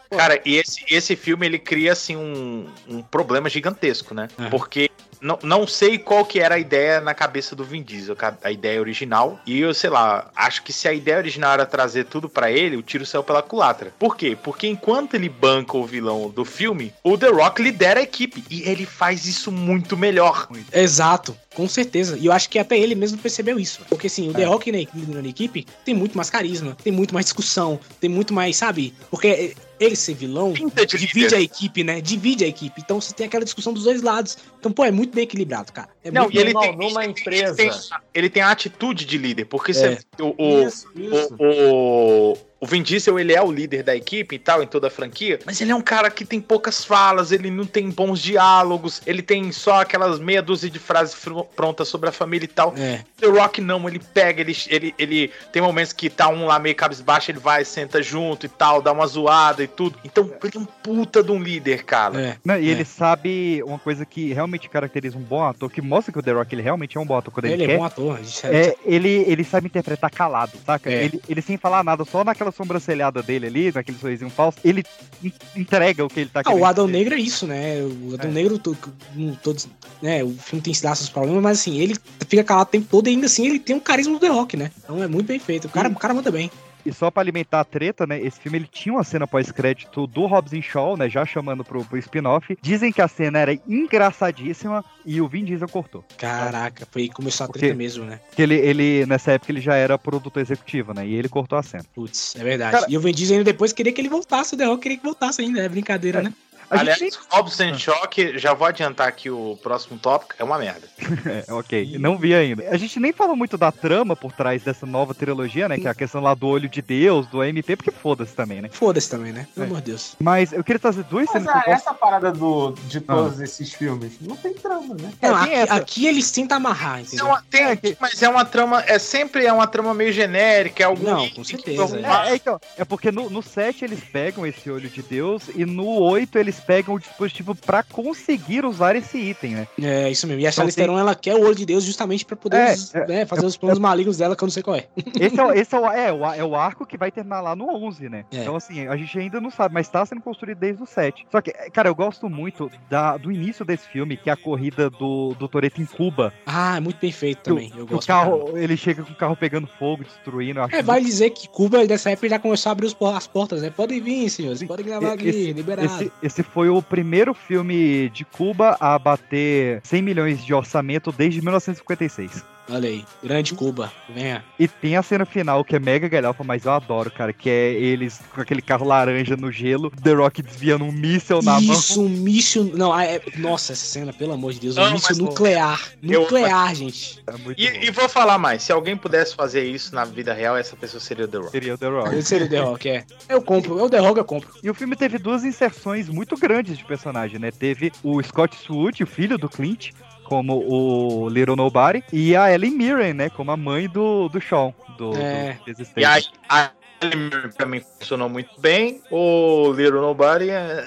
[0.09, 4.27] Cara, e esse, esse filme ele cria assim um, um problema gigantesco, né?
[4.51, 4.89] Porque
[5.23, 8.79] não, não sei qual que era a ideia na cabeça do Vin Diesel, a ideia
[8.79, 9.39] original.
[9.45, 12.75] E eu, sei lá, acho que se a ideia original era trazer tudo pra ele,
[12.75, 13.93] o tiro saiu pela culatra.
[13.97, 14.37] Por quê?
[14.41, 18.43] Porque enquanto ele banca o vilão do filme, o The Rock lidera a equipe.
[18.49, 20.47] E ele faz isso muito melhor.
[20.71, 22.17] Exato, com certeza.
[22.19, 23.81] E eu acho que até ele mesmo percebeu isso.
[23.87, 24.33] Porque assim, o É.
[24.33, 28.33] The Rock na, na equipe tem muito mais carisma, tem muito mais discussão, tem muito
[28.33, 28.93] mais, sabe?
[29.09, 29.55] Porque
[29.85, 31.35] ele ser vilão divide líder.
[31.35, 32.01] a equipe, né?
[32.01, 32.81] Divide a equipe.
[32.81, 34.37] Então você tem aquela discussão dos dois lados.
[34.59, 35.89] Então, pô, é muito bem equilibrado, cara.
[36.03, 37.61] É Não, muito e ele bem- tem, numa ele tem- empresa.
[37.61, 37.79] Ele tem,
[38.13, 39.73] ele tem a atitude de líder, porque É.
[39.73, 41.35] você- o, o, Isso, isso.
[41.39, 44.87] o, o, o Vin Diesel, ele é o líder da equipe e tal, em toda
[44.87, 48.21] a franquia, mas ele é um cara que tem poucas falas, ele não tem bons
[48.21, 52.47] diálogos, ele tem só aquelas meia dúzia de frases fr- prontas sobre a família e
[52.47, 52.73] tal.
[52.77, 53.01] É.
[53.19, 56.75] The Rock não, ele pega, ele, ele, ele tem momentos que tá um lá meio
[56.75, 59.97] cabisbaixo, ele vai, senta junto e tal, dá uma zoada e tudo.
[60.05, 62.21] Então, ele é um puta de um líder, cara.
[62.21, 62.37] É.
[62.45, 66.19] Não, e ele sabe uma coisa que realmente caracteriza um bom ator, que mostra que
[66.19, 67.77] o The Rock ele realmente é um bom ator quando ele, Ele é quer.
[67.77, 68.19] bom ator.
[68.21, 70.89] isso É, ele, ele sabe interpretar calado, saca?
[70.91, 71.05] É.
[71.05, 74.83] Ele, ele sem falar nada, só naquela sobrancelhada dele ali, naquele sorrisinho falso, ele
[75.23, 76.61] en- entrega o que ele tá Ah, querendo.
[76.61, 77.81] o Adão Negro é isso, né?
[77.83, 78.77] O Adão Negro, to-
[79.15, 79.67] um, todos,
[80.01, 80.23] né?
[80.23, 81.95] O filme tem seus problemas, mas assim, ele
[82.27, 84.55] fica calado o tempo todo e ainda assim ele tem um carisma do The Rock,
[84.57, 84.71] né?
[84.83, 85.65] Então é muito bem feito.
[85.65, 86.49] O cara, o cara manda bem.
[86.85, 88.19] E só pra alimentar a treta, né?
[88.21, 91.09] Esse filme ele tinha uma cena pós-crédito do Hobbs Shaw, né?
[91.09, 92.57] Já chamando pro, pro spin-off.
[92.61, 96.03] Dizem que a cena era engraçadíssima e o Vin Diesel cortou.
[96.17, 98.19] Caraca, foi aí que começou a Porque- treta mesmo, né?
[98.27, 101.07] Porque ele, ele, nessa época, ele já era produtor executivo, né?
[101.07, 101.85] E ele cortou a cena.
[101.93, 102.71] Putz, é verdade.
[102.71, 104.97] Cara- E o Vin Diesel ainda depois queria que ele voltasse, o The Rock queria
[104.97, 106.33] que voltasse ainda, é brincadeira, né?
[106.79, 110.87] Aliás, Robson Shock, já vou adiantar aqui o próximo tópico, é uma merda.
[111.47, 111.97] É, ok.
[111.99, 112.69] Não vi ainda.
[112.69, 115.77] A gente nem falou muito da trama por trás dessa nova trilogia, né?
[115.77, 118.69] Que é a questão lá do olho de Deus, do MP, porque foda-se também, né?
[118.71, 119.47] Foda-se também, né?
[119.55, 120.15] Pelo amor de Deus.
[120.19, 121.69] Mas eu queria trazer duas Mas cenas que ah, gosto.
[121.89, 123.43] essa parada do, de todos Ah.
[123.43, 125.11] esses filmes não tem trama, né?
[125.21, 127.25] Não, tem aqui, aqui eles tentam amarrar, É entendeu?
[127.25, 131.03] uma- tem- mas é uma trama, é sempre é uma trama meio genérica, é algum
[131.09, 132.01] Não, com que certeza, é.
[132.29, 135.65] É, é, então, é porque no, no 7 eles pegam esse olho de Deus e
[135.65, 139.67] no 8 eles pegam o dispositivo pra conseguir usar esse item, né?
[139.81, 140.41] É, isso mesmo.
[140.41, 142.75] E a Então Charlize Theron, ela quer o olho de Deus justamente pra poder É,
[142.93, 144.85] é, né, fazer os planos malignos dela, que eu não sei qual é.
[145.19, 147.55] Esse é, o- esse é, o, é, o, é o arco que vai terminar lá
[147.55, 148.25] no 11, né?
[148.31, 148.37] É.
[148.41, 151.25] Então, assim, a gente ainda não sabe, mas tá sendo construído desde o 7.
[151.31, 154.89] Só que, cara, eu gosto muito da, do início desse filme, que é a corrida
[154.89, 156.33] do, do Toreto em Cuba.
[156.45, 157.71] Ah, é muito bem feito Que o- também.
[157.75, 158.07] Eu o gosto.
[158.07, 158.37] caramba.
[158.45, 160.59] carro, ele chega com o carro pegando fogo, destruindo.
[160.59, 163.61] É, muito vai dizer que Cuba, dessa época, já começou a abrir os as portas,
[163.61, 163.69] né?
[163.69, 164.63] Podem vir, senhores.
[164.63, 165.85] Podem gravar aqui, Esse, liberado.
[165.85, 171.41] esse, esse foi o primeiro filme de Cuba a bater 100 milhões de orçamento desde
[171.41, 172.52] 1956.
[172.69, 173.91] Olha aí, grande Cuba.
[174.07, 174.43] Venha.
[174.57, 177.73] E tem a cena final que é mega galhofa, mas eu adoro, cara, que é
[177.73, 181.73] eles com aquele carro laranja no gelo, The Rock desviando um míssel na mão.
[181.73, 182.71] Isso, um míssil.
[182.73, 185.91] Não, ah, é- nossa, essa cena, pelo amor de Deus, um míssil nuclear.
[186.01, 187.21] Eu- Nuclear, gente.
[187.27, 190.55] É muito E, e vou falar mais, se alguém pudesse fazer isso na vida real,
[190.55, 191.51] essa pessoa seria o The Rock.
[191.51, 192.21] Seria o The Rock.
[192.23, 193.05] Seria o The Rock, é.
[193.27, 194.49] Eu compro, eu The Rock eu compro.
[194.63, 197.51] E o filme teve duas inserções muito grandes de personagem, né?
[197.51, 199.91] Teve o Scott Swood, o filho do Clint,
[200.23, 203.29] como o Little Nobody, e a Ellen Mirren, né?
[203.29, 205.57] Como a mãe do, do Sean, do, É.
[205.65, 205.99] do.
[205.99, 206.69] E aí, a
[207.01, 210.83] Ellen Mirren pra mim funcionou muito bem, o Little Nobody é...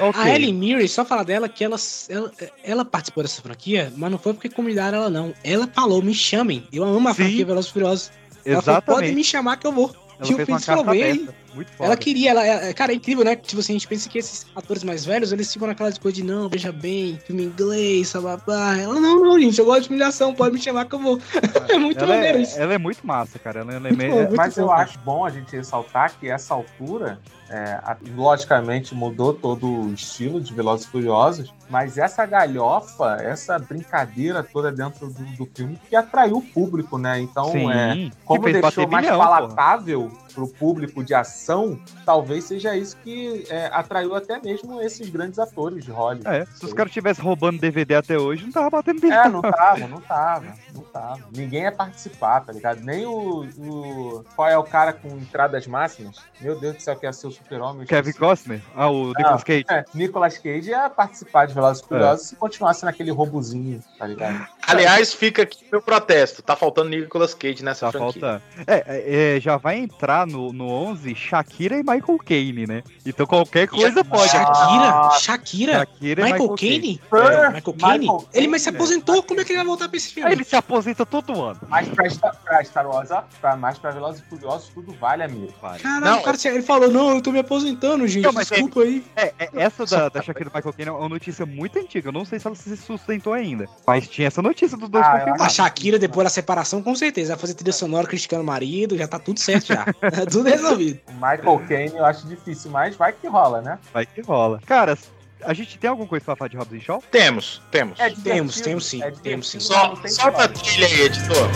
[0.00, 0.20] Ok.
[0.20, 1.76] A Ellen Mirren, só falar dela que ela,
[2.08, 2.32] ela,
[2.64, 5.32] ela participou dessa franquia, mas não foi porque convidaram ela, não.
[5.44, 6.66] Ela falou, me chamem.
[6.72, 7.22] Eu amo a Sim.
[7.24, 8.10] franquia Velozes e Furiosos.
[8.44, 8.84] Ela falou, Exatamente.
[8.86, 9.94] podem me chamar que eu vou.
[10.18, 11.34] Ela E eu fez uma pensei, carta "Vem aí." aberta.
[11.54, 11.86] Muito foda.
[11.86, 13.34] Ela queria, ela, ela- cara, é incrível, né?
[13.36, 16.24] Tipo assim, a gente pensa que esses atores mais velhos, eles ficam naquelas coisas de
[16.24, 18.76] não, veja bem, filme inglês, babá.
[18.76, 21.18] Ela, não, não, gente, eu gosto de humilhação, pode me chamar que eu vou.
[21.68, 22.58] é muito ela, maneiro é, isso.
[22.60, 23.60] ela é muito massa, cara.
[23.60, 24.72] Ela é, Muito é- bom, muito Mas eu bom.
[24.72, 27.80] acho bom a gente ressaltar que essa altura, é,
[28.14, 34.70] logicamente, mudou todo o estilo de Velozes e Furiosos, mas essa galhofa, essa brincadeira toda
[34.70, 37.20] dentro do, do filme que atraiu o público, né?
[37.20, 42.76] Então, Sim, é, como deixou bater mais bilhão, palatável pro público de ação, talvez seja
[42.76, 46.26] isso que é, atraiu até mesmo esses grandes atores de Hollywood.
[46.28, 49.12] É, se os caras tivessem roubando DVD até hoje, não tava batendo bem.
[49.12, 51.20] É, não tava, não tava, não tava.
[51.34, 52.80] Ninguém ia participar, tá ligado?
[52.80, 56.16] Nem o, o- Qual é o cara com entradas máximas?
[56.40, 57.86] Meu Deus do céu, que ia ser o super-homem.
[57.86, 58.12] Kevin.
[58.12, 58.60] Costner?
[58.74, 59.64] Ah, o Nicolas Cage.
[59.70, 61.88] É, Nicolas Cage ia participar de Velozes e É.
[61.88, 64.46] Furiosos se continuasse naquele robozinho, tá ligado?
[64.66, 68.20] Aliás, fica aqui meu protesto, tá faltando Nicolas Cage nessa Tá franquia.
[68.20, 68.42] faltando.
[68.66, 72.82] É, é, é, já vai entrar no, no 11 Shakira e Michael Caine, né?
[73.04, 74.30] Então qualquer coisa pode.
[74.30, 75.10] Shakira?
[75.20, 75.72] Shakira?
[75.78, 77.00] Shakira e Michael Michael Caine?
[77.12, 77.50] É, É.
[77.50, 78.08] Michael Caine?
[78.32, 80.30] Ele mas se aposentou, como é que ele vai voltar pra esse filme?
[80.30, 81.60] Ele se aposenta todo ano.
[81.68, 83.08] Mas pra, Star- pra Star Wars,
[83.40, 85.52] pra, mais pra Velozes e Furiosos, tudo vale, amigo.
[85.60, 88.80] Caralho, Não, o cara, ele falou, não, eu tô me aposentando, gente, Não, mas desculpa
[88.82, 89.04] aí.
[89.16, 92.08] É, é, essa da, da Shakira e Michael Caine é uma notícia muito antiga.
[92.08, 93.68] Eu não sei se ela se sustentou ainda.
[93.86, 95.42] Mas tinha essa notícia dos dois Ah, confirmados.
[95.46, 99.06] A Shakira, depois da separação, com certeza, vai fazer trilha sonora criticando o marido, já
[99.08, 99.84] tá tudo certo já.
[100.10, 101.00] Tá tudo resolvido.
[101.08, 103.78] O Michael Caine eu acho difícil, mas vai que rola, né?
[103.92, 104.60] Vai que rola.
[104.66, 104.96] Cara,
[105.42, 107.02] a gente tem alguma coisa pra falar de Robson Shaw?
[107.10, 107.98] Temos, temos.
[107.98, 109.60] É Temos, temos sim, é temos sim.
[109.60, 111.48] Só, solta a trilha aí, editor.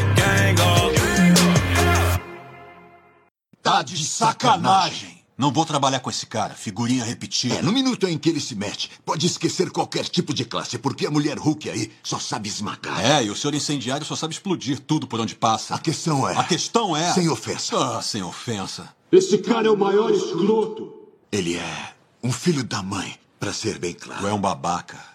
[3.62, 5.23] Tá de sacanagem.
[5.36, 7.56] Não vou trabalhar com esse cara, figurinha repetida.
[7.56, 11.06] É, no minuto em que ele se mete, pode esquecer qualquer tipo de classe, porque
[11.06, 13.04] a mulher Hulk aí só sabe esmagar.
[13.04, 15.74] É, e o senhor incendiário só sabe explodir tudo por onde passa.
[15.74, 16.36] A questão é.
[16.36, 17.12] A questão é.
[17.12, 17.76] Sem ofensa.
[17.76, 18.94] Ah, sem ofensa.
[19.10, 20.94] Esse cara é o maior escroto.
[21.32, 24.20] Ele é um filho da mãe, pra ser bem claro.
[24.20, 25.14] Tu é um babaca.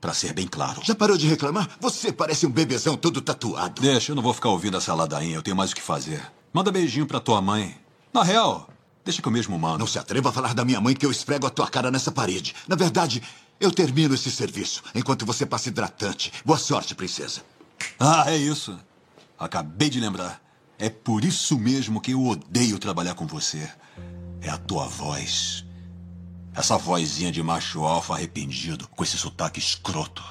[0.00, 0.80] Pra ser bem claro.
[0.82, 1.68] Já parou de reclamar?
[1.80, 3.82] Você parece um bebezão todo tatuado.
[3.82, 6.22] Deixa, eu não vou ficar ouvindo essa ladainha, eu tenho mais o que fazer.
[6.52, 7.76] Manda beijinho pra tua mãe.
[8.14, 8.70] Na real,
[9.08, 9.78] deixa que eu mesmo mando.
[9.78, 12.12] Não se atreva a falar da minha mãe que eu esfrego a tua cara nessa
[12.12, 12.54] parede.
[12.68, 13.22] Na verdade,
[13.58, 16.30] eu termino esse serviço enquanto você passa hidratante.
[16.44, 17.40] Boa sorte, princesa.
[17.98, 18.78] Ah, é isso.
[19.38, 20.42] Acabei de lembrar.
[20.78, 23.70] É por isso mesmo que eu odeio trabalhar com você.
[24.42, 25.64] É a tua voz.
[26.54, 30.22] Essa vozinha de macho alfa arrependido, com esse sotaque escroto.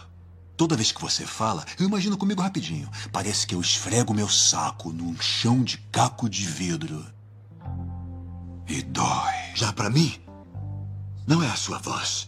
[0.56, 2.90] Toda vez que você fala, eu imagino comigo rapidinho.
[3.12, 7.17] Parece que eu esfrego meu saco num chão de caco de vidro.
[8.68, 9.34] E dói.
[9.56, 10.20] Já pra mim,
[11.26, 12.28] não é a sua voz.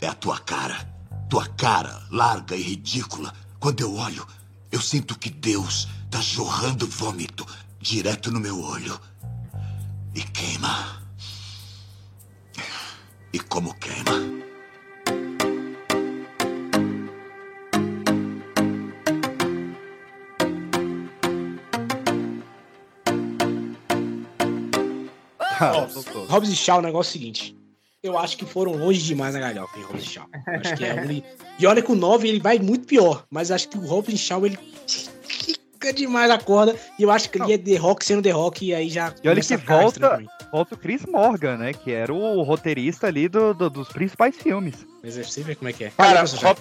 [0.00, 0.96] É a tua cara.
[1.28, 3.32] Tua cara larga e ridícula.
[3.60, 4.26] Quando eu olho,
[4.72, 7.46] eu sinto que Deus tá jorrando vômito
[7.80, 8.98] direto no meu olho.
[10.14, 11.02] E queima.
[13.32, 14.47] E como queima.
[26.28, 27.56] Hobbs e Shaw, o negócio é o seguinte.
[28.02, 30.26] Eu acho que foram longe demais na galhofa em Hobbs e Shaw.
[30.46, 31.22] Eu Acho que é.
[31.58, 34.18] E olha que o 9 ele vai muito pior, mas acho que o Hobbs e
[34.18, 34.58] Shaw ele
[35.26, 36.76] fica demais a corda.
[36.98, 39.12] E eu acho que ele é The Rock sendo The Rock e aí já.
[39.22, 40.52] E olha que volta, mim.
[40.52, 41.72] volta o Chris Morgan, né?
[41.72, 44.74] Que era o roteirista ali do- do- dos principais filmes.
[45.02, 45.08] É
[45.42, 45.90] vê como é que é.
[45.96, 46.24] Cara.
[46.24, 46.58] Rob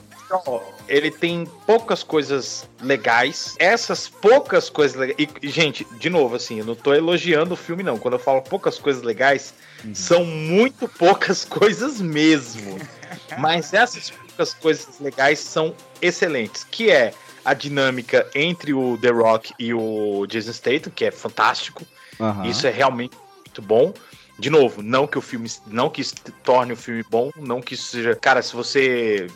[0.88, 3.56] ele tem poucas coisas legais.
[3.60, 5.18] Essas poucas coisas legais.
[5.42, 7.98] E, gente, de novo, assim, eu não tô elogiando o filme, não.
[7.98, 9.54] Quando eu falo poucas coisas legais,
[9.94, 12.78] são muito poucas coisas mesmo.
[13.40, 16.64] Mas essas poucas coisas legais são excelentes.
[16.70, 21.84] Que é a dinâmica entre o The Rock e o Jason Statham, que é fantástico.
[22.20, 22.46] Aham.
[22.46, 23.16] Isso é realmente
[23.58, 23.94] muito bom.
[24.40, 26.14] De novo, não que o filme, não que isso
[26.44, 29.28] torne o filme bom, não que isso seja, cara, se você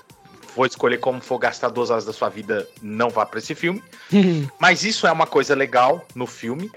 [0.54, 3.82] for escolher como for gastar duas horas da sua vida, não vá pra esse filme.
[4.60, 6.70] Mas isso é uma coisa legal no filme.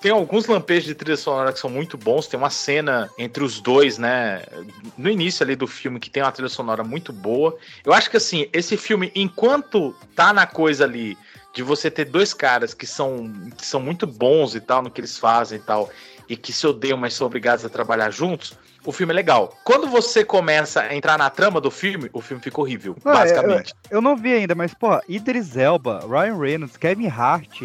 [0.00, 2.28] Tem alguns lampejos de trilha sonora que são muito bons.
[2.28, 4.42] Tem uma cena entre os dois, né?
[4.96, 7.58] No início ali do filme, que tem uma trilha sonora muito boa.
[7.84, 11.18] Eu acho que assim, esse filme, enquanto tá na coisa ali
[11.52, 15.00] de você ter dois caras que são, que são muito bons e tal, no que
[15.00, 15.90] eles fazem e tal,
[16.28, 19.56] e que se odeiam, mas são obrigados a trabalhar juntos, o filme é legal.
[19.64, 23.74] Quando você começa a entrar na trama do filme, o filme fica horrível, Não, basicamente.
[23.90, 27.64] Eu, eu não vi ainda, mas, pô, Idris Elba, Ryan Reynolds, Kevin Hart,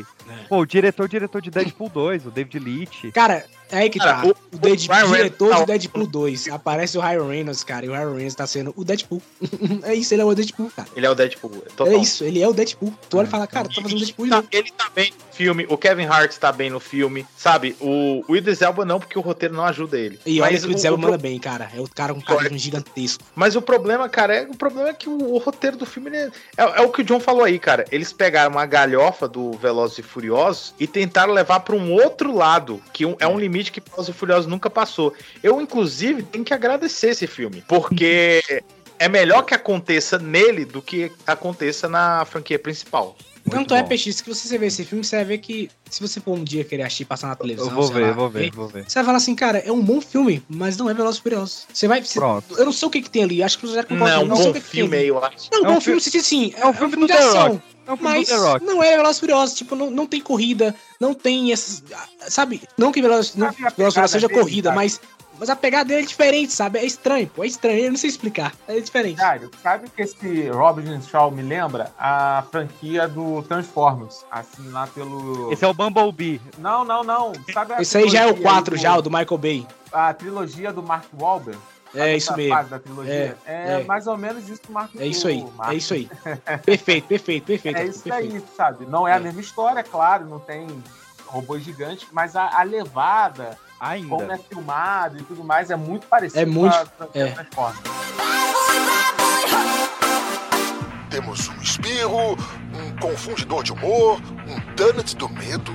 [0.50, 3.12] pô, o diretor, diretor de Deadpool 2, o David Leitch.
[3.14, 4.16] Cara, é aí que tá.
[4.16, 6.48] Cara, o- O, Deadpool, Ryan diretor Reynolds- do Deadpool 2.
[6.50, 9.22] Aparece o Ryan Reynolds, cara, e o Ryan Reynolds tá sendo o Deadpool.
[9.84, 10.88] é isso, ele é o Deadpool, cara.
[10.96, 11.52] Ele é o Deadpool.
[11.76, 11.94] total.
[11.94, 12.94] É isso, ele é o Deadpool.
[13.10, 14.48] Tu olha e fala, cara, tá fazendo Deadpool de novo.
[14.52, 17.76] Ele tá bem no filme, o Kevin Hart tá bem no filme, sabe?
[17.80, 20.20] O, o Idris Elba não, porque o roteiro não ajuda ele.
[20.26, 21.70] E olha Mas que o o- Idris Elba o manda bem, cara.
[21.76, 23.24] É o cara com carisma gigantesco.
[23.34, 26.30] Mas o problema, cara, é, o problema é que o, o roteiro do filme é,
[26.58, 27.86] é- é o que o John falou aí, cara.
[27.92, 32.82] Eles pegaram uma galhofa do Velozes e Furiosos e tentaram levar pra um outro lado,
[32.92, 35.14] que um- é um limite que Velozes e Furiosos nunca passou.
[35.44, 38.42] Eu, inclusive, tenho que agradecer esse filme, porque
[38.98, 43.16] é melhor que aconteça nele do que aconteça na franquia principal.
[43.50, 46.38] Tanto é, PX, que você vê esse filme, você vai ver que se você for
[46.38, 48.86] um dia querer assistir, passar na televisão, Eu vou ver, lá, vou ver, vou ver.
[48.88, 51.68] Você vai falar assim, cara, é um bom filme, mas não é Velozes e Furiosos.
[51.74, 52.04] Você vai...
[52.04, 52.56] você- Pronto.
[52.56, 54.36] Eu não sei o que que tem ali, acho que você já concorda Não, comigo,
[54.36, 55.04] bom sei o que que tem filme ali.
[55.06, 55.50] aí, eu acho.
[55.52, 57.64] Não, um É um bom fi- filme, você diz assim, é um filme de ação.
[57.92, 58.66] É um filme mas do The Rock.
[58.66, 61.84] não é Velozes Furiosos, tipo, não, não tem corrida, não tem essas...
[62.28, 63.32] Sabe, não que Velozes
[63.76, 64.76] Furiosos seja dele, corrida, cara.
[64.82, 65.00] mas...
[65.40, 66.78] Mas a pegada dele é diferente, sabe?
[66.78, 69.18] É estranho, pô, é estranho, eu não sei explicar, é diferente.
[69.18, 71.92] Dário, sabe o que esse Robin Shaw me lembra?
[71.98, 74.24] A franquia do Transformers.
[74.30, 75.52] Assim, lá pelo.
[75.52, 76.40] Esse é o Bumblebee.
[76.60, 77.32] Não, não, não.
[77.52, 79.68] Sabe a Esse aí já é o trilogia 4, do- já, o do Michael Bay.
[79.92, 81.60] A trilogia do Mark Wahlberg.
[81.94, 82.56] É isso mesmo.
[82.56, 83.14] fase Da trilogia?
[83.14, 83.84] É, É, é.
[83.84, 86.10] mais ou menos isso que o Mark É isso aí, o Mark- é isso aí.
[86.66, 87.78] Perfeito, perfeito, perfeito.
[87.78, 88.36] É isso perfeito.
[88.36, 88.86] aí, sabe?
[88.86, 90.68] Não é a mesma história, claro, não tem
[91.26, 94.08] robôs gigantes, mas a, a levada, Ainda.
[94.10, 96.92] como é filmado e tudo mais, é muito parecido É muito-
[97.56, 97.82] com a é.
[101.10, 102.34] Temos um espirro,
[102.74, 105.72] um confundidor de humor, um donut do medo.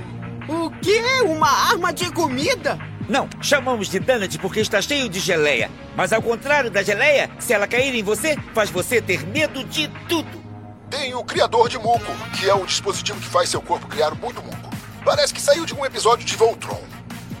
[0.49, 1.01] O quê?
[1.25, 2.77] Uma arma de comida?
[3.09, 5.71] Não, chamamos de donut porque está cheio de geleia.
[5.95, 9.87] Mas ao contrário da geleia, se ela cair em você, faz você ter medo de
[10.09, 10.43] tudo.
[10.89, 12.05] Tem o criador de muco,
[12.37, 14.69] que é o dispositivo que faz seu corpo criar muito muco.
[15.03, 16.81] Parece que saiu de um episódio de Voltron,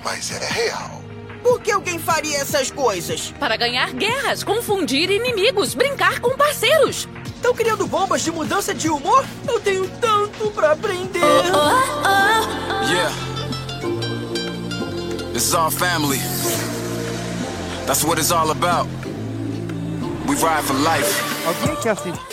[0.03, 1.01] mas é real.
[1.43, 3.33] Por que alguém faria essas coisas?
[3.39, 7.07] Para ganhar guerras, confundir inimigos, brincar com parceiros.
[7.35, 9.25] Estão criando bombas de mudança de humor?
[9.47, 11.21] Eu tenho tanto pra aprender.
[12.89, 13.36] Yeah.
[15.37, 16.17] This is our family.
[17.85, 18.87] That's what it's all about.
[20.25, 21.21] We ride for life.
[21.45, 21.75] Alguém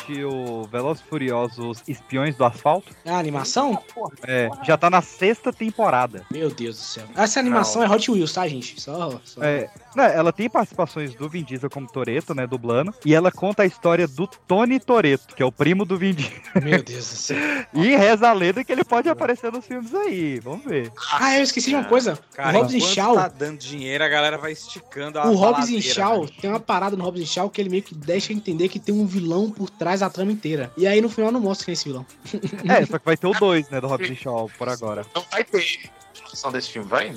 [0.04, 2.94] assistiu Velozes e Furiosos Espiões do Asfalto?
[3.06, 3.82] A animação?
[4.26, 6.24] É, já tá na sexta temporada.
[6.30, 7.04] Meu Deus do céu.
[7.16, 8.80] Essa animação é Hot Wheels, tá, gente?
[8.80, 9.20] Só.
[9.24, 9.42] só...
[9.42, 13.62] É, né, ela tem participações do Vin Diesel como Toreto, né, dublando, e ela conta
[13.62, 16.40] a história do Tony Toreto, que é o primo do Vin Diesel.
[16.62, 17.38] Meu Deus do céu.
[17.74, 20.92] E reza a lenda que ele pode aparecer nos filmes aí, vamos ver.
[21.12, 22.18] Ah, eu esqueci de uma coisa.
[22.32, 23.14] Cara, o Hobbs e Shaw.
[23.14, 26.30] tá dando dinheiro, a galera vai esticando a O Hobbs e Shaw né?
[26.40, 28.94] tem uma parada no Hobbs e Shaw que ele meio que deixa entender que tem
[28.94, 30.72] um vilão por trás da trama inteira.
[30.76, 32.06] E aí no final não mostra quem é esse vilão.
[32.68, 35.04] É, só que vai ter o 2, né, do e Shaw por agora.
[35.14, 35.64] Não vai ter
[36.12, 37.10] continuação desse filme, vai?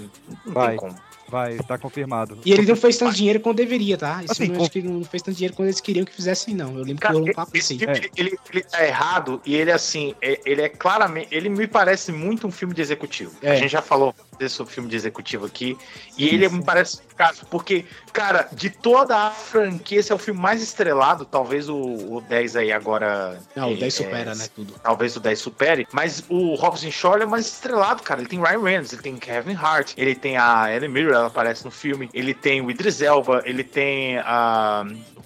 [0.45, 0.69] Não Vai.
[0.69, 1.07] tem como.
[1.30, 2.38] Vai, tá confirmado.
[2.45, 4.23] E ele não fez tanto dinheiro quanto deveria, tá?
[4.23, 6.53] Isso Assim, com- acho que ele não fez tanto dinheiro quanto eles queriam que fizesse,
[6.53, 6.69] não.
[6.69, 7.80] Eu lembro que Cara, rolou um papo esse assim.
[7.80, 11.27] filme, ele, ele, ele tá errado e ele, assim, é- ele é claramente.
[11.30, 13.35] Ele me parece muito um filme de executivo.
[13.41, 13.51] É.
[13.51, 14.15] A gente já falou
[14.49, 15.77] sobre filme de executivo aqui.
[16.17, 20.40] E ele me parece caso, porque, cara, de toda a franquia, esse é o filme
[20.40, 21.26] mais estrelado.
[21.26, 23.40] Talvez o, o 10 aí agora.
[23.56, 24.74] Não, o é, 10 supera, é, né, tudo.
[24.82, 28.22] Talvez o 10 supere, mas o Robson Shaw é mais estrelado, cara.
[28.22, 31.66] Ele tem Ryan Reynolds, ele tem Kevin Hart, ele tem a Ellen Mirror, ela aparece
[31.66, 34.86] no filme, ele tem o Idris Elba, ele tem a,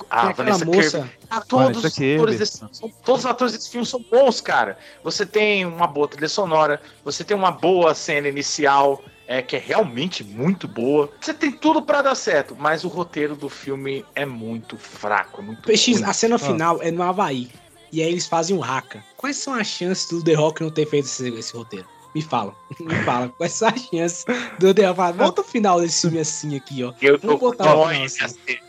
[0.10, 1.22] a Tem aquela Vanessa moça- Kirby.
[1.30, 4.78] Ah, todos, Vanessa os atores desse, são- todos os atores desse filme são bons, cara.
[5.04, 9.02] Você tem uma boa trilha sonora, você tem uma boa cena inicial,
[9.38, 11.10] é, que é realmente muito boa.
[11.20, 15.44] Você tem tudo pra dar certo, mas o roteiro do filme é muito fraco, é
[15.46, 16.04] muito PX, ruim.
[16.04, 16.40] a cena Ah.
[16.40, 17.50] final é no Havaí.
[17.94, 19.04] E aí eles fazem um haka.
[19.18, 21.86] Quais são as chances do The Rock não ter feito esse, esse roteiro?
[22.16, 23.30] Me fala, me fala.
[23.30, 24.26] Quais são as chances
[24.60, 26.94] do The Rock falar, volta o final desse filme assim aqui, ó.
[27.02, 28.26] Eu tô Vamos com o botar John assim.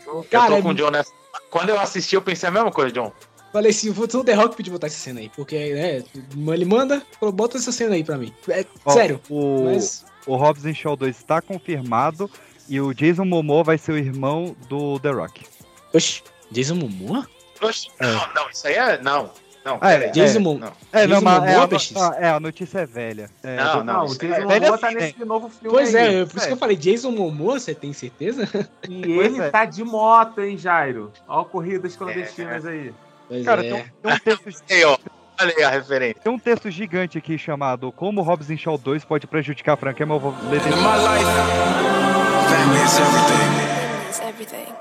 [0.07, 1.11] eu Cara, tô com é o John nessa.
[1.49, 3.11] Quando eu assisti, eu pensei a mesma coisa, John.
[3.51, 5.29] Falei assim, vou o The Rock pedir botar essa cena aí.
[5.35, 6.03] Porque, né,
[6.53, 8.33] ele manda, falou, bota essa cena aí pra mim.
[8.49, 9.21] É, Ó, sério.
[9.29, 12.29] O, Mas- o Hobbs and Shaw 2 está confirmado
[12.69, 15.45] e o Jason Momoa vai ser o irmão do The Rock.
[15.93, 17.27] Oxi, Jason Momoa?
[17.61, 18.05] Oxe, É.
[18.11, 19.01] Não, não, isso aí é.
[19.01, 19.29] Não.
[19.65, 20.11] Não, Ah, é, peraí.
[20.11, 20.73] Jason é, Mo- não.
[20.91, 23.29] É, não, Jason mas é, Momoa, a, é, a notícia é velha.
[23.41, 25.95] É, Não, do- não, Não, o Jason é- Momoa tá assim, nesse novo filme Pois
[25.95, 26.15] aí.
[26.15, 28.43] é, por isso que eu falei, Jason Momoa, você tem certeza?
[28.89, 29.49] E Pois ele é.
[29.49, 31.13] tá de moto, hein, Jairo?
[31.29, 32.93] Ó, corridas clandestinas aí.
[33.29, 33.71] Pois Cara, é.
[33.71, 34.63] tem, um- tem um texto,
[35.43, 36.21] Aí a referência.
[36.23, 40.05] tem um texto gigante aqui chamado Como Hobbs and Shaw 2 pode prejudicar a franquia,
[40.05, 40.73] mas eu vou ler life,
[42.49, 44.07] family is everything.
[44.07, 44.73] It's everything.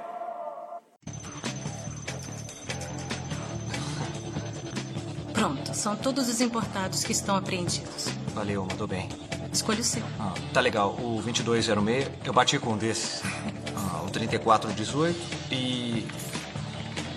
[5.32, 8.08] Pronto, são todos os importados que estão apreendidos.
[8.34, 9.08] Valeu, mandou bem.
[9.52, 10.02] Escolha o seu.
[10.18, 10.94] Ah, tá legal.
[10.98, 13.22] O 2206, eu bati com um desses.
[13.74, 15.18] Ah, o 3418
[15.50, 16.06] e.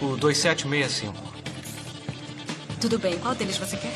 [0.02, 1.35] O 2765.
[2.86, 3.92] Tudo bem, qual deles você quer?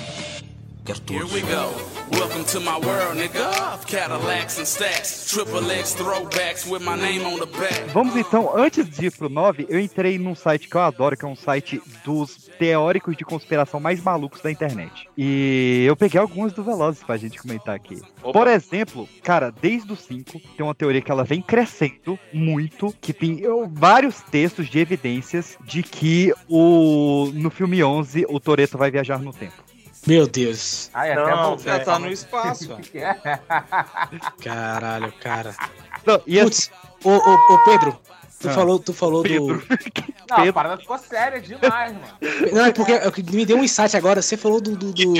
[0.84, 1.32] Quero Here todos.
[1.32, 1.70] we go.
[2.12, 3.78] Welcome to my world, nigga.
[3.86, 5.28] Cadillacs and stacks.
[5.30, 7.94] Triple X throwbacks with my name on the back.
[7.94, 11.24] Vamos então, antes de ir pro 9, eu entrei num site que eu adoro, que
[11.24, 15.10] é um site dos teóricos de conspiração mais malucos da internet.
[15.18, 18.00] E eu peguei alguns do Velozes pra gente comentar aqui.
[18.22, 23.14] Por exemplo, cara, desde o 5, tem uma teoria que ela vem crescendo muito, que
[23.14, 28.92] tem eu, vários textos de evidências de que o no filme 11 o Toreto vai
[28.92, 29.64] viajar no tempo.
[30.06, 30.90] Meu Deus.
[30.94, 31.58] Ai, até Não.
[31.58, 33.14] Já tá no espaço, velho.
[34.44, 35.56] Caralho, cara.
[36.06, 36.72] Não, e Putz,
[37.04, 37.98] ô, ô, ô, Pedro,
[38.40, 38.54] tu Ah.
[38.54, 39.58] falou, tu falou Pedro.
[39.58, 39.64] do.
[40.30, 42.52] Não, a parada ficou séria demais, mano.
[42.54, 44.22] Não, é porque é me deu um insight agora.
[44.22, 44.76] Você falou do.
[44.76, 45.14] do, do,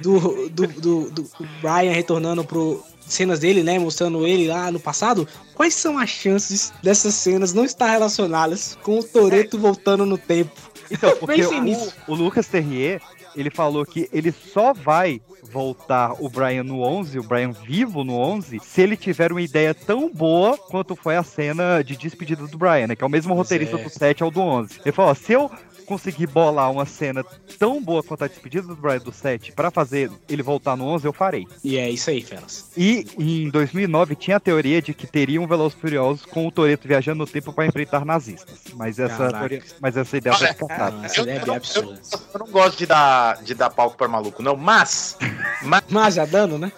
[0.00, 1.28] do, do, do- do
[1.60, 2.82] Brian retornando pro.
[3.06, 3.76] Cenas dele, né?
[3.76, 5.26] Mostrando ele lá no passado.
[5.56, 10.52] Quais são as chances dessas cenas não estar relacionadas com o Toreto voltando no tempo?
[10.88, 13.00] Então, porque o, o Lucas Terrier,
[13.34, 15.20] ele falou que ele só vai
[15.50, 19.74] voltar o Brian no 11, o Brian vivo no 11, se ele tiver uma ideia
[19.74, 22.96] tão boa quanto foi a cena de despedida do Brian, né?
[22.96, 23.82] Que é o mesmo Pois roteirista é.
[23.82, 24.80] do 7 ao do 11.
[24.84, 25.50] Ele falou, ó, se eu
[25.90, 27.24] conseguir bolar uma cena
[27.58, 31.04] tão boa quanto a despedida do Brian do 7 pra fazer ele voltar no 11,
[31.04, 31.48] eu farei.
[31.64, 32.70] E é isso aí, Felas.
[32.76, 36.50] E em 2009 tinha a teoria de que teria um Velozes e Furiosos com o
[36.52, 38.60] Toreto viajando no tempo pra enfrentar nazistas.
[38.74, 40.96] Mas essa, teoria- mas essa ideia foi descartada.
[41.02, 42.00] Ah, essa ideia é bem absurda.
[42.32, 45.16] Eu não gosto de dar, de dar palco pra maluco, não, mas.
[45.62, 46.70] Mas, Mas já dando, né?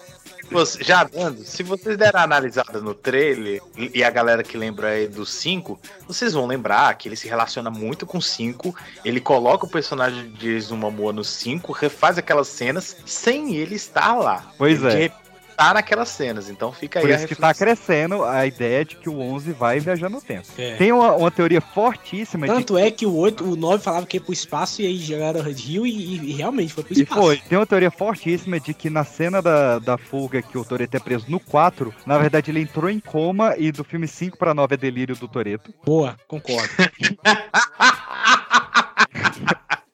[0.53, 4.89] Você- já dando, se vocês deram a analisada no trailer e a galera que lembra
[4.89, 8.75] aí do 5, vocês vão lembrar que ele se relaciona muito com o 5.
[9.03, 14.13] Ele coloca o personagem de Jason Momoa no 5, refaz aquelas cenas sem ele estar
[14.15, 14.51] lá.
[14.57, 15.11] Pois ele é.
[15.53, 18.83] De Tá naquelas cenas, então fica aí Por a isso que tá crescendo a ideia
[18.83, 20.47] de que o 11 vai viajar no tempo.
[20.57, 20.75] É.
[20.75, 24.17] Tem uma, uma teoria fortíssima de Tanto é que o 8, o 9 falava que
[24.17, 27.21] ia pro espaço e aí jogaram o Rio e, e realmente foi pro E espaço.
[27.21, 27.37] foi.
[27.37, 30.99] Tem uma teoria fortíssima de que na cena da, da fuga que o Toreto é
[30.99, 34.73] preso no 4, na verdade ele entrou em coma e do filme 5 pra 9
[34.73, 35.73] é delírio do Toreto.
[35.85, 36.69] Boa, concordo.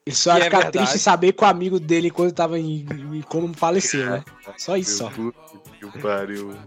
[0.10, 0.78] Ele só ia é ficar verdade.
[0.78, 4.24] triste saber que o amigo dele, quando tava em, em como faleceu, né?
[4.58, 5.12] Só isso, só.
[5.12, 6.58] Que pariu.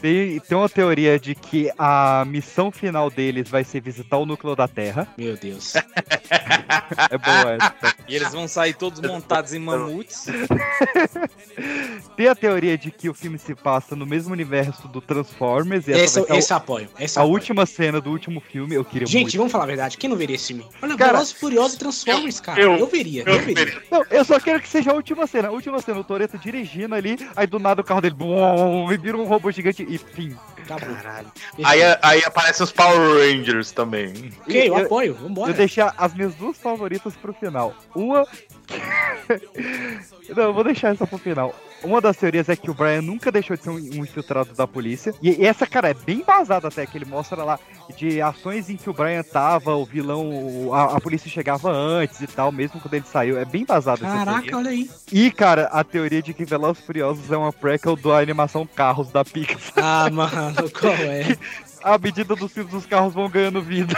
[0.00, 4.56] Tem, tem uma teoria de que a missão final deles vai ser visitar o núcleo
[4.56, 5.06] da Terra.
[5.18, 5.74] Meu Deus.
[7.10, 7.74] é boa essa.
[8.08, 10.26] E eles vão sair todos montados em mamutes.
[12.16, 15.86] Tem a teoria de que o filme se passa no mesmo universo do Transformers.
[15.88, 16.88] E Esse, essa vai ser a- esse eu apoio.
[16.98, 17.34] Esse a eu apoio.
[17.34, 19.36] última cena do último filme, eu queria Gente, muito.
[19.36, 19.96] vamos falar a verdade.
[19.96, 20.66] Quem não veria esse filme?
[20.82, 22.60] Olha, Cara, Velozes e Furiosos e Transformers, cara.
[22.60, 23.82] Eu, veria, eu, veria.
[23.90, 25.48] Não, eu só quero que seja a última cena.
[25.48, 28.14] A última cena, o Toreto dirigindo ali, aí do nada o carro dele.
[28.14, 30.36] bum, Bom, e vira um robô gigante e fim.
[30.66, 31.32] Caralho.
[31.64, 34.32] Aí, aí aparecem os Power Rangers também.
[34.42, 35.50] Ok, eu apoio, vambora.
[35.50, 37.74] Eu deixei as minhas duas favoritas pro final.
[37.94, 38.26] Uma.
[40.34, 41.54] Não, eu vou deixar essa pro final.
[41.82, 45.14] Uma das teorias é que o Brian nunca deixou de ser um, infiltrado da polícia.
[45.22, 47.58] E, essa, cara, é bem vazada até, que ele mostra lá
[47.96, 52.26] de ações em que o Brian tava, o vilão, a, a polícia chegava antes e
[52.26, 53.38] tal, mesmo quando ele saiu.
[53.38, 54.90] É bem vazada essa Caraca, olha aí.
[55.10, 59.24] E, cara, a teoria de que Velozes Furiosos é uma prequel da animação Carros da
[59.24, 59.72] Pixar.
[59.76, 61.36] Ah, mano, qual é?
[61.82, 63.94] À medida dos filmes, os carros vão ganhando vida.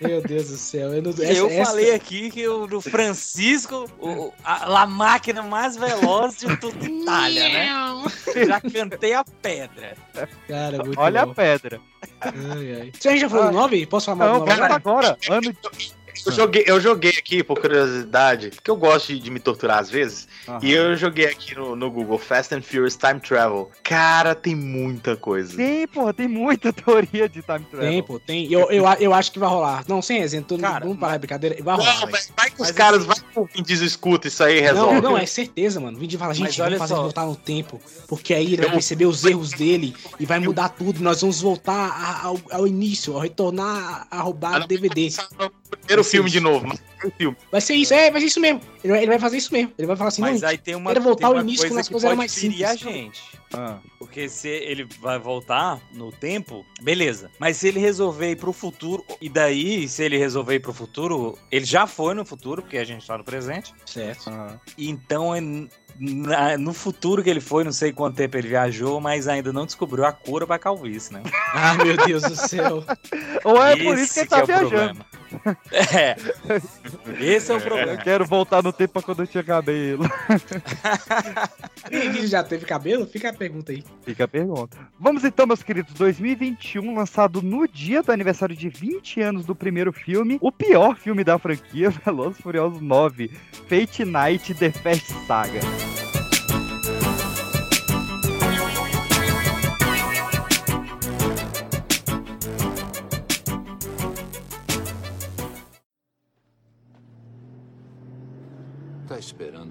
[0.00, 0.92] Meu Deus do céu.
[0.94, 5.42] Eu, não, Eu essa- falei essa- aqui que o do Francisco, o, a, a máquina
[5.42, 7.68] mais veloz de toda a Itália, né?
[8.46, 9.96] Já cantei a pedra.
[10.48, 11.32] Cara, muito Olha bom.
[11.32, 11.80] a pedra.
[12.20, 12.92] Ai, ai.
[12.98, 13.86] Você já falou do 9?
[13.86, 15.18] Posso falar Não, 9 cara, agora?
[15.24, 15.38] agora.
[15.38, 15.56] Ano
[16.26, 19.90] Eu joguei, eu joguei aqui, por curiosidade, porque eu gosto de, de me torturar às
[19.90, 20.26] vezes.
[20.48, 20.60] Aham.
[20.62, 23.70] E eu joguei aqui no, no Google Fast and Furious Time Travel.
[23.82, 25.56] Cara, tem muita coisa.
[25.56, 27.90] Tem, porra, tem muita teoria de time travel.
[27.90, 28.52] Tem, pô, tem.
[28.52, 29.84] Eu, eu, eu acho que vai rolar.
[29.88, 31.62] Não, sem todo mundo vamos parar de brincadeira.
[31.62, 32.00] Vai rolar.
[32.00, 34.60] Não, mas vai que os caras, vai que o Vin Diesel escuta isso aí e
[34.60, 34.94] resolve.
[35.00, 35.98] Não, não, é certeza, mano.
[35.98, 37.02] Vim de falar, gente, vamos fazer só.
[37.02, 37.80] voltar no tempo.
[38.08, 41.02] Porque aí ele vai perceber os erros dele e vai mudar tudo.
[41.02, 45.10] Nós vamos voltar ao, ao início, ao retornar a roubar o DVD.
[45.76, 47.36] Primeiro filme de novo, mas tem filme.
[47.50, 48.60] Vai ser isso, é, vai ser isso mesmo.
[48.82, 49.72] Ele vai, ele vai fazer isso mesmo.
[49.78, 51.68] Ele vai falar assim, Mas não, aí tem uma, quero voltar tem ao uma início
[51.68, 52.62] quando as que coisas eram mais simples.
[52.62, 53.22] a gente.
[53.52, 53.78] Ah.
[53.98, 57.30] Porque se ele vai voltar no tempo, beleza.
[57.38, 61.38] Mas se ele resolver ir pro futuro, e daí, se ele resolver ir pro futuro,
[61.50, 63.72] ele já foi no futuro, porque a gente tá no presente.
[63.86, 64.30] Certo.
[64.76, 69.52] Então, é no futuro que ele foi, não sei quanto tempo ele viajou, mas ainda
[69.52, 71.22] não descobriu a cura pra calvície, né?
[71.54, 72.84] Ah, meu Deus do céu.
[73.44, 75.04] Ou é por isso que Esse ele tá é o viajando.
[75.72, 76.16] É.
[77.20, 77.92] Esse é o problema.
[77.92, 80.04] Eu quero voltar no tempo pra quando eu tinha cabelo.
[81.90, 83.06] Ele já teve cabelo?
[83.06, 83.84] Fica a pergunta aí.
[84.02, 84.76] Fica a pergunta.
[84.98, 85.94] Vamos então, meus queridos.
[85.94, 91.24] 2021, lançado no dia do aniversário de 20 anos do primeiro filme, o pior filme
[91.24, 93.30] da franquia, Velozes Furiosos 9,
[93.68, 95.60] Fate Night The Fast Saga.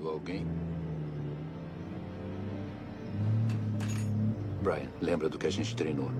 [0.03, 0.45] Esperando alguém?
[4.61, 6.11] Brian, lembra do que a gente treinou?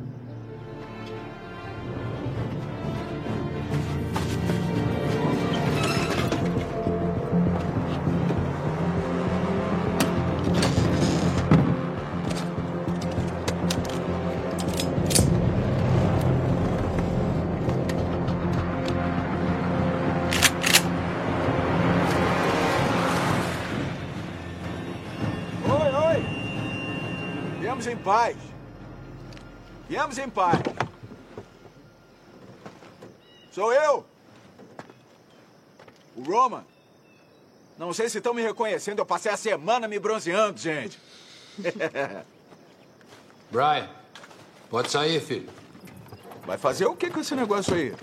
[28.04, 28.36] Paz.
[29.88, 30.60] Viemos em paz.
[33.52, 34.06] Sou eu.
[36.16, 36.66] O Roman.
[37.78, 39.00] Não sei se estão me reconhecendo.
[39.00, 41.00] Eu passei a semana me bronzeando, gente.
[43.50, 43.90] Brian,
[44.70, 45.50] pode sair, filho.
[46.46, 47.96] Vai fazer o que com esse negócio aí?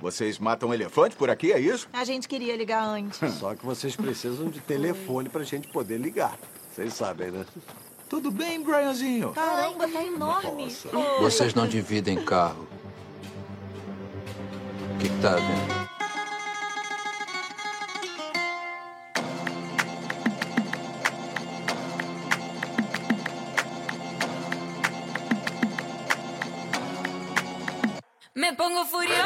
[0.00, 1.88] Vocês matam elefante por aqui, é isso?
[1.92, 3.18] A gente queria ligar antes.
[3.34, 6.38] Só que vocês precisam de telefone pra gente poder ligar.
[6.72, 7.44] Vocês sabem, né?
[8.14, 9.32] Tudo bem, Brianzinho?
[9.32, 10.72] Caramba, tá enorme.
[10.92, 11.20] Oi.
[11.20, 12.68] Vocês não dividem carro.
[14.94, 15.88] O que, que tá havendo?
[28.36, 29.24] Me pongo furiosa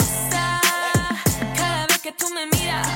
[1.59, 2.89] cada vez que tú me miras.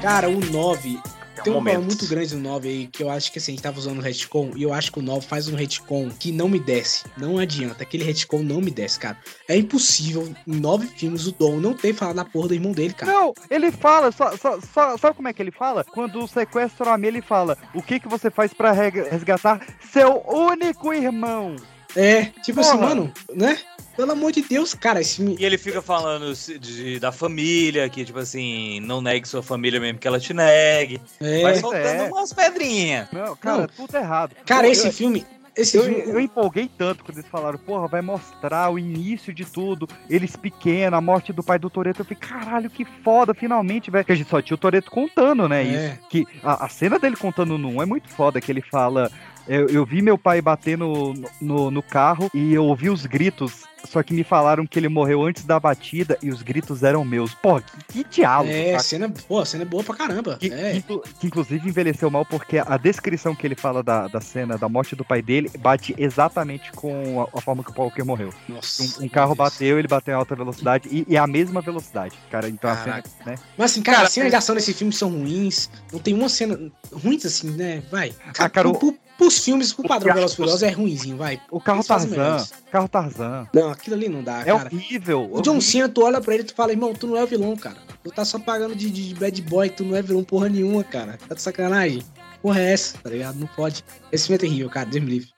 [0.00, 1.17] Cara, o 9.
[1.48, 1.96] Tem um problema momentos.
[2.00, 4.02] muito grande no 9 aí, que eu acho que assim, a gente tava usando o
[4.02, 7.04] retcon, e eu acho que o 9 faz um retcon que não me desce.
[7.16, 9.16] Não adianta, aquele retcon não me desce, cara.
[9.48, 12.92] É impossível, em nove filmes, o Dom não ter falado na porra do irmão dele,
[12.94, 13.12] cara.
[13.12, 15.84] Não, ele fala, só, só, só- sabe como é que ele fala?
[15.84, 19.60] Quando sequestram a Mia, ele fala: O que, que você faz pra reg- resgatar
[19.92, 21.56] seu único irmão?
[21.96, 22.86] É, tipo assim, Porra.
[22.88, 23.58] mano, né?
[23.96, 28.18] Pelo amor de Deus, cara, esse E ele fica falando de- da família, que, tipo
[28.20, 31.00] assim, não negue sua família mesmo que ela te negue.
[31.20, 31.42] É.
[31.42, 32.08] Vai soltando é.
[32.08, 33.08] umas pedrinhas.
[33.10, 33.66] Não, cara, Não.
[33.66, 34.36] tudo errado.
[34.46, 35.26] Cara, esse eu- filme.
[35.56, 36.02] Esse Eu, filme.
[36.06, 40.96] eu empolguei tanto quando eles falaram, porra, vai mostrar o início de tudo, eles pequenos,
[40.96, 42.02] a morte do pai do Toreto.
[42.02, 44.04] Eu falei, caralho, que foda, finalmente, velho.
[44.04, 45.64] Que a gente só tinha o Toreto contando, né?
[45.64, 45.86] É.
[45.94, 45.98] Isso.
[46.08, 49.10] Que a, a cena dele contando no 1 é muito foda, que ele fala.
[49.48, 53.62] Eu, eu vi meu pai bater no, no, no carro e eu ouvi os gritos,
[53.84, 57.32] só que me falaram que ele morreu antes da batida e os gritos eram meus.
[57.34, 58.52] Pô, que, que diálogo.
[58.52, 58.82] É, cara.
[58.82, 60.36] cena, pô, a cena é boa pra caramba.
[60.38, 60.72] Que, é.
[60.72, 60.82] que
[61.20, 64.94] que inclusive envelheceu mal porque a descrição que ele fala da, da cena da morte
[64.94, 68.32] do pai dele bate exatamente com a, a forma que o Walker morreu.
[68.48, 72.14] Nossa, Um, um carro bateu, ele bateu em alta velocidade e, e a mesma velocidade,
[72.30, 72.48] cara.
[72.48, 73.08] Então a cena, Caraca.
[73.24, 73.34] né?
[73.56, 75.70] Mas assim, cara, as cenas de ação desse filme são ruins.
[75.92, 76.58] Não tem uma cena.
[76.92, 77.82] Ruins assim, né?
[77.90, 78.12] Vai.
[78.38, 81.38] Ah, cara, o- pros filmes, pro padrão carro- Velozes Furiosos é ruimzinho, vai.
[81.50, 83.46] O carro Eles Tarzan, carro Tarzan.
[83.52, 84.70] Não, aquilo ali não dá, É cara.
[84.72, 85.28] horrível.
[85.30, 87.26] O John Cena, tu olha pra ele e tu fala, irmão, tu não é o
[87.26, 87.76] vilão, cara.
[88.02, 91.18] Tu tá só pagando de, de bad boy, tu não é vilão porra nenhuma, cara.
[91.28, 92.02] Tá de sacanagem.
[92.40, 93.36] Porra é essa, tá ligado?
[93.36, 93.84] Não pode.
[94.12, 94.86] Esse filme é terrível, cara.
[94.88, 95.28] Deus me livre.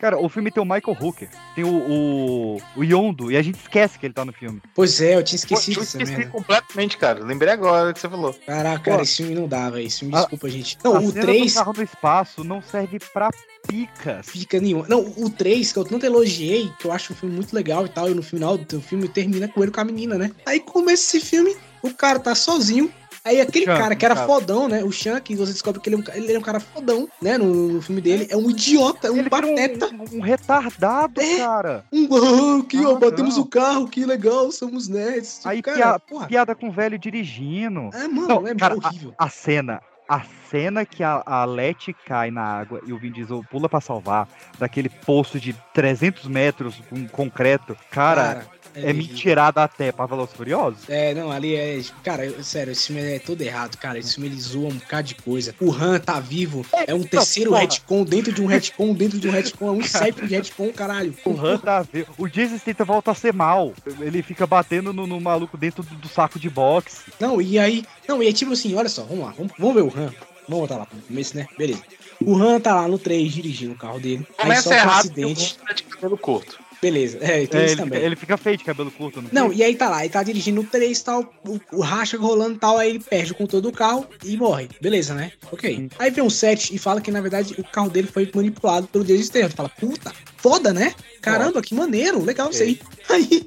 [0.00, 3.58] Cara, o filme tem o Michael Hooker, tem o, o, o Yondo, e a gente
[3.58, 4.60] esquece que ele tá no filme.
[4.74, 6.30] Pois é, eu tinha Pô, esquecido eu dessa esqueci merda.
[6.32, 7.24] completamente, cara.
[7.24, 8.34] Lembrei agora que você falou.
[8.46, 8.90] Caraca, Pô.
[8.90, 9.86] cara, esse filme não dá, velho.
[9.86, 10.76] Esse filme, A- desculpa, gente.
[10.84, 13.30] Não, a o cena 3 do carro no espaço não serve pra
[13.66, 14.26] picas.
[14.28, 14.84] fica nenhum.
[14.88, 17.88] Não, o 3, que eu tanto elogiei, que eu acho um filme muito legal e
[17.88, 20.30] tal, e no final do filme termina com ele com a menina, né?
[20.44, 22.90] Aí começa esse filme, o cara tá sozinho.
[23.24, 24.26] Aí aquele Sean, cara que era cara.
[24.26, 24.84] fodão, né?
[24.84, 27.38] O que você descobre que ele é um, ele é um cara fodão, né?
[27.38, 29.90] No, no filme dele, é um idiota, um Ele vira um- pateta.
[30.12, 31.84] Um, retardado, cara.
[31.92, 33.42] Um, ah, aqui, ó, Ah, batemos não.
[33.44, 35.40] o carro, que legal, somos nerds.
[35.46, 36.26] Aí cara, pia- porra.
[36.26, 37.90] piada com o velho dirigindo.
[37.94, 39.14] É, mano, Não, é cara, horrível.
[39.18, 40.20] A, a cena, a
[40.50, 44.28] cena que a, a Letty cai na água e o Vin Diesel pula pra salvar,
[44.58, 48.94] daquele poço de 300 metros com concreto, cara, é, terrível.
[49.08, 50.80] mentirada até pra Velozes Furiosos.
[50.88, 51.80] É, não, ali é.
[52.02, 53.98] Cara, eu- sério, esse filme é todo errado, cara.
[53.98, 55.54] Esse filme ele zoa um bocado de coisa.
[55.60, 57.62] O Han tá vivo, é um terceiro porra.
[57.62, 61.14] retcon dentro de um retcon, dentro de um retcon, é um insight de retcon, caralho.
[61.24, 62.08] O Han tá vendo.
[62.18, 63.72] O Jason Statham volta a ser mal.
[64.00, 67.12] Ele fica batendo no, no maluco dentro do, do saco de boxe.
[67.20, 67.84] Não, e aí.
[68.08, 70.12] Não, e aí, tipo assim, olha só, vamos lá, vamos, vamos ver o Han.
[70.46, 71.46] Vamos voltar lá pro começo, né?
[71.56, 71.82] Beleza.
[72.20, 74.26] O Han tá lá no 3 dirigindo o carro dele.
[74.38, 75.58] Aí Começa sofre um errado porque o acidente.
[75.58, 76.58] Tá cabelo curto.
[76.84, 79.74] Beleza, é, tem É, ele, ele fica feio de cabelo curto, não Não, e aí
[79.74, 82.90] tá lá, ele tá dirigindo o 3 e tal, o, o racha rolando tal, aí
[82.90, 84.68] ele perde o controle do carro e morre.
[84.82, 85.32] Beleza, né?
[85.50, 85.88] Ok.
[85.98, 89.02] Aí vem um 7 e fala que, na verdade, o carro dele foi manipulado pelo
[89.02, 89.48] Jason Statham.
[89.48, 90.12] Fala, puta,
[90.44, 90.94] foda, né?
[91.22, 92.78] Caramba, que maneiro, legal isso aí.
[93.08, 93.46] Aí,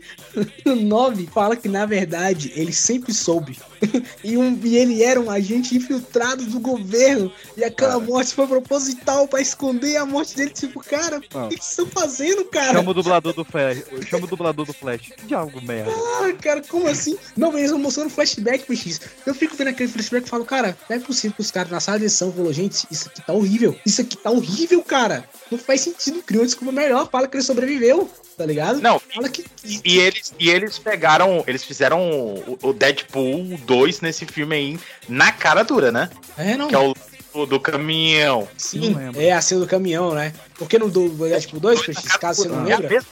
[0.64, 3.58] no 9, fala que, na verdade, ele sempre soube.
[4.24, 7.32] e, um, e ele era um agente infiltrado do governo.
[7.56, 10.52] E aquela morte foi proposital pra esconder a morte dele.
[10.52, 12.74] Tipo, cara, o que vocês estão fazendo, cara?
[12.74, 13.84] Chama o dublador do Flash.
[14.08, 15.14] Chama o dublador do Flash.
[15.18, 15.92] Que diabo merda.
[15.92, 17.18] Ah, cara, como assim?
[17.36, 19.02] Não, eles vão mostrando flashback pro X.
[19.26, 21.80] Eu fico vendo aquele flashback e falo, cara, não é possível que os caras na
[21.80, 23.76] sala de edição falou, gente, isso aqui tá horrível.
[23.84, 25.28] Isso aqui tá horrível, cara.
[25.50, 26.22] Não faz sentido.
[26.22, 27.10] Criou desculpa melhor.
[27.10, 28.82] Fala que ele sobreviveu, tá ligado?
[28.82, 29.46] Não, Fala que.
[29.64, 34.80] E, e eles, e eles pegaram, eles fizeram o, o Deadpool 2 nesse filme aí
[35.08, 36.10] na cara dura, né?
[36.38, 36.68] É, não.
[36.68, 36.94] Que é o
[37.34, 38.48] do, do caminhão.
[38.58, 40.34] Sim, é a cena do caminhão, né?
[40.58, 43.10] Porque no do Deadpool 2, Peixe, caso você não É a lembra, mesma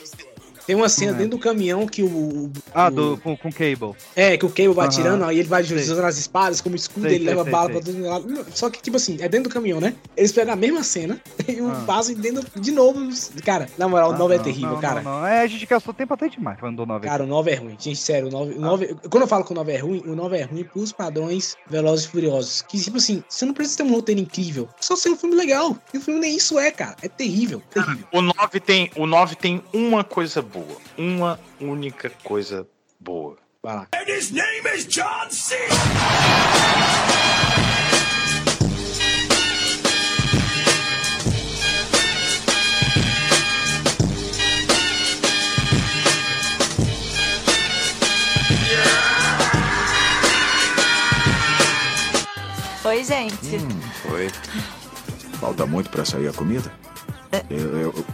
[0.66, 2.08] tem uma cena Não dentro do caminhão que o.
[2.08, 3.95] o- Ah, o- do, com, com Cable.
[4.16, 5.77] É, que o Cable vai atirando, aí ele vai Sei.
[5.77, 7.82] usando as espadas como escudo, Sei, ele sei, leva sei, bala sei.
[7.82, 8.45] pra todo lado.
[8.53, 9.94] Só que, tipo assim, é dentro do caminhão, né?
[10.18, 11.84] Eles pegam a mesma cena e o Ah.
[11.85, 13.00] fazem dentro de novo.
[13.44, 15.02] Cara, na moral, o Ah, 9 é terrível, não, cara.
[15.02, 15.27] Não, não.
[15.27, 17.08] É, a gente gastou tempo até demais falando do 9.
[17.08, 17.76] Cara, o 9 é ruim.
[17.80, 20.16] Gente, sério, o 9, o 9 Quando eu falo que o 9 é ruim, o
[20.16, 22.61] 9 é ruim pros padrões Velozes e Furiosos.
[22.64, 24.68] Que, tipo assim, você não precisa ter um roteiro incrível.
[24.80, 25.77] Só ser um filme legal.
[25.94, 26.95] E o filme nem isso é, cara.
[27.02, 27.61] É terrível.
[27.69, 28.06] terrível.
[28.11, 30.77] O 9 tem, o 9 tem uma coisa boa.
[30.98, 32.66] Uma única coisa
[33.00, 33.38] boa.
[33.61, 33.88] Vai lá.
[33.93, 35.56] And his name is John C.
[52.85, 53.58] Oi, gente.
[54.14, 54.30] Oi.
[55.40, 56.72] Falta muito pra sair a comida?
[57.50, 58.06] Eu, eu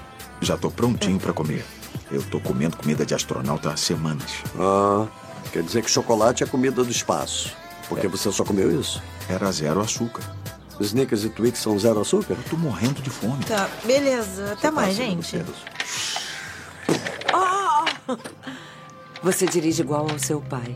[0.41, 1.63] já tô prontinho pra comer.
[2.11, 4.43] Eu tô comendo comida de astronauta há semanas.
[4.59, 5.07] Ah,
[5.51, 7.55] quer dizer que chocolate é comida do espaço.
[7.87, 9.01] Porque você só comeu isso?
[9.29, 10.23] Era zero açúcar.
[10.79, 12.33] Snickers e Twix são zero açúcar?
[12.33, 13.43] Eu tô morrendo de fome.
[13.45, 14.53] Tá, beleza.
[14.53, 15.41] Até mais, gente.
[17.33, 18.17] Oh!
[19.23, 20.75] Você dirige igual ao seu pai.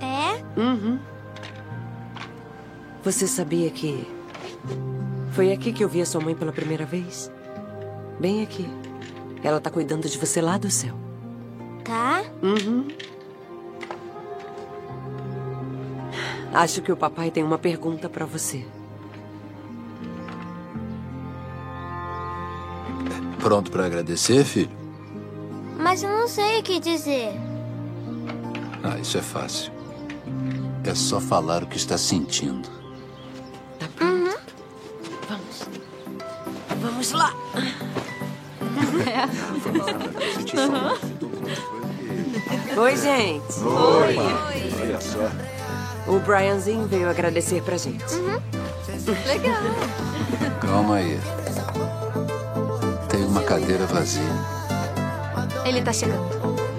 [0.00, 0.60] É?
[0.60, 0.98] Uhum.
[3.04, 4.06] Você sabia que.
[5.32, 7.30] Foi aqui que eu vi a sua mãe pela primeira vez?
[8.18, 8.68] Bem aqui.
[9.42, 10.94] Ela tá cuidando de você lá do céu.
[11.84, 12.22] Tá?
[12.42, 12.88] Uhum.
[16.52, 18.66] Acho que o papai tem uma pergunta pra você.
[23.38, 24.70] Pronto pra agradecer, filho?
[25.78, 27.32] Mas eu não sei o que dizer.
[28.82, 29.72] Ah, isso é fácil.
[30.84, 32.68] É só falar o que está sentindo.
[34.00, 34.34] Uhum.
[35.28, 37.12] Vamos.
[42.76, 43.60] Oi, gente.
[43.62, 44.16] Oi.
[44.80, 45.30] Olha só.
[46.10, 48.04] O Brianzinho veio agradecer pra gente.
[49.26, 49.62] Legal.
[50.60, 51.18] Calma aí.
[53.08, 54.22] Tem uma cadeira vazia.
[55.64, 56.69] Ele tá chegando.